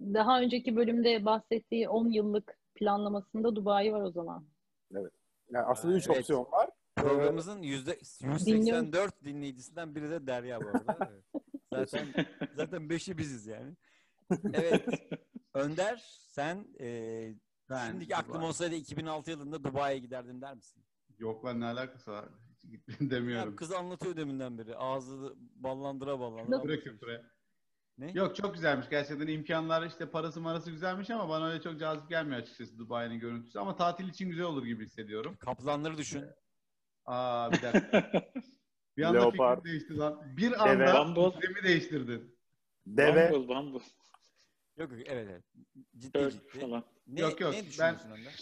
daha 0.00 0.40
önceki 0.40 0.76
bölümde 0.76 1.24
bahsettiği 1.24 1.88
10 1.88 2.08
yıllık 2.08 2.58
planlamasında 2.74 3.56
Dubai 3.56 3.92
var 3.92 4.00
o 4.02 4.10
zaman. 4.10 4.46
Yani 5.50 5.66
aslında 5.66 5.94
Ha, 5.94 5.98
3 5.98 6.06
evet. 6.06 6.18
opsiyon 6.18 6.52
var. 6.52 6.70
programımızın 6.96 7.62
yüzde 7.62 7.98
Dinliyorum. 8.22 8.84
184 8.86 9.24
dinleyicisinden 9.24 9.94
biri 9.94 10.10
de 10.10 10.26
Derya 10.26 10.60
bu 10.60 10.68
arada. 10.68 11.10
Evet. 11.72 11.90
Zaten 11.90 12.26
zaten 12.56 12.90
beşi 12.90 13.18
biziz 13.18 13.46
yani. 13.46 13.72
Evet. 14.52 14.84
Önder 15.54 16.02
sen 16.28 16.66
e, 16.80 16.88
Ben 17.70 17.90
şimdiki 17.90 18.16
aklım 18.16 18.34
Dubai. 18.34 18.48
olsaydı 18.48 18.74
2006 18.74 19.30
yılında 19.30 19.64
Dubai'ye 19.64 19.98
giderdim 19.98 20.40
der 20.40 20.54
misin? 20.54 20.82
Yok 21.18 21.44
lan 21.44 21.60
ne 21.60 21.64
alakası 21.64 22.10
var? 22.10 22.24
Hiç 22.72 23.00
Ya 23.00 23.10
demiyorum. 23.10 23.56
kız 23.56 23.72
anlatıyor 23.72 24.16
deminden 24.16 24.58
beri. 24.58 24.76
Ağzı 24.76 25.34
ballandıra 25.38 26.20
ballandıra. 26.20 26.62
Küfre 26.62 26.80
küfre. 26.80 27.22
Ne? 27.98 28.10
Yok 28.14 28.36
çok 28.36 28.54
güzelmiş. 28.54 28.88
Gerçekten 28.90 29.26
imkanlar 29.26 29.86
işte 29.86 30.10
parası 30.10 30.40
marası 30.40 30.70
güzelmiş 30.70 31.10
ama 31.10 31.28
bana 31.28 31.46
öyle 31.46 31.62
çok 31.62 31.80
cazip 31.80 32.08
gelmiyor 32.08 32.40
açıkçası 32.40 32.78
Dubai'nin 32.78 33.18
görüntüsü. 33.20 33.58
Ama 33.58 33.76
tatil 33.76 34.08
için 34.08 34.28
güzel 34.28 34.44
olur 34.44 34.64
gibi 34.66 34.84
hissediyorum. 34.84 35.36
Kaplanları 35.40 35.98
düşün. 35.98 36.24
Aa 37.04 37.52
bir 37.52 37.62
dakika. 37.62 38.10
Bir 38.96 39.02
anda 39.02 39.20
Leopar. 39.20 39.56
fikrim 39.56 39.72
değişti 39.72 39.96
lan. 39.96 40.22
Bir 40.36 40.50
Deve. 40.50 40.90
anda 40.92 41.16
Bumble. 41.16 41.40
fikrimi 41.40 41.62
değiştirdin. 41.62 42.36
Deve. 42.86 43.32
Bumble, 43.32 43.48
Bumble. 43.54 43.84
Yok 44.76 44.92
yok 44.92 45.00
evet 45.06 45.28
evet. 45.30 45.42
Ciddi 45.98 46.14
Dört 46.18 46.32
ciddi. 46.32 46.60
falan. 46.60 46.84
Ne, 47.06 47.20
Yok, 47.20 47.40
yok, 47.40 47.52
ne 47.52 47.58
ben- 47.58 47.66
düşünüyorsun 47.66 48.10
Önder? 48.10 48.34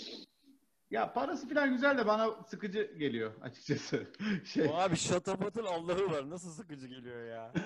Ya 0.90 1.12
parası 1.12 1.48
falan 1.48 1.72
güzel 1.72 1.98
de 1.98 2.06
bana 2.06 2.42
sıkıcı 2.42 2.94
geliyor 2.98 3.32
açıkçası. 3.42 4.06
Şey, 4.44 4.66
O 4.68 4.74
abi 4.74 4.96
şatafatın 4.96 5.64
Allah'ı 5.64 6.10
var. 6.10 6.30
Nasıl 6.30 6.50
sıkıcı 6.50 6.86
geliyor 6.86 7.24
ya. 7.26 7.52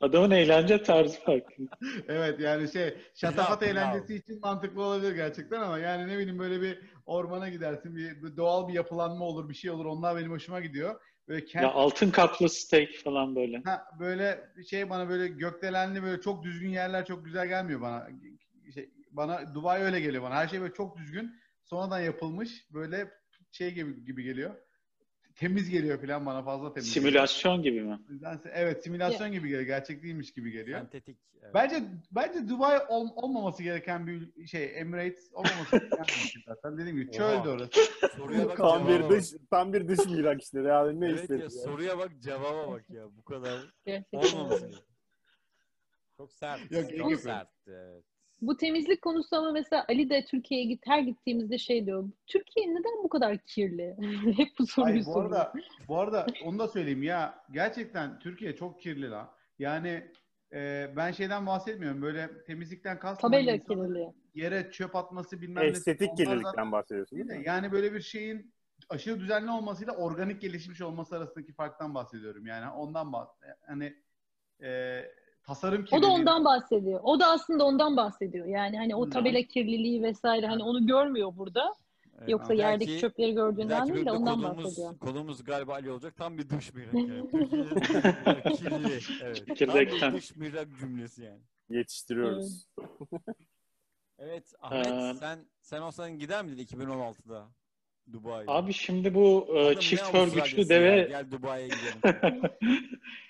Adamın 0.00 0.30
eğlence 0.30 0.82
tarzı 0.82 1.20
farklı. 1.20 1.64
evet 2.08 2.40
yani 2.40 2.68
şey 2.72 2.96
şatafat 3.14 3.62
eğlencesi 3.62 4.14
için 4.14 4.40
mantıklı 4.40 4.82
olabilir 4.82 5.14
gerçekten 5.14 5.60
ama 5.60 5.78
yani 5.78 6.08
ne 6.08 6.18
bileyim 6.18 6.38
böyle 6.38 6.60
bir 6.62 6.78
ormana 7.06 7.48
gidersin 7.48 7.96
bir, 7.96 8.22
bir 8.22 8.36
doğal 8.36 8.68
bir 8.68 8.72
yapılanma 8.74 9.24
olur 9.24 9.48
bir 9.48 9.54
şey 9.54 9.70
olur 9.70 9.84
onlar 9.84 10.16
benim 10.16 10.30
hoşuma 10.30 10.60
gidiyor. 10.60 11.00
Böyle 11.28 11.44
kent 11.44 11.62
Ya 11.62 11.70
altın 11.70 12.10
kaplı 12.10 12.48
steak 12.48 12.88
falan 13.04 13.36
böyle. 13.36 13.62
Ha, 13.64 13.84
böyle 14.00 14.48
şey 14.70 14.90
bana 14.90 15.08
böyle 15.08 15.28
gökdelenli 15.28 16.02
böyle 16.02 16.20
çok 16.20 16.42
düzgün 16.42 16.70
yerler 16.70 17.06
çok 17.06 17.24
güzel 17.24 17.48
gelmiyor 17.48 17.80
bana. 17.80 18.08
Şey, 18.74 18.90
bana 19.10 19.54
Dubai 19.54 19.82
öyle 19.82 20.00
geliyor 20.00 20.22
bana. 20.22 20.34
Her 20.34 20.48
şey 20.48 20.60
böyle 20.60 20.74
çok 20.74 20.96
düzgün. 20.96 21.34
Sonradan 21.64 22.00
yapılmış. 22.00 22.66
Böyle 22.70 23.10
şey 23.50 23.74
gibi 23.74 24.04
gibi 24.04 24.22
geliyor. 24.22 24.54
Temiz 25.36 25.70
geliyor 25.70 26.00
falan 26.06 26.26
bana 26.26 26.42
fazla 26.42 26.72
temiz. 26.72 26.94
geliyor. 26.94 27.10
Simülasyon 27.12 27.62
gibi 27.62 27.80
mi? 27.82 27.98
Evet 28.52 28.84
simülasyon 28.84 29.32
gibi 29.32 29.48
geliyor. 29.48 29.62
Gerçek 29.66 30.02
değilmiş 30.02 30.32
gibi 30.32 30.50
geliyor. 30.50 30.80
Sentetik. 30.80 31.18
evet. 31.42 31.54
Bence 31.54 31.82
bence 32.10 32.48
Dubai 32.48 32.78
ol- 32.88 33.10
olmaması 33.16 33.62
gereken 33.62 34.06
bir 34.06 34.46
şey. 34.46 34.80
Emirates 34.80 35.32
olmaması 35.32 35.70
gereken 35.78 36.04
bir 36.06 36.12
şey 36.12 36.42
zaten. 36.46 36.78
Dediğim 36.78 36.96
gibi 36.96 37.08
Oha. 37.10 37.16
çöldü 37.16 37.48
orası. 37.48 37.80
Soruya 38.16 38.48
bak 38.48 38.56
Tam 38.56 38.88
bir 38.88 39.08
dış 39.08 39.26
tam 39.50 39.72
bir 39.72 39.88
dış 39.88 40.06
mihrak 40.06 40.42
işte. 40.42 40.60
Yani 40.60 41.00
ne 41.00 41.06
Evet 41.08 41.20
istedi? 41.20 41.38
ya, 41.38 41.44
ya? 41.44 41.50
soruya 41.50 41.98
bak 41.98 42.10
cevaba 42.20 42.70
bak 42.72 42.90
ya. 42.90 43.04
Bu 43.16 43.24
kadar 43.24 43.60
olmaması. 44.12 44.70
Çok 46.16 46.32
sert. 46.32 46.72
Yok, 46.72 46.96
çok 46.98 47.20
sert. 47.20 47.48
Evet. 47.66 48.04
Bu 48.42 48.56
temizlik 48.56 49.02
konusu 49.02 49.36
ama 49.36 49.52
mesela 49.52 49.84
Ali 49.88 50.10
de 50.10 50.24
Türkiye'ye 50.24 50.66
git 50.66 50.86
her 50.86 51.00
gittiğimizde 51.00 51.58
şey 51.58 51.86
diyor. 51.86 52.08
Türkiye 52.26 52.70
neden 52.70 53.02
bu 53.04 53.08
kadar 53.08 53.38
kirli? 53.38 53.96
Hep 54.36 54.48
bu 54.58 54.66
soruyu 54.66 54.94
Hayır, 54.94 55.06
bu 55.06 55.12
soruyor. 55.12 55.32
arada 55.32 55.52
bu 55.88 55.98
arada 55.98 56.26
onu 56.44 56.58
da 56.58 56.68
söyleyeyim 56.68 57.02
ya 57.02 57.44
gerçekten 57.50 58.18
Türkiye 58.18 58.56
çok 58.56 58.80
kirli 58.80 59.10
lan. 59.10 59.30
Yani 59.58 60.10
e, 60.52 60.90
ben 60.96 61.12
şeyden 61.12 61.46
bahsetmiyorum. 61.46 62.02
Böyle 62.02 62.44
temizlikten 62.44 62.98
kastım. 62.98 63.30
Tabela 63.30 63.50
hani 63.50 63.60
insanların 63.60 63.88
kirliliği. 63.88 64.12
Yere 64.34 64.70
çöp 64.70 64.96
atması 64.96 65.40
bilmem 65.40 65.64
nesi. 65.64 65.76
Estetik 65.76 66.16
kirlilikten 66.16 66.72
bahsediyorsun 66.72 67.18
değil 67.18 67.28
değil 67.28 67.38
de 67.38 67.42
mi? 67.42 67.48
Yani 67.48 67.72
böyle 67.72 67.94
bir 67.94 68.00
şeyin 68.00 68.52
aşırı 68.88 69.20
düzenli 69.20 69.50
olmasıyla 69.50 69.96
organik 69.96 70.40
gelişmiş 70.40 70.80
olması 70.80 71.16
arasındaki 71.16 71.52
farktan 71.52 71.94
bahsediyorum. 71.94 72.46
Yani 72.46 72.70
ondan 72.70 73.12
bahs 73.12 73.28
hani 73.66 73.96
e, 74.62 75.02
tasarım 75.46 75.82
O 75.82 75.84
da 75.84 75.86
kirliliği. 75.86 76.10
ondan 76.10 76.44
bahsediyor. 76.44 77.00
O 77.02 77.20
da 77.20 77.26
aslında 77.26 77.64
ondan 77.64 77.96
bahsediyor. 77.96 78.46
Yani 78.46 78.76
hani 78.78 78.94
o 78.94 79.10
tabela 79.10 79.42
kirliliği 79.42 80.02
vesaire 80.02 80.46
hani 80.46 80.62
onu 80.62 80.86
görmüyor 80.86 81.32
burada. 81.36 81.74
Evet, 82.18 82.28
Yoksa 82.28 82.52
ama 82.52 82.62
yerdeki 82.62 82.90
belki- 82.90 83.00
çöpleri 83.00 83.34
gördüğünden 83.34 83.94
değil 83.94 84.06
de 84.06 84.12
ondan 84.12 84.42
konumuz, 84.42 84.64
bahsediyor. 84.64 84.98
konumuz 84.98 85.44
galiba 85.44 85.72
Ali 85.74 85.90
olacak. 85.90 86.16
Tam 86.16 86.38
bir 86.38 86.48
dış 86.50 86.74
mihrak 86.74 86.94
yani. 86.94 87.30
Kirli. 88.56 89.00
Evet. 89.22 90.00
Tam 90.00 90.12
bir 90.12 90.16
dış 90.18 90.36
mihrak 90.36 90.68
cümlesi 90.80 91.22
yani. 91.22 91.40
Yetiştiriyoruz. 91.70 92.66
Evet 94.18 94.52
Ahmet 94.60 94.86
Ee, 94.86 95.14
sen 95.20 95.38
sen 95.60 95.80
olsan 95.80 96.18
gider 96.18 96.44
miydin 96.44 96.64
2016'da 96.64 97.48
Dubai'ye? 98.12 98.44
Abi 98.48 98.72
şimdi 98.72 99.14
bu 99.14 99.46
e, 99.56 99.80
çift 99.80 100.14
örgüçlü 100.14 100.60
ya? 100.60 100.68
deve 100.68 101.06
Gel 101.08 101.30
Dubai'ye 101.30 101.68
gidelim. 101.68 102.42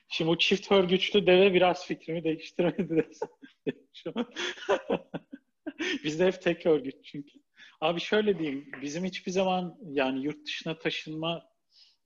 Şimdi 0.09 0.31
bu 0.31 0.39
çift 0.39 0.73
örgüçlü 0.73 1.27
deve 1.27 1.55
biraz 1.55 1.87
fikrimi 1.87 2.25
değiştirmedi. 2.25 3.09
Şu 3.95 4.13
an. 4.15 4.31
Bizde 6.05 6.27
hep 6.27 6.43
tek 6.43 6.67
örgüt 6.67 7.05
çünkü. 7.05 7.39
Abi 7.81 8.01
şöyle 8.01 8.39
diyeyim, 8.39 8.71
bizim 8.83 9.05
hiçbir 9.05 9.33
zaman 9.33 9.79
yani 9.91 10.25
yurt 10.25 10.47
dışına 10.47 10.79
taşınma 10.79 11.49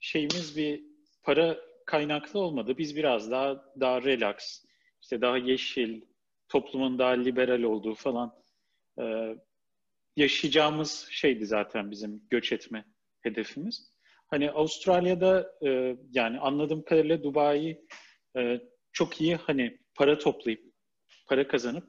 şeyimiz 0.00 0.56
bir 0.56 0.84
para 1.22 1.58
kaynaklı 1.86 2.40
olmadı. 2.40 2.78
Biz 2.78 2.96
biraz 2.96 3.30
daha 3.30 3.64
daha 3.80 4.02
relax, 4.02 4.64
işte 5.02 5.20
daha 5.20 5.38
yeşil, 5.38 6.00
toplumun 6.48 6.98
daha 6.98 7.10
liberal 7.10 7.62
olduğu 7.62 7.94
falan 7.94 8.42
e, 9.00 9.34
yaşayacağımız 10.16 11.08
şeydi 11.10 11.46
zaten 11.46 11.90
bizim 11.90 12.28
göç 12.30 12.52
etme 12.52 12.84
hedefimiz. 13.20 13.89
Hani 14.30 14.50
Avustralya'da 14.50 15.52
e, 15.66 15.96
yani 16.12 16.38
anladığım 16.40 16.84
kadarıyla 16.84 17.22
Dubai 17.22 17.80
e, 18.36 18.60
çok 18.92 19.20
iyi 19.20 19.36
hani 19.36 19.78
para 19.94 20.18
toplayıp 20.18 20.60
para 21.26 21.48
kazanıp 21.48 21.84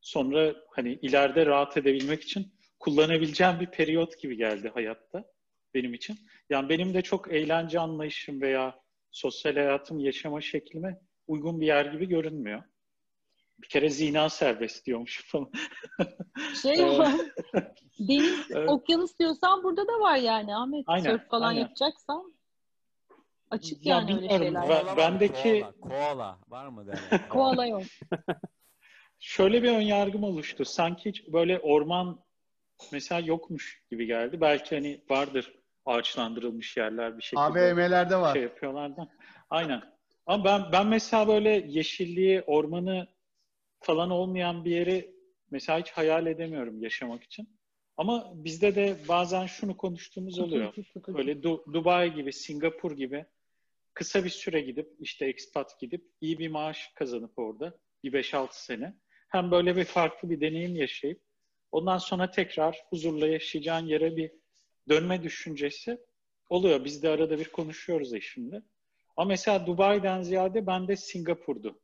sonra 0.00 0.54
hani 0.70 0.98
ileride 1.02 1.46
rahat 1.46 1.76
edebilmek 1.76 2.22
için 2.22 2.54
kullanabileceğim 2.78 3.60
bir 3.60 3.66
periyot 3.66 4.18
gibi 4.18 4.36
geldi 4.36 4.70
hayatta 4.74 5.24
benim 5.74 5.94
için. 5.94 6.18
Yani 6.50 6.68
benim 6.68 6.94
de 6.94 7.02
çok 7.02 7.32
eğlence 7.32 7.80
anlayışım 7.80 8.40
veya 8.40 8.80
sosyal 9.10 9.54
hayatım 9.54 9.98
yaşama 9.98 10.40
şeklime 10.40 11.00
uygun 11.26 11.60
bir 11.60 11.66
yer 11.66 11.84
gibi 11.84 12.08
görünmüyor. 12.08 12.62
Bir 13.62 13.68
kere 13.68 13.90
zina 13.90 14.28
serbest 14.28 14.86
diyormuş 14.86 15.22
falan. 15.26 15.50
Şey 16.62 16.74
Evet. 16.82 16.98
var. 16.98 17.12
Deniz, 17.98 18.50
Evet. 18.50 18.70
okyanus 18.70 19.18
diyorsan 19.18 19.62
burada 19.62 19.88
da 19.88 20.00
var 20.00 20.16
yani 20.16 20.56
Ahmet. 20.56 20.84
Aynen, 20.86 21.04
Sörf 21.10 21.28
falan 21.28 21.48
aynen. 21.48 21.60
yapacaksan 21.60 22.34
açık 23.50 23.86
Ya 23.86 23.96
yani 23.96 24.14
öyle 24.14 24.28
şeyler. 24.28 24.54
ben- 24.54 24.68
Koala 24.68 24.86
var, 24.86 24.96
bendeki- 24.96 25.60
koala, 25.60 25.72
koala 25.80 26.38
var 26.48 26.68
mı 26.68 26.86
derler? 26.86 27.28
Koala 27.28 27.66
yok. 27.66 27.82
Şöyle 29.18 29.62
bir 29.62 29.68
ön 29.72 29.80
yargım 29.80 30.24
oluştu. 30.24 30.64
Sanki 30.64 31.08
hiç 31.10 31.28
böyle 31.32 31.58
orman 31.58 32.24
mesela 32.92 33.20
yokmuş 33.20 33.82
gibi 33.90 34.06
geldi. 34.06 34.40
Belki 34.40 34.74
hani 34.74 35.00
vardır 35.10 35.54
ağaçlandırılmış 35.86 36.76
yerler 36.76 37.18
bir 37.18 37.22
şekilde 37.22 37.40
AVM'lerde 37.42 38.16
var. 38.16 38.32
şey 38.32 38.42
yapıyorlar 38.42 38.96
da. 38.96 39.08
Aynen. 39.50 39.82
Ama 40.26 40.44
ben 40.44 40.62
ben 40.72 40.86
mesela 40.86 41.28
böyle 41.28 41.50
yeşilliği, 41.68 42.42
ormanı 42.42 43.06
falan 43.84 44.10
olmayan 44.10 44.64
bir 44.64 44.70
yeri 44.70 45.14
mesela 45.50 45.78
hiç 45.80 45.90
hayal 45.90 46.26
edemiyorum 46.26 46.82
yaşamak 46.82 47.22
için. 47.22 47.58
Ama 47.96 48.32
bizde 48.34 48.74
de 48.74 48.96
bazen 49.08 49.46
şunu 49.46 49.76
konuştuğumuz 49.76 50.38
oluyor. 50.40 50.74
Böyle 51.18 51.32
Du- 51.32 51.72
Dubai 51.72 52.14
gibi, 52.14 52.32
Singapur 52.32 52.96
gibi 52.96 53.24
kısa 53.94 54.24
bir 54.24 54.30
süre 54.30 54.60
gidip 54.60 54.88
işte 55.00 55.26
expat 55.26 55.80
gidip 55.80 56.04
iyi 56.20 56.38
bir 56.38 56.48
maaş 56.48 56.92
kazanıp 56.94 57.38
orada 57.38 57.78
bir 58.04 58.12
5-6 58.12 58.64
sene 58.64 58.94
hem 59.28 59.50
böyle 59.50 59.76
bir 59.76 59.84
farklı 59.84 60.30
bir 60.30 60.40
deneyim 60.40 60.76
yaşayıp 60.76 61.20
ondan 61.72 61.98
sonra 61.98 62.30
tekrar 62.30 62.82
huzurla 62.90 63.26
yaşayacağın 63.26 63.86
yere 63.86 64.16
bir 64.16 64.32
dönme 64.88 65.22
düşüncesi 65.22 65.98
oluyor. 66.50 66.84
Biz 66.84 67.02
de 67.02 67.08
arada 67.08 67.38
bir 67.38 67.48
konuşuyoruz 67.48 68.14
eşimle. 68.14 68.62
Ama 69.16 69.28
mesela 69.28 69.66
Dubai'den 69.66 70.22
ziyade 70.22 70.66
bende 70.66 70.96
Singapur'du. 70.96 71.80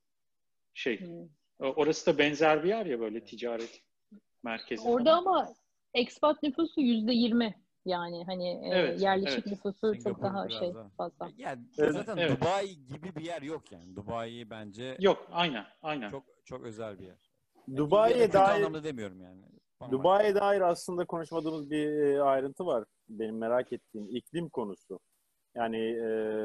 Şey, 0.74 1.00
Hmm. 1.00 1.28
Orası 1.60 2.06
da 2.06 2.18
benzer 2.18 2.64
bir 2.64 2.68
yer 2.68 2.86
ya 2.86 3.00
böyle 3.00 3.24
ticaret 3.24 3.82
merkezi. 4.42 4.88
Orada 4.88 5.10
falan. 5.10 5.18
ama 5.18 5.48
expat 5.94 6.42
nüfusu 6.42 6.80
yüzde 6.80 7.12
yirmi. 7.12 7.54
Yani 7.84 8.24
hani 8.24 8.48
e, 8.48 8.68
Evet, 8.68 9.00
yerleşik 9.02 9.38
evet. 9.38 9.46
nüfusu 9.46 9.80
çok 9.80 9.96
Singapur 10.02 10.22
daha 10.22 10.48
biraz 10.48 10.58
şey 10.58 10.74
daha. 10.74 10.88
fazla. 10.88 11.30
Yani 11.36 11.62
Evet, 11.78 11.92
zaten 11.92 12.16
evet. 12.16 12.40
Dubai 12.40 12.68
gibi 12.68 13.16
bir 13.16 13.24
yer 13.24 13.42
yok 13.42 13.72
yani. 13.72 13.96
Dubai 13.96 14.50
bence 14.50 14.96
Yok, 15.00 15.28
aynen, 15.32 15.64
aynen. 15.82 16.10
çok 16.10 16.24
çok 16.44 16.64
özel 16.64 16.98
bir 16.98 17.06
yer. 17.06 17.16
Dubai'ye 17.76 18.32
dair 18.32 18.56
anlamda 18.56 18.84
demiyorum 18.84 19.20
yani. 19.20 19.42
Dubai'ye 19.90 20.34
dair 20.34 20.60
aslında 20.60 21.04
konuşmadığımız 21.04 21.70
bir 21.70 21.86
e, 22.02 22.22
ayrıntı 22.22 22.66
var. 22.66 22.84
Benim 23.08 23.38
merak 23.38 23.72
ettiğim 23.72 24.16
iklim 24.16 24.48
konusu. 24.48 25.00
Yani 25.54 25.78
e, 25.78 26.00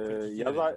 42 0.07 0.41
yaz, 0.41 0.75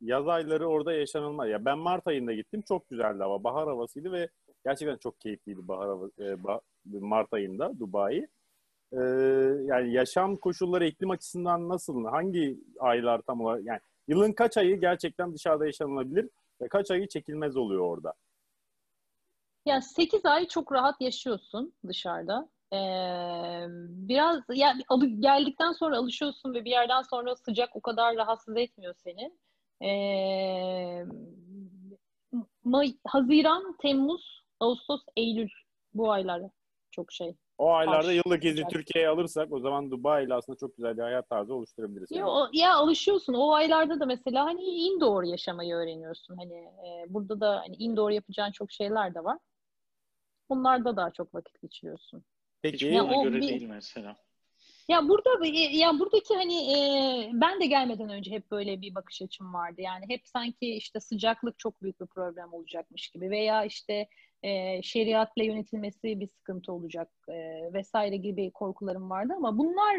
yaz 0.00 0.28
ayları 0.28 0.66
orada 0.66 0.92
yaşanılmaz. 0.92 1.48
Ya 1.48 1.64
ben 1.64 1.78
Mart 1.78 2.06
ayında 2.06 2.32
gittim. 2.32 2.62
Çok 2.68 2.88
güzeldi 2.90 3.22
hava. 3.22 3.44
Bahar 3.44 3.68
havasıydı 3.68 4.12
ve 4.12 4.28
gerçekten 4.64 4.96
çok 4.96 5.20
keyifliydi 5.20 5.68
bahar 5.68 5.88
hava, 5.88 6.08
e, 6.18 6.36
Mart 6.84 7.32
ayında 7.32 7.78
Dubai. 7.78 8.26
E, 8.92 8.98
yani 9.64 9.92
yaşam 9.92 10.36
koşulları 10.36 10.86
iklim 10.86 11.10
açısından 11.10 11.68
nasıl? 11.68 12.04
Hangi 12.04 12.58
aylar 12.78 13.20
tam 13.22 13.40
olarak? 13.40 13.64
Yani 13.64 13.80
yılın 14.08 14.32
kaç 14.32 14.56
ayı 14.56 14.80
gerçekten 14.80 15.34
dışarıda 15.34 15.66
yaşanılabilir 15.66 16.28
ve 16.60 16.68
kaç 16.68 16.90
ayı 16.90 17.08
çekilmez 17.08 17.56
oluyor 17.56 17.80
orada? 17.84 18.14
Ya 19.66 19.80
8 19.80 20.26
ay 20.26 20.48
çok 20.48 20.72
rahat 20.72 21.00
yaşıyorsun 21.00 21.72
dışarıda. 21.88 22.48
Ee, 22.72 22.76
biraz 24.08 24.42
ya 24.54 24.74
alı- 24.88 25.20
geldikten 25.20 25.72
sonra 25.72 25.96
alışıyorsun 25.96 26.54
ve 26.54 26.64
bir 26.64 26.70
yerden 26.70 27.02
sonra 27.02 27.36
sıcak 27.36 27.76
o 27.76 27.80
kadar 27.80 28.16
rahatsız 28.16 28.56
etmiyor 28.56 28.94
seni. 28.94 29.32
Ee, 29.82 31.04
May, 32.64 32.94
Haziran, 33.06 33.76
Temmuz, 33.82 34.42
Ağustos, 34.60 35.00
Eylül 35.16 35.48
bu 35.94 36.12
aylar 36.12 36.42
çok 36.90 37.12
şey. 37.12 37.36
O 37.58 37.72
aylarda 37.72 38.08
Hoş, 38.08 38.14
yıllık 38.14 38.44
izni. 38.44 38.68
Türkiye'ye 38.68 39.08
alırsak 39.08 39.52
o 39.52 39.60
zaman 39.60 39.90
Dubai 39.90 40.24
ile 40.24 40.34
aslında 40.34 40.58
çok 40.58 40.76
güzel 40.76 40.96
bir 40.96 41.02
hayat 41.02 41.28
tarzı 41.28 41.54
oluşturabiliriz. 41.54 42.10
Ya, 42.10 42.18
yani. 42.18 42.30
o- 42.30 42.48
ya 42.52 42.74
alışıyorsun. 42.74 43.34
O 43.34 43.52
aylarda 43.52 44.00
da 44.00 44.06
mesela 44.06 44.44
hani 44.44 44.62
indoor 44.62 45.22
yaşamayı 45.22 45.74
öğreniyorsun. 45.74 46.36
Hani 46.36 46.54
e, 46.54 47.04
burada 47.08 47.40
da 47.40 47.56
hani 47.60 47.76
indoor 47.76 48.10
yapacağın 48.10 48.52
çok 48.52 48.72
şeyler 48.72 49.14
de 49.14 49.24
var. 49.24 49.38
Onlarda 50.48 50.96
daha 50.96 51.10
çok 51.10 51.34
vakit 51.34 51.62
geçiriyorsun. 51.62 52.24
Peki 52.62 52.86
Ya 52.86 53.04
göre 53.04 53.36
bir- 53.36 53.42
değil 53.48 53.66
mesela. 53.68 54.16
Ya 54.88 55.08
burada 55.08 55.30
ya 55.72 55.98
buradaki 55.98 56.34
hani 56.34 56.54
e, 56.72 57.30
ben 57.32 57.60
de 57.60 57.66
gelmeden 57.66 58.08
önce 58.10 58.30
hep 58.30 58.50
böyle 58.50 58.80
bir 58.80 58.94
bakış 58.94 59.22
açım 59.22 59.54
vardı. 59.54 59.80
Yani 59.80 60.04
hep 60.08 60.28
sanki 60.28 60.74
işte 60.76 61.00
sıcaklık 61.00 61.58
çok 61.58 61.82
büyük 61.82 62.00
bir 62.00 62.06
problem 62.06 62.52
olacakmış 62.52 63.08
gibi 63.08 63.30
veya 63.30 63.64
işte 63.64 64.08
e, 64.42 64.82
şeriatla 64.82 65.42
yönetilmesi 65.42 66.20
bir 66.20 66.28
sıkıntı 66.28 66.72
olacak 66.72 67.08
e, 67.28 67.34
vesaire 67.72 68.16
gibi 68.16 68.50
korkularım 68.50 69.10
vardı 69.10 69.32
ama 69.36 69.58
bunlar 69.58 69.96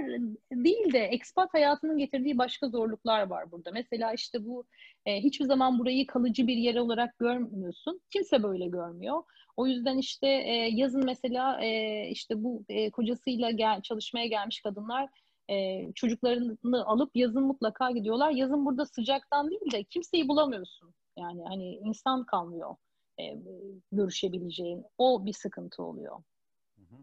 değil 0.51 0.93
de 0.93 0.99
ekspat 0.99 1.53
hayatının 1.53 1.97
getirdiği 1.97 2.37
başka 2.37 2.69
zorluklar 2.69 3.27
var 3.27 3.51
burada. 3.51 3.71
Mesela 3.71 4.13
işte 4.13 4.45
bu 4.45 4.65
e, 5.05 5.15
hiçbir 5.21 5.45
zaman 5.45 5.79
burayı 5.79 6.07
kalıcı 6.07 6.47
bir 6.47 6.57
yer 6.57 6.75
olarak 6.75 7.17
görmüyorsun. 7.19 8.01
Kimse 8.09 8.43
böyle 8.43 8.67
görmüyor. 8.67 9.23
O 9.57 9.67
yüzden 9.67 9.97
işte 9.97 10.27
e, 10.27 10.69
yazın 10.71 11.05
mesela 11.05 11.61
e, 11.63 12.03
işte 12.09 12.43
bu 12.43 12.63
e, 12.69 12.91
kocasıyla 12.91 13.51
gel, 13.51 13.81
çalışmaya 13.81 14.27
gelmiş 14.27 14.61
kadınlar 14.61 15.09
e, 15.49 15.85
çocuklarını 15.95 16.85
alıp 16.85 17.11
yazın 17.15 17.43
mutlaka 17.43 17.91
gidiyorlar. 17.91 18.31
Yazın 18.31 18.65
burada 18.65 18.85
sıcaktan 18.85 19.49
değil 19.49 19.71
de 19.71 19.83
kimseyi 19.83 20.27
bulamıyorsun. 20.27 20.93
Yani 21.17 21.43
hani 21.47 21.75
insan 21.75 22.25
kalmıyor 22.25 22.75
e, 23.19 23.37
görüşebileceğin. 23.91 24.85
O 24.97 25.25
bir 25.25 25.33
sıkıntı 25.33 25.83
oluyor. 25.83 26.15
Hı 26.75 26.81
hı. 26.81 26.99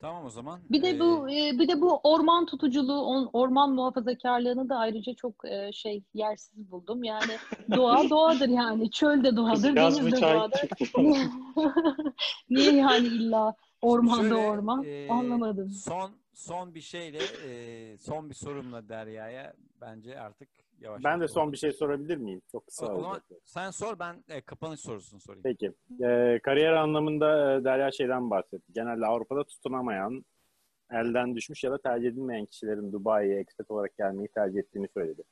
Tamam 0.00 0.24
o 0.24 0.30
zaman. 0.30 0.60
Bir 0.70 0.82
de 0.82 0.88
Ee, 0.88 1.00
bu 1.00 1.30
e, 1.30 1.58
bir 1.58 1.68
de 1.68 1.80
bu 1.80 2.00
orman 2.02 2.46
tutuculuğu, 2.46 3.00
on- 3.00 3.30
orman 3.32 3.74
muhafazakarlığını 3.74 4.68
da 4.68 4.76
ayrıca 4.76 5.14
çok 5.14 5.34
e, 5.44 5.72
şey 5.72 6.02
yersiz 6.14 6.70
buldum. 6.70 7.04
Yani 7.04 7.38
doğa 7.76 8.10
doğadır 8.10 8.48
yani. 8.48 8.90
Çöl 8.90 9.24
de 9.24 9.36
doğadır, 9.36 9.76
deniz 9.76 10.12
de 10.12 10.20
doğadır. 10.20 10.60
Niye 12.50 12.76
yani 12.76 13.06
illa 13.08 13.54
ormanda 13.82 14.22
şöyle, 14.22 14.34
orman? 14.34 14.84
e, 14.84 15.08
Anlamadım. 15.10 15.70
Son 15.70 16.10
son 16.34 16.74
bir 16.74 16.80
şeyle 16.80 17.18
e, 17.18 17.98
son 17.98 18.30
bir 18.30 18.34
sorumla 18.34 18.88
Derya'ya 18.88 19.54
bence 19.80 20.20
artık 20.20 20.48
yavaş 20.80 21.04
Ben 21.04 21.20
de 21.20 21.28
son 21.28 21.52
bir 21.52 21.56
şey 21.56 21.72
sorabilir 21.72 22.16
miyim? 22.16 22.42
Çok 22.52 22.62
O, 22.62 22.66
kısa 22.66 22.84
o 22.84 22.86
zaman 22.88 23.04
olacak. 23.10 23.24
sen 23.44 23.70
sor 23.70 23.98
ben 23.98 24.24
e, 24.28 24.40
kapanış 24.40 24.80
sorusunu 24.80 25.20
sorayım. 25.20 25.42
Peki. 25.42 25.72
Ee, 26.04 26.40
kariyer 26.42 26.72
anlamında 26.72 27.54
e, 27.54 27.64
Derya 27.64 27.90
şeyden 27.92 28.30
bahsetti. 28.30 28.72
Genelde 28.72 29.06
Avrupa'da 29.06 29.44
tutunamayan, 29.44 30.24
elden 30.92 31.36
düşmüş 31.36 31.64
ya 31.64 31.70
da 31.72 31.78
tercih 31.78 32.08
edilmeyen 32.08 32.46
kişilerin 32.46 32.92
Dubai'ye 32.92 33.38
expat 33.40 33.70
olarak 33.70 33.96
gelmeyi 33.98 34.28
tercih 34.28 34.58
ettiğini 34.58 34.88
söyledi. 34.94 35.22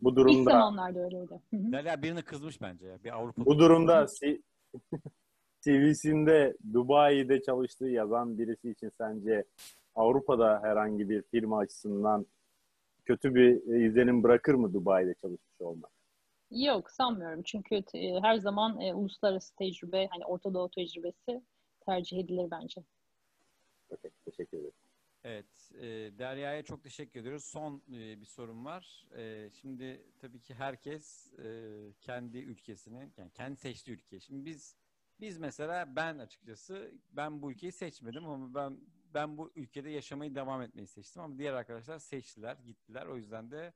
Bu 0.00 0.10
İlk 0.10 0.16
durumda 0.16 0.50
zamanlarda 0.50 1.00
öyleydi. 1.04 1.40
Derya 1.52 2.02
birini 2.02 2.22
kızmış 2.22 2.60
bence 2.62 2.86
ya. 2.86 3.04
Bir 3.04 3.16
Avrupa 3.16 3.44
bu 3.44 3.58
durumda 3.58 4.06
C- 4.20 4.40
CV'sinde 5.60 6.56
Dubai'de 6.72 7.42
çalıştığı 7.42 7.86
yazan 7.88 8.38
birisi 8.38 8.70
için 8.70 8.90
sence 8.98 9.44
Avrupa'da 9.94 10.60
herhangi 10.62 11.08
bir 11.08 11.22
firma 11.22 11.58
açısından 11.58 12.26
kötü 13.08 13.34
bir 13.34 13.72
e, 13.72 13.86
izlenim 13.86 14.22
bırakır 14.22 14.54
mı 14.54 14.72
Dubai'de 14.72 15.14
çalışmış 15.14 15.60
olmak? 15.60 15.90
Yok 16.50 16.90
sanmıyorum. 16.90 17.42
Çünkü 17.42 17.74
e, 17.94 18.20
her 18.20 18.36
zaman 18.36 18.80
e, 18.80 18.94
uluslararası 18.94 19.56
tecrübe, 19.56 20.08
hani 20.10 20.24
Orta 20.24 20.54
Doğu 20.54 20.70
tecrübesi 20.70 21.42
tercih 21.80 22.18
edilir 22.18 22.50
bence. 22.50 22.84
Okey, 23.90 24.10
teşekkür 24.24 24.58
ederim. 24.58 24.72
Evet, 25.24 25.70
e, 25.74 25.86
Derya'ya 26.18 26.62
çok 26.62 26.82
teşekkür 26.82 27.20
ediyoruz. 27.20 27.44
Son 27.44 27.82
e, 27.92 28.20
bir 28.20 28.26
sorum 28.26 28.64
var. 28.64 29.06
E, 29.16 29.50
şimdi 29.60 30.02
tabii 30.18 30.40
ki 30.40 30.54
herkes 30.54 31.34
e, 31.38 31.72
kendi 32.00 32.38
ülkesini, 32.38 33.10
yani 33.16 33.30
kendi 33.34 33.56
seçtiği 33.56 33.96
ülke. 33.96 34.20
Şimdi 34.20 34.44
biz 34.44 34.76
biz 35.20 35.38
mesela 35.38 35.96
ben 35.96 36.18
açıkçası 36.18 36.92
ben 37.12 37.42
bu 37.42 37.52
ülkeyi 37.52 37.72
seçmedim 37.72 38.26
ama 38.26 38.54
ben 38.54 38.78
ben 39.14 39.38
bu 39.38 39.50
ülkede 39.56 39.90
yaşamayı 39.90 40.34
devam 40.34 40.62
etmeyi 40.62 40.86
seçtim 40.86 41.22
ama 41.22 41.38
diğer 41.38 41.52
arkadaşlar 41.52 41.98
seçtiler, 41.98 42.56
gittiler. 42.56 43.06
O 43.06 43.16
yüzden 43.16 43.50
de 43.50 43.72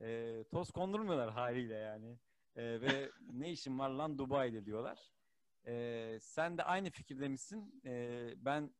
e, 0.00 0.44
toz 0.50 0.70
kondurmuyorlar 0.70 1.30
haliyle 1.30 1.74
yani. 1.74 2.18
E, 2.56 2.80
ve 2.80 3.10
ne 3.32 3.50
işin 3.52 3.78
var 3.78 3.90
lan 3.90 4.18
Dubai'de 4.18 4.64
diyorlar. 4.66 5.12
E, 5.66 6.18
sen 6.20 6.58
de 6.58 6.62
aynı 6.64 6.90
fikirde 6.90 7.28
misin? 7.28 7.80
E, 7.84 8.28
ben 8.36 8.70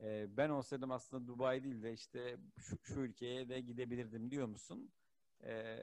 e, 0.00 0.36
ben 0.36 0.48
olsaydım 0.48 0.90
aslında 0.90 1.26
Dubai 1.26 1.64
değil 1.64 1.82
de 1.82 1.92
işte 1.92 2.36
şu, 2.58 2.78
şu 2.82 3.00
ülkeye 3.00 3.48
de 3.48 3.60
gidebilirdim 3.60 4.30
diyor 4.30 4.46
musun? 4.46 4.92
E, 5.44 5.76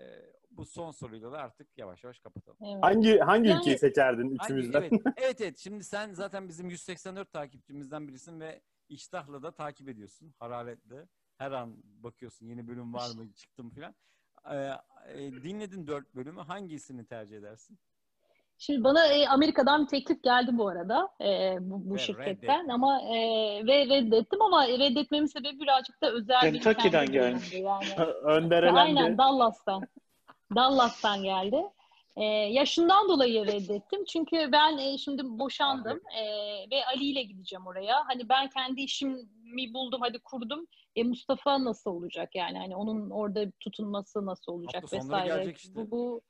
bu 0.51 0.65
son 0.65 0.91
soruyla 0.91 1.31
da 1.31 1.37
artık 1.37 1.77
yavaş 1.77 2.03
yavaş 2.03 2.19
kapatalım. 2.19 2.57
Evet. 2.65 2.83
Hangi 2.83 3.17
hangi 3.19 3.49
Yani- 3.49 3.59
ülkeyi 3.59 3.77
seçerdin 3.77 4.21
Hangi- 4.37 4.43
üçümüzden? 4.43 4.81
evet, 4.81 4.91
evet 5.17 5.41
evet 5.41 5.57
şimdi 5.57 5.83
sen 5.83 6.13
zaten 6.13 6.47
bizim 6.47 6.69
184 6.69 7.31
takipçimizden 7.31 8.07
birisin 8.07 8.39
ve 8.39 8.61
iştahla 8.89 9.43
da 9.43 9.51
takip 9.51 9.89
ediyorsun 9.89 10.33
hararetle. 10.39 11.07
Her 11.37 11.51
an 11.51 11.75
bakıyorsun 12.03 12.45
yeni 12.45 12.67
bölüm 12.67 12.93
var 12.93 13.15
mı 13.15 13.33
çıktı 13.33 13.63
mı 13.63 13.69
filan. 13.69 13.95
E, 14.51 14.55
e, 15.13 15.31
dinledin 15.31 15.87
dört 15.87 16.15
bölümü 16.15 16.41
hangisini 16.41 17.05
tercih 17.05 17.37
edersin? 17.37 17.79
Şimdi 18.57 18.83
bana 18.83 19.07
e, 19.07 19.27
Amerika'dan 19.27 19.83
bir 19.83 19.87
teklif 19.87 20.23
geldi 20.23 20.51
bu 20.53 20.67
arada 20.67 21.09
e, 21.21 21.57
bu, 21.59 21.89
bu 21.89 21.95
Ve 21.95 21.99
şirketten 21.99 22.59
reddettin. 22.59 22.69
ama 22.69 23.01
e, 23.01 23.17
ve 23.67 23.85
reddettim 23.85 24.41
ama 24.41 24.67
reddetmemin 24.67 25.25
sebebi 25.25 25.59
birazcık 25.59 26.01
da 26.01 26.11
özel 26.11 26.53
bir 26.53 26.61
Kentucky'den 26.61 27.05
kendi 27.05 27.11
gelmiş. 27.11 27.53
Yani. 27.53 27.85
Önder 28.23 28.63
elendi. 28.63 28.79
Aynen 28.79 29.17
Dallas'tan. 29.17 29.87
Dallas'tan 30.55 31.23
geldi. 31.23 31.63
Ee, 32.17 32.23
yaşından 32.23 33.09
dolayı 33.09 33.45
reddettim. 33.45 34.05
Çünkü 34.05 34.51
ben 34.51 34.77
e, 34.77 34.97
şimdi 34.97 35.21
boşandım 35.25 36.01
e, 36.17 36.23
ve 36.71 36.85
Ali 36.85 37.03
ile 37.05 37.23
gideceğim 37.23 37.67
oraya. 37.67 38.07
Hani 38.07 38.29
ben 38.29 38.49
kendi 38.49 38.81
işimi 38.81 39.73
buldum, 39.73 40.01
hadi 40.01 40.19
kurdum. 40.19 40.67
E, 40.95 41.03
Mustafa 41.03 41.63
nasıl 41.63 41.91
olacak 41.91 42.35
yani? 42.35 42.57
Hani 42.57 42.75
onun 42.75 43.09
orada 43.09 43.51
tutunması 43.59 44.25
nasıl 44.25 44.51
olacak 44.51 44.83
Hafta 44.83 44.97
vesaire. 44.97 45.53
işte. 45.55 45.75
Bu, 45.75 45.91
bu 45.91 46.21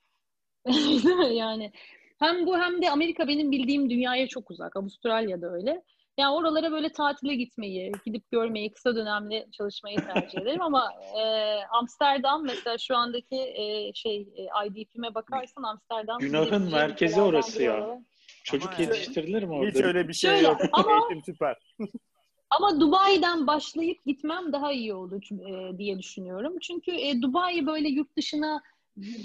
yani 1.33 1.71
hem 2.19 2.45
bu 2.45 2.57
hem 2.57 2.81
de 2.81 2.91
Amerika 2.91 3.27
benim 3.27 3.51
bildiğim 3.51 3.89
dünyaya 3.89 4.27
çok 4.27 4.51
uzak. 4.51 4.75
Avustralya'da 4.75 5.51
öyle. 5.51 5.83
Yani 6.17 6.33
oralara 6.35 6.71
böyle 6.71 6.91
tatile 6.91 7.35
gitmeyi, 7.35 7.91
gidip 8.05 8.31
görmeyi, 8.31 8.71
kısa 8.71 8.95
dönemli 8.95 9.47
çalışmayı 9.51 9.97
tercih 9.97 10.41
ederim 10.41 10.61
ama 10.61 10.91
e, 11.17 11.21
Amsterdam 11.71 12.43
mesela 12.45 12.77
şu 12.77 12.95
andaki 12.97 13.35
e, 13.35 13.93
şey 13.93 14.27
e, 14.35 14.67
IDP'me 14.67 15.15
bakarsan 15.15 15.63
Amsterdam 15.63 16.19
Günahın 16.19 16.71
merkezi 16.71 17.21
orası 17.21 17.63
ya. 17.63 17.77
olarak. 17.77 17.99
Çocuk 18.43 18.69
Ama- 18.73 18.81
yetiştirilir 18.81 19.43
mi 19.43 19.53
orada? 19.53 19.69
Hiç 19.69 19.83
öyle 19.85 20.07
bir 20.07 20.13
şey 20.13 20.31
Şöyle, 20.31 20.47
yok. 20.47 20.57
ama- 20.71 20.91
Eğitim 21.11 21.23
süper. 21.33 21.57
Ama 22.49 22.79
Dubai'den 22.79 23.47
başlayıp 23.47 24.05
gitmem 24.05 24.53
daha 24.53 24.71
iyi 24.71 24.93
oldu 24.93 25.19
e, 25.31 25.77
diye 25.77 25.99
düşünüyorum. 25.99 26.59
Çünkü 26.61 26.91
e, 26.91 27.21
Dubai 27.21 27.65
böyle 27.65 27.87
yurt 27.89 28.17
dışına 28.17 28.61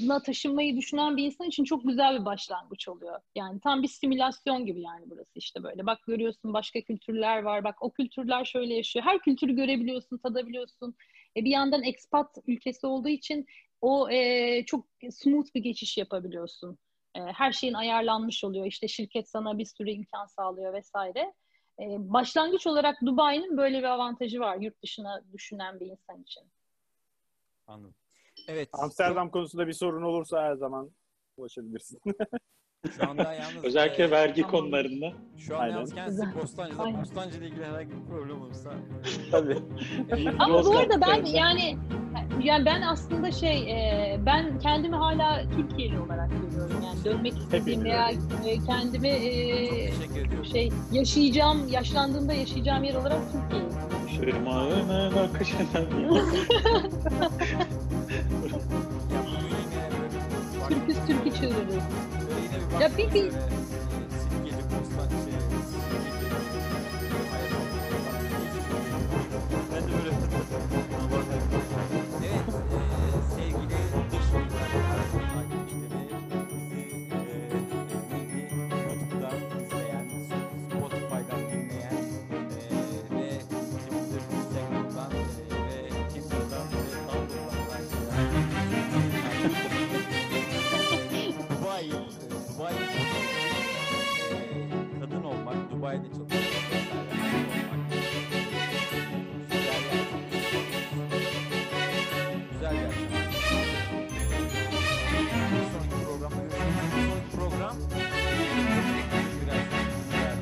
na 0.06 0.22
taşınmayı 0.22 0.76
düşünen 0.76 1.16
bir 1.16 1.24
insan 1.24 1.48
için 1.48 1.64
çok 1.64 1.84
güzel 1.84 2.20
bir 2.20 2.24
başlangıç 2.24 2.88
oluyor. 2.88 3.20
Yani 3.34 3.60
tam 3.60 3.82
bir 3.82 3.88
simülasyon 3.88 4.66
gibi 4.66 4.80
yani 4.80 5.04
burası 5.10 5.30
işte 5.34 5.62
böyle. 5.62 5.86
Bak 5.86 5.98
görüyorsun 6.06 6.52
başka 6.52 6.80
kültürler 6.80 7.42
var. 7.42 7.64
Bak 7.64 7.82
o 7.82 7.90
kültürler 7.90 8.44
şöyle 8.44 8.74
yaşıyor. 8.74 9.04
Her 9.04 9.18
kültürü 9.18 9.56
görebiliyorsun, 9.56 10.18
tadabiliyorsun. 10.18 10.94
E, 11.36 11.44
bir 11.44 11.50
yandan 11.50 11.82
expat 11.82 12.36
ülkesi 12.46 12.86
olduğu 12.86 13.08
için 13.08 13.46
o 13.80 14.10
e, 14.10 14.64
çok 14.64 14.86
smooth 15.10 15.54
bir 15.54 15.60
geçiş 15.60 15.98
yapabiliyorsun. 15.98 16.78
E, 17.14 17.20
her 17.20 17.52
şeyin 17.52 17.74
ayarlanmış 17.74 18.44
oluyor. 18.44 18.66
İşte 18.66 18.88
şirket 18.88 19.28
sana 19.28 19.58
bir 19.58 19.64
sürü 19.64 19.90
imkan 19.90 20.26
sağlıyor 20.26 20.72
vesaire. 20.72 21.34
E, 21.80 21.84
başlangıç 21.98 22.66
olarak 22.66 23.00
Dubai'nin 23.06 23.56
böyle 23.56 23.78
bir 23.78 23.84
avantajı 23.84 24.40
var 24.40 24.56
yurt 24.56 24.82
dışına 24.82 25.22
düşünen 25.32 25.80
bir 25.80 25.86
insan 25.86 26.22
için. 26.22 26.42
Anladım. 27.66 27.94
Evet. 28.48 28.68
Amsterdam 28.72 29.30
konusunda 29.30 29.66
bir 29.66 29.72
sorun 29.72 30.02
olursa 30.02 30.42
her 30.42 30.54
zaman 30.54 30.90
ulaşabilirsin. 31.36 32.00
Şu 32.96 33.10
anda 33.10 33.32
yalnız 33.32 33.64
Özellikle 33.64 34.04
e, 34.04 34.10
vergi 34.10 34.42
Tamam. 34.42 34.50
konularında. 34.50 35.12
Şu 35.36 35.56
an 35.56 35.60
Aynen. 35.60 35.74
yalnız 35.74 35.94
kendisi. 35.94 36.22
Bostancı'da. 36.42 37.00
Bostancı 37.00 37.38
ile 37.38 37.46
ilgili 37.46 37.64
herhangi 37.64 37.90
bir 37.90 38.06
problem 38.10 38.42
olursa. 38.42 38.70
Tabii. 39.30 39.58
Ama 40.38 40.64
bu 40.64 40.78
arada 40.78 41.00
ben 41.00 41.24
yani 41.24 41.76
yani 42.44 42.64
ben 42.64 42.82
aslında 42.82 43.32
şey 43.32 43.70
e, 43.70 44.20
ben 44.26 44.58
kendimi 44.58 44.96
hala 44.96 45.42
Türkiye'li 45.56 46.00
olarak 46.00 46.30
görüyorum. 46.30 46.82
Yani 46.84 47.04
dönmek 47.04 47.38
istediğim 47.38 47.84
veya 47.84 48.10
e, 48.46 48.58
kendimi 48.66 49.08
e, 49.08 49.90
şey 50.52 50.72
yaşayacağım, 50.92 51.68
yaşlandığımda 51.68 52.32
yaşayacağım 52.32 52.84
yer 52.84 52.94
olarak 52.94 53.20
Türkiye'yi. 53.32 53.70
Şırmağının 54.16 55.16
akışından. 55.16 55.86
Bir 58.10 58.18
Türküz 60.68 60.96
türkü 61.06 61.30
bir 61.30 61.74
Ya 62.80 62.90
baktık 62.90 63.14
bir- 63.14 63.32
vesaire, 96.04 96.30
olmak, 100.56 100.80
güzel 102.52 102.74
yer. 102.74 102.90
Sonraki 105.72 106.04
programda 106.04 106.50
program 107.36 107.76
biraz 109.42 109.64
güzel 110.04 110.36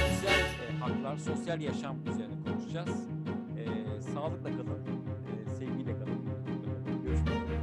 sosyal 0.00 0.40
e, 0.40 0.78
haklar, 0.80 1.16
sosyal 1.16 1.60
yaşam 1.60 1.96
üzerine 2.06 2.34
konuşacağız. 2.44 3.08
E, 3.58 3.64
sağlıkla 4.00 4.50
kalın, 4.50 4.80
e, 5.46 5.50
sevgiyle 5.50 5.92
kalın. 5.98 6.20
Görüşmek 7.04 7.28
üzere. 7.44 7.60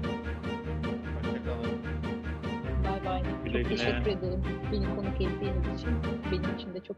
Hoşçakalın. 1.16 1.80
Bay 2.84 3.06
bay. 3.06 3.24
Güle 3.46 3.64
Çok 3.64 3.70
güle. 3.72 3.78
teşekkür 3.78 4.12
ederim 4.12 4.42
beni 4.72 4.96
konuk 4.96 5.22
ettiğiniz 5.22 5.82
için. 5.82 5.92
Benim 6.34 6.56
için 6.56 6.74
de 6.74 6.80
çok 6.80 6.98